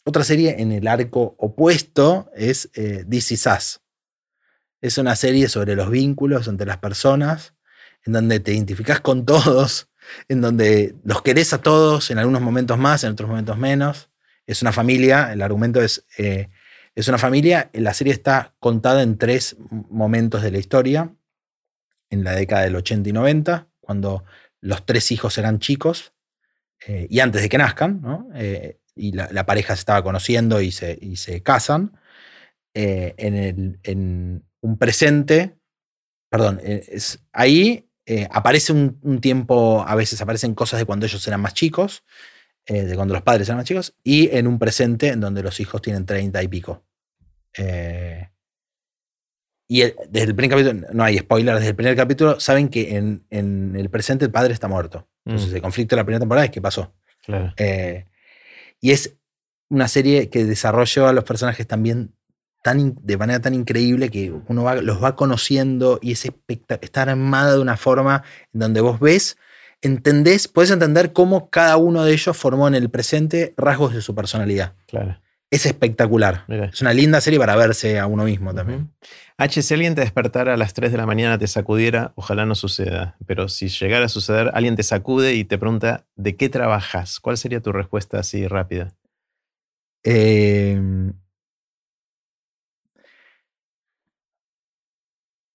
otra 0.05 0.23
serie 0.23 0.57
en 0.61 0.71
el 0.71 0.87
arco 0.87 1.35
opuesto 1.39 2.31
es 2.37 2.71
eh, 2.75 3.05
This 3.11 3.33
Is 3.33 3.47
Us. 3.47 3.81
Es 4.81 4.97
una 4.99 5.17
serie 5.17 5.49
sobre 5.49 5.75
los 5.75 5.91
vínculos 5.91 6.47
entre 6.47 6.67
las 6.69 6.77
personas, 6.79 7.55
en 8.05 8.13
donde 8.13 8.39
te 8.39 8.53
identificas 8.53 9.01
con 9.01 9.25
todos, 9.27 9.89
en 10.29 10.41
donde 10.41 10.95
los 11.03 11.23
querés 11.23 11.53
a 11.53 11.59
todos, 11.63 12.13
en 12.13 12.19
algunos 12.19 12.43
momentos 12.43 12.79
más, 12.79 13.03
en 13.03 13.11
otros 13.13 13.29
momentos 13.29 13.59
menos. 13.59 14.09
Es 14.47 14.63
una 14.63 14.71
familia, 14.73 15.33
el 15.33 15.43
argumento 15.43 15.83
es, 15.83 16.05
eh, 16.17 16.49
es 16.95 17.09
una 17.09 17.19
familia, 17.19 17.71
la 17.73 17.93
serie 17.93 18.13
está 18.13 18.55
contada 18.61 19.03
en 19.03 19.19
tres 19.19 19.57
momentos 19.91 20.43
de 20.43 20.53
la 20.53 20.59
historia, 20.59 21.11
en 22.15 22.25
la 22.25 22.33
década 22.33 22.63
del 22.63 22.77
80 22.77 23.11
y 23.11 23.13
90, 23.13 23.69
cuando 23.81 24.25
los 24.61 24.87
tres 24.87 25.13
hijos 25.13 25.37
eran 25.37 25.59
chicos, 25.59 26.15
eh, 26.87 27.07
y 27.11 27.21
antes 27.21 27.43
de 27.43 27.49
que 27.49 27.59
nazcan. 27.59 28.29
Eh, 28.35 28.79
y 28.97 29.13
la, 29.13 29.45
pareja 29.45 29.75
se 29.75 29.81
estaba 29.81 30.03
conociendo 30.03 30.61
y 30.61 30.71
se, 30.71 30.97
y 31.01 31.17
se 31.17 31.43
casan, 31.43 31.99
eh, 32.75 33.15
en, 33.17 33.35
el- 33.35 33.81
en 33.83 34.45
un 34.61 34.79
presente, 34.79 35.57
perdón, 36.31 36.61
es, 36.63 37.21
ahí 37.33 37.91
aparece 38.31 38.73
un, 38.73 39.21
tiempo, 39.21 39.85
a 39.87 39.95
veces 39.95 40.21
aparecen 40.21 40.55
cosas 40.55 40.79
de 40.79 40.87
cuando 40.87 41.07
ellos 41.07 41.27
eran 41.27 41.41
más 41.41 41.55
chicos, 41.55 42.05
de 42.67 42.95
cuando 42.95 43.15
los 43.15 43.23
padres 43.23 43.49
eran 43.49 43.59
más 43.59 43.67
chicos, 43.67 43.95
y 44.05 44.29
en 44.37 44.47
un 44.47 44.59
presente 44.59 45.09
en 45.09 45.21
donde 45.21 45.43
los 45.43 45.59
hijos 45.59 45.83
tienen 45.83 46.07
30 46.07 46.43
y 46.43 46.49
pico. 46.49 46.85
Y 49.77 49.83
el- 49.83 49.95
desde 50.11 50.29
el 50.29 50.35
primer 50.35 50.51
capítulo, 50.59 50.87
no 50.93 51.03
hay 51.05 51.19
spoiler, 51.19 51.55
desde 51.57 51.71
el 51.71 51.75
primer 51.77 51.97
capítulo 51.97 52.39
saben 52.41 52.69
que 52.69 52.97
en, 52.97 53.25
en 53.31 53.75
el 53.77 53.89
presente 53.91 54.25
el 54.25 54.31
padre 54.31 54.53
está 54.53 54.69
muerto. 54.69 55.09
Entonces 55.25 55.53
Mm. 55.53 55.57
el 55.57 55.63
conflicto 55.63 55.97
de 55.97 56.01
la 56.01 56.05
primera 56.05 56.21
temporada 56.21 56.45
es 56.45 56.51
qué 56.51 56.61
pasó. 56.61 56.93
Claro. 57.25 57.53
Eh, 57.57 58.05
y 58.81 58.91
es 58.93 59.17
una 59.71 59.89
serie 59.89 60.29
que 60.29 60.45
desarrolla 60.45 61.09
a 61.09 61.13
los 61.13 61.25
personajes 61.25 61.67
también 61.67 62.13
tan 62.63 62.95
de 63.03 63.17
manera 63.17 63.41
tan 63.41 63.53
increíble 63.55 64.11
que 64.11 64.33
uno 64.49 64.63
va- 64.65 64.77
los 64.77 65.03
va 65.03 65.17
conociendo 65.17 65.99
y 66.03 66.13
es 66.13 66.25
espectac- 66.27 66.79
está 66.83 67.03
armada 67.03 67.53
de 67.55 67.61
una 67.61 67.77
forma 67.77 68.23
en 68.53 68.61
donde 68.61 68.81
vos 68.81 69.01
ves, 69.01 69.37
entendés, 69.83 70.49
puedes 70.49 70.71
entender 70.71 71.13
cómo 71.13 71.51
cada 71.51 71.77
uno 71.77 72.05
de 72.05 72.13
ellos 72.13 72.37
formó 72.37 72.69
en 72.69 72.75
el 72.75 72.89
presente 72.91 73.53
rasgos 73.57 73.93
de 73.95 74.01
su 74.03 74.15
personalidad. 74.15 74.75
Claro. 74.87 75.21
Es 75.51 75.67
espectacular. 75.67 76.45
Mira. 76.49 76.67
Es 76.67 76.81
una 76.81 76.93
linda 76.93 77.21
serie 77.21 77.39
para 77.39 77.55
verse 77.55 77.99
a 78.01 78.07
uno 78.07 78.25
mismo 78.25 78.53
también. 78.55 78.81
Ujú. 78.81 78.91
H, 79.39 79.63
si 79.63 79.75
alguien 79.75 79.95
te 79.95 80.01
despertara 80.01 80.55
a 80.55 80.57
las 80.57 80.75
3 80.75 80.91
de 80.91 80.99
la 80.99 81.07
mañana, 81.07 81.39
te 81.39 81.47
sacudiera, 81.47 82.13
ojalá 82.17 82.45
no 82.47 82.55
suceda, 82.55 83.17
pero 83.27 83.49
si 83.49 83.69
llegara 83.69 84.07
a 84.07 84.09
suceder, 84.09 84.51
alguien 84.55 84.75
te 84.77 84.83
sacude 84.83 85.35
y 85.35 85.45
te 85.45 85.59
pregunta, 85.59 86.07
¿de 86.17 86.37
qué 86.37 86.49
trabajas? 86.49 87.21
¿Cuál 87.21 87.37
sería 87.37 87.61
tu 87.61 87.73
respuesta 87.73 88.19
así 88.19 88.47
rápida? 88.49 88.95
Eh, 90.05 90.81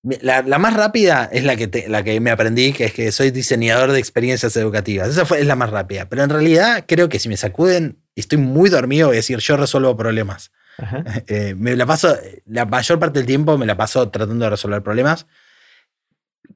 la, 0.03 0.41
la 0.43 0.59
más 0.59 0.73
rápida 0.75 1.29
es 1.31 1.43
la 1.43 1.55
que, 1.57 1.67
te- 1.67 1.89
la 1.89 2.03
que 2.03 2.19
me 2.21 2.31
aprendí, 2.31 2.71
que 2.73 2.85
es 2.85 2.93
que 2.93 3.11
soy 3.11 3.31
diseñador 3.31 3.91
de 3.91 3.99
experiencias 3.99 4.55
educativas. 4.55 5.09
Esa 5.09 5.25
fue, 5.25 5.41
es 5.41 5.45
la 5.45 5.55
más 5.57 5.69
rápida. 5.71 6.07
Pero 6.07 6.23
en 6.23 6.29
realidad 6.29 6.85
creo 6.87 7.09
que 7.09 7.19
si 7.19 7.27
me 7.27 7.35
sacuden 7.37 8.01
y 8.19 8.21
estoy 8.21 8.37
muy 8.37 8.69
dormido, 8.69 9.07
voy 9.07 9.15
a 9.15 9.23
decir, 9.23 9.39
yo 9.39 9.55
resuelvo 9.55 9.95
problemas. 9.95 10.51
Eh, 11.27 11.55
me 11.57 11.75
la 11.75 11.85
paso, 11.85 12.17
la 12.45 12.65
mayor 12.65 12.99
parte 12.99 13.19
del 13.19 13.25
tiempo 13.25 13.57
me 13.57 13.65
la 13.65 13.75
paso 13.75 14.09
tratando 14.09 14.45
de 14.45 14.49
resolver 14.49 14.81
problemas, 14.81 15.25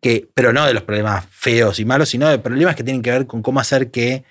que, 0.01 0.29
pero 0.33 0.51
no 0.51 0.65
de 0.65 0.73
los 0.73 0.83
problemas 0.83 1.25
feos 1.29 1.79
y 1.79 1.85
malos, 1.85 2.09
sino 2.09 2.29
de 2.29 2.39
problemas 2.39 2.75
que 2.75 2.83
tienen 2.83 3.01
que 3.01 3.11
ver 3.11 3.27
con 3.27 3.41
cómo 3.41 3.59
hacer 3.61 3.91
que 3.91 4.25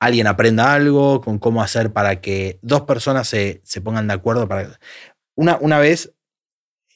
alguien 0.00 0.26
aprenda 0.28 0.74
algo, 0.74 1.20
con 1.20 1.38
cómo 1.38 1.62
hacer 1.62 1.92
para 1.92 2.20
que 2.20 2.58
dos 2.62 2.82
personas 2.82 3.28
se, 3.28 3.60
se 3.64 3.80
pongan 3.80 4.06
de 4.06 4.14
acuerdo. 4.14 4.48
Para... 4.48 4.78
Una, 5.36 5.58
una 5.60 5.78
vez, 5.78 6.12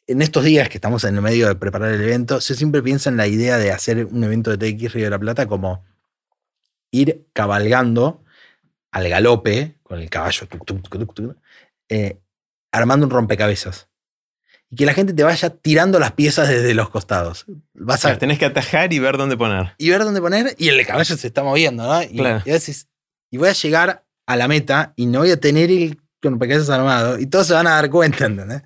en 0.06 0.22
estos 0.22 0.44
días 0.44 0.68
que 0.68 0.78
estamos 0.78 1.02
en 1.04 1.16
el 1.16 1.22
medio 1.22 1.48
de 1.48 1.54
preparar 1.56 1.92
el 1.92 2.00
evento, 2.00 2.40
se 2.40 2.54
siempre 2.54 2.82
piensa 2.82 3.10
en 3.10 3.16
la 3.16 3.26
idea 3.26 3.58
de 3.58 3.72
hacer 3.72 4.06
un 4.06 4.22
evento 4.22 4.56
de 4.56 4.72
TX 4.72 4.92
Río 4.92 5.04
de 5.04 5.10
la 5.10 5.18
Plata 5.18 5.46
como 5.46 5.84
ir 6.92 7.26
cabalgando 7.32 8.24
al 8.90 9.08
galope 9.08 9.79
con 9.90 10.00
el 10.00 10.08
caballo, 10.08 10.46
eh, 11.88 12.16
armando 12.70 13.06
un 13.06 13.10
rompecabezas. 13.10 13.88
Y 14.70 14.76
que 14.76 14.86
la 14.86 14.94
gente 14.94 15.12
te 15.12 15.24
vaya 15.24 15.50
tirando 15.50 15.98
las 15.98 16.12
piezas 16.12 16.48
desde 16.48 16.74
los 16.74 16.90
costados. 16.90 17.44
Vas 17.74 18.04
a, 18.04 18.16
tenés 18.16 18.38
que 18.38 18.44
atajar 18.44 18.92
y 18.92 19.00
ver 19.00 19.16
dónde 19.16 19.36
poner. 19.36 19.74
Y 19.78 19.90
ver 19.90 20.04
dónde 20.04 20.20
poner, 20.20 20.54
y 20.58 20.68
el 20.68 20.86
caballo 20.86 21.16
se 21.16 21.26
está 21.26 21.42
moviendo, 21.42 21.82
¿no? 21.82 22.04
Y, 22.04 22.20
a 22.24 22.40
veces, 22.44 22.86
y 23.32 23.38
voy 23.38 23.48
a 23.48 23.52
llegar 23.52 24.04
a 24.28 24.36
la 24.36 24.46
meta 24.46 24.92
y 24.94 25.06
no 25.06 25.18
voy 25.18 25.32
a 25.32 25.40
tener 25.40 25.72
el 25.72 25.98
rompecabezas 26.22 26.70
armado, 26.70 27.18
y 27.18 27.26
todos 27.26 27.48
se 27.48 27.54
van 27.54 27.66
a 27.66 27.70
dar 27.70 27.90
cuenta, 27.90 28.26
¿entendés? 28.26 28.62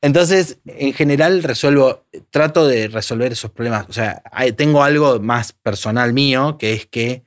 entonces, 0.00 0.60
en 0.64 0.94
general, 0.94 1.42
resuelvo, 1.42 2.06
trato 2.30 2.66
de 2.66 2.88
resolver 2.88 3.32
esos 3.32 3.50
problemas. 3.50 3.86
O 3.90 3.92
sea, 3.92 4.22
tengo 4.56 4.82
algo 4.82 5.20
más 5.20 5.52
personal 5.52 6.14
mío, 6.14 6.56
que 6.58 6.72
es 6.72 6.86
que 6.86 7.24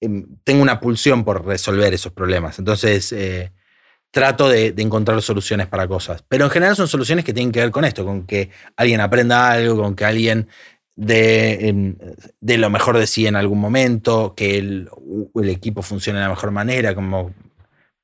em, 0.00 0.26
tengo 0.44 0.62
una 0.62 0.80
pulsión 0.80 1.24
por 1.24 1.44
resolver 1.44 1.94
esos 1.94 2.12
problemas. 2.12 2.58
Entonces, 2.58 3.12
eh, 3.12 3.52
trato 4.14 4.48
de, 4.48 4.72
encontrar 4.78 5.20
soluciones 5.20 5.66
para 5.66 5.88
cosas. 5.88 6.24
Pero 6.28 6.44
en 6.44 6.50
general 6.50 6.76
son 6.76 6.88
soluciones 6.88 7.24
que 7.24 7.34
tienen 7.34 7.52
que 7.52 7.60
ver 7.60 7.72
con 7.72 7.84
esto, 7.84 8.04
con 8.04 8.24
que 8.26 8.48
alguien 8.76 9.00
aprenda 9.00 9.50
algo, 9.50 9.82
con 9.82 9.96
que 9.96 10.04
alguien 10.04 10.48
dé, 10.94 11.74
lo 12.40 12.70
mejor 12.70 12.96
de 12.96 13.08
sí 13.08 13.26
en 13.26 13.34
algún 13.34 13.60
momento, 13.60 14.34
que 14.36 14.56
el, 14.56 14.88
equipo 15.44 15.82
funcione 15.82 16.20
de 16.20 16.24
la 16.26 16.30
mejor 16.30 16.52
manera, 16.52 16.94
como 16.94 17.34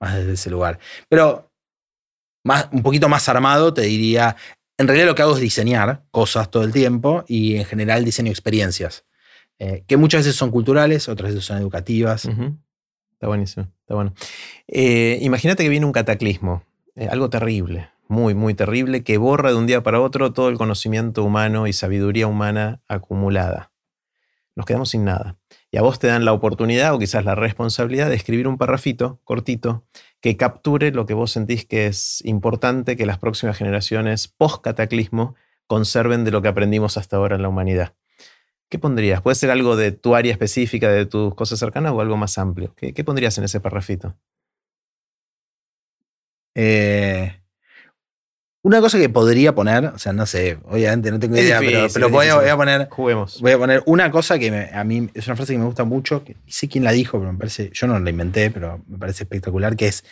más 0.01 0.17
desde 0.17 0.33
ese 0.33 0.51
lugar. 0.51 0.81
Pero 1.09 1.53
más, 2.45 2.69
un 2.73 2.83
poquito 2.83 3.09
más 3.09 3.29
armado, 3.29 3.73
te 3.73 3.83
diría, 3.83 4.37
en 4.79 4.89
realidad 4.89 5.07
lo 5.07 5.15
que 5.15 5.23
hago 5.23 5.35
es 5.35 5.41
diseñar 5.41 6.03
cosas 6.11 6.51
todo 6.51 6.65
el 6.65 6.73
tiempo 6.73 7.25
y 7.29 7.57
en 7.57 7.65
general 7.65 8.05
diseño 8.05 8.31
experiencias, 8.31 9.05
eh, 9.61 9.85
que 9.87 9.99
muchas 9.99 10.21
veces 10.21 10.37
son 10.37 10.51
culturales, 10.51 11.11
otras 11.11 11.33
veces 11.33 11.45
son 11.45 11.59
educativas. 11.59 12.25
Está 12.25 13.27
buenísimo, 13.27 13.69
está 13.83 13.95
bueno. 13.95 14.15
Eh, 14.67 15.19
imagínate 15.21 15.63
que 15.63 15.69
viene 15.69 15.85
un 15.85 15.93
cataclismo, 15.93 16.65
eh, 16.97 17.09
algo 17.11 17.29
terrible, 17.29 17.91
muy, 18.09 18.35
muy 18.35 18.55
terrible, 18.55 19.05
que 19.05 19.19
borra 19.19 19.51
de 19.51 19.57
un 19.57 19.67
día 19.67 19.83
para 19.83 20.01
otro 20.01 20.33
todo 20.33 20.49
el 20.49 20.57
conocimiento 20.57 21.23
humano 21.23 21.67
y 21.67 21.75
sabiduría 21.75 22.27
humana 22.27 22.81
acumulada. 22.89 23.71
Nos 24.57 24.65
quedamos 24.65 24.89
sin 24.89 25.05
nada. 25.05 25.37
Y 25.71 25.77
a 25.77 25.83
vos 25.83 25.99
te 25.99 26.07
dan 26.07 26.25
la 26.25 26.33
oportunidad 26.33 26.95
o 26.95 26.99
quizás 26.99 27.27
la 27.27 27.35
responsabilidad 27.35 28.09
de 28.09 28.15
escribir 28.15 28.49
un 28.49 28.57
parrafito 28.57 29.21
cortito 29.25 29.85
que 30.23 30.39
capture 30.39 30.91
lo 30.91 31.05
que 31.05 31.13
vos 31.13 31.33
sentís 31.33 31.67
que 31.67 31.87
es 31.87 32.23
importante 32.25 32.97
que 32.97 33.05
las 33.05 33.19
próximas 33.19 33.59
generaciones 33.59 34.27
post-cataclismo 34.27 35.35
conserven 35.67 36.25
de 36.25 36.31
lo 36.31 36.41
que 36.41 36.49
aprendimos 36.49 36.97
hasta 36.97 37.19
ahora 37.19 37.37
en 37.37 37.43
la 37.43 37.49
humanidad. 37.51 37.93
¿Qué 38.71 38.79
pondrías? 38.79 39.21
¿Puede 39.21 39.35
ser 39.35 39.51
algo 39.51 39.75
de 39.75 39.91
tu 39.91 40.15
área 40.15 40.31
específica, 40.31 40.89
de 40.89 41.05
tus 41.05 41.35
cosas 41.35 41.59
cercanas 41.59 41.93
o 41.93 42.01
algo 42.01 42.17
más 42.17 42.39
amplio? 42.39 42.73
¿Qué, 42.77 43.05
pondrías 43.05 43.37
en 43.37 43.45
ese 43.45 43.59
parrafito? 43.59 44.17
Eh, 46.55 47.41
una 48.63 48.81
cosa 48.81 48.97
que 48.99 49.09
podría 49.09 49.57
poner, 49.57 49.87
o 49.87 49.99
sea, 49.99 50.13
no 50.13 50.25
sé, 50.25 50.59
obviamente 50.67 51.11
no 51.11 51.19
tengo 51.19 51.37
idea, 51.37 51.59
pero, 51.93 52.11
voy, 52.11 52.29
a, 52.29 52.57
poner. 52.57 52.89
Juguemos. 52.91 53.41
Voy 53.41 53.51
a 53.51 53.59
poner 53.59 53.83
una 53.87 54.09
cosa 54.13 54.39
que 54.39 54.71
a 54.73 54.85
mí 54.85 55.11
es 55.15 55.27
una 55.27 55.35
frase 55.35 55.55
que 55.55 55.59
me 55.59 55.65
gusta 55.65 55.83
mucho, 55.83 56.23
que 56.23 56.37
sé 56.47 56.69
quién 56.69 56.85
la 56.85 56.93
dijo, 56.93 57.19
pero 57.19 57.33
me 57.33 57.39
parece, 57.39 57.71
yo 57.73 57.89
no 57.89 57.99
la 57.99 58.11
inventé, 58.11 58.53
pero 58.53 58.85
me 58.87 58.99
parece 58.99 59.25
espectacular, 59.25 59.75
que 59.75 59.89
es 59.89 60.05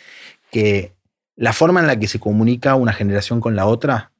que 0.51 0.91
la 1.37 1.53
forma 1.53 1.79
en 1.79 1.87
la 1.87 1.97
que 1.97 2.09
se 2.09 2.19
comunica 2.19 2.75
una 2.75 2.91
generación 2.91 3.39
con 3.39 3.55
la 3.55 3.67
otra 3.67 4.11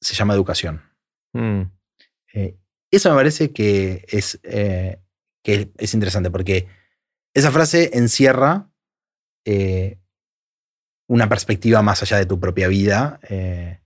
se 0.00 0.14
llama 0.14 0.34
educación. 0.34 0.82
Mm. 1.32 1.62
Eh, 2.34 2.59
eso 2.90 3.10
me 3.10 3.16
parece 3.16 3.52
que 3.52 4.04
es, 4.08 4.40
eh, 4.42 5.00
que 5.42 5.70
es 5.78 5.94
interesante 5.94 6.30
porque 6.30 6.66
esa 7.34 7.50
frase 7.52 7.90
encierra 7.94 8.70
eh, 9.44 9.98
una 11.08 11.28
perspectiva 11.28 11.82
más 11.82 12.02
allá 12.02 12.18
de 12.18 12.26
tu 12.26 12.38
propia 12.38 12.68
vida. 12.68 13.20
Eh, 13.28 13.80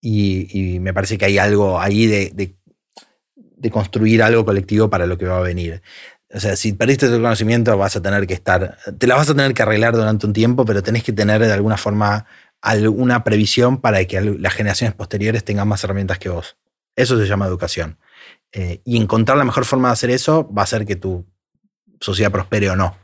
y, 0.00 0.78
me 0.80 0.94
parece 0.94 1.18
que 1.18 1.24
hay 1.24 1.38
algo 1.38 1.80
ahí 1.80 2.06
de, 2.06 2.56
construir 3.72 4.22
algo 4.22 4.44
colectivo 4.44 4.88
para 4.88 5.06
lo 5.06 5.18
que 5.18 5.26
va 5.26 5.38
a 5.38 5.42
venir. 5.42 5.82
O 6.32 6.38
sea, 6.38 6.54
si 6.54 6.72
perdiste 6.72 7.08
tu 7.08 7.14
conocimiento, 7.14 7.76
vas 7.76 7.96
a 7.96 8.02
tener 8.02 8.24
que 8.28 8.34
estar, 8.34 8.78
te 8.98 9.06
la 9.08 9.16
vas 9.16 9.28
a 9.28 9.34
tener 9.34 9.52
que 9.52 9.62
arreglar 9.62 9.94
durante 9.96 10.26
un 10.26 10.32
tiempo, 10.32 10.64
pero 10.64 10.84
tenés 10.84 11.02
que 11.02 11.12
tener 11.12 11.40
de 11.40 11.52
alguna 11.52 11.76
forma 11.76 12.26
alguna 12.60 13.24
previsión 13.24 13.80
para 13.80 14.04
que 14.04 14.20
las 14.20 14.54
generaciones 14.54 14.94
posteriores 14.94 15.42
tengan 15.42 15.66
más 15.66 15.82
herramientas 15.82 16.20
que 16.20 16.28
vos. 16.28 16.56
Eso 16.96 17.18
se 17.18 17.26
llama 17.26 17.46
educación. 17.46 17.98
Eh, 18.52 18.80
y 18.84 18.96
encontrar 18.96 19.36
la 19.36 19.44
mejor 19.44 19.64
forma 19.64 19.88
de 19.88 19.92
hacer 19.92 20.10
eso 20.10 20.50
va 20.52 20.62
a 20.62 20.64
hacer 20.64 20.86
que 20.86 20.96
tu 20.96 21.26
sociedad 22.00 22.32
prospere 22.32 22.70
o 22.70 22.76
no. 22.76 22.96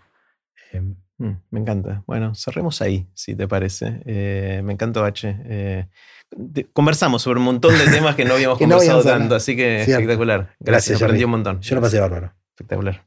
Em, 0.72 0.96
mm, 1.18 1.32
me 1.50 1.60
encanta. 1.60 2.02
Bueno, 2.06 2.34
cerremos 2.34 2.80
ahí, 2.80 3.06
si 3.14 3.34
te 3.34 3.46
parece. 3.46 4.02
Eh, 4.06 4.62
me 4.64 4.72
encantó, 4.72 5.04
H. 5.04 5.36
Eh, 5.44 5.86
conversamos 6.72 7.20
sobre 7.22 7.38
un 7.38 7.44
montón 7.44 7.76
de 7.76 7.84
temas 7.90 8.16
que 8.16 8.24
no 8.24 8.34
habíamos 8.34 8.58
conversado 8.58 9.02
tanto, 9.02 9.34
así 9.34 9.54
que 9.54 9.82
espectacular. 9.82 10.54
Gracias, 10.58 10.60
Gracias 10.60 11.02
aprendí 11.02 11.24
un 11.24 11.30
montón. 11.32 11.60
Yo 11.60 11.74
lo 11.74 11.82
pasé 11.82 12.00
bárbaro. 12.00 12.32
Espectacular. 12.50 13.06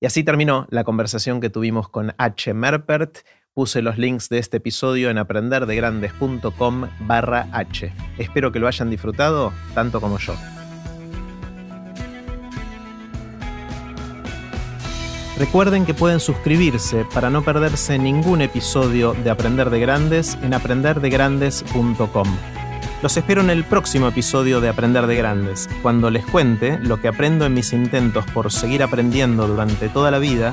Y 0.00 0.06
así 0.06 0.22
terminó 0.22 0.66
la 0.70 0.84
conversación 0.84 1.40
que 1.40 1.50
tuvimos 1.50 1.88
con 1.88 2.14
H. 2.18 2.54
Merpert. 2.54 3.18
Puse 3.54 3.82
los 3.82 3.98
links 3.98 4.28
de 4.28 4.38
este 4.38 4.58
episodio 4.58 5.10
en 5.10 5.18
aprenderdegrandes.com 5.18 6.88
barra 7.00 7.48
H. 7.52 7.92
Espero 8.18 8.52
que 8.52 8.60
lo 8.60 8.68
hayan 8.68 8.90
disfrutado 8.90 9.52
tanto 9.74 10.00
como 10.00 10.18
yo. 10.18 10.34
Recuerden 15.38 15.86
que 15.86 15.94
pueden 15.94 16.20
suscribirse 16.20 17.04
para 17.14 17.30
no 17.30 17.42
perderse 17.42 17.98
ningún 17.98 18.42
episodio 18.42 19.14
de 19.14 19.30
Aprender 19.30 19.70
de 19.70 19.80
Grandes 19.80 20.36
en 20.42 20.52
aprenderdegrandes.com. 20.54 22.28
Los 23.02 23.16
espero 23.16 23.42
en 23.42 23.50
el 23.50 23.62
próximo 23.62 24.08
episodio 24.08 24.60
de 24.60 24.68
Aprender 24.68 25.06
de 25.06 25.14
Grandes, 25.14 25.68
cuando 25.82 26.10
les 26.10 26.26
cuente 26.26 26.80
lo 26.80 27.00
que 27.00 27.06
aprendo 27.06 27.46
en 27.46 27.54
mis 27.54 27.72
intentos 27.72 28.24
por 28.32 28.50
seguir 28.50 28.82
aprendiendo 28.82 29.46
durante 29.46 29.88
toda 29.88 30.10
la 30.10 30.18
vida 30.18 30.52